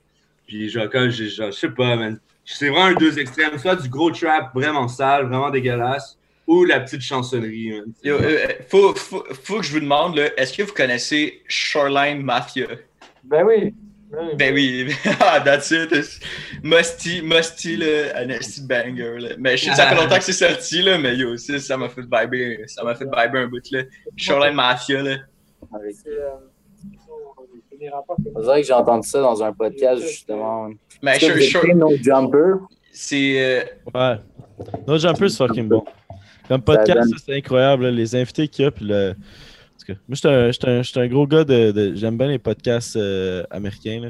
Puis 0.47 0.69
genre, 0.69 0.90
comme, 0.90 1.09
j'ai- 1.09 1.28
genre, 1.28 1.51
je 1.53 1.57
sais 1.59 1.70
pas, 1.70 1.97
man. 1.97 2.19
C'est 2.44 2.69
vraiment 2.69 2.86
un 2.86 2.94
deux 2.94 3.19
extrêmes. 3.19 3.59
Soit 3.59 3.77
du 3.77 3.89
gros 3.89 4.11
trap 4.11 4.55
vraiment 4.55 4.86
sale, 4.89 5.27
vraiment 5.27 5.51
dégueulasse, 5.51 6.19
ou 6.47 6.64
la 6.64 6.81
petite 6.81 7.01
chansonnerie, 7.02 7.73
man. 7.73 7.93
Yo, 8.02 8.16
euh, 8.16 8.47
faut, 8.68 8.94
faut, 8.94 9.24
faut 9.43 9.59
que 9.59 9.64
je 9.64 9.73
vous 9.73 9.81
demande, 9.81 10.18
est-ce 10.36 10.56
que 10.56 10.62
vous 10.62 10.73
connaissez 10.73 11.43
Shoreline 11.48 12.23
Mafia? 12.23 12.66
Ben 13.24 13.44
oui. 13.44 13.74
Ben 14.39 14.55
oui, 14.55 14.86
ah, 15.20 15.40
that's 15.44 15.73
it. 15.73 15.90
Musty, 16.62 17.23
Musty, 17.23 17.77
là, 17.77 18.12
un 18.16 18.27
banger, 18.66 19.18
là. 19.18 19.28
Mais 19.39 19.56
je 19.56 19.64
ça 19.73 19.89
fait 19.89 19.97
longtemps 19.97 20.16
que 20.18 20.23
c'est 20.24 20.32
sorti, 20.32 20.81
là, 20.81 20.97
mais 20.97 21.16
yo, 21.16 21.36
ça, 21.36 21.59
ça 21.59 21.77
m'a 21.77 21.89
fait 21.89 22.02
vibrer, 22.02 22.62
ça 22.66 22.85
m'a 22.85 22.94
fait 22.94 23.05
vibrer 23.05 23.40
un 23.43 23.48
bout, 23.48 23.68
là. 23.73 23.82
Shoreline 24.16 24.55
Mafia, 24.55 25.02
là. 25.02 25.16
C'est, 25.90 26.09
euh, 26.10 26.28
On 28.35 28.40
dirait 28.40 28.60
que 28.60 28.66
j'ai 28.66 28.73
entendu 28.73 29.09
ça 29.09 29.20
dans 29.20 29.43
un 29.43 29.52
podcast, 29.52 30.01
justement. 30.02 30.70
Mais 31.02 31.18
Shore- 31.18 31.74
No 31.74 31.90
Jumper? 32.01 32.55
c'est. 32.93 33.35
euh, 33.39 33.64
Ouais. 33.93 34.16
No 34.86 34.98
Jumper, 34.98 35.28
c'est 35.28 35.36
fucking 35.39 35.68
bon. 35.68 35.85
Comme 36.48 36.62
podcast, 36.62 36.98
donne- 37.10 37.18
c'est 37.24 37.36
incroyable. 37.36 37.85
là, 37.85 37.90
les 37.90 38.14
invités 38.14 38.48
qu'il 38.48 38.64
y 38.64 38.68
a. 38.68 38.70
Puis 38.70 38.85
le... 38.85 39.10
en 39.10 39.14
tout 39.14 39.86
cas, 39.86 39.98
moi, 40.09 40.14
j'étais 40.16 40.28
un, 40.68 40.82
j'étais 40.82 41.01
un- 41.01 41.06
gros 41.09 41.27
gars 41.27 41.44
de. 41.44 41.70
de- 41.73 41.94
J'aime 41.94 42.16
bien 42.16 42.28
les 42.28 42.39
podcasts 42.39 42.97
euh, 42.97 43.43
américains. 43.51 44.01
Là. 44.02 44.09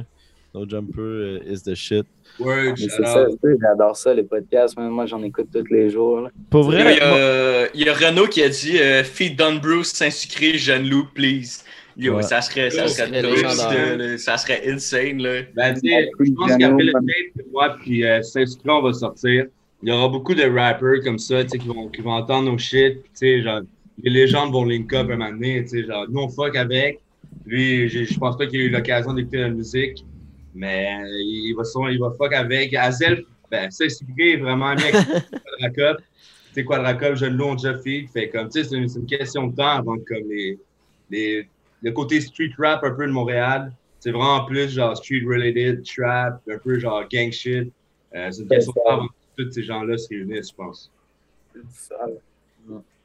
No 0.54 0.66
Jumper 0.68 1.00
euh, 1.02 1.38
is 1.46 1.62
the 1.62 1.74
shit. 1.74 2.06
Sais, 2.38 3.56
j'adore 3.60 3.96
ça, 3.96 4.14
les 4.14 4.22
podcasts. 4.22 4.76
Moi, 4.76 4.88
moi, 4.88 5.06
j'en 5.06 5.22
écoute 5.22 5.48
tous 5.52 5.70
les 5.72 5.90
jours. 5.90 6.20
là. 6.22 6.30
Pour 6.50 6.72
Il 6.72 6.80
y, 6.80 6.82
vrai, 6.82 7.00
a, 7.00 7.08
moi- 7.08 7.18
euh, 7.18 7.66
il 7.74 7.82
y 7.84 7.88
a 7.88 7.94
Renaud 7.94 8.26
qui 8.26 8.42
a 8.42 8.48
dit 8.48 8.78
euh, 8.78 9.04
Feed 9.04 9.36
Don 9.38 9.56
Bruce, 9.56 9.88
Saint-Sucré, 9.92 10.56
Jeune 10.58 10.88
Loup, 10.88 11.08
please. 11.14 11.62
Yo, 11.98 12.14
Ouais. 12.16 12.22
ça 12.22 12.42
serait, 12.42 12.68
ça 12.70 12.88
Ça 12.88 13.06
serait, 13.06 14.18
ça, 14.18 14.36
serait 14.36 14.62
insane, 14.70 15.22
là. 15.22 15.42
Ben, 15.54 15.74
je 15.82 16.32
pense 16.34 16.56
qu'après 16.58 16.84
le 16.84 16.92
tape, 16.92 17.46
moi 17.52 17.74
puis 17.80 18.04
euh, 18.04 18.20
Saint-Sucré, 18.22 18.68
on 18.70 18.82
va 18.82 18.92
sortir. 18.92 19.46
Il 19.82 19.88
y 19.88 19.92
aura 19.92 20.08
beaucoup 20.08 20.34
de 20.34 20.42
rappers 20.42 21.02
comme 21.04 21.18
ça, 21.18 21.42
tu 21.44 21.50
sais, 21.50 21.58
qui 21.58 21.68
vont, 21.68 21.88
qui 21.88 22.00
vont 22.00 22.12
entendre 22.12 22.50
nos 22.50 22.58
shit. 22.58 23.02
Tu 23.02 23.08
sais, 23.14 23.42
genre, 23.42 23.60
les 24.02 24.10
légendes 24.10 24.52
vont 24.52 24.64
link 24.64 24.92
up 24.92 25.08
un 25.10 25.16
moment 25.16 25.30
donné, 25.30 25.62
tu 25.62 25.68
sais, 25.68 25.84
genre, 25.86 26.06
nous, 26.08 26.20
on 26.20 26.28
fuck 26.28 26.56
avec. 26.56 27.00
Lui, 27.44 27.88
je 27.88 28.18
pense 28.18 28.36
pas 28.36 28.46
qu'il 28.46 28.60
ait 28.60 28.64
eu 28.64 28.70
l'occasion 28.70 29.12
d'écouter 29.12 29.38
la 29.38 29.50
musique, 29.50 30.04
mais 30.54 30.88
euh, 31.00 31.06
il 31.20 31.54
va, 31.56 31.64
son- 31.64 31.88
il 31.88 31.98
va 32.00 32.10
fuck 32.18 32.32
avec. 32.32 32.74
Azel, 32.74 33.24
ben, 33.50 33.70
Saint-Sucré 33.70 34.32
est 34.32 34.36
vraiment 34.38 34.74
bien 34.74 34.90
Quadracop. 35.60 35.98
Tu 35.98 36.04
sais, 36.54 36.64
Quadracop, 36.64 37.14
je 37.14 37.26
l'ai 37.26 37.54
déjà 37.56 37.78
fait. 37.78 38.06
Fait 38.12 38.28
comme, 38.30 38.48
tu 38.48 38.62
sais, 38.62 38.68
c'est 38.68 38.76
une, 38.76 38.88
c'est 38.88 38.98
une 38.98 39.06
question 39.06 39.46
de 39.46 39.54
temps 39.54 39.68
avant 39.68 39.96
que 39.98 40.14
comme 40.14 40.28
les, 40.28 40.58
les, 41.10 41.48
le 41.82 41.92
côté 41.92 42.20
street 42.20 42.50
rap 42.58 42.82
un 42.82 42.92
peu 42.92 43.06
de 43.06 43.12
Montréal, 43.12 43.72
c'est 44.00 44.10
vraiment 44.10 44.44
plus 44.44 44.70
genre 44.70 44.96
street 44.96 45.22
related, 45.26 45.84
trap, 45.84 46.40
un 46.50 46.58
peu 46.58 46.78
genre 46.78 47.06
gang 47.08 47.30
shit. 47.30 47.72
Euh, 48.14 48.30
c'est 48.30 48.42
une 48.42 48.48
question 48.48 48.72
de 48.72 48.80
temps 48.82 48.90
avant 48.94 49.06
que 49.08 49.12
tous 49.36 49.50
ces 49.50 49.62
gens-là 49.62 49.98
se 49.98 50.08
réunissent, 50.08 50.50
je 50.50 50.54
pense. 50.54 50.90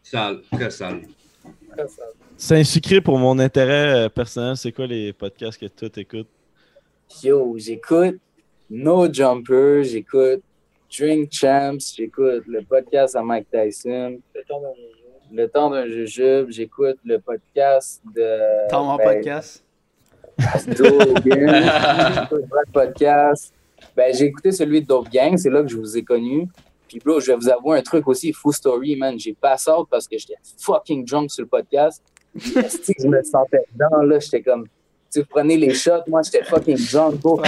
Sale, 0.03 0.41
très 0.51 0.71
sale. 0.71 1.01
Très 1.71 1.87
sale. 1.87 2.05
Saint-Sucré, 2.37 3.01
pour 3.01 3.17
mon 3.17 3.37
intérêt 3.39 4.05
euh, 4.05 4.09
personnel, 4.09 4.57
c'est 4.57 4.71
quoi 4.71 4.87
les 4.87 5.13
podcasts 5.13 5.59
que 5.59 5.67
toi 5.67 5.89
t'écoutes? 5.89 6.27
Yo, 7.23 7.55
j'écoute 7.57 8.19
No 8.69 9.11
Jumper, 9.11 9.83
j'écoute 9.83 10.41
Drink 10.97 11.29
Champs, 11.31 11.77
j'écoute 11.95 12.43
le 12.47 12.61
podcast 12.63 13.15
à 13.15 13.21
Mike 13.21 13.47
Tyson, 13.51 14.19
Le 14.33 14.43
temps 14.43 14.61
d'un 14.61 14.73
jeu. 14.75 15.01
Le 15.33 15.47
temps 15.47 15.69
d'un 15.69 15.87
jujube, 15.87 16.49
j'écoute 16.49 16.97
le 17.05 17.17
podcast 17.19 18.01
de. 18.13 18.71
Mon 18.73 18.97
ben, 18.97 19.03
podcast. 19.03 19.63
Joe 20.67 20.91
Rogan, 20.91 21.23
j'écoute 22.15 22.45
le 22.51 22.71
podcast. 22.73 23.53
Ben, 23.95 24.13
j'ai 24.13 24.25
écouté 24.25 24.51
celui 24.51 24.81
de 24.81 24.87
Dope 24.87 25.09
Gang, 25.09 25.37
c'est 25.37 25.49
là 25.49 25.61
que 25.61 25.67
je 25.67 25.77
vous 25.77 25.97
ai 25.97 26.03
connu. 26.03 26.47
Puis, 26.87 26.99
bro, 27.03 27.19
je 27.19 27.27
vais 27.27 27.37
vous 27.37 27.49
avouer 27.49 27.79
un 27.79 27.81
truc 27.81 28.07
aussi, 28.07 28.33
full 28.33 28.53
story, 28.53 28.95
man. 28.95 29.17
J'ai 29.17 29.33
pass 29.33 29.67
out 29.67 29.87
parce 29.89 30.07
que 30.07 30.17
j'étais 30.17 30.35
fucking 30.59 31.05
drunk 31.05 31.31
sur 31.31 31.43
le 31.43 31.47
podcast. 31.47 32.03
Puis, 32.37 32.53
je 32.99 33.07
me 33.07 33.23
sentais 33.23 33.63
dedans, 33.73 34.01
là. 34.03 34.19
J'étais 34.19 34.41
comme, 34.41 34.65
tu 35.11 35.25
prenez 35.25 35.57
les 35.57 35.73
shots, 35.73 36.03
moi, 36.07 36.21
j'étais 36.23 36.43
fucking 36.43 36.77
drunk, 36.91 37.15
bro. 37.21 37.41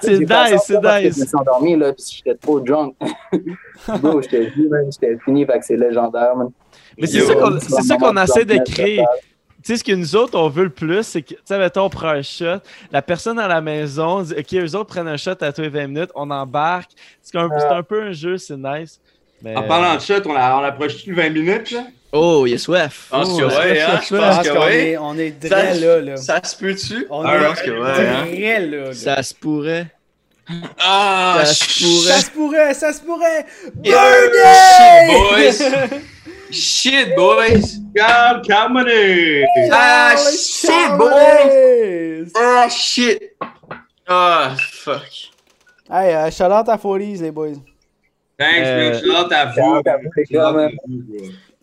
C'est 0.00 0.18
nice, 0.18 0.62
c'est 0.66 0.80
que 0.80 0.88
Je 0.88 1.06
nice. 1.06 1.18
me 1.18 1.26
suis 1.26 1.36
endormi, 1.36 1.76
là, 1.76 1.92
puis 1.92 2.04
j'étais 2.08 2.36
trop 2.36 2.60
drunk. 2.60 2.94
bro, 4.00 4.22
j'étais 4.22 4.46
vu, 4.50 4.68
man, 4.68 4.90
j'étais 4.90 5.18
fini, 5.24 5.44
fait 5.44 5.58
que 5.58 5.64
c'est 5.64 5.76
légendaire, 5.76 6.36
man. 6.36 6.50
Mais 6.96 7.06
c'est 7.06 7.20
ça 7.20 7.34
qu'on 7.34 7.58
qu'on 7.98 8.22
essaie 8.22 8.44
de 8.44 8.58
créer. 8.64 9.04
Tu 9.66 9.72
sais, 9.72 9.78
ce 9.78 9.84
que 9.84 9.90
nous 9.92 10.14
autres, 10.14 10.38
on 10.38 10.48
veut 10.48 10.62
le 10.64 10.70
plus, 10.70 11.02
c'est 11.02 11.22
que, 11.22 11.30
tu 11.34 11.38
sais, 11.44 11.58
mettons, 11.58 11.86
on 11.86 11.90
prend 11.90 12.10
un 12.10 12.22
shot, 12.22 12.58
la 12.92 13.02
personne 13.02 13.36
à 13.40 13.48
la 13.48 13.60
maison 13.60 14.22
dit, 14.22 14.32
OK, 14.38 14.54
eux 14.54 14.76
autres 14.76 14.86
prennent 14.86 15.08
un 15.08 15.16
shot 15.16 15.32
à 15.40 15.52
tous 15.52 15.62
les 15.62 15.68
20 15.68 15.86
minutes, 15.88 16.10
on 16.14 16.30
embarque. 16.30 16.90
C'est 17.20 17.36
un, 17.36 17.48
c'est 17.58 17.66
un 17.74 17.82
peu 17.82 18.00
un 18.02 18.12
jeu, 18.12 18.38
c'est 18.38 18.56
nice. 18.56 19.00
Mais, 19.42 19.56
En 19.56 19.64
parlant 19.64 19.96
de 19.96 20.00
shot, 20.00 20.22
on, 20.26 20.36
a- 20.36 20.56
on 20.56 20.62
approche-tu 20.62 21.10
le 21.10 21.16
20 21.20 21.30
minutes, 21.30 21.70
là? 21.72 21.84
Oh, 22.12 22.44
il 22.46 22.52
est 22.54 22.58
soif. 22.58 23.06
Je 23.06 23.10
pense 23.10 23.28
Oh, 23.32 23.38
que 23.38 23.42
hein, 23.44 23.50
ça, 23.50 23.60
je 23.66 23.74
ça, 23.76 24.00
Je 24.00 24.16
pense 24.16 24.36
pense 24.36 24.48
que 24.48 24.70
est, 24.72 24.96
on 24.98 25.18
est 25.18 25.38
très 25.50 25.74
là, 25.80 26.00
là. 26.00 26.16
Ça 26.16 26.40
se 26.44 26.56
peut-tu? 26.56 27.04
On 27.10 27.24
Ah, 27.24 27.36
est 27.36 27.46
pense 27.46 27.62
que 27.62 27.70
ouais, 27.70 28.06
hein? 28.08 28.24
très 28.32 28.60
là, 28.60 28.84
là. 28.86 28.92
Ça 28.94 29.22
se 29.24 29.34
pourrait. 29.34 29.88
Ah, 30.78 31.42
Ça 31.44 31.52
se 31.52 31.82
pourrait. 31.82 32.12
Ça 32.12 32.20
se 32.20 32.30
pourrait, 32.30 32.74
ça 32.74 32.92
se 32.92 33.00
pourrait! 33.00 33.46
Yeah. 33.82 35.08
Boys! 35.08 35.98
Shit, 36.56 37.14
boys! 37.16 37.78
Calme, 37.94 38.42
calme, 38.42 38.84
Ah, 39.70 40.14
Charles, 40.16 40.46
shit, 40.46 40.70
Charles! 40.98 42.32
Ah, 42.36 42.68
shit! 42.68 43.22
Ah, 44.08 44.56
fuck. 44.58 45.02
Hey, 45.90 46.14
euh, 46.14 46.30
shout 46.30 46.50
out 46.50 46.68
à 46.68 46.76
40s, 46.76 47.20
les 47.22 47.30
boys. 47.30 47.56
Thanks, 48.38 48.66
Euh, 48.66 48.90
man. 48.92 49.00
Shout 49.00 49.10
out 49.10 49.32
à 49.32 49.46
vous. 49.46 49.82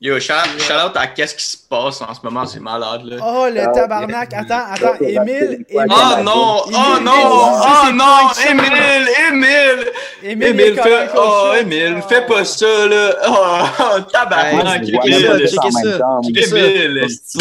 Yo, 0.06 0.20
shout, 0.20 0.60
shout 0.60 0.74
out 0.74 0.98
à 0.98 1.08
qu'est-ce 1.08 1.34
qui 1.34 1.46
se 1.46 1.56
passe 1.56 2.02
en 2.02 2.14
ce 2.14 2.20
moment, 2.24 2.46
c'est 2.46 2.60
malade, 2.60 3.04
là. 3.06 3.16
Oh, 3.24 3.48
le 3.50 3.62
Ah, 3.62 3.68
tabarnak. 3.68 4.34
Attends, 4.34 4.66
attends. 4.70 4.96
Émile, 5.00 5.66
Ah, 5.70 5.86
Émile. 5.86 5.88
Oh 5.90 6.24
non! 6.24 6.58
Oh 6.66 6.68
Émile, 6.68 7.04
non! 7.06 7.14
Émile, 7.14 7.64
Oh 7.64 7.92
non! 7.94 8.22
Émile! 8.50 9.08
Émile! 9.30 9.92
Émile, 10.22 10.48
Émile, 10.50 10.82
fais... 10.84 11.08
Oh. 11.16 11.54
Émile, 11.58 12.04
fais 12.10 12.26
pas 12.26 12.44
ça, 12.44 12.66
là! 12.66 13.16
Oh, 13.30 14.02
tabarnak! 14.12 14.84
Émile! 14.90 15.00
Pour 15.00 15.04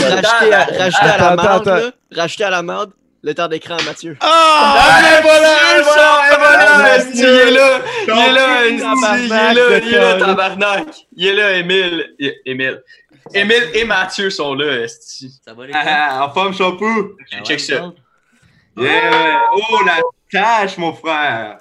rajouter 0.05 0.44
à, 0.44 1.18
la 1.18 1.34
là, 1.34 1.90
rajouter 2.16 2.44
à 2.44 2.51
la 2.51 2.62
marde, 2.62 2.90
le 3.23 3.35
temps 3.35 3.49
d'écran 3.49 3.77
à 3.78 3.82
Mathieu. 3.85 4.16
Ah, 4.20 5.01
et 5.19 5.23
voilà, 5.23 5.82
voilà, 5.82 6.99
il 7.15 7.20
est 7.24 7.51
là, 7.51 7.81
il 8.07 8.11
est 8.11 8.32
là, 8.32 8.66
esti, 8.66 8.78
il 8.78 9.32
est 9.32 9.55
là, 9.55 9.78
il 9.78 9.94
est 9.94 10.19
tabarnak. 10.19 10.89
Il 11.16 11.27
est 11.28 11.35
là, 11.35 11.53
Émile, 11.57 12.15
Émile. 12.44 12.82
Émile 13.35 13.69
et 13.74 13.85
Mathieu 13.85 14.31
sont 14.31 14.55
là, 14.55 14.82
esti. 14.85 15.32
Ça 15.44 15.55
va 15.55 15.66
les 15.66 15.73
Ah, 15.74 16.27
en 16.27 16.32
forme, 16.35 16.53
shampoo. 16.53 17.16
Check 17.44 17.61
ça. 17.61 17.93
Yeah. 18.77 19.40
Oh, 19.55 19.78
la 19.86 20.01
tâche, 20.31 20.77
mon 20.78 20.93
frère. 20.93 21.59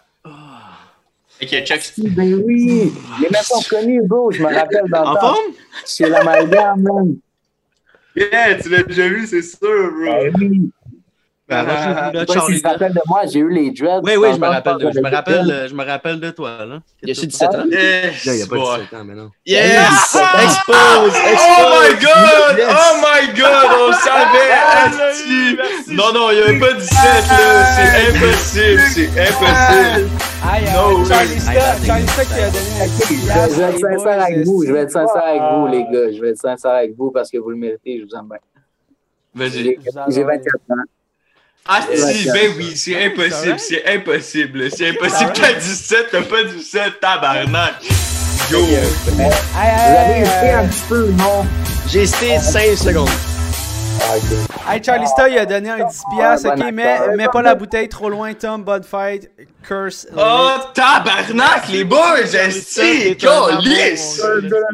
Ok, 1.43 1.49
check. 1.63 1.81
Ben 1.97 2.35
oui! 2.45 2.91
Les 3.19 3.29
mecs 3.29 3.43
sont 3.43 3.61
connus, 3.69 4.01
bro. 4.03 4.31
Je 4.31 4.41
me 4.41 4.53
rappelle 4.53 4.83
dans 4.89 5.03
En 5.05 5.13
le 5.13 5.19
temps. 5.19 5.33
forme? 5.33 5.53
Chez 5.85 6.07
l'amalgame, 6.07 6.81
man. 6.81 7.15
Yeah, 8.15 8.55
tu 8.61 8.69
l'as 8.69 8.83
déjà 8.83 9.07
vu, 9.07 9.25
c'est 9.27 9.41
sûr, 9.41 9.91
bro. 9.91 10.29
Moi, 11.51 11.65
je 12.13 12.19
Je 12.19 12.25
sais 12.25 12.25
suis 12.25 12.39
pas 12.39 12.45
s'ils 12.45 12.59
se 12.59 12.67
rappellent 12.67 12.93
de 12.93 13.01
moi, 13.07 13.21
j'ai 13.31 13.39
eu 13.39 13.49
les 13.49 13.71
dreads. 13.71 14.01
Oui, 14.03 14.13
oui, 14.17 14.29
je 14.33 14.39
me 14.39 14.47
rappelle 14.47 14.77
de, 14.77 14.91
je 14.91 14.99
me 14.99 15.09
rappelle, 15.11 15.67
je 15.69 15.75
me 15.75 15.83
rappelle 15.85 16.19
de 16.19 16.31
toi, 16.31 16.65
là. 16.65 16.79
Ah, 16.81 17.07
Y 17.07 17.11
a-tu 17.11 17.27
17 17.27 17.49
ans? 17.49 17.57
Là, 17.57 17.65
il 17.69 18.41
a 18.41 18.47
pas 18.47 18.55
boy. 18.55 18.79
17 18.79 18.93
ans, 18.99 19.03
mais 19.05 19.15
non. 19.15 19.31
Yes! 19.45 19.71
Yes! 19.71 20.17
Expose! 20.43 21.13
Oh 21.15 21.69
my 21.71 21.89
god! 21.99 22.57
Yes! 22.57 22.71
Oh 22.71 22.93
my 23.03 23.33
god! 23.37 23.67
On 23.79 23.91
savait! 23.93 24.51
Non, 25.93 26.13
non, 26.13 26.31
il 26.31 26.37
n'y 26.37 26.57
a 26.57 26.67
pas 26.67 26.73
17 26.73 26.97
là! 26.97 27.65
C'est 27.75 27.91
impossible! 28.09 28.81
C'est 28.93 29.09
impossible! 29.29 30.09
No 30.73 30.97
way. 30.99 31.05
Charlie 31.05 31.39
Scott, 31.39 31.85
Charlie 31.85 32.07
Scott 32.07 32.27
qui 32.27 32.39
a 32.41 32.49
donné 32.49 32.71
la 33.27 33.47
Je 33.47 33.55
vais 33.55 33.69
être 33.69 33.79
sincère 33.79 34.21
avec 34.23 34.45
vous. 34.45 34.65
Je 34.65 34.71
vais 34.73 34.79
être 34.79 34.91
sincère 34.91 35.23
avec 35.23 35.41
vous, 35.41 35.67
les 35.67 35.83
gars. 35.83 36.11
Je 36.15 36.21
vais 36.21 36.29
être 36.29 36.37
sincère 36.41 36.71
avec 36.71 36.95
vous 36.97 37.11
parce 37.11 37.29
que 37.29 37.37
vous 37.37 37.49
le 37.51 37.55
méritez. 37.57 37.99
Je 37.99 38.05
vous 38.05 38.15
aime 38.19 38.27
bien. 38.27 38.39
Vas-y. 39.35 39.77
J'ai 40.09 40.23
24 40.23 40.55
ans. 40.69 40.75
Ah 41.67 41.81
si, 41.93 42.25
ben 42.31 42.51
oui, 42.57 42.75
c'est 42.75 43.05
impossible, 43.05 43.59
c'est 43.59 43.85
impossible. 43.85 44.71
C'est 44.71 44.89
impossible 44.89 45.31
t'as 45.33 45.53
17, 45.53 46.07
t'as 46.11 46.21
pas 46.23 46.43
17, 46.43 46.99
tabarnak! 46.99 47.75
Yo! 48.49 48.59
Hey, 48.59 48.77
Vous 49.05 49.21
hey, 49.21 49.29
avez 49.61 50.13
hey, 50.13 50.21
été 50.21 50.45
hey, 50.47 50.51
un 50.53 50.67
petit 50.67 50.83
peu, 50.89 51.07
non? 51.11 51.45
J'ai 51.87 52.01
hésité 52.01 52.39
5 52.39 52.75
secondes. 52.75 53.09
Ah. 54.01 54.73
Hey, 54.73 54.83
Charlie 54.83 55.07
Star, 55.07 55.27
il 55.27 55.37
a 55.37 55.45
donné 55.45 55.69
un 55.69 55.87
10 55.87 56.01
piastres, 56.15 56.49
Ah, 56.49 56.55
ok, 56.57 56.71
mais 56.73 57.15
mets 57.15 57.27
pas 57.31 57.41
la 57.43 57.53
bouteille 57.53 57.87
trop 57.87 58.09
loin, 58.09 58.33
Tom, 58.33 58.63
Bud 58.63 58.83
Fight, 58.83 59.29
Curse. 59.67 60.07
Oh 60.17 60.51
tabarnak, 60.73 61.69
les 61.71 61.83
boys, 61.83 62.33
esti, 62.33 63.15
calice! 63.17 64.19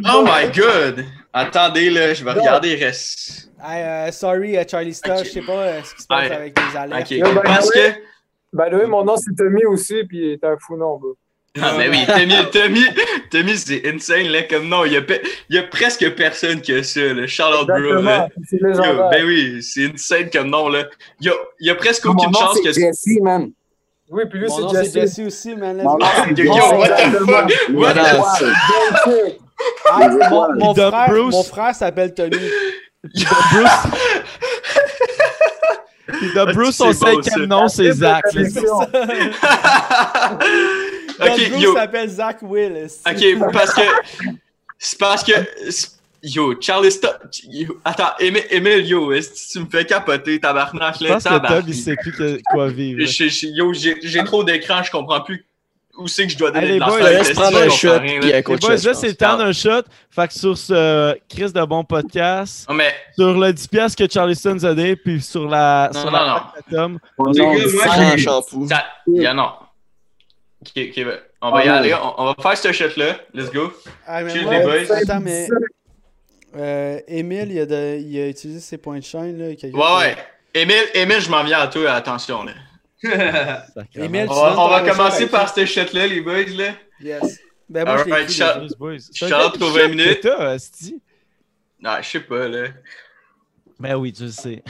Oh 0.05 0.23
my 0.23 0.49
god! 0.55 1.03
Attendez 1.33 1.89
là, 1.89 2.13
je 2.13 2.23
vais 2.23 2.31
regarder 2.31 2.75
le 2.75 2.85
reste. 2.85 3.49
Hey, 3.63 3.83
euh, 3.83 4.11
sorry, 4.11 4.57
euh, 4.57 4.63
Charlie 4.69 4.93
Star, 4.93 5.23
je 5.23 5.29
sais 5.29 5.41
pas 5.41 5.51
euh, 5.51 5.81
ce 5.83 5.95
qui 5.95 6.01
se 6.03 6.07
passe 6.07 6.31
avec 6.31 6.57
les 6.59 6.77
alertes. 6.77 7.11
Yo, 7.11 7.33
ben, 7.33 7.41
parce 7.43 7.69
que... 7.71 7.89
the 7.89 8.73
way, 8.73 8.85
mon 8.87 9.03
nom 9.03 9.17
c'est 9.17 9.35
Tommy 9.35 9.65
aussi, 9.65 10.03
puis 10.03 10.37
t'es 10.39 10.47
un 10.47 10.57
fou 10.59 10.77
nom, 10.77 10.97
bro. 10.97 11.17
Ah, 11.59 11.73
mais 11.75 11.89
oui, 11.89 12.05
Tommy, 12.05 12.35
Tommy, 12.51 12.85
Tommy 13.31 13.57
c'est 13.57 13.81
insane, 13.87 14.27
là, 14.27 14.43
comme 14.43 14.67
non, 14.67 14.85
il 14.85 14.93
y 14.93 14.97
a, 14.97 15.01
pe- 15.01 15.21
il 15.49 15.55
y 15.55 15.59
a 15.59 15.63
presque 15.63 16.07
personne 16.15 16.61
que 16.61 16.83
ça, 16.83 17.01
là. 17.01 17.25
Charlotte 17.25 17.65
Bro, 17.65 18.01
là. 18.01 18.27
Yo, 18.51 19.09
ben 19.09 19.25
oui, 19.25 19.63
c'est 19.63 19.91
insane 19.91 20.29
comme 20.29 20.49
nom, 20.49 20.69
là. 20.69 20.83
Il 21.19 21.27
y 21.27 21.29
a, 21.29 21.33
il 21.59 21.67
y 21.67 21.69
a 21.71 21.75
presque 21.75 22.05
Mon 22.05 22.13
aucune 22.13 22.31
nom, 22.31 22.39
chance 22.39 22.57
c'est 22.57 22.61
que... 22.61 22.73
Jesse, 22.73 23.19
man. 23.21 23.51
Oui, 24.09 24.23
puis 24.29 24.39
lui, 24.39 24.49
c'est 24.49 24.69
Jesse. 24.69 24.93
Jesse 24.93 25.19
aussi, 25.19 25.55
man. 25.55 25.77
Mon 25.77 25.97
nom, 25.97 26.05
c'est 26.27 26.37
Yo, 26.43 26.53
what 26.53 26.89
the 26.89 27.25
fuck? 27.25 27.51
What 27.73 27.93
the 27.95 28.45
Yes. 29.07 29.33
Ah, 29.89 30.09
mon, 30.29 30.53
mon 30.55 30.73
frère, 30.75 31.09
Bruce. 31.09 31.33
mon 31.33 31.43
frère 31.43 31.73
s'appelle 31.75 32.13
Tony. 32.13 32.37
Bruce. 33.03 33.87
Bruce, 36.53 36.79
on 36.81 36.91
Ah, 36.91 37.11
quel 37.23 37.33
ça. 37.33 37.39
nom 37.47 37.67
c'est 37.67 37.91
Zach. 37.91 38.23
là. 38.25 38.31
Connexion. 38.31 38.79
Doc 41.19 41.29
ok, 41.29 41.49
Bruce 41.51 41.73
s'appelle 41.73 42.09
Zach 42.09 42.37
Willis. 42.41 43.01
ok, 43.05 43.51
parce 43.51 43.73
que... 43.73 43.81
C'est 44.79 44.99
parce 44.99 45.23
que... 45.23 45.31
Yo, 46.23 46.53
Charleston... 46.59 47.09
Yo, 47.49 47.79
attends, 47.85 48.11
Émile, 48.19 48.85
yo, 48.85 49.11
est-ce 49.11 49.29
que 49.29 49.51
tu 49.53 49.59
me 49.65 49.69
fais 49.69 49.85
capoter, 49.85 50.39
tabarnak, 50.39 50.95
Je 50.99 51.03
là, 51.05 51.13
pense 51.13 51.23
que 51.23 51.29
tabarnak. 51.29 51.59
Tom, 51.61 51.69
il 51.69 51.75
sait 51.75 51.95
plus 51.95 52.11
que- 52.11 52.39
quoi 52.51 52.67
vivre. 52.69 52.99
là. 53.01 53.05
Je- 53.07 53.27
je- 53.29 53.47
Yo, 53.47 53.73
j'ai 53.73 53.97
j'ai 54.01 54.23
trop 54.23 54.43
d'écran, 54.43 54.81
je 54.83 54.91
comprends 54.91 55.21
plus 55.21 55.45
où 55.97 56.07
c'est 56.07 56.25
que 56.27 56.33
je 56.33 56.37
dois 56.37 56.51
donner 56.51 56.67
Allez, 56.67 56.79
de 56.79 56.85
boys, 56.85 56.99
l'instant. 56.99 57.17
Laisse 57.19 57.33
prendre 57.33 57.57
un 57.57 57.69
shot, 57.69 57.99
Les 57.99 58.41
boys, 58.41 58.57
là, 58.83 58.93
c'est 58.93 59.07
le 59.07 59.15
temps 59.15 59.37
d'un 59.37 59.51
shot. 59.51 59.81
Fait 60.09 60.27
que 60.27 60.33
sur 60.33 60.57
ce 60.57 61.17
Chris 61.29 61.51
de 61.51 61.65
bon 61.65 61.83
podcast, 61.83 62.67
Non, 62.69 62.75
mais... 62.75 62.93
sur 63.15 63.33
le 63.37 63.51
10$ 63.51 63.69
piastres 63.69 64.03
que 64.05 64.11
Charleston 64.11 64.53
nous 64.55 64.65
a 64.65 64.73
donné, 64.73 64.95
puis 64.95 65.21
sur 65.21 65.47
la, 65.47 65.89
Non, 65.93 65.99
sur 66.01 66.11
non, 66.11 66.17
la 66.17 66.51
non. 66.71 66.71
Sam. 66.71 66.99
Sans 67.83 68.17
shampoo. 68.17 68.67
Ça, 68.67 68.83
y 69.07 69.25
a 69.25 69.33
non. 69.33 69.49
Ben, 70.75 70.91
on 71.41 71.51
va 71.51 71.65
y 71.65 71.69
Ah, 71.69 71.75
aller. 71.75 71.93
On, 71.93 72.21
on 72.21 72.25
va 72.25 72.35
faire 72.41 72.57
ce 72.57 72.71
shot-là. 72.71 73.17
Let's 73.33 73.51
go. 73.51 73.71
Ah, 74.05 74.27
Chill, 74.27 74.43
moi, 74.43 74.57
les 74.57 74.63
boys. 74.63 74.95
Attends, 74.95 75.19
mais. 75.21 75.47
Euh, 76.55 76.99
Émile, 77.07 77.51
il 77.51 77.59
a, 77.59 77.65
de- 77.65 77.99
il 77.99 78.19
a 78.19 78.27
utilisé 78.29 78.59
ses 78.59 78.77
points 78.77 78.97
de 78.97 79.03
chaîne. 79.03 79.37
Là, 79.37 79.45
Ouais, 79.47 79.97
ouais. 79.99 80.17
Émile, 80.53 80.75
Émile, 80.95 81.21
je 81.21 81.29
m'en 81.29 81.43
viens 81.43 81.59
à 81.59 81.67
toi, 81.67 81.91
attention. 81.91 82.43
Là. 82.43 82.53
Émile, 83.03 84.25
On 84.29 84.33
va, 84.33 84.81
on 84.81 84.87
commencer 84.89 85.27
par 85.27 85.47
ça. 85.49 85.55
ce 85.55 85.65
shot-là, 85.65 86.07
les 86.07 86.21
boys. 86.21 86.43
Là. 86.55 86.73
Yes. 87.01 87.39
Ben, 87.69 87.85
moi. 87.85 88.03
C'est 88.07 89.13
Shout 89.15 89.25
un 89.33 89.45
out 89.45 89.57
pour 89.59 89.67
shot 89.69 89.73
20 89.79 89.87
minutes. 89.89 90.19
t'as. 90.21 90.57
Non, 91.81 91.91
je 92.01 92.07
sais 92.07 92.19
pas, 92.21 92.47
là. 92.47 92.67
Ben 93.79 93.95
oui, 93.95 94.11
tu 94.13 94.23
le 94.23 94.31
sais. 94.31 94.63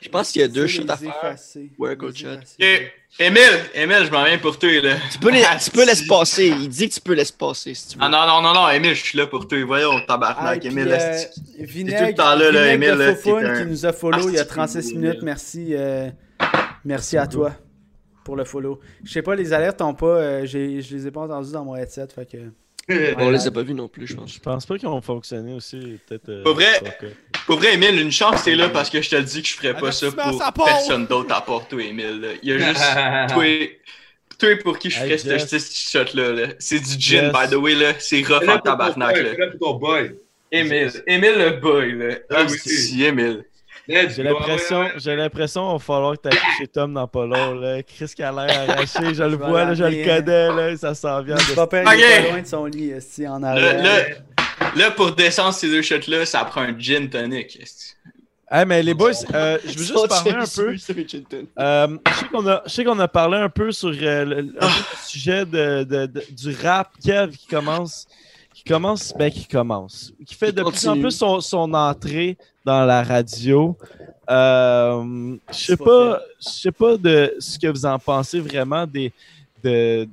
Je 0.00 0.08
pense 0.08 0.32
qu'il 0.32 0.40
y 0.40 0.44
a 0.44 0.48
deux 0.48 0.66
C'est 0.66 0.82
shots 0.82 0.90
à 0.90 0.96
faire. 0.96 1.36
Ouais, 1.78 1.96
coach 1.96 2.20
shot. 2.22 2.28
effacer. 2.28 2.56
Ok, 2.58 2.92
Émile, 3.20 3.60
Émile, 3.74 4.04
je 4.06 4.10
m'en 4.10 4.24
viens 4.24 4.38
pour 4.38 4.58
toi, 4.58 4.80
là. 4.80 4.96
Tu 5.12 5.18
peux, 5.18 5.30
les- 5.30 5.44
Ah, 5.44 5.58
tu 5.62 5.70
peux 5.70 5.84
laisser 5.84 6.06
passer. 6.06 6.46
Il 6.48 6.68
dit 6.70 6.88
que 6.88 6.94
tu 6.94 7.00
peux 7.00 7.12
laisser 7.12 7.34
passer 7.38 7.74
si 7.74 7.88
tu 7.88 7.98
veux. 7.98 8.04
Ah 8.04 8.08
non, 8.08 8.26
non, 8.26 8.40
non, 8.40 8.54
non, 8.54 8.68
Émile, 8.70 8.94
je 8.94 9.02
suis 9.04 9.18
là 9.18 9.26
pour 9.26 9.46
toi. 9.46 9.62
Voyons, 9.64 9.98
Ah, 9.98 10.04
tabarnak, 10.08 10.64
Émile. 10.64 10.88
euh. 10.98 11.18
Vinaigre, 11.58 11.98
tout 12.00 12.06
le 12.06 12.14
temps 12.14 12.34
là, 12.34 12.50
là, 12.50 12.50
Vinaigre 12.50 12.72
Émile, 12.72 12.90
de 12.90 12.94
là, 12.94 13.14
Foufoune 13.14 13.42
t'es 13.42 13.48
un- 13.48 13.58
qui 13.64 13.70
nous 13.70 13.86
a 13.86 13.92
follow 13.92 14.28
il 14.28 14.34
y 14.34 14.38
a 14.38 14.40
Asti, 14.40 14.50
36 14.54 14.90
Émile. 14.90 15.00
minutes. 15.00 15.22
Merci, 15.22 15.66
euh, 15.72 16.08
merci 16.84 17.16
à 17.16 17.26
toi 17.26 17.52
pour 18.24 18.36
le 18.36 18.44
follow. 18.44 18.80
Je 19.04 19.12
sais 19.12 19.22
pas, 19.22 19.34
les 19.34 19.52
alertes 19.52 19.80
ont 19.82 19.94
pas. 19.94 20.06
euh, 20.06 20.46
j'ai- 20.46 20.80
je 20.82 20.94
les 20.94 21.06
ai 21.06 21.10
pas 21.10 21.22
entendues 21.22 21.52
dans 21.52 21.64
mon 21.64 21.76
headset. 21.76 22.06
Fait 22.14 22.26
que... 22.26 22.38
On 23.18 23.30
les 23.30 23.46
a 23.46 23.50
pas 23.52 23.62
vus 23.62 23.74
non 23.74 23.86
plus, 23.88 24.08
je 24.08 24.16
pense. 24.16 24.34
Je 24.34 24.40
pense 24.40 24.66
pas 24.66 24.76
qu'ils 24.76 24.88
ont 24.88 25.00
fonctionné 25.00 25.54
aussi. 25.54 25.98
Peut-être. 26.06 26.28
euh, 26.28 26.42
Pas 26.42 26.52
vrai? 26.52 26.80
pas 26.82 26.90
que- 26.90 27.06
Pour 27.46 27.58
vrai, 27.58 27.74
Émile, 27.74 28.00
une 28.00 28.10
chance, 28.12 28.42
t'es 28.44 28.56
là 28.56 28.68
parce 28.70 28.90
que 28.90 29.00
je 29.00 29.08
te 29.10 29.16
dis 29.20 29.42
que 29.42 29.48
je 29.48 29.54
ferais 29.54 29.74
pas 29.74 29.92
ça 29.92 30.08
pour 30.10 30.64
personne 30.64 31.06
d'autre 31.06 31.32
à 31.34 31.40
part 31.40 31.66
toi, 31.68 31.82
Émile. 31.82 32.20
là. 32.20 32.28
Il 32.42 32.48
y 32.50 32.52
a 32.52 32.58
juste 32.58 32.82
toi, 33.34 33.44
toi 34.38 34.56
pour 34.64 34.78
qui 34.78 34.90
je 34.90 35.00
Hey, 35.00 35.16
ferais 35.18 35.38
ce 35.38 35.56
petit 35.56 35.90
shot-là. 35.92 36.32
là. 36.32 36.46
C'est 36.58 36.80
du 36.80 37.00
gin, 37.00 37.24
Yes. 37.26 37.32
by 37.32 37.50
the 37.54 37.58
way. 37.58 37.74
là. 37.74 37.92
C'est 38.00 38.22
rough 38.22 38.48
en 38.48 38.58
tabarnak. 38.58 39.16
là. 39.16 39.46
Pour. 39.60 39.80
Émile, 40.50 40.90
Émile 41.06 41.34
le 41.38 41.50
boy. 41.60 41.92
Là. 41.96 42.14
Ah 42.30 42.34
Ah, 42.40 42.46
oui. 42.50 42.58
si, 42.58 43.04
Émile. 43.04 43.44
J'ai 43.88 44.22
l'impression, 44.22 44.88
j'ai 44.96 45.16
l'impression 45.16 45.62
qu'il 45.70 45.72
va 45.72 45.84
falloir 45.84 46.14
que 46.20 46.28
tu 46.28 46.36
chez 46.58 46.68
Tom 46.68 46.94
dans 46.94 47.08
pas 47.08 47.26
long. 47.26 47.54
Là. 47.54 47.82
Chris 47.82 48.12
qui 48.14 48.22
a 48.22 48.30
l'air 48.32 48.70
arraché, 48.70 49.14
je 49.14 49.22
le 49.24 49.36
vois, 49.36 49.64
là, 49.64 49.74
je 49.74 49.84
le 49.84 50.04
connais, 50.04 50.48
là, 50.70 50.76
ça 50.76 50.94
s'en 50.94 51.20
vient. 51.22 51.34
Le 51.36 51.50
de- 51.50 51.54
papa 51.56 51.82
Ok. 51.82 51.92
il 51.96 52.00
est 52.00 52.22
pas 52.22 52.28
loin 52.30 52.40
de 52.42 52.46
son 52.46 52.64
lit, 52.66 52.90
esti, 52.90 53.26
en 53.26 53.42
arrière. 53.42 53.82
là, 53.82 53.98
là, 54.76 54.90
pour 54.92 55.12
descendre 55.12 55.52
ces 55.54 55.68
deux 55.68 55.82
shots-là, 55.82 56.24
ça 56.26 56.44
prend 56.44 56.60
un 56.62 56.78
gin 56.78 57.08
tonic. 57.10 57.58
Hey, 58.54 58.66
mais 58.66 58.82
les 58.82 58.92
boys, 58.92 59.12
euh, 59.34 59.56
je 59.64 59.70
veux 59.78 59.84
juste 59.84 60.08
parler 60.08 60.32
un 60.32 60.44
peu. 60.44 60.74
Euh, 61.58 61.86
je 62.06 62.14
sais 62.18 62.26
qu'on 62.30 62.46
a, 62.46 62.62
je 62.66 62.70
sais 62.70 62.84
qu'on 62.84 62.98
a 62.98 63.08
parlé 63.08 63.38
un 63.38 63.48
peu 63.48 63.72
sur 63.72 63.88
euh, 63.88 64.24
le, 64.26 64.40
le 64.42 64.58
sujet 65.06 65.46
de, 65.46 65.84
de- 65.84 66.04
de- 66.06 66.24
du 66.30 66.54
rap 66.62 66.90
Kev 67.02 67.30
qui 67.34 67.46
commence, 67.46 68.06
qui 68.62 68.72
commence, 68.72 69.12
ben 69.18 69.30
qui 69.30 69.46
commence, 69.46 70.12
qui 70.24 70.34
fait 70.36 70.52
de 70.52 70.62
plus 70.62 70.86
en 70.86 70.98
plus 70.98 71.10
son, 71.10 71.40
son 71.40 71.74
entrée 71.74 72.36
dans 72.64 72.84
la 72.84 73.02
radio. 73.02 73.76
Euh, 74.30 75.36
je 75.50 75.56
sais 75.56 75.76
pas, 75.76 75.84
pas 75.84 76.20
je 76.38 76.48
sais 76.48 76.72
pas 76.72 76.96
de 76.96 77.34
ce 77.40 77.58
que 77.58 77.66
vous 77.66 77.84
en 77.84 77.98
pensez 77.98 78.38
vraiment 78.38 78.86
des 78.86 79.12
de, 79.64 80.08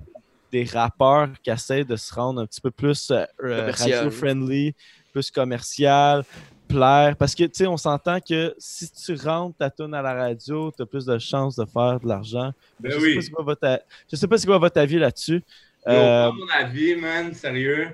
des 0.52 0.64
rappeurs 0.64 1.30
qui 1.44 1.52
essaient 1.52 1.84
de 1.84 1.96
se 1.96 2.14
rendre 2.14 2.42
un 2.42 2.46
petit 2.48 2.62
peu 2.62 2.72
plus 2.72 3.12
euh, 3.12 3.26
Commercial. 3.38 3.94
radio 3.94 4.12
friendly, 4.12 4.76
plus 5.14 5.30
commercial, 5.30 6.24
plaire. 6.68 7.16
Parce 7.18 7.36
que, 7.36 7.44
tu 7.44 7.52
sais, 7.54 7.68
on 7.68 7.78
s'entend 7.78 8.20
que 8.20 8.56
si 8.58 8.90
tu 8.92 9.14
rentres 9.16 9.58
ta 9.58 9.70
tune 9.70 9.94
à 9.94 10.02
la 10.02 10.14
radio, 10.14 10.72
tu 10.76 10.82
as 10.82 10.86
plus 10.88 11.06
de 11.06 11.20
chances 11.20 11.56
de 11.56 11.66
faire 11.66 12.00
de 12.00 12.08
l'argent. 12.08 12.52
Ben 12.80 12.92
je, 12.92 12.98
sais 12.98 13.04
oui. 13.04 13.16
pas 13.16 13.22
c'est 13.22 13.32
quoi 13.32 13.44
votre, 13.44 13.80
je 14.12 14.16
sais 14.16 14.28
pas 14.28 14.38
c'est 14.40 14.48
quoi 14.48 14.58
votre 14.58 14.80
avis 14.80 14.98
là-dessus. 14.98 15.44
Euh, 15.88 16.32
mon 16.32 16.48
avis, 16.50 16.96
man, 16.96 17.34
sérieux, 17.34 17.90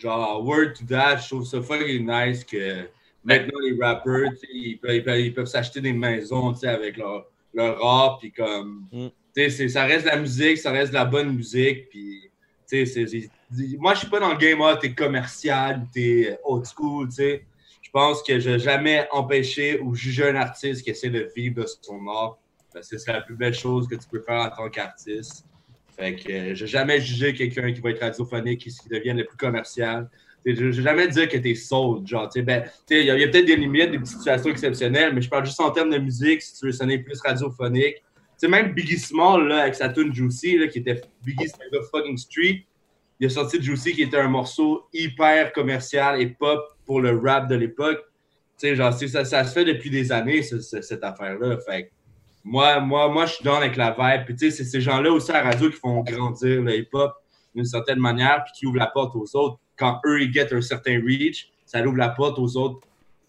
genre, 0.00 0.44
word 0.44 0.74
to 0.78 0.84
that, 0.88 1.18
je 1.18 1.28
trouve 1.28 1.44
ça 1.46 1.60
fucking 1.60 2.06
nice 2.06 2.44
que 2.44 2.88
maintenant 3.24 3.58
les 3.60 3.76
rappers, 3.82 4.30
ils 4.52 4.78
peuvent, 4.78 4.94
ils 4.94 5.02
peuvent- 5.04 5.20
ils 5.20 5.34
peuvent 5.34 5.46
s'acheter 5.46 5.80
des 5.80 5.92
maisons, 5.92 6.52
tu 6.52 6.60
sais, 6.60 6.68
avec 6.68 6.96
leur, 6.96 7.26
leur 7.54 7.80
rap, 7.80 8.20
puis 8.20 8.32
comme, 8.32 8.86
Mm. 8.92 9.06
tu 9.08 9.42
sais, 9.42 9.50
c'est- 9.50 9.68
ça 9.68 9.84
reste 9.84 10.04
de 10.04 10.10
la 10.10 10.16
musique, 10.18 10.58
ça 10.58 10.70
reste 10.70 10.90
de 10.92 10.96
la 10.98 11.04
bonne 11.04 11.34
musique, 11.34 11.88
puis, 11.90 12.30
c'est- 12.66 12.94
moi, 13.78 13.94
je 13.94 14.00
suis 14.00 14.08
pas 14.08 14.20
dans 14.20 14.30
le 14.32 14.36
game, 14.38 14.60
ah, 14.62 14.76
t'es 14.76 14.94
commercial, 14.94 15.86
t'es 15.92 16.38
old 16.44 16.64
school, 16.66 17.08
tu 17.08 17.14
sais. 17.16 17.44
Je 17.82 17.90
pense 17.90 18.22
que 18.22 18.38
je 18.38 18.50
n'ai 18.50 18.58
jamais 18.58 19.08
empêché 19.10 19.80
ou 19.80 19.94
jugé 19.94 20.28
un 20.28 20.36
artiste 20.36 20.82
qui 20.84 20.90
essaie 20.90 21.08
de 21.08 21.30
vivre 21.34 21.62
de 21.62 21.66
son 21.80 22.06
art, 22.08 22.36
parce 22.72 22.88
que 22.88 22.98
c'est 22.98 23.12
la 23.12 23.22
plus 23.22 23.34
belle 23.34 23.54
chose 23.54 23.88
que 23.88 23.94
tu 23.94 24.06
peux 24.10 24.20
faire 24.20 24.40
en 24.42 24.50
tant 24.54 24.68
qu'artiste. 24.68 25.46
Fait 25.98 26.14
que 26.14 26.30
euh, 26.32 26.54
j'ai 26.54 26.66
jamais 26.66 27.00
jugé 27.00 27.34
quelqu'un 27.34 27.72
qui 27.72 27.80
va 27.80 27.90
être 27.90 28.00
radiophonique 28.00 28.60
qui, 28.60 28.70
qui 28.70 28.88
devienne 28.88 29.16
le 29.18 29.24
plus 29.24 29.36
commercial. 29.36 30.08
Je 30.46 30.70
j'ai 30.70 30.82
jamais 30.82 31.08
dit 31.08 31.26
que 31.28 31.36
t'es 31.36 31.54
sold. 31.54 32.06
Genre, 32.06 32.28
t'sais, 32.28 32.42
ben, 32.42 32.62
il 32.90 33.02
y 33.04 33.10
a, 33.10 33.28
peut-être 33.28 33.44
des 33.46 33.56
limites, 33.56 33.90
des 33.90 34.04
situations 34.06 34.50
exceptionnelles, 34.50 35.12
mais 35.12 35.20
je 35.20 35.28
parle 35.28 35.44
juste 35.44 35.60
en 35.60 35.70
termes 35.70 35.90
de 35.90 35.98
musique, 35.98 36.40
si 36.40 36.58
tu 36.58 36.66
veux 36.66 36.72
sonner 36.72 36.98
plus 36.98 37.20
radiophonique. 37.20 37.96
T'sais, 38.36 38.46
même 38.48 38.72
Biggie 38.72 38.98
Small, 38.98 39.48
là, 39.48 39.62
avec 39.62 39.74
sa 39.74 39.88
tune 39.88 40.14
Juicy, 40.14 40.56
là, 40.58 40.68
qui 40.68 40.78
était 40.78 41.00
Biggie 41.24 41.50
of 41.72 41.90
Fucking 41.90 42.16
Street, 42.16 42.64
il 43.18 43.26
a 43.26 43.30
sorti 43.30 43.60
Juicy 43.60 43.92
qui 43.94 44.02
était 44.02 44.18
un 44.18 44.28
morceau 44.28 44.84
hyper 44.92 45.52
commercial 45.52 46.20
et 46.22 46.28
pop 46.28 46.60
pour 46.86 47.00
le 47.00 47.18
rap 47.18 47.48
de 47.50 47.56
l'époque. 47.56 47.98
T'sais, 48.56 48.76
genre, 48.76 48.92
c'est- 48.94 49.08
ça, 49.08 49.24
ça 49.24 49.42
se 49.44 49.52
fait 49.52 49.64
depuis 49.64 49.90
des 49.90 50.12
années, 50.12 50.42
ce- 50.42 50.60
ce- 50.60 50.80
cette 50.82 51.02
affaire-là. 51.02 51.58
Fait 51.66 51.90
moi, 52.50 52.80
moi, 52.80 53.08
moi, 53.08 53.26
je 53.26 53.34
suis 53.34 53.44
dans 53.44 53.56
avec 53.56 53.76
la 53.76 53.90
vibe. 53.90 54.24
Puis, 54.24 54.34
tu 54.34 54.50
sais, 54.50 54.56
c'est 54.56 54.64
ces 54.64 54.80
gens-là 54.80 55.12
aussi 55.12 55.30
à 55.30 55.42
la 55.42 55.50
radio 55.50 55.68
qui 55.70 55.76
font 55.76 56.00
grandir 56.00 56.62
le 56.62 56.76
hip-hop 56.76 57.12
d'une 57.54 57.64
certaine 57.64 57.98
manière, 57.98 58.42
puis 58.44 58.52
qui 58.56 58.66
ouvrent 58.66 58.78
la 58.78 58.86
porte 58.86 59.14
aux 59.16 59.36
autres. 59.36 59.58
Quand 59.76 60.00
eux, 60.06 60.22
ils 60.22 60.32
get 60.32 60.52
un 60.54 60.60
certain 60.60 61.00
reach, 61.00 61.50
ça 61.66 61.82
ouvre 61.84 61.96
la 61.96 62.08
porte 62.10 62.38
aux 62.38 62.56
autres 62.56 62.80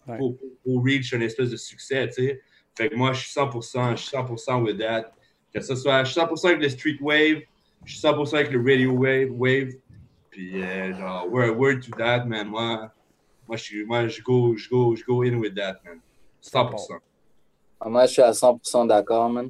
Ouais. 0.06 0.16
pour, 0.16 0.36
pour 0.64 0.82
reach 0.82 1.12
une 1.12 1.22
espèce 1.22 1.50
de 1.50 1.56
succès, 1.58 2.08
tu 2.08 2.14
sais. 2.14 2.40
Fait 2.76 2.88
que 2.88 2.96
moi, 2.96 3.12
je 3.12 3.20
suis 3.20 3.38
100%, 3.38 3.96
je 3.96 4.02
suis 4.02 4.16
100% 4.16 4.62
with 4.62 4.78
that. 4.78 5.12
Que 5.54 5.60
ce 5.60 5.74
soit, 5.74 6.02
je 6.04 6.12
suis 6.12 6.20
100% 6.20 6.46
avec 6.48 6.62
le 6.62 6.68
street 6.70 6.96
wave, 7.02 7.42
je 7.84 7.92
suis 7.92 8.00
100% 8.00 8.34
avec 8.34 8.50
le 8.50 8.60
radio 8.60 8.92
wave, 8.92 9.28
wave. 9.32 9.74
Puis, 10.30 10.62
euh, 10.62 10.94
genre, 10.96 11.30
word, 11.30 11.56
word 11.58 11.80
to 11.80 11.90
that, 11.98 12.24
man. 12.24 12.48
Moi, 12.48 12.90
moi, 13.46 13.56
je 13.56 13.84
moi, 13.84 14.08
je 14.08 14.22
go, 14.22 14.56
je 14.56 14.68
go, 14.70 14.96
je 14.96 15.04
go 15.04 15.22
in 15.22 15.34
with 15.34 15.54
that, 15.54 15.80
man. 15.84 16.00
100%. 16.42 16.98
Moi, 17.84 18.06
je 18.06 18.12
suis 18.12 18.22
à 18.22 18.32
100% 18.32 18.86
d'accord, 18.86 19.28
man. 19.30 19.48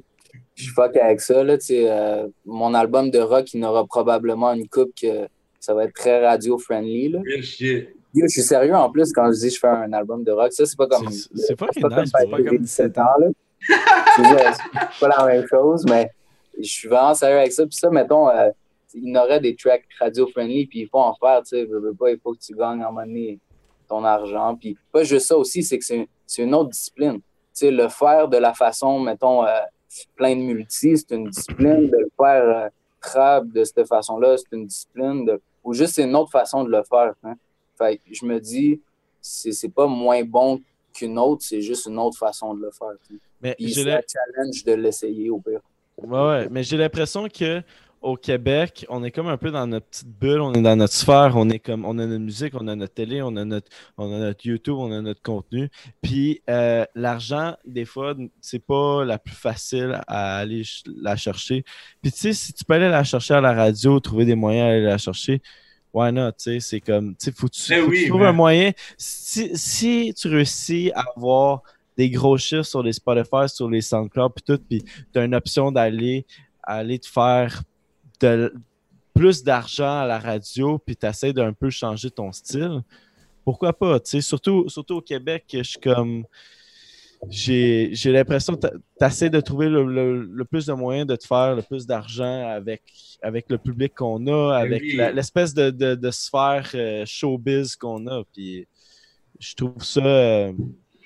Je 0.55 0.63
suis 0.63 0.71
fuck 0.73 0.95
avec 0.97 1.21
ça, 1.21 1.43
là. 1.43 1.57
euh, 1.71 2.27
mon 2.45 2.73
album 2.73 3.09
de 3.09 3.19
rock, 3.19 3.53
il 3.53 3.63
aura 3.65 3.85
probablement 3.85 4.53
une 4.53 4.67
coupe 4.67 4.91
que 4.99 5.27
ça 5.59 5.73
va 5.73 5.85
être 5.85 5.93
très 5.93 6.25
radio-friendly, 6.25 7.09
là. 7.09 7.19
Real 7.25 7.43
shit. 7.43 7.89
Yo, 8.13 8.25
je 8.27 8.31
suis 8.31 8.41
sérieux 8.41 8.75
en 8.75 8.89
plus 8.89 9.11
quand 9.13 9.31
je 9.31 9.39
dis 9.39 9.47
que 9.47 9.53
je 9.55 9.59
fais 9.59 9.67
un 9.67 9.93
album 9.93 10.23
de 10.23 10.31
rock. 10.31 10.51
Ça, 10.51 10.65
c'est 10.65 10.77
pas 10.77 10.87
comme. 10.87 11.09
C'est- 11.09 11.57
fucking 11.57 11.81
pas 11.81 11.89
comme 11.89 12.29
pas 12.29 12.43
comme 12.43 12.57
17 12.57 12.97
ans, 12.97 13.03
là. 13.19 13.27
C'est 14.15 14.99
pas 14.99 15.07
la 15.19 15.25
même 15.25 15.47
chose, 15.47 15.85
mais 15.87 16.09
je 16.57 16.67
suis 16.67 16.87
vraiment 16.87 17.13
sérieux 17.13 17.37
avec 17.37 17.51
ça. 17.51 17.63
Puis 17.65 17.75
ça, 17.77 17.89
mettons, 17.91 18.27
euh, 18.27 18.49
il 18.93 19.13
y 19.13 19.17
aurait 19.17 19.39
des 19.39 19.55
tracks 19.55 19.85
radio-friendly, 19.99 20.65
puis 20.65 20.79
il 20.81 20.87
faut 20.87 20.99
en 20.99 21.13
faire, 21.15 21.41
tu 21.43 21.49
sais. 21.49 21.65
veux, 21.65 21.79
veux 21.79 21.93
pas, 21.93 22.11
Il 22.11 22.19
faut 22.19 22.33
que 22.33 22.39
tu 22.39 22.53
gagnes 22.55 22.79
moment 22.79 23.05
donné 23.05 23.39
ton 23.87 24.03
argent. 24.03 24.55
Puis 24.59 24.75
pas 24.91 25.03
juste 25.03 25.27
ça 25.27 25.37
aussi, 25.37 25.63
c'est 25.63 25.77
que 25.77 25.85
c'est 25.85 26.07
c'est 26.25 26.43
une 26.43 26.55
autre 26.55 26.69
discipline. 26.71 27.19
Le 27.69 27.87
faire 27.89 28.27
de 28.27 28.37
la 28.37 28.53
façon, 28.53 28.99
mettons, 28.99 29.45
euh, 29.45 29.59
plein 30.15 30.35
de 30.35 30.41
multi, 30.41 30.97
c'est 30.97 31.11
une 31.15 31.29
discipline. 31.29 31.89
De 31.89 31.97
le 31.97 32.11
faire 32.17 32.43
euh, 32.43 32.69
trap 33.01 33.47
de 33.47 33.63
cette 33.63 33.87
façon-là, 33.87 34.37
c'est 34.37 34.55
une 34.55 34.65
discipline, 34.65 35.25
de, 35.25 35.41
ou 35.63 35.73
juste 35.73 35.95
c'est 35.95 36.03
une 36.03 36.15
autre 36.15 36.31
façon 36.31 36.63
de 36.63 36.69
le 36.71 36.83
faire. 36.83 37.13
hein. 37.23 37.35
Fait 37.77 37.97
que 37.97 38.03
je 38.13 38.25
me 38.25 38.39
dis, 38.39 38.79
c'est 39.21 39.73
pas 39.73 39.87
moins 39.87 40.23
bon 40.23 40.61
qu'une 40.93 41.17
autre, 41.19 41.43
c'est 41.43 41.61
juste 41.61 41.85
une 41.87 41.99
autre 41.99 42.17
façon 42.17 42.53
de 42.53 42.61
le 42.61 42.71
faire. 42.71 42.89
Mais 43.41 43.55
c'est 43.59 43.91
un 43.91 44.01
challenge 44.07 44.63
de 44.63 44.73
l'essayer 44.73 45.29
au 45.29 45.39
pire. 45.39 45.61
Ouais, 45.97 46.19
ouais, 46.27 46.47
mais 46.49 46.63
j'ai 46.63 46.77
l'impression 46.77 47.27
que 47.27 47.61
au 48.01 48.15
Québec, 48.17 48.85
on 48.89 49.03
est 49.03 49.11
comme 49.11 49.27
un 49.27 49.37
peu 49.37 49.51
dans 49.51 49.67
notre 49.67 49.85
petite 49.85 50.07
bulle, 50.19 50.41
on 50.41 50.53
est 50.53 50.61
dans 50.61 50.75
notre 50.75 50.93
sphère, 50.93 51.33
on 51.35 51.47
est 51.49 51.59
comme, 51.59 51.85
on 51.85 51.99
a 51.99 52.05
notre 52.07 52.23
musique, 52.23 52.53
on 52.55 52.67
a 52.67 52.75
notre 52.75 52.93
télé, 52.95 53.21
on 53.21 53.35
a 53.35 53.45
notre, 53.45 53.69
on 53.97 54.11
a 54.11 54.17
notre 54.17 54.43
YouTube, 54.45 54.75
on 54.77 54.91
a 54.91 55.01
notre 55.01 55.21
contenu. 55.21 55.69
Puis 56.01 56.41
euh, 56.49 56.83
l'argent, 56.95 57.55
des 57.65 57.85
fois, 57.85 58.15
c'est 58.41 58.65
pas 58.65 59.05
la 59.05 59.19
plus 59.19 59.35
facile 59.35 60.01
à 60.07 60.37
aller 60.37 60.63
ch- 60.63 60.83
la 60.99 61.15
chercher. 61.15 61.63
Puis 62.01 62.11
tu 62.11 62.17
sais, 62.17 62.33
si 62.33 62.53
tu 62.53 62.65
peux 62.65 62.73
aller 62.73 62.89
la 62.89 63.03
chercher 63.03 63.35
à 63.35 63.41
la 63.41 63.53
radio, 63.53 63.99
trouver 63.99 64.25
des 64.25 64.35
moyens 64.35 64.67
d'aller 64.69 64.81
la 64.85 64.97
chercher, 64.97 65.41
why 65.93 66.11
not? 66.11 66.31
Tu 66.31 66.43
sais, 66.43 66.59
c'est 66.59 66.81
comme, 66.81 67.11
tu 67.15 67.25
sais, 67.25 67.31
faut 67.31 67.47
que 67.47 67.53
tu, 67.53 67.69
Ben 67.69 67.83
faut 67.83 67.91
que 67.91 67.95
tu 67.95 68.07
trouves 68.09 68.21
mais- 68.21 68.27
un 68.27 68.31
moyen. 68.33 68.71
Si, 68.97 69.51
si 69.55 70.13
tu 70.17 70.27
réussis 70.27 70.91
à 70.95 71.03
avoir 71.15 71.61
des 71.97 72.09
gros 72.09 72.37
chiffres 72.37 72.63
sur 72.63 72.81
les 72.81 72.93
Spotify, 72.93 73.47
sur 73.47 73.69
les 73.69 73.81
SoundCloud, 73.81 74.31
puis 74.33 74.43
tout, 74.43 74.63
puis 74.67 74.83
tu 75.13 75.19
as 75.19 75.23
une 75.23 75.35
option 75.35 75.71
d'aller 75.71 76.25
aller 76.63 76.97
te 76.99 77.07
faire 77.07 77.61
de, 78.25 78.53
plus 79.13 79.43
d'argent 79.43 79.99
à 79.99 80.05
la 80.05 80.19
radio, 80.19 80.77
puis 80.79 80.95
tu 80.95 81.05
essaies 81.05 81.33
d'un 81.33 81.53
peu 81.53 81.69
changer 81.69 82.09
ton 82.09 82.31
style, 82.31 82.81
pourquoi 83.43 83.73
pas? 83.73 83.99
Surtout, 84.03 84.69
surtout 84.69 84.95
au 84.95 85.01
Québec, 85.01 85.45
je 85.53 85.63
suis 85.63 85.79
comme. 85.79 86.25
J'ai 87.29 87.91
l'impression 88.05 88.55
que 88.55 88.67
tu 88.67 89.05
essaies 89.05 89.29
de 89.29 89.39
trouver 89.41 89.69
le, 89.69 89.83
le- 89.83 90.23
le 90.25 90.45
plus 90.45 90.65
de 90.65 90.73
moyens 90.73 91.05
de 91.05 91.15
te 91.15 91.27
faire 91.27 91.55
le 91.55 91.61
plus 91.61 91.85
d'argent 91.85 92.47
avec, 92.49 92.81
avec 93.21 93.45
le 93.49 93.59
public 93.59 93.93
qu'on 93.93 94.25
a, 94.25 94.55
avec 94.57 94.81
oui. 94.81 94.95
la- 94.95 95.11
l'espèce 95.11 95.53
de, 95.53 95.69
de, 95.69 95.93
de 95.93 96.11
sphère 96.11 96.67
euh, 96.73 97.05
showbiz 97.05 97.75
qu'on 97.75 98.07
a. 98.07 98.23
Puis 98.33 98.65
je 99.39 99.53
trouve 99.53 99.83
ça. 99.83 100.03
euh, 100.03 100.51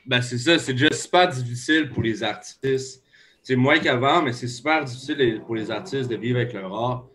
Ben, 0.06 0.22
c'est 0.22 0.38
ça, 0.38 0.58
c'est 0.58 0.72
déjà 0.74 0.94
super 0.94 1.28
difficile 1.28 1.90
pour 1.90 2.02
les 2.02 2.24
artistes. 2.24 3.04
C'est 3.48 3.56
moins 3.56 3.78
qu'avant, 3.78 4.24
mais 4.24 4.34
c'est 4.34 4.48
super 4.48 4.84
difficile 4.84 5.40
pour 5.46 5.54
les 5.54 5.70
artistes 5.70 6.10
de 6.10 6.16
vivre 6.16 6.40
avec 6.40 6.52
leur 6.54 6.74
art. 6.74 7.08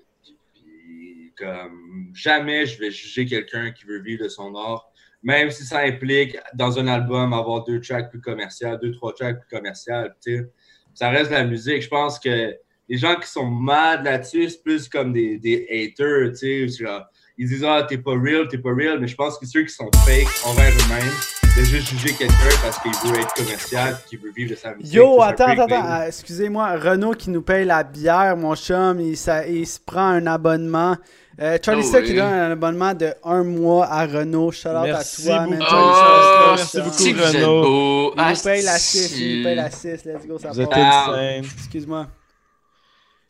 Puis, 0.54 1.32
comme, 1.36 2.12
jamais 2.14 2.66
je 2.66 2.78
vais 2.78 2.92
juger 2.92 3.26
quelqu'un 3.26 3.72
qui 3.72 3.84
veut 3.84 4.00
vivre 4.00 4.22
de 4.22 4.28
son 4.28 4.54
art, 4.54 4.92
même 5.24 5.50
si 5.50 5.64
ça 5.64 5.80
implique, 5.80 6.36
dans 6.54 6.78
un 6.78 6.86
album, 6.86 7.32
avoir 7.32 7.64
deux 7.64 7.80
tracks 7.80 8.10
plus 8.10 8.20
commerciaux, 8.20 8.76
deux, 8.80 8.92
trois 8.92 9.12
tracks 9.12 9.40
plus 9.40 9.56
commerciaux. 9.56 10.04
tu 10.24 10.36
sais. 10.36 10.46
Ça 10.94 11.10
reste 11.10 11.30
de 11.30 11.34
la 11.34 11.44
musique. 11.44 11.82
Je 11.82 11.88
pense 11.88 12.20
que 12.20 12.54
les 12.88 12.96
gens 12.96 13.16
qui 13.16 13.26
sont 13.26 13.46
mad 13.46 14.04
là-dessus, 14.04 14.50
c'est 14.50 14.62
plus 14.62 14.88
comme 14.88 15.12
des, 15.12 15.36
des 15.36 15.66
haters, 15.68 16.32
genre, 16.78 17.06
Ils 17.38 17.48
disent, 17.48 17.64
ah, 17.64 17.84
t'es 17.88 17.98
pas 17.98 18.12
real, 18.12 18.46
t'es 18.46 18.58
pas 18.58 18.72
real, 18.72 19.00
mais 19.00 19.08
je 19.08 19.16
pense 19.16 19.36
que 19.36 19.46
ceux 19.46 19.64
qui 19.64 19.74
sont 19.74 19.90
fake 20.06 20.28
envers 20.46 20.70
eux-mêmes, 20.70 21.39
de 21.56 21.64
juste 21.64 21.88
juger 21.88 22.14
quelqu'un 22.14 22.34
parce 22.62 22.78
qu'il 22.78 22.92
veut 23.10 23.18
être 23.20 23.34
commercial 23.34 23.98
et 24.04 24.08
qu'il 24.08 24.18
veut 24.20 24.32
vivre 24.34 24.50
de 24.50 24.54
sa 24.56 24.74
musique. 24.74 24.92
Yo, 24.94 25.20
attends, 25.22 25.46
attends, 25.46 25.64
attends. 25.64 25.82
Ah, 25.84 26.06
Excusez-moi, 26.08 26.76
Renaud 26.76 27.12
qui 27.12 27.30
nous 27.30 27.42
paye 27.42 27.64
la 27.64 27.82
bière, 27.82 28.36
mon 28.36 28.54
chum, 28.54 29.00
il, 29.00 29.16
ça- 29.16 29.46
il 29.46 29.66
se 29.66 29.78
prend 29.80 30.06
un 30.08 30.26
abonnement. 30.26 30.96
Euh, 31.40 31.58
Charlie 31.64 31.82
Oh 31.84 31.96
oui. 31.96 32.02
il 32.06 32.16
donne 32.16 32.32
un 32.32 32.50
abonnement 32.50 32.92
de 32.94 33.14
un 33.24 33.42
mois 33.44 33.86
à 33.86 34.06
Renaud. 34.06 34.50
Shout 34.52 34.68
out 34.68 34.82
Merci 34.84 35.30
à 35.30 35.36
toi, 35.38 35.46
man. 35.46 35.58
beaucoup. 35.58 35.70
Charlie 35.70 36.52
Oh, 36.52 36.56
Sec, 36.56 36.56
merci 36.56 36.78
beaucoup, 36.82 36.96
Si 36.98 37.12
beau. 37.44 38.14
Il 38.16 38.22
nous 38.28 38.40
paye 38.42 38.62
la 38.62 38.78
6, 38.78 39.18
il 39.18 39.38
nous 39.38 39.44
paye 39.44 39.56
la 39.56 39.64
Asti. 39.64 39.88
6. 39.98 40.04
Let's 40.04 40.26
go, 40.26 40.38
ça 40.38 40.50
Vous 40.50 40.60
êtes 40.60 40.70
part. 40.70 41.14
Ah. 41.16 41.36
Excuse-moi. 41.36 42.06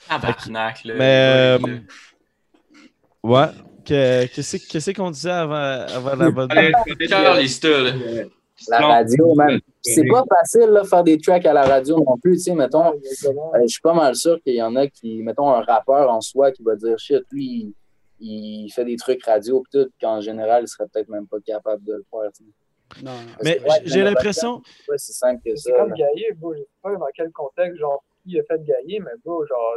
Tabarnak, 0.08 0.84
là. 0.84 0.94
Mais, 0.98 1.58
euh, 1.64 1.78
Ouais, 3.22 3.46
Qu'est-ce 4.34 4.56
qu'est-ce 4.56 4.90
qu'on 4.92 5.10
disait 5.10 5.30
avant, 5.30 5.54
avant 5.54 6.14
là. 6.16 6.30
euh, 7.94 8.24
La 8.68 8.78
radio, 8.80 9.34
man. 9.34 9.58
C'est 9.82 10.06
pas 10.06 10.24
facile, 10.28 10.70
là, 10.70 10.84
faire 10.84 11.02
des 11.04 11.18
tracks 11.18 11.46
à 11.46 11.52
la 11.52 11.62
radio 11.64 11.96
non 11.96 12.16
plus. 12.18 12.34
Tu 12.36 12.42
sais, 12.44 12.54
mettons, 12.54 12.92
euh, 12.92 12.92
je 13.62 13.66
suis 13.68 13.80
pas 13.80 13.94
mal 13.94 14.14
sûr 14.14 14.38
qu'il 14.42 14.54
y 14.54 14.62
en 14.62 14.76
a 14.76 14.86
qui, 14.86 15.22
mettons, 15.22 15.48
un 15.50 15.62
rappeur 15.62 16.10
en 16.10 16.20
soi 16.20 16.52
qui 16.52 16.62
va 16.62 16.76
dire 16.76 16.98
shit, 16.98 17.22
lui, 17.32 17.74
il, 18.20 18.64
il 18.66 18.70
fait 18.70 18.84
des 18.84 18.96
trucs 18.96 19.24
radio 19.24 19.60
pis 19.62 19.78
tout, 19.78 19.88
qu'en 20.00 20.20
général, 20.20 20.64
il 20.64 20.68
serait 20.68 20.86
peut-être 20.92 21.08
même 21.08 21.26
pas 21.26 21.38
capable 21.44 21.82
de 21.84 21.94
le 21.94 22.04
faire. 22.10 22.30
tu 22.36 22.44
sais. 22.44 23.04
Non, 23.04 23.12
Mais 23.42 23.60
j'ai 23.84 23.98
même 24.02 24.06
l'impression. 24.14 24.60
C'est 24.80 24.86
pas 24.86 24.98
si 24.98 25.12
simple 25.12 25.40
que 25.44 25.56
ça. 25.56 25.70
C'est 25.70 25.72
comme. 25.78 25.92
Gaillé, 25.94 26.32
bro. 26.36 26.52
Je 26.54 26.58
sais 26.58 26.66
pas 26.82 26.92
dans 26.96 27.06
quel 27.14 27.30
contexte, 27.30 27.78
genre, 27.78 28.02
qui 28.26 28.38
a 28.38 28.42
fait 28.42 28.62
Gaillé, 28.64 29.00
mais 29.00 29.12
bro, 29.24 29.46
genre, 29.46 29.76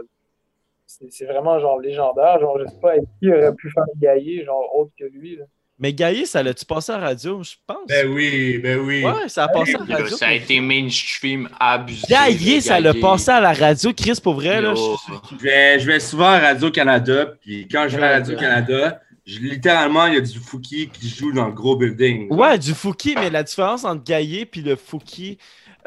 c'est 0.85 1.25
vraiment, 1.25 1.59
genre, 1.59 1.79
légendaire. 1.79 2.39
Genre, 2.39 2.59
je 2.59 2.65
sais 2.67 2.79
pas 2.81 2.93
qui 3.19 3.29
aurait 3.29 3.53
pu 3.55 3.69
faire 3.71 3.83
Gaillé, 3.99 4.43
genre, 4.45 4.69
autre 4.75 4.91
que 4.99 5.05
lui, 5.05 5.37
là? 5.37 5.45
Mais 5.79 5.91
Gaillé, 5.91 6.25
ça 6.27 6.43
l'a-tu 6.43 6.65
passé 6.65 6.91
à 6.91 6.99
la 6.99 7.07
radio, 7.07 7.41
je 7.43 7.55
pense? 7.65 7.87
Ben 7.89 8.07
oui, 8.07 8.59
ben 8.59 8.77
oui. 8.79 9.03
Ouais, 9.03 9.27
ça 9.27 9.45
a 9.45 9.47
passé 9.47 9.73
à 9.75 9.79
la 9.85 9.95
radio. 9.97 10.15
Ça 10.15 10.27
a 10.27 10.33
été 10.33 10.59
mainstream 10.61 11.49
abusé. 11.59 12.05
Gaillé, 12.07 12.61
ça 12.61 12.79
l'a 12.79 12.93
passé 12.93 13.31
à 13.31 13.41
la 13.41 13.53
radio. 13.53 13.91
Chris, 13.91 14.19
pour 14.21 14.35
vrai, 14.35 14.61
là. 14.61 14.75
Je- 14.75 15.35
Je 15.35 15.43
vais, 15.43 15.79
je 15.79 15.87
vais 15.87 15.99
souvent 15.99 16.27
à 16.27 16.39
Radio-Canada, 16.39 17.33
puis 17.41 17.67
quand 17.69 17.87
je 17.89 17.97
vais 17.97 18.03
à 18.05 18.09
Radio-Canada, 18.11 19.01
je- 19.25 19.39
littéralement, 19.39 20.05
il 20.05 20.13
y 20.13 20.17
a 20.17 20.21
du 20.21 20.37
Fouki 20.39 20.89
qui 20.89 21.09
joue 21.09 21.33
dans 21.33 21.47
le 21.47 21.53
gros 21.53 21.75
building. 21.75 22.31
Ouais, 22.31 22.57
du 22.59 22.73
Fouki, 22.73 23.15
mais 23.15 23.29
la 23.31 23.41
différence 23.43 23.83
entre 23.83 24.03
Gaillé 24.03 24.47
et 24.55 24.61
le 24.61 24.75
Fouki, 24.75 25.37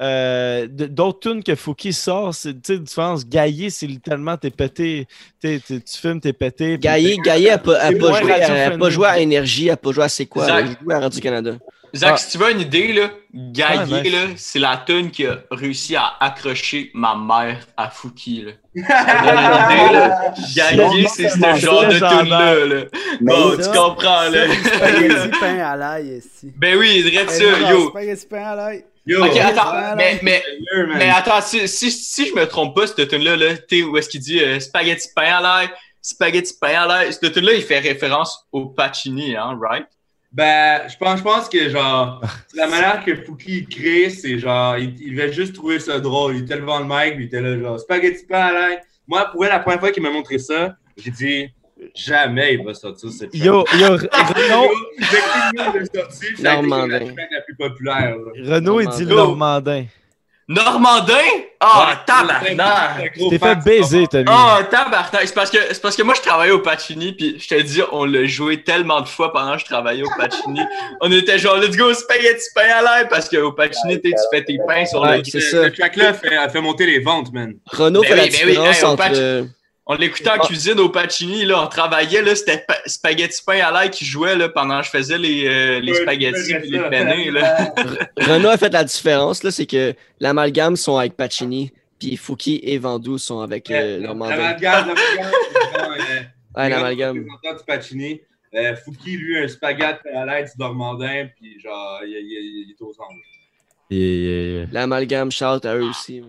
euh, 0.01 0.67
d'autres 0.69 1.21
tunes 1.21 1.43
que 1.43 1.55
Fouki 1.55 1.93
sort, 1.93 2.35
c'est, 2.35 2.61
tu 2.61 2.79
différence. 2.79 3.27
Gaillé, 3.27 3.71
c'est 3.71 3.87
littéralement, 3.87 4.37
t'es 4.37 4.51
pété, 4.51 5.07
t'es- 5.41 5.59
t'es- 5.61 5.81
tu 5.81 5.99
fumes, 5.99 6.21
t'es 6.21 6.33
pété. 6.33 6.79
Gaillé, 6.79 7.17
Gaillé 7.19 7.51
a 7.51 7.59
pas, 7.59 7.79
pas 7.79 7.91
joué, 7.93 8.09
à- 8.33 8.35
a 8.35 8.39
radio-friendly. 8.41 8.79
pas 8.79 8.91
joué 8.91 9.07
à 9.09 9.19
Énergie, 9.19 9.71
a 9.71 9.77
pas 9.77 9.93
joué 9.93 10.05
à 10.05 10.09
C'est 10.09 10.27
quoi, 10.27 10.47
Zach. 10.47 10.57
elle 10.59 10.65
a 10.73 10.83
joué 10.85 10.95
à 10.95 11.01
Radio-Canada. 11.01 11.53
Zach, 11.95 12.11
Ah. 12.15 12.17
si 12.19 12.31
tu 12.33 12.39
veux 12.45 12.51
une 12.51 12.61
idée, 12.61 12.93
là, 12.93 13.11
Gaillé, 13.33 13.95
Ah, 13.95 14.03
nice. 14.03 14.13
là, 14.13 14.19
c'est 14.37 14.59
la 14.59 14.83
tune 14.87 15.11
qui 15.11 15.25
a 15.25 15.39
réussi 15.51 15.97
à 15.97 16.13
accrocher 16.21 16.91
ma 16.93 17.15
mère 17.17 17.61
à 17.77 17.89
Fouki. 17.89 18.43
Là. 18.45 18.53
Là. 19.07 20.35
Gaillé, 20.55 21.07
c'est 21.09 21.29
ce 21.31 21.39
genre 21.57 21.87
de 21.87 21.99
tune-là. 21.99 22.67
Là. 22.67 22.83
Bon, 23.21 23.57
ça, 23.59 23.71
tu 23.73 23.79
comprends, 23.79 24.29
là. 24.29 24.47
spaghetti 24.65 25.29
pain 25.41 25.59
à 25.61 25.77
l'ail 25.77 26.19
ici. 26.19 26.53
ben 26.57 26.77
oui, 26.79 27.03
dirais 27.03 27.25
Eh, 27.29 27.33
ça, 27.33 27.71
yo. 27.71 27.89
Spaghetti 27.91 28.27
pain 28.27 28.45
à 28.45 28.57
l'ail. 28.57 28.85
Yo, 29.07 29.25
Ok, 29.25 29.37
attends, 29.37 29.65
Voilà. 29.71 29.95
mais, 29.95 30.19
mais, 30.23 30.43
sérieux, 30.43 30.87
mais 30.97 31.09
attends, 31.11 31.41
si, 31.41 31.69
si, 31.69 31.91
si 31.93 32.27
je 32.27 32.35
me 32.35 32.45
trompe 32.47 32.75
pas, 32.75 32.87
cette 32.89 33.09
tune-là, 33.09 33.37
là, 33.37 33.55
sais, 33.69 33.83
où 33.83 33.97
est-ce 33.97 34.09
qu'il 34.09 34.21
dit 34.21 34.41
euh, 34.43 34.59
spaghetti 34.59 35.09
pain 35.15 35.37
à 35.37 35.41
l'ail, 35.41 35.69
spaghetti 36.03 36.55
pain 36.61 36.83
à 36.83 36.87
l'ail, 36.87 37.13
cette 37.13 37.33
tune-là, 37.33 37.55
il 37.55 37.63
fait 37.63 37.79
référence 37.79 38.47
au 38.51 38.67
Pacini, 38.67 39.37
hein, 39.37 39.57
right? 39.63 39.87
Ben, 40.33 40.83
je 40.89 40.97
pense, 40.97 41.19
je 41.19 41.23
pense 41.25 41.49
que 41.49 41.69
genre, 41.71 42.21
la 42.55 42.67
manière 42.67 43.05
que 43.05 43.15
Fouki 43.25 43.65
crée, 43.67 44.11
c'est 44.11 44.39
genre, 44.39 44.77
il, 44.77 44.95
il 45.01 45.17
va 45.17 45.31
juste 45.31 45.55
trouver 45.55 45.79
ça 45.79 46.01
drôle. 46.01 46.37
Il 46.37 46.43
était 46.43 46.57
devant 46.57 46.81
le 46.81 46.85
mic, 46.87 47.15
il 47.17 47.23
était 47.27 47.41
là, 47.41 47.59
genre, 47.59 47.79
spaghetti 47.79 48.27
pas 48.27 48.47
à 48.47 48.53
l'ail. 48.53 48.79
Moi, 49.07 49.25
pour 49.31 49.45
la 49.45 49.61
première 49.61 49.79
fois 49.81 49.93
qu'il 49.93 50.03
m'a 50.03 50.11
montré 50.11 50.39
ça, 50.39 50.75
j'ai 50.97 51.11
dit, 51.13 51.49
jamais 51.95 52.55
il 52.55 52.65
va 52.65 52.75
sortir 52.75 53.11
cette 53.11 53.35
Yo, 53.35 53.65
yo, 53.79 53.97
Renaud, 53.97 54.71
sorti, 55.95 56.43
Normandin. 56.43 56.99
la 56.99 56.99
la 56.99 57.41
plus 57.45 57.57
populaire. 57.59 58.17
Renaud, 58.45 58.81
il 58.81 58.89
dit 58.89 59.05
le 59.05 59.15
Normandin. 59.15 59.85
Normandin? 60.49 61.15
Ah, 61.59 61.89
Ouais, 61.89 61.97
tabarnak! 62.07 63.15
T'es 63.31 63.39
fait 63.39 63.55
baiser, 63.65 64.07
t'as 64.09 64.21
vu. 64.21 64.27
Ah, 64.29 64.61
tabarnak! 64.71 65.23
C'est 65.27 65.35
parce, 65.35 65.51
que, 65.51 65.59
c'est 65.73 65.83
parce 65.83 65.97
que 65.97 66.03
moi, 66.05 66.15
je 66.15 66.21
travaillais 66.23 66.53
au 66.53 66.61
Pacini, 66.61 67.13
puis 67.15 67.37
je 67.41 67.49
te 67.49 67.61
dis, 67.61 67.81
on 67.91 68.05
l'a 68.05 68.25
joué 68.27 68.63
tellement 68.63 69.01
de 69.01 69.09
fois 69.09 69.33
pendant 69.33 69.55
que 69.55 69.61
je 69.61 69.65
travaillais 69.65 70.05
au 70.05 70.11
Pacini. 70.17 70.61
on 71.01 71.11
était 71.11 71.39
genre, 71.39 71.57
let's 71.57 71.77
go, 71.77 71.93
spaghetti 71.95 72.45
pain 72.55 72.63
à 72.79 72.83
l'air, 72.83 73.09
parce 73.09 73.29
qu'au 73.29 73.51
Pacini, 73.53 74.01
tu 74.01 74.13
fais 74.33 74.45
tes 74.45 74.59
pains 74.69 74.87
sur 74.87 75.01
Ouais, 75.01 75.19
le... 75.19 75.25
c'est 75.25 75.41
Ce- 75.41 75.51
ça. 75.51 75.65
Ce 75.65 75.69
track-là 75.71 76.15
fait, 76.15 76.37
a 76.37 76.49
fait 76.49 76.61
monter 76.61 76.87
les 76.87 77.01
ventes, 77.01 77.33
man. 77.33 77.55
Renault 77.67 78.03
Ben 78.03 78.09
fait 78.09 78.15
oui, 78.15 78.19
la 78.21 78.27
ben 78.27 78.33
oui, 78.45 78.51
différence 78.51 78.79
hey, 78.79 78.85
entre. 78.85 79.49
On 79.89 79.95
l'écoutait 79.95 80.31
en 80.31 80.39
cuisine 80.39 80.81
au 80.81 80.89
Pacini, 80.89 81.45
là, 81.45 81.63
on 81.63 81.69
travaillait, 81.69 82.21
là, 82.21 82.35
c'était 82.35 82.59
pa- 82.67 82.81
spaghetti 82.87 83.41
pain 83.47 83.61
à 83.61 83.71
l'air 83.71 83.91
qui 83.91 84.05
jouait, 84.05 84.35
là, 84.35 84.49
pendant 84.49 84.81
que 84.81 84.87
je 84.87 84.91
faisais 84.91 85.17
les, 85.17 85.47
euh, 85.47 85.79
les 85.79 85.93
Ouais, 85.93 86.03
spaghettis 86.03 86.53
et 86.53 86.59
les 86.59 87.31
là. 87.31 87.69
Renault 88.19 88.49
a 88.49 88.57
fait 88.59 88.73
la 88.73 88.83
différence, 88.83 89.45
là, 89.45 89.53
c'est 89.53 89.67
que 89.67 89.95
l'amalgame 90.19 90.75
sont 90.75 90.97
avec 90.97 91.17
Pacini, 91.17 91.71
puis 92.01 92.17
Fouki 92.17 92.59
et 92.65 92.79
Vendoux 92.79 93.19
sont 93.19 93.39
avec 93.41 93.71
euh, 93.71 94.01
Normandin. 94.01 94.35
L'amalgame, 94.37 94.89
l'amalgame, 94.89 94.97
c'est 95.53 95.79
vraiment, 95.79 95.95
euh, 95.95 96.21
Ouais, 96.57 96.69
l'amalgame. 96.69 97.15
du 97.25 97.65
Pacini. 97.65 98.21
Euh, 98.57 98.75
Fouki, 98.75 99.17
lui, 99.17 99.39
un 99.39 99.47
spaghetti 99.47 100.09
à 100.17 100.27
l'aide 100.27 100.47
du 100.47 100.53
Normandin, 100.59 101.29
puis 101.37 101.61
genre, 101.61 102.01
il, 102.05 102.09
il- 102.11 102.67
il 102.67 102.71
est 102.73 103.97
yeah, 103.97 104.59
yeah. 104.63 104.67
L'amalgame, 104.73 105.31
shout 105.31 105.65
à 105.65 105.77
eux 105.77 105.85
aussi. 105.85 106.23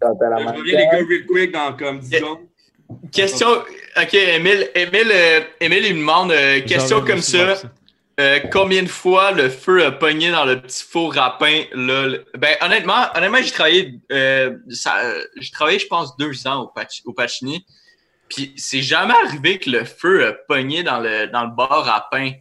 T'as 0.00 0.08
la 0.28 0.38
Je 0.42 0.46
reviens, 0.58 0.62
les 0.64 0.84
gars, 0.86 1.06
real 1.08 1.26
quick, 1.26 1.52
dans 1.52 1.72
comme 1.76 2.00
10 2.00 2.10
Yeah. 2.10 2.20
secondes. 2.20 2.38
Question, 3.12 3.48
ok, 3.96 4.14
Emile, 4.14 4.70
Emile, 4.74 5.10
euh, 5.12 5.40
Emile, 5.60 5.86
il 5.86 5.94
me 5.94 6.00
demande, 6.00 6.32
euh, 6.32 6.60
question 6.60 7.00
comme 7.06 7.20
ça, 7.22 7.62
euh, 8.20 8.40
combien 8.52 8.82
de 8.82 8.88
fois 8.88 9.32
le 9.32 9.48
feu 9.48 9.84
a 9.84 9.92
pogné 9.92 10.30
dans 10.30 10.44
le 10.44 10.60
petit 10.60 10.84
four 10.84 11.14
rapin, 11.14 11.62
là? 11.72 12.06
le- 12.06 12.24
Ben, 12.36 12.56
honnêtement, 12.60 13.06
honnêtement, 13.14 13.38
j'ai 13.42 13.50
travaillé, 13.50 13.98
euh, 14.12 14.56
ça, 14.70 15.00
j'ai 15.36 15.50
travaillé, 15.50 15.78
je 15.78 15.86
pense, 15.86 16.16
deux 16.16 16.46
ans 16.46 16.62
au, 16.62 16.66
Pac- 16.68 17.02
au 17.04 17.12
Pacini. 17.12 17.64
Puis 18.28 18.52
c'est 18.56 18.82
jamais 18.82 19.14
arrivé 19.24 19.58
que 19.58 19.68
le 19.70 19.84
feu 19.84 20.26
a 20.26 20.32
pogné 20.32 20.82
dans 20.82 20.98
le, 20.98 21.26
dans 21.26 21.44
le 21.44 21.50
bar 21.54 21.88
à 21.88 22.08
pain. 22.10 22.32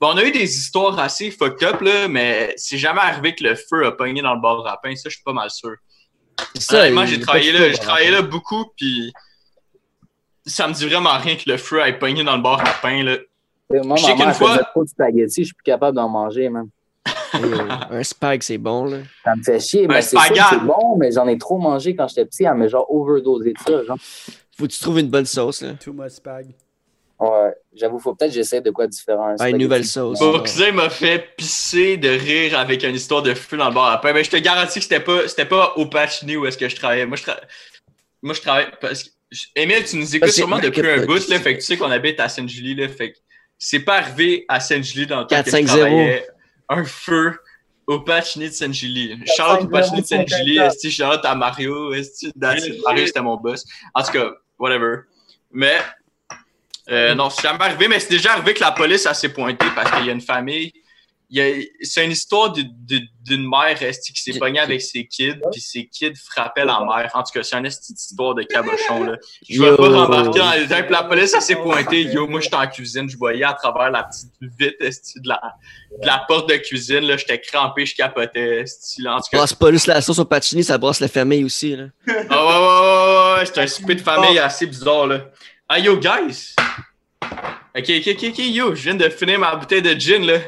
Bon, 0.00 0.08
on 0.12 0.16
a 0.16 0.24
eu 0.24 0.30
des 0.32 0.44
histoires 0.56 0.98
assez 0.98 1.30
fucked 1.30 1.62
up, 1.68 1.80
là, 1.80 2.08
mais 2.08 2.54
c'est 2.56 2.78
jamais 2.78 3.00
arrivé 3.00 3.34
que 3.34 3.44
le 3.44 3.54
feu 3.56 3.84
a 3.86 3.92
pogné 3.92 4.22
dans 4.22 4.34
le 4.34 4.40
bar 4.40 4.66
à 4.66 4.80
pain. 4.80 4.94
Ça, 4.96 5.08
je 5.08 5.14
suis 5.16 5.22
pas 5.24 5.32
mal 5.32 5.50
sûr. 5.50 5.74
Ça, 6.58 6.90
Moi, 6.90 7.04
il- 7.04 7.08
j'ai 7.08 7.20
travaillé 7.20 7.52
là, 7.52 7.70
j'ai 7.70 7.78
travaillé 7.78 8.10
là 8.10 8.22
beaucoup, 8.22 8.66
puis 8.76 9.12
ça 10.46 10.68
me 10.68 10.72
dit 10.74 10.86
vraiment 10.86 11.16
rien 11.18 11.36
que 11.36 11.48
le 11.50 11.56
feu 11.56 11.80
ait 11.86 11.98
pogné 11.98 12.24
dans 12.24 12.36
le 12.36 12.42
bar 12.42 12.60
à 12.60 12.72
pain, 12.82 13.02
là. 13.02 13.16
Moi, 13.84 13.96
Je 13.96 14.04
sais 14.04 14.14
qu'une 14.14 14.32
fois- 14.34 14.58
trop 14.58 14.84
de 14.84 14.88
spaghettis, 14.88 15.42
je 15.42 15.46
suis 15.46 15.54
plus 15.54 15.62
capable 15.64 15.96
d'en 15.96 16.08
manger, 16.08 16.48
man. 16.48 16.68
Euh, 17.34 17.66
Un 17.90 18.02
spag, 18.02 18.42
c'est 18.42 18.58
bon, 18.58 18.84
là. 18.84 18.98
Ça 19.24 19.34
me 19.34 19.42
fait 19.42 19.58
chier, 19.58 19.84
Un 19.86 19.88
mais 19.88 20.02
c'est 20.02 20.16
bon, 20.66 20.96
mais 20.98 21.10
j'en 21.12 21.26
ai 21.26 21.38
trop 21.38 21.56
mangé 21.56 21.96
quand 21.96 22.06
j'étais 22.08 22.26
petit, 22.26 22.44
elle 22.44 22.54
m'a 22.54 22.68
genre 22.68 22.86
overdosé 22.92 23.54
de 23.54 23.58
ça, 23.58 23.82
genre. 23.84 23.96
Faut 24.58 24.64
que 24.66 24.70
tu 24.72 24.78
trouves 24.78 24.98
une 24.98 25.08
bonne 25.08 25.24
sauce, 25.24 25.62
là. 25.62 25.72
Too 25.82 25.94
much 25.94 26.10
spag. 26.12 26.48
Ouais, 27.18 27.54
j'avoue, 27.74 27.98
faut 27.98 28.14
peut-être 28.14 28.32
que 28.32 28.34
j'essaie 28.34 28.60
de 28.60 28.70
quoi 28.70 28.86
différent. 28.86 29.28
Ah, 29.28 29.30
une 29.30 29.36
spaghetti. 29.38 29.62
nouvelle 29.62 29.84
sauce. 29.86 30.18
Cousin 30.18 30.72
m'a 30.72 30.90
fait 30.90 31.34
pisser 31.36 31.96
de 31.96 32.08
rire 32.10 32.58
avec 32.58 32.82
une 32.84 32.96
histoire 32.96 33.22
de 33.22 33.32
feu 33.32 33.56
dans 33.56 33.68
le 33.68 33.74
bar 33.74 33.90
à 33.92 34.00
pain. 34.00 34.12
Mais 34.12 34.24
je 34.24 34.30
te 34.30 34.36
garantis 34.36 34.80
que 34.80 34.82
c'était 34.82 35.00
pas, 35.00 35.26
c'était 35.28 35.46
pas 35.46 35.72
au 35.76 35.86
Pachini 35.86 36.36
où 36.36 36.44
est-ce 36.46 36.58
que 36.58 36.68
je 36.68 36.76
travaillais. 36.76 37.06
Moi, 37.06 37.16
je, 37.16 37.22
tra- 37.22 37.40
Moi, 38.22 38.34
je 38.34 38.40
travaille. 38.42 38.66
Parce 38.80 39.04
que... 39.04 39.08
Emile, 39.56 39.84
tu 39.84 39.96
nous 39.96 40.16
écoutes 40.16 40.28
que- 40.28 40.34
sûrement 40.34 40.58
depuis 40.58 40.88
un 40.88 41.04
bout, 41.06 41.26
là. 41.28 41.40
Fait 41.40 41.54
que 41.54 41.58
tu 41.60 41.64
sais 41.66 41.76
qu'on 41.76 41.90
habite 41.90 42.20
à 42.20 42.28
Sainte-Julie, 42.28 42.74
là. 42.74 42.88
Fait 42.88 43.12
que 43.12 43.18
c'est 43.58 43.80
pas 43.80 43.98
arrivé 43.98 44.44
à 44.48 44.60
Sainte-Julie 44.60 45.06
dans 45.06 45.20
le 45.20 45.26
temps 45.26 45.42
que 45.42 45.50
je 45.50 45.56
4-5-0. 45.56 45.66
travaillais 45.66 46.26
un 46.68 46.84
feu 46.84 47.38
au 47.86 48.00
Pachini 48.00 48.48
de 48.48 48.54
Sainte-Julie. 48.54 49.18
Charlotte 49.36 49.62
au 49.64 49.68
Pachini 49.68 50.02
de 50.02 50.06
Sainte-Julie, 50.06 50.58
esti, 50.58 50.90
Charlotte 50.90 51.24
à 51.24 51.34
Mario, 51.34 51.92
that's 51.94 52.22
it. 52.22 52.82
Mario, 52.84 53.06
c'était 53.06 53.20
mon 53.22 53.36
boss. 53.36 53.64
En 53.94 54.02
tout 54.02 54.12
cas, 54.12 54.30
whatever. 54.58 55.00
Mais, 55.50 55.78
euh, 56.90 57.14
non, 57.14 57.30
c'est 57.30 57.42
jamais 57.42 57.62
arrivé, 57.62 57.88
mais 57.88 58.00
c'est 58.00 58.10
déjà 58.10 58.32
arrivé 58.32 58.54
que 58.54 58.60
la 58.60 58.72
police 58.72 59.06
a 59.06 59.14
s'est 59.14 59.28
pointée 59.32 59.66
parce 59.74 59.90
qu'il 59.92 60.06
y 60.06 60.10
a 60.10 60.12
une 60.12 60.20
famille. 60.20 60.72
C'est 61.82 62.04
une 62.04 62.10
histoire 62.10 62.52
de- 62.52 62.62
de- 62.62 63.00
d'une 63.24 63.48
mère 63.48 63.78
qui 63.78 64.20
s'est 64.20 64.38
pognée 64.38 64.58
avec 64.60 64.82
ses 64.82 65.06
kids, 65.06 65.36
puis 65.50 65.60
ses 65.60 65.86
kids 65.86 66.12
frappaient 66.14 66.64
la 66.64 66.80
mère. 66.80 67.10
En 67.14 67.22
tout 67.22 67.32
cas, 67.32 67.42
c'est 67.42 67.56
une 67.56 67.64
esti 67.66 67.94
d'histoire 67.94 68.34
de 68.34 68.42
cabochon. 68.42 69.04
Là. 69.04 69.16
Je 69.48 69.62
vais 69.62 69.68
Yo. 69.68 69.76
pas 69.76 69.88
rembarquer 69.88 70.38
dans 70.40 70.50
les 70.52 70.60
détails. 70.64 70.86
La 70.90 71.04
police, 71.04 71.32
elle 71.34 71.40
s'est 71.40 71.56
pointée. 71.56 72.02
Yo, 72.02 72.26
moi, 72.26 72.40
j'étais 72.40 72.56
en 72.56 72.66
cuisine, 72.66 73.08
je 73.08 73.16
voyais 73.16 73.44
à 73.44 73.54
travers 73.54 73.90
la 73.90 74.02
petite 74.02 74.30
vitre 74.58 74.76
de, 75.22 75.28
la, 75.28 75.40
de 76.02 76.06
la 76.06 76.24
porte 76.28 76.48
de 76.50 76.56
cuisine. 76.56 77.00
là, 77.00 77.16
J'étais 77.16 77.40
crampé, 77.40 77.86
je 77.86 77.94
capotais. 77.96 78.64
là. 78.98 79.14
En 79.16 79.20
tout 79.20 79.28
cas, 79.30 79.38
Brasse 79.38 79.54
pas 79.54 79.70
juste 79.70 79.86
la 79.86 80.00
sauce 80.02 80.18
au 80.18 80.24
pacini, 80.26 80.62
ça 80.64 80.76
brasse 80.76 81.00
la 81.00 81.08
famille 81.08 81.44
aussi, 81.44 81.76
là. 81.76 81.84
ah 82.08 82.10
ouais, 82.10 82.22
ouais, 82.26 83.44
ouais, 83.44 83.50
ouais, 83.56 83.58
un 83.62 83.66
souper 83.68 83.94
de 83.94 84.00
famille 84.02 84.38
assez 84.38 84.66
bizarre, 84.66 85.06
là. 85.06 85.30
Ah, 85.68 85.78
yo, 85.78 85.96
guys! 85.98 86.54
Ok, 87.74 87.88
ok, 87.88 88.08
ok, 88.08 88.24
ok, 88.30 88.38
yo, 88.38 88.74
je 88.74 88.82
viens 88.82 88.94
de 88.94 89.08
finir 89.08 89.38
ma 89.38 89.54
bouteille 89.56 89.80
de 89.80 89.98
gin, 89.98 90.26
là. 90.26 90.38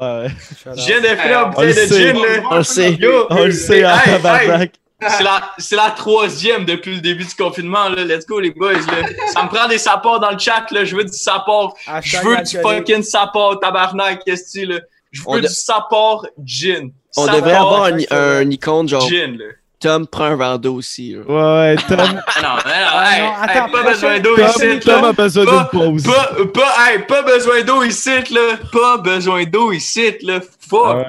Ouais. 0.00 0.26
Viens 0.74 1.00
de 1.00 1.50
bouteille 1.50 1.68
le 1.68 1.74
de 1.74 1.86
sait. 1.86 2.12
gin, 2.12 2.22
là. 2.22 2.42
On 2.50 2.56
le 2.56 2.62
sait. 2.64 2.98
On 3.30 3.44
le 3.44 3.52
sait, 3.52 3.82
tabarnak. 4.04 4.72
c'est 5.00 5.22
la, 5.22 5.50
c'est 5.58 5.76
la 5.76 5.90
troisième 5.90 6.64
depuis 6.64 6.96
le 6.96 7.00
début 7.00 7.24
du 7.24 7.34
confinement, 7.34 7.88
là. 7.88 8.04
Let's 8.04 8.26
go, 8.26 8.40
les 8.40 8.50
boys, 8.50 8.72
là. 8.72 9.06
Ça 9.32 9.44
me 9.44 9.48
prend 9.48 9.68
des 9.68 9.78
sapports 9.78 10.18
dans 10.20 10.30
le 10.32 10.38
chat, 10.38 10.66
là. 10.72 10.84
Je 10.84 10.96
veux 10.96 11.04
du 11.04 11.12
support. 11.12 11.76
Je 12.02 12.18
veux 12.18 12.36
du 12.38 12.58
fucking 12.60 13.02
support, 13.02 13.60
tabarnak, 13.60 14.22
qu'est-ce 14.24 14.58
que 14.60 14.66
là? 14.66 14.80
Je 15.12 15.22
veux 15.28 15.40
de- 15.40 15.46
du 15.46 15.54
support 15.54 16.26
gin. 16.44 16.90
On 17.16 17.26
devrait 17.26 17.52
avoir 17.52 17.84
un, 17.84 17.98
un 18.10 18.50
icône 18.50 18.88
genre 18.88 19.08
Gin, 19.08 19.38
là. 19.38 19.44
Tom 19.84 20.06
prend 20.06 20.24
un 20.24 20.36
verre 20.36 20.58
d'eau 20.58 20.74
aussi. 20.76 21.12
là. 21.14 21.20
Ouais, 21.28 21.74
ouais, 21.74 21.76
Tom, 21.88 21.96
non, 21.98 22.04
non, 22.04 22.56
hey, 22.70 22.84
non, 22.84 23.00
hey, 23.02 23.22
attends, 23.42 23.70
pas 23.70 23.82
besoin 23.82 24.18
d'eau 24.18 24.36
ici, 24.38 24.80
Tom 24.80 25.02
là. 25.02 25.08
a 25.08 25.12
besoin 25.12 25.44
Pas- 25.44 25.68
d'une 25.72 25.80
pause. 25.80 26.02
Pas, 26.04 26.30
pas, 26.54 26.74
hey, 26.92 26.98
pas 27.06 27.22
besoin 27.22 27.62
d'eau 27.62 27.82
ici, 27.82 28.10
là. 28.32 28.56
Pas 28.72 28.98
besoin 28.98 29.44
d'eau 29.44 29.72
ici, 29.72 30.16
là. 30.22 30.40
Fuck. 30.40 31.04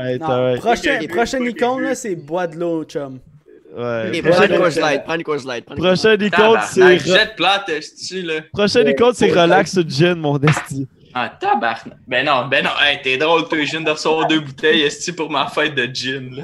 Prochain, 0.60 0.98
Ok, 0.98 1.02
ok, 1.04 1.08
prochaine 1.10 1.44
icône, 1.46 1.82
là, 1.84 1.96
c'est 1.96 2.16
bois 2.16 2.48
de 2.48 2.58
l'eau, 2.58 2.84
chum. 2.84 3.20
Ouais. 3.78 4.22
Prends 4.22 4.44
une 4.44 4.58
course 4.58 4.76
light, 4.78 5.04
prends 5.04 5.16
une 5.16 5.24
course 5.24 5.46
light. 5.46 5.66
prends 5.66 5.76
Prochain 5.76 6.14
icône, 6.20 6.60
c'est 6.70 7.00
jette 7.00 7.36
plate, 7.36 7.70
esti, 7.70 8.22
là. 8.22 8.34
prochain 8.54 8.82
icône, 8.88 9.14
c'est 9.14 9.32
relax 9.32 9.80
gin, 9.88 10.16
mon 10.16 10.38
desti. 10.38 10.88
Ah, 11.18 11.30
tabarnak. 11.30 11.98
Ben 12.06 12.26
non, 12.26 12.46
ben 12.52 12.64
non. 12.66 12.72
Hey, 12.82 13.00
t'es 13.02 13.16
drôle, 13.18 13.48
toi. 13.48 13.58
Je 13.64 13.72
viens 13.72 13.80
de 13.82 13.90
recevoir 13.90 14.28
deux 14.28 14.42
bouteilles, 14.42 14.82
esti, 14.82 15.14
pour 15.14 15.32
ma 15.32 15.48
fête 15.48 15.74
de 15.74 15.90
gin, 15.94 16.30
là. 16.36 16.44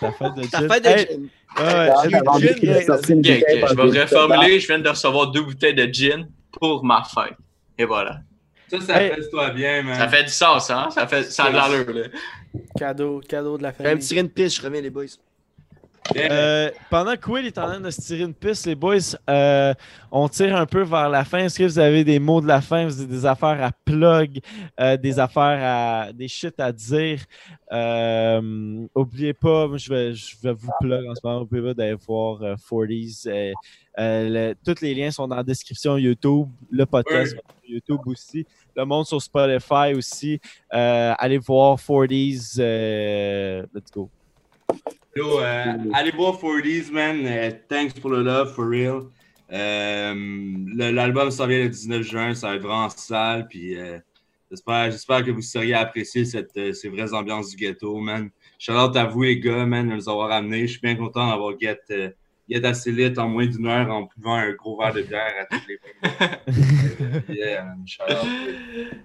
Ta 0.00 0.10
fête 0.10 0.34
de 0.36 0.46
Ta 0.50 0.58
gin. 0.60 0.68
fête 0.70 0.84
de 0.84 0.88
gin. 1.12 1.28
Gin, 1.56 2.82
sorti 2.86 3.12
une 3.12 3.24
je 3.24 3.90
vais 3.90 4.02
reformuler. 4.02 4.60
Je 4.60 4.66
viens 4.66 4.78
de 4.78 4.88
recevoir 4.88 5.30
deux 5.30 5.42
bouteilles 5.42 5.74
de 5.74 5.84
gin 5.92 6.28
pour 6.52 6.84
ma 6.84 7.02
fête. 7.04 7.36
Et 7.78 7.84
voilà. 7.84 8.20
Ça, 8.68 8.80
ça 8.80 9.02
Hey. 9.02 9.10
fait 9.14 9.30
toi 9.30 9.50
bien, 9.50 9.82
man. 9.82 9.94
Ça 9.94 10.08
fait 10.08 10.24
du 10.24 10.30
sens, 10.30 10.70
hein? 10.70 10.88
Ça, 10.90 11.06
fait, 11.06 11.22
ça 11.24 11.44
a 11.44 11.50
de 11.50 11.56
l'allure, 11.56 11.92
là. 11.94 12.08
Cadeau, 12.76 13.20
cadeau 13.28 13.58
de 13.58 13.62
la 13.62 13.70
J'ai 13.70 13.84
un 13.84 13.88
famille. 13.90 13.98
petit 14.06 14.16
une 14.18 14.28
piste, 14.28 14.56
je 14.56 14.62
reviens 14.62 14.80
les 14.80 14.90
boys. 14.90 15.04
Euh, 16.16 16.70
pendant 16.90 17.16
que 17.16 17.30
Will 17.30 17.46
est 17.46 17.58
en 17.58 17.66
train 17.66 17.80
de 17.80 17.90
se 17.90 18.00
tirer 18.00 18.22
une 18.22 18.34
piste, 18.34 18.66
les 18.66 18.74
boys, 18.74 18.96
euh, 19.28 19.74
on 20.10 20.28
tire 20.28 20.54
un 20.56 20.66
peu 20.66 20.82
vers 20.82 21.08
la 21.08 21.24
fin. 21.24 21.38
Est-ce 21.38 21.58
que 21.58 21.64
vous 21.64 21.78
avez 21.78 22.04
des 22.04 22.18
mots 22.18 22.40
de 22.40 22.46
la 22.46 22.60
fin? 22.60 22.86
Vous 22.86 23.00
avez 23.00 23.08
des 23.08 23.26
affaires 23.26 23.62
à 23.62 23.72
plug, 23.84 24.40
euh, 24.80 24.96
des 24.96 25.18
affaires 25.18 25.58
à. 26.08 26.12
des 26.12 26.28
shit 26.28 26.58
à 26.60 26.72
dire? 26.72 27.20
Oubliez 28.94 29.32
pas, 29.34 29.68
je 29.76 29.88
vais, 29.92 30.14
je 30.14 30.36
vais 30.42 30.52
vous 30.52 30.70
plug 30.80 31.06
en 31.08 31.14
ce 31.14 31.20
moment. 31.24 31.40
Oubliez 31.42 31.62
pas 31.62 31.74
d'aller 31.74 31.96
voir 32.06 32.42
euh, 32.42 32.54
40s. 32.56 33.26
euh, 33.28 33.52
euh, 33.98 34.28
le- 34.50 34.54
tous 34.64 34.80
les 34.82 34.94
liens 34.94 35.10
sont 35.10 35.26
dans 35.26 35.36
la 35.36 35.42
description 35.42 35.96
YouTube, 35.96 36.48
le 36.70 36.84
podcast 36.86 37.34
Oui. 37.62 37.74
YouTube 37.74 38.00
aussi, 38.06 38.46
le 38.76 38.84
monde 38.84 39.06
sur 39.06 39.20
Spotify 39.20 39.94
aussi. 39.96 40.38
Allez 40.70 41.38
voir 41.38 41.78
40s. 41.78 42.56
euh, 42.58 43.64
let's 43.74 43.90
go. 43.90 44.08
Yo, 45.16 45.40
euh, 45.40 45.64
allez 45.94 46.10
voir 46.10 46.34
40s, 46.34 46.90
man. 46.92 47.24
Euh, 47.24 47.50
thanks 47.68 47.98
pour 48.00 48.10
le 48.10 48.22
love, 48.22 48.52
for 48.54 48.66
real. 48.68 49.02
Euh, 49.52 50.14
L'album 50.74 51.30
s'en 51.30 51.46
vient 51.46 51.60
le 51.60 51.68
19 51.68 52.02
juin, 52.02 52.34
ça 52.34 52.48
va 52.48 52.56
être 52.56 52.62
vraiment 52.62 52.88
sale. 52.90 53.46
Puis 53.48 53.78
euh, 53.78 53.98
j'espère, 54.50 55.24
que 55.24 55.30
vous 55.30 55.40
seriez 55.42 55.74
apprécié 55.74 56.24
cette, 56.24 56.56
euh, 56.56 56.72
ces 56.72 56.88
vraies 56.88 57.14
ambiances 57.14 57.50
du 57.50 57.56
ghetto, 57.56 57.98
man. 57.98 58.30
Shout 58.58 58.72
out 58.72 58.96
à 58.96 59.04
vous, 59.04 59.22
les 59.22 59.38
gars, 59.40 59.64
man, 59.64 59.88
de 59.88 59.94
nous 59.94 60.08
avoir 60.08 60.30
amenés. 60.32 60.66
Je 60.66 60.72
suis 60.72 60.80
bien 60.80 60.96
content 60.96 61.28
d'avoir 61.30 61.58
get, 61.58 61.78
euh, 61.90 62.10
get 62.48 62.64
assez 62.64 62.92
lit 62.92 63.12
en 63.18 63.28
moins 63.28 63.46
d'une 63.46 63.66
heure 63.66 63.90
en 63.90 64.08
buvant 64.14 64.34
un 64.34 64.52
gros 64.52 64.78
verre 64.78 64.94
de 64.94 65.02
bière 65.02 65.32
à 65.40 65.46
toutes 65.46 65.68
les 65.68 65.78
fois. 66.18 67.32
yeah, 67.34 67.64
man. 67.64 67.84
Shout 67.86 68.02
out. 68.02 68.96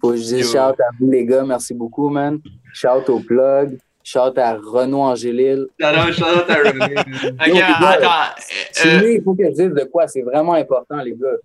Faut 0.00 0.10
que 0.10 0.16
je 0.16 0.22
dise 0.22 0.38
Yo. 0.40 0.52
shout 0.52 0.58
à 0.58 0.90
vous, 0.98 1.10
les 1.10 1.24
gars. 1.24 1.44
Merci 1.44 1.72
beaucoup, 1.72 2.10
man. 2.10 2.40
Shout 2.72 3.08
au 3.08 3.20
plug. 3.20 3.78
Shout 4.06 4.36
à 4.38 4.54
Renaud 4.54 5.00
Angélil. 5.00 5.66
Shout 5.80 5.86
out, 5.88 6.12
shout 6.12 6.24
out 6.24 6.50
à 6.50 6.54
René, 6.56 6.94
man. 6.94 7.04
Ok, 7.40 7.46
Yo, 7.48 7.54
les 7.54 7.60
gars, 7.60 7.88
attends. 7.88 8.34
Euh, 8.84 9.12
il 9.14 9.22
faut 9.24 9.34
que 9.34 9.44
je 9.44 9.50
dise 9.50 9.70
de 9.70 9.84
quoi. 9.84 10.06
C'est 10.06 10.20
vraiment 10.22 10.52
important, 10.52 10.98
les 10.98 11.12
gars. 11.12 11.38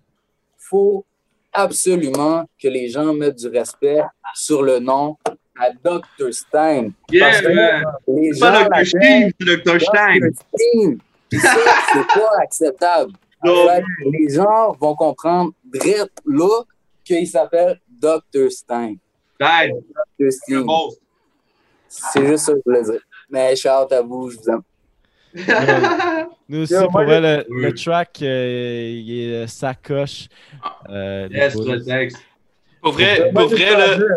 faut 0.58 1.04
absolument 1.52 2.44
que 2.62 2.68
les 2.68 2.88
gens 2.88 3.12
mettent 3.14 3.36
du 3.38 3.48
respect 3.48 4.02
sur 4.34 4.62
le 4.62 4.78
nom 4.78 5.16
à 5.58 5.70
Dr. 5.72 6.32
Stein. 6.32 6.90
Yeah, 7.10 7.26
Parce 7.30 7.40
que 7.40 7.48
man. 7.54 7.84
les 8.08 8.32
C'est 8.34 8.38
gens 8.40 8.52
pas 8.68 8.68
Dr. 8.82 8.86
Stein, 8.86 9.30
c'est 9.40 9.46
Dr. 9.56 9.80
Stein. 9.80 10.20
Stein. 10.34 10.96
Puis 11.30 11.38
ça, 11.40 11.54
c'est 11.92 12.20
pas 12.20 12.30
acceptable. 12.42 13.12
Fait 13.42 13.48
que 13.82 14.10
les 14.10 14.34
gens 14.34 14.72
vont 14.78 14.94
comprendre 14.94 15.52
direct 15.64 16.12
là 16.26 16.62
qu'il 17.04 17.26
s'appelle 17.26 17.80
Dr. 17.88 18.50
Stein. 18.50 18.96
Stein, 19.36 19.68
Dr. 19.70 20.04
c'est 20.18 20.30
Stein. 20.30 20.64
C'est 21.92 22.24
juste 22.26 22.44
ça 22.46 22.52
que 22.52 22.58
je 22.64 22.70
voulais 22.70 22.82
dire. 22.84 23.00
Mais 23.28 23.54
shout 23.56 23.68
out 23.68 23.92
à 23.92 24.00
vous, 24.00 24.30
je 24.30 24.36
vous 24.38 24.50
aime. 24.50 24.62
Nous 26.48 26.62
aussi, 26.62 26.74
pour 26.90 27.02
vrai, 27.02 27.20
le, 27.20 27.44
Oui. 27.50 27.62
le 27.62 27.74
track, 27.74 28.18
euh, 28.22 28.90
il 28.92 29.12
est 29.20 29.34
euh, 29.44 29.46
sacoche. 29.46 30.28
Euh, 30.88 31.28
Yes, 31.30 31.54
le 31.56 31.84
texte. 31.84 32.18
Pour 32.82 32.92
vrai, 32.92 33.30
Moi, 33.32 33.42
pour 33.42 33.50
vrai, 33.50 33.58
de 33.66 33.74
quoi 33.74 33.82
à 33.84 33.96
là. 33.98 34.16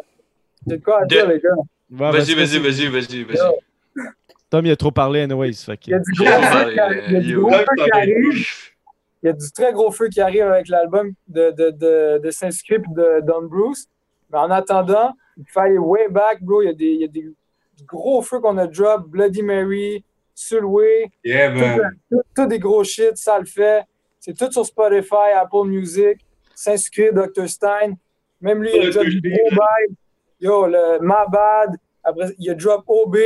de 0.65 0.75
quoi 0.77 1.01
à 1.01 1.05
dire, 1.05 1.27
les 1.27 1.39
gars? 1.39 1.49
Ouais, 1.91 2.11
Vas-y, 2.11 2.33
vas-y, 2.33 2.57
vas-y, 2.59 2.87
vas-y, 2.87 3.23
vas-y. 3.23 4.05
Tom, 4.49 4.65
il 4.65 4.71
a 4.71 4.75
trop 4.75 4.91
parlé, 4.91 5.21
anyways. 5.21 5.53
Fait 5.53 5.77
que- 5.77 5.83
Il 5.87 5.91
y 5.91 5.93
a 5.95 5.99
du 5.99 6.11
gros 6.13 6.25
feu 6.25 6.41
parlé, 6.41 6.73
qui 6.73 6.79
arrive- 6.79 7.03
il 7.07 7.13
y 7.13 7.17
a 7.17 7.19
du 7.19 7.31
yo. 7.33 7.41
gros 7.41 7.49
Là, 7.51 7.57
feu 7.59 7.65
t'as 7.67 7.83
qui 7.83 7.89
bien 7.91 7.99
arrive. 8.01 8.47
Il 9.21 9.25
y 9.25 9.29
a 9.29 9.33
du 9.33 9.51
très 9.51 9.73
gros 9.73 9.91
feu 9.91 10.09
qui 10.09 10.21
arrive 10.21 10.43
avec 10.43 10.67
l'album 10.67 11.11
de, 11.27 11.51
de, 11.51 11.69
de, 11.71 12.19
de 12.23 12.31
Saint-Script 12.31 12.85
de 12.95 13.21
Don 13.25 13.43
Bruce. 13.43 13.85
Mais 14.31 14.37
en 14.39 14.49
attendant, 14.51 15.13
il 15.37 15.43
faut 15.47 15.59
aller 15.59 15.77
way 15.77 16.07
back, 16.09 16.41
bro. 16.41 16.61
Il 16.61 16.65
y 16.65 16.69
a 16.69 16.73
des, 16.73 16.85
il 16.85 17.01
y 17.01 17.03
a 17.05 17.07
des 17.07 17.31
gros 17.85 18.21
feux 18.21 18.39
qu'on 18.39 18.57
a 18.57 18.67
drop. 18.67 19.07
Bloody 19.07 19.41
Mary, 19.43 20.03
Sulway, 20.35 21.11
Yeah, 21.23 21.51
tout, 21.51 21.59
man. 21.59 21.91
tout- 22.11 22.21
tout 22.35 22.45
des 22.47 22.59
gros 22.59 22.83
shit, 22.83 23.17
ça 23.17 23.39
le 23.39 23.45
fait. 23.45 23.83
C'est 24.19 24.37
tout 24.37 24.51
sur 24.51 24.65
Spotify, 24.65 25.31
Apple 25.35 25.65
Music, 25.67 26.17
Saint-Script, 26.55 27.13
Dr. 27.13 27.47
Stein. 27.49 27.93
Même 28.41 28.63
lui, 28.63 28.71
il 28.73 28.87
a 28.87 28.89
drop 28.91 29.05
gros 29.05 29.49
bail. 29.51 29.95
Yo, 30.39 30.67
le 30.67 30.99
My 31.01 31.29
Bad. 31.31 31.75
Après, 32.03 32.33
il 32.39 32.49
a 32.49 32.53
drop 32.55 32.83
OB. 32.87 33.17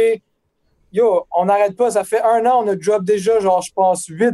Yo, 0.91 1.25
on 1.35 1.45
n'arrête 1.45 1.75
pas. 1.75 1.91
Ça 1.91 2.03
fait 2.03 2.21
un 2.21 2.45
an, 2.45 2.63
on 2.63 2.67
a 2.67 2.75
drop 2.75 3.03
déjà, 3.03 3.39
genre, 3.39 3.61
je 3.61 3.71
pense, 3.73 4.05
8, 4.07 4.33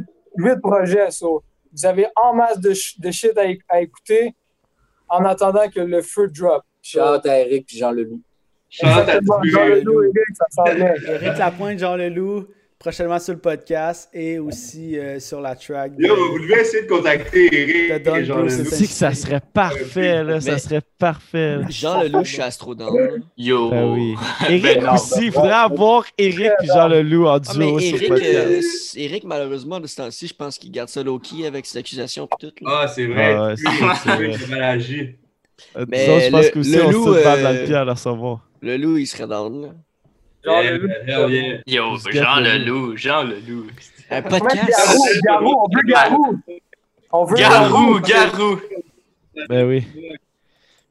projets. 0.61 1.11
So, 1.11 1.43
vous 1.73 1.85
avez 1.85 2.07
en 2.15 2.33
masse 2.33 2.59
de, 2.59 2.69
de 2.99 3.11
shit 3.11 3.37
à, 3.37 3.45
éc- 3.45 3.61
à 3.69 3.81
écouter 3.81 4.33
en 5.09 5.23
attendant 5.25 5.69
que 5.69 5.79
le 5.79 6.01
feu 6.01 6.27
drop. 6.27 6.63
Shout 6.81 6.99
out 6.99 7.25
à 7.25 7.39
Eric 7.39 7.65
puis 7.67 7.77
Jean 7.77 7.91
Leloup. 7.91 8.21
Chante 8.81 9.07
à. 9.09 9.19
Jean 9.43 9.67
Leloup, 9.67 10.03
Eric, 10.03 10.35
ça 10.35 10.45
s'en 10.49 10.63
vient. 10.75 10.93
Eric 11.21 11.37
Lapointe, 11.37 11.77
Jean 11.79 11.95
Leloup, 11.95 12.47
prochainement 12.79 13.19
sur 13.19 13.33
le 13.33 13.39
podcast 13.39 14.09
et 14.13 14.39
aussi 14.39 14.97
euh, 14.97 15.19
sur 15.19 15.39
la 15.41 15.55
track. 15.55 15.95
de- 15.95 16.03
Yo, 16.07 16.15
vous 16.31 16.39
devez 16.39 16.59
essayer 16.61 16.83
de 16.83 16.87
contacter 16.89 17.49
Eric 17.91 18.07
et 18.07 18.25
Jean 18.25 18.37
Leloup. 18.37 18.49
sais 18.49 18.85
que 18.85 18.91
ça 18.91 19.13
serait 19.13 19.41
parfait, 19.53 20.23
là. 20.23 20.41
Ça 20.41 20.57
serait 20.57 20.81
parfait, 20.97 21.57
là. 21.57 21.65
Jean 21.69 22.01
Leloup, 22.03 22.23
je 22.25 22.33
suis 22.33 22.41
Astrodown. 22.41 23.23
Yo. 23.37 23.69
Ben 23.69 23.93
oui. 23.93 24.15
Ben 24.41 24.51
Eric 24.65 24.81
non. 24.83 24.93
aussi, 24.95 25.25
il 25.27 25.31
faudrait 25.31 25.51
avoir 25.51 26.05
Eric 26.17 26.51
et 26.63 26.65
Jean 26.65 26.87
Leloup 26.87 27.27
en 27.27 27.33
Ah, 27.35 27.39
duo 27.39 27.79
sur 27.79 27.95
le 27.95 28.03
Eric, 28.03 28.07
podcast. 28.09 28.35
euh, 28.47 28.61
c- 28.61 29.01
Eric, 29.03 29.23
malheureusement, 29.23 29.79
de 29.79 29.85
ce 29.87 29.95
temps-ci, 29.97 30.27
je 30.27 30.33
pense 30.33 30.57
qu'il 30.57 30.71
garde 30.71 30.89
ça 30.89 31.03
low-key 31.03 31.45
avec 31.45 31.65
ses 31.67 31.77
accusations 31.77 32.25
et 32.25 32.47
tout. 32.47 32.65
là. 32.65 32.79
Ah, 32.83 32.87
c'est 32.87 33.05
vrai. 33.05 33.35
Ah 33.37 33.47
ouais, 33.49 33.55
c'est 33.55 34.09
vrai, 34.49 34.79
Euh, 35.75 35.85
Mais 35.87 36.05
disons, 36.05 36.19
je 36.19 36.29
pense 36.31 36.45
le- 36.45 36.51
qu'aussi, 36.51 36.75
le 36.75 36.85
on 36.85 36.91
loup, 36.91 37.05
se 37.13 37.19
fait 37.19 37.23
dans 37.43 37.49
euh, 37.49 37.53
le 37.61 37.65
pied 37.65 37.75
à 37.75 37.83
le 37.85 37.91
recevoir. 37.91 38.39
Le 38.61 38.77
loup, 38.77 38.97
il 38.97 39.07
serait 39.07 39.27
down. 39.27 39.61
là. 39.61 39.69
Jean 40.45 40.61
Leloup. 40.61 40.89
hell 41.07 41.31
yeah. 41.31 41.61
Yo, 41.65 41.97
Jean 42.11 42.39
le 42.41 42.57
Leloup, 42.57 42.97
Jean 42.97 43.23
Leloup. 43.23 43.67
Un 44.11 44.19
On 44.19 44.23
met 44.23 44.29
podcast. 44.29 44.69
Garou, 44.69 45.07
Garou, 45.23 45.63
on 45.63 45.67
veut 45.75 45.83
Garou. 45.87 46.37
On 47.11 47.23
veut 47.25 47.35
Garou, 47.37 47.99
Garou. 48.01 48.59
Ben 49.49 49.65
oui. 49.67 49.83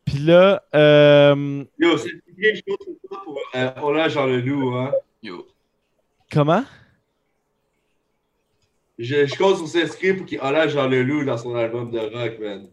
Puis 0.04 0.18
là, 0.18 0.62
euh, 0.74 1.64
Yo, 1.78 1.96
c'est 1.98 2.10
quelque 2.40 2.62
chose 2.66 2.96
pour 3.08 3.38
euh, 3.54 3.70
on 3.82 3.94
a 3.94 4.08
Jean 4.08 4.26
Leloup, 4.26 4.74
hein. 4.74 4.90
Yo. 5.22 5.46
comment? 6.32 6.64
Je, 8.98 9.26
je 9.26 9.34
compte 9.36 9.56
sur 9.58 9.68
s'inscrire 9.68 10.16
pour 10.16 10.26
qu'il 10.26 10.40
hollage 10.40 10.72
Jean 10.72 10.88
Leloup 10.88 11.24
dans 11.24 11.36
son 11.38 11.54
album 11.54 11.90
de 11.90 11.98
rock, 11.98 12.38
man. 12.40 12.66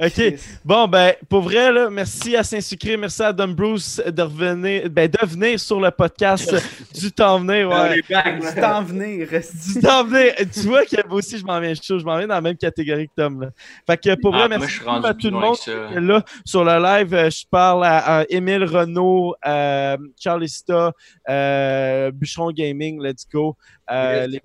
OK. 0.00 0.34
Bon, 0.64 0.88
ben, 0.88 1.14
pour 1.28 1.42
vrai, 1.42 1.72
là, 1.72 1.90
merci 1.90 2.36
à 2.36 2.42
Saint-Sucré, 2.42 2.96
merci 2.96 3.22
à 3.22 3.32
Don 3.32 3.48
Bruce 3.48 4.00
de 4.04 4.22
revenir, 4.22 4.90
ben, 4.90 5.08
de 5.08 5.26
venir 5.26 5.58
sur 5.60 5.80
le 5.80 5.90
podcast 5.90 6.54
du 6.94 7.12
temps 7.12 7.38
venir, 7.38 7.68
ouais. 7.68 7.94
Du 7.96 8.60
temps 8.60 8.82
venir. 8.82 9.28
Du 9.28 9.80
temps 9.80 10.04
venir. 10.04 10.32
Tu 10.52 10.60
vois 10.60 10.84
que 10.84 11.06
moi 11.06 11.18
aussi, 11.18 11.38
je 11.38 11.44
m'en 11.44 11.60
viens 11.60 11.74
chaud, 11.74 11.98
je 11.98 12.04
m'en 12.04 12.18
viens 12.18 12.26
dans 12.26 12.34
la 12.34 12.40
même 12.40 12.56
catégorie 12.56 13.08
que 13.08 13.14
Tom, 13.16 13.42
là. 13.42 13.50
Fait 13.86 13.96
que 13.96 14.20
pour 14.20 14.32
vrai, 14.32 14.44
Ah, 14.44 14.48
moi, 14.48 14.58
merci 14.58 14.80
à 14.86 15.14
tout 15.14 15.30
le 15.30 15.38
monde. 15.38 15.56
Là, 15.94 16.24
sur 16.44 16.64
le 16.64 16.82
live, 16.82 17.14
euh, 17.14 17.30
je 17.30 17.44
parle 17.50 17.84
à, 17.84 18.20
à 18.20 18.24
Émile 18.28 18.64
Renault, 18.64 19.34
euh, 19.46 19.96
Charlista, 20.18 20.92
euh, 21.28 22.10
Bûcheron 22.10 22.50
Gaming, 22.50 23.02
let's 23.02 23.26
go. 23.30 23.56
Euh, 23.90 24.26
les 24.26 24.40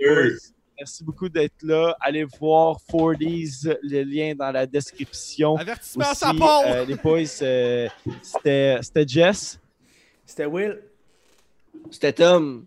merci 0.80 1.04
beaucoup 1.04 1.30
d'être 1.30 1.62
là. 1.64 1.96
Allez 2.00 2.24
voir 2.24 2.78
40s, 2.92 3.78
le 3.84 4.04
lien 4.04 4.34
dans 4.36 4.52
la 4.52 4.66
description. 4.66 5.58
Avertissement 5.58 6.06
à 6.06 6.12
Aussi, 6.12 6.20
sa 6.20 6.34
part! 6.34 6.62
euh, 6.66 6.86
les 6.86 6.96
boys, 6.96 7.20
euh, 7.42 7.88
c'était 8.22 8.78
c'était 8.82 9.08
Jess. 9.08 9.60
C'était 10.26 10.46
Will. 10.46 10.80
C'était 11.92 12.14
Tom. 12.14 12.66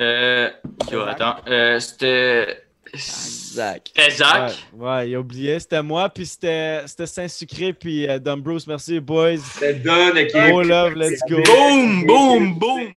Euh. 0.00 0.50
Yo, 0.90 1.00
attends. 1.02 1.36
Euh, 1.46 1.78
c'était. 1.80 2.60
Zach. 2.96 3.90
C'était 3.96 4.10
Zach. 4.10 4.52
Ouais, 4.72 4.86
ouais, 4.86 5.10
il 5.10 5.14
a 5.16 5.20
oublié. 5.20 5.58
C'était 5.58 5.82
moi, 5.82 6.08
puis 6.08 6.26
c'était 6.26 6.82
c'était 6.86 7.06
Saint-Sucré, 7.06 7.72
puis 7.72 8.06
Dom 8.20 8.40
Bruce. 8.40 8.66
Merci, 8.66 9.00
boys. 9.00 9.38
C'est 9.38 9.82
Don, 9.82 10.12
qui 10.12 10.52
Oh 10.52 10.62
love, 10.62 10.94
let's 10.94 11.20
go. 11.28 11.42
Boom, 11.44 12.06
boom, 12.06 12.58
boom. 12.58 12.92